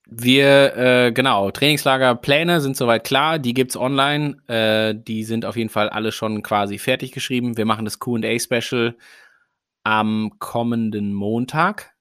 Wir, 0.07 0.77
äh, 0.77 1.13
genau, 1.13 1.51
Trainingslagerpläne 1.51 2.61
sind 2.61 2.77
soweit 2.77 3.05
klar, 3.05 3.39
die 3.39 3.55
gibt's 3.55 3.77
online, 3.77 4.37
äh, 4.49 4.95
die 4.97 5.25
sind 5.25 5.45
auf 5.47 5.57
jeden 5.57 5.71
Fall 5.71 5.89
alle 5.89 6.13
schon 6.13 6.43
quasi 6.43 6.79
fertig 6.79 7.13
geschrieben. 7.13 7.57
Wir 7.57 7.65
machen 7.67 7.85
das 7.85 7.99
Q&A-Special 7.99 8.97
am 9.85 10.33
kommenden 10.39 11.15
Montag. 11.15 11.93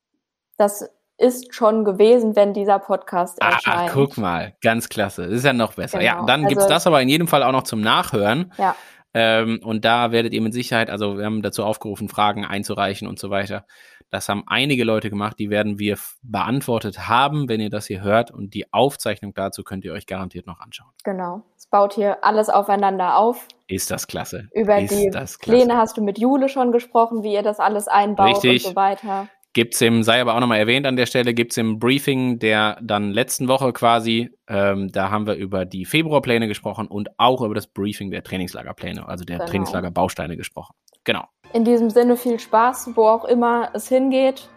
Das 0.57 0.89
ist 1.17 1.53
schon 1.53 1.85
gewesen, 1.85 2.35
wenn 2.35 2.53
dieser 2.53 2.79
Podcast 2.79 3.41
Ah, 3.41 3.51
erscheint. 3.51 3.91
guck 3.93 4.17
mal, 4.17 4.55
ganz 4.61 4.89
klasse. 4.89 5.23
Das 5.27 5.33
ist 5.33 5.45
ja 5.45 5.53
noch 5.53 5.73
besser. 5.75 6.01
Ja, 6.01 6.15
Genau, 6.15 6.25
dann 6.25 6.47
gibt's 6.47 6.63
also- 6.63 6.73
das 6.73 6.87
aber 6.87 7.01
in 7.01 7.09
jedem 7.09 7.27
Fall 7.27 7.43
auch 7.43 7.51
noch 7.51 7.63
zum 7.63 7.81
Nachhören. 7.81 8.51
Ja, 8.57 8.75
Ähm, 9.13 9.59
und 9.61 9.83
da 9.83 10.13
werdet 10.13 10.31
ihr 10.33 10.39
mit 10.41 10.53
Sicherheit, 10.53 10.89
also 10.89 11.17
wir 11.17 11.25
haben 11.25 11.41
dazu 11.41 11.65
aufgerufen, 11.65 12.07
Fragen 12.07 12.45
einzureichen 12.45 13.09
und 13.09 13.19
so 13.19 13.29
weiter. 13.29 13.65
Das 14.11 14.27
haben 14.29 14.43
einige 14.45 14.83
Leute 14.83 15.09
gemacht, 15.09 15.39
die 15.39 15.49
werden 15.49 15.79
wir 15.79 15.97
beantwortet 16.21 17.07
haben, 17.07 17.47
wenn 17.49 17.59
ihr 17.61 17.69
das 17.69 17.87
hier 17.87 18.01
hört. 18.01 18.29
Und 18.29 18.53
die 18.53 18.71
Aufzeichnung 18.73 19.33
dazu 19.33 19.63
könnt 19.63 19.85
ihr 19.85 19.93
euch 19.93 20.05
garantiert 20.05 20.45
noch 20.47 20.59
anschauen. 20.59 20.91
genau. 21.03 21.43
Es 21.57 21.67
baut 21.67 21.93
hier 21.93 22.23
alles 22.23 22.49
aufeinander 22.49 23.15
auf. 23.17 23.47
Ist 23.67 23.89
das 23.91 24.07
klasse. 24.07 24.49
Über 24.53 24.79
ist 24.79 24.91
die 24.91 25.09
das 25.09 25.39
klasse. 25.39 25.57
Pläne 25.65 25.77
hast 25.77 25.95
du 25.95 26.03
mit 26.03 26.19
Jule 26.19 26.49
schon 26.49 26.71
gesprochen, 26.73 27.23
wie 27.23 27.33
ihr 27.33 27.43
das 27.43 27.59
alles 27.59 27.87
einbaut 27.87 28.43
Richtig. 28.43 28.65
und 28.65 28.71
so 28.71 28.75
weiter. 28.75 29.29
Gibt's 29.53 29.79
im, 29.81 30.03
sei 30.03 30.19
aber 30.21 30.35
auch 30.35 30.39
nochmal 30.39 30.59
erwähnt 30.59 30.85
an 30.85 30.95
der 30.95 31.05
Stelle, 31.05 31.33
gibt's 31.33 31.57
im 31.57 31.77
Briefing 31.79 32.39
der 32.39 32.77
dann 32.81 33.11
letzten 33.11 33.47
Woche 33.47 33.71
quasi, 33.73 34.29
ähm, 34.47 34.91
da 34.91 35.11
haben 35.11 35.27
wir 35.27 35.35
über 35.35 35.65
die 35.65 35.85
Februarpläne 35.85 36.47
gesprochen 36.47 36.87
und 36.87 37.09
auch 37.17 37.41
über 37.41 37.53
das 37.55 37.67
Briefing 37.67 38.11
der 38.11 38.23
Trainingslagerpläne, 38.23 39.07
also 39.07 39.23
der 39.23 39.37
Genau. 39.37 39.49
Trainingslagerbausteine 39.49 40.35
gesprochen. 40.37 40.73
Genau. 41.03 41.25
In 41.53 41.65
diesem 41.65 41.89
Sinne 41.89 42.15
viel 42.15 42.39
Spaß, 42.39 42.91
wo 42.95 43.07
auch 43.07 43.25
immer 43.25 43.69
es 43.73 43.87
hingeht 43.87 44.49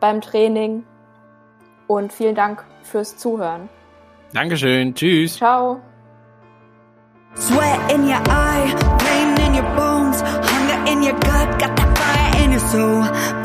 beim 0.00 0.20
Training. 0.20 0.84
Und 1.86 2.12
vielen 2.12 2.34
Dank 2.34 2.64
fürs 2.82 3.16
Zuhören. 3.16 3.68
Dankeschön. 4.32 4.94
Tschüss. 4.94 5.36
Ciao. 5.36 5.80
Sweat 7.34 7.92
in 7.92 8.04
your 8.04 8.20
eye, 8.28 8.74
pain 8.98 9.36
in 9.46 9.54
your 9.54 9.68
bones, 9.76 10.22
hunger 10.22 10.90
in 10.90 11.02
your 11.02 11.14
gut, 11.20 11.58
got 11.58 11.76
that 11.76 11.98
fire 11.98 12.44
in 12.44 12.52
your 12.52 12.60
soul. 12.60 13.37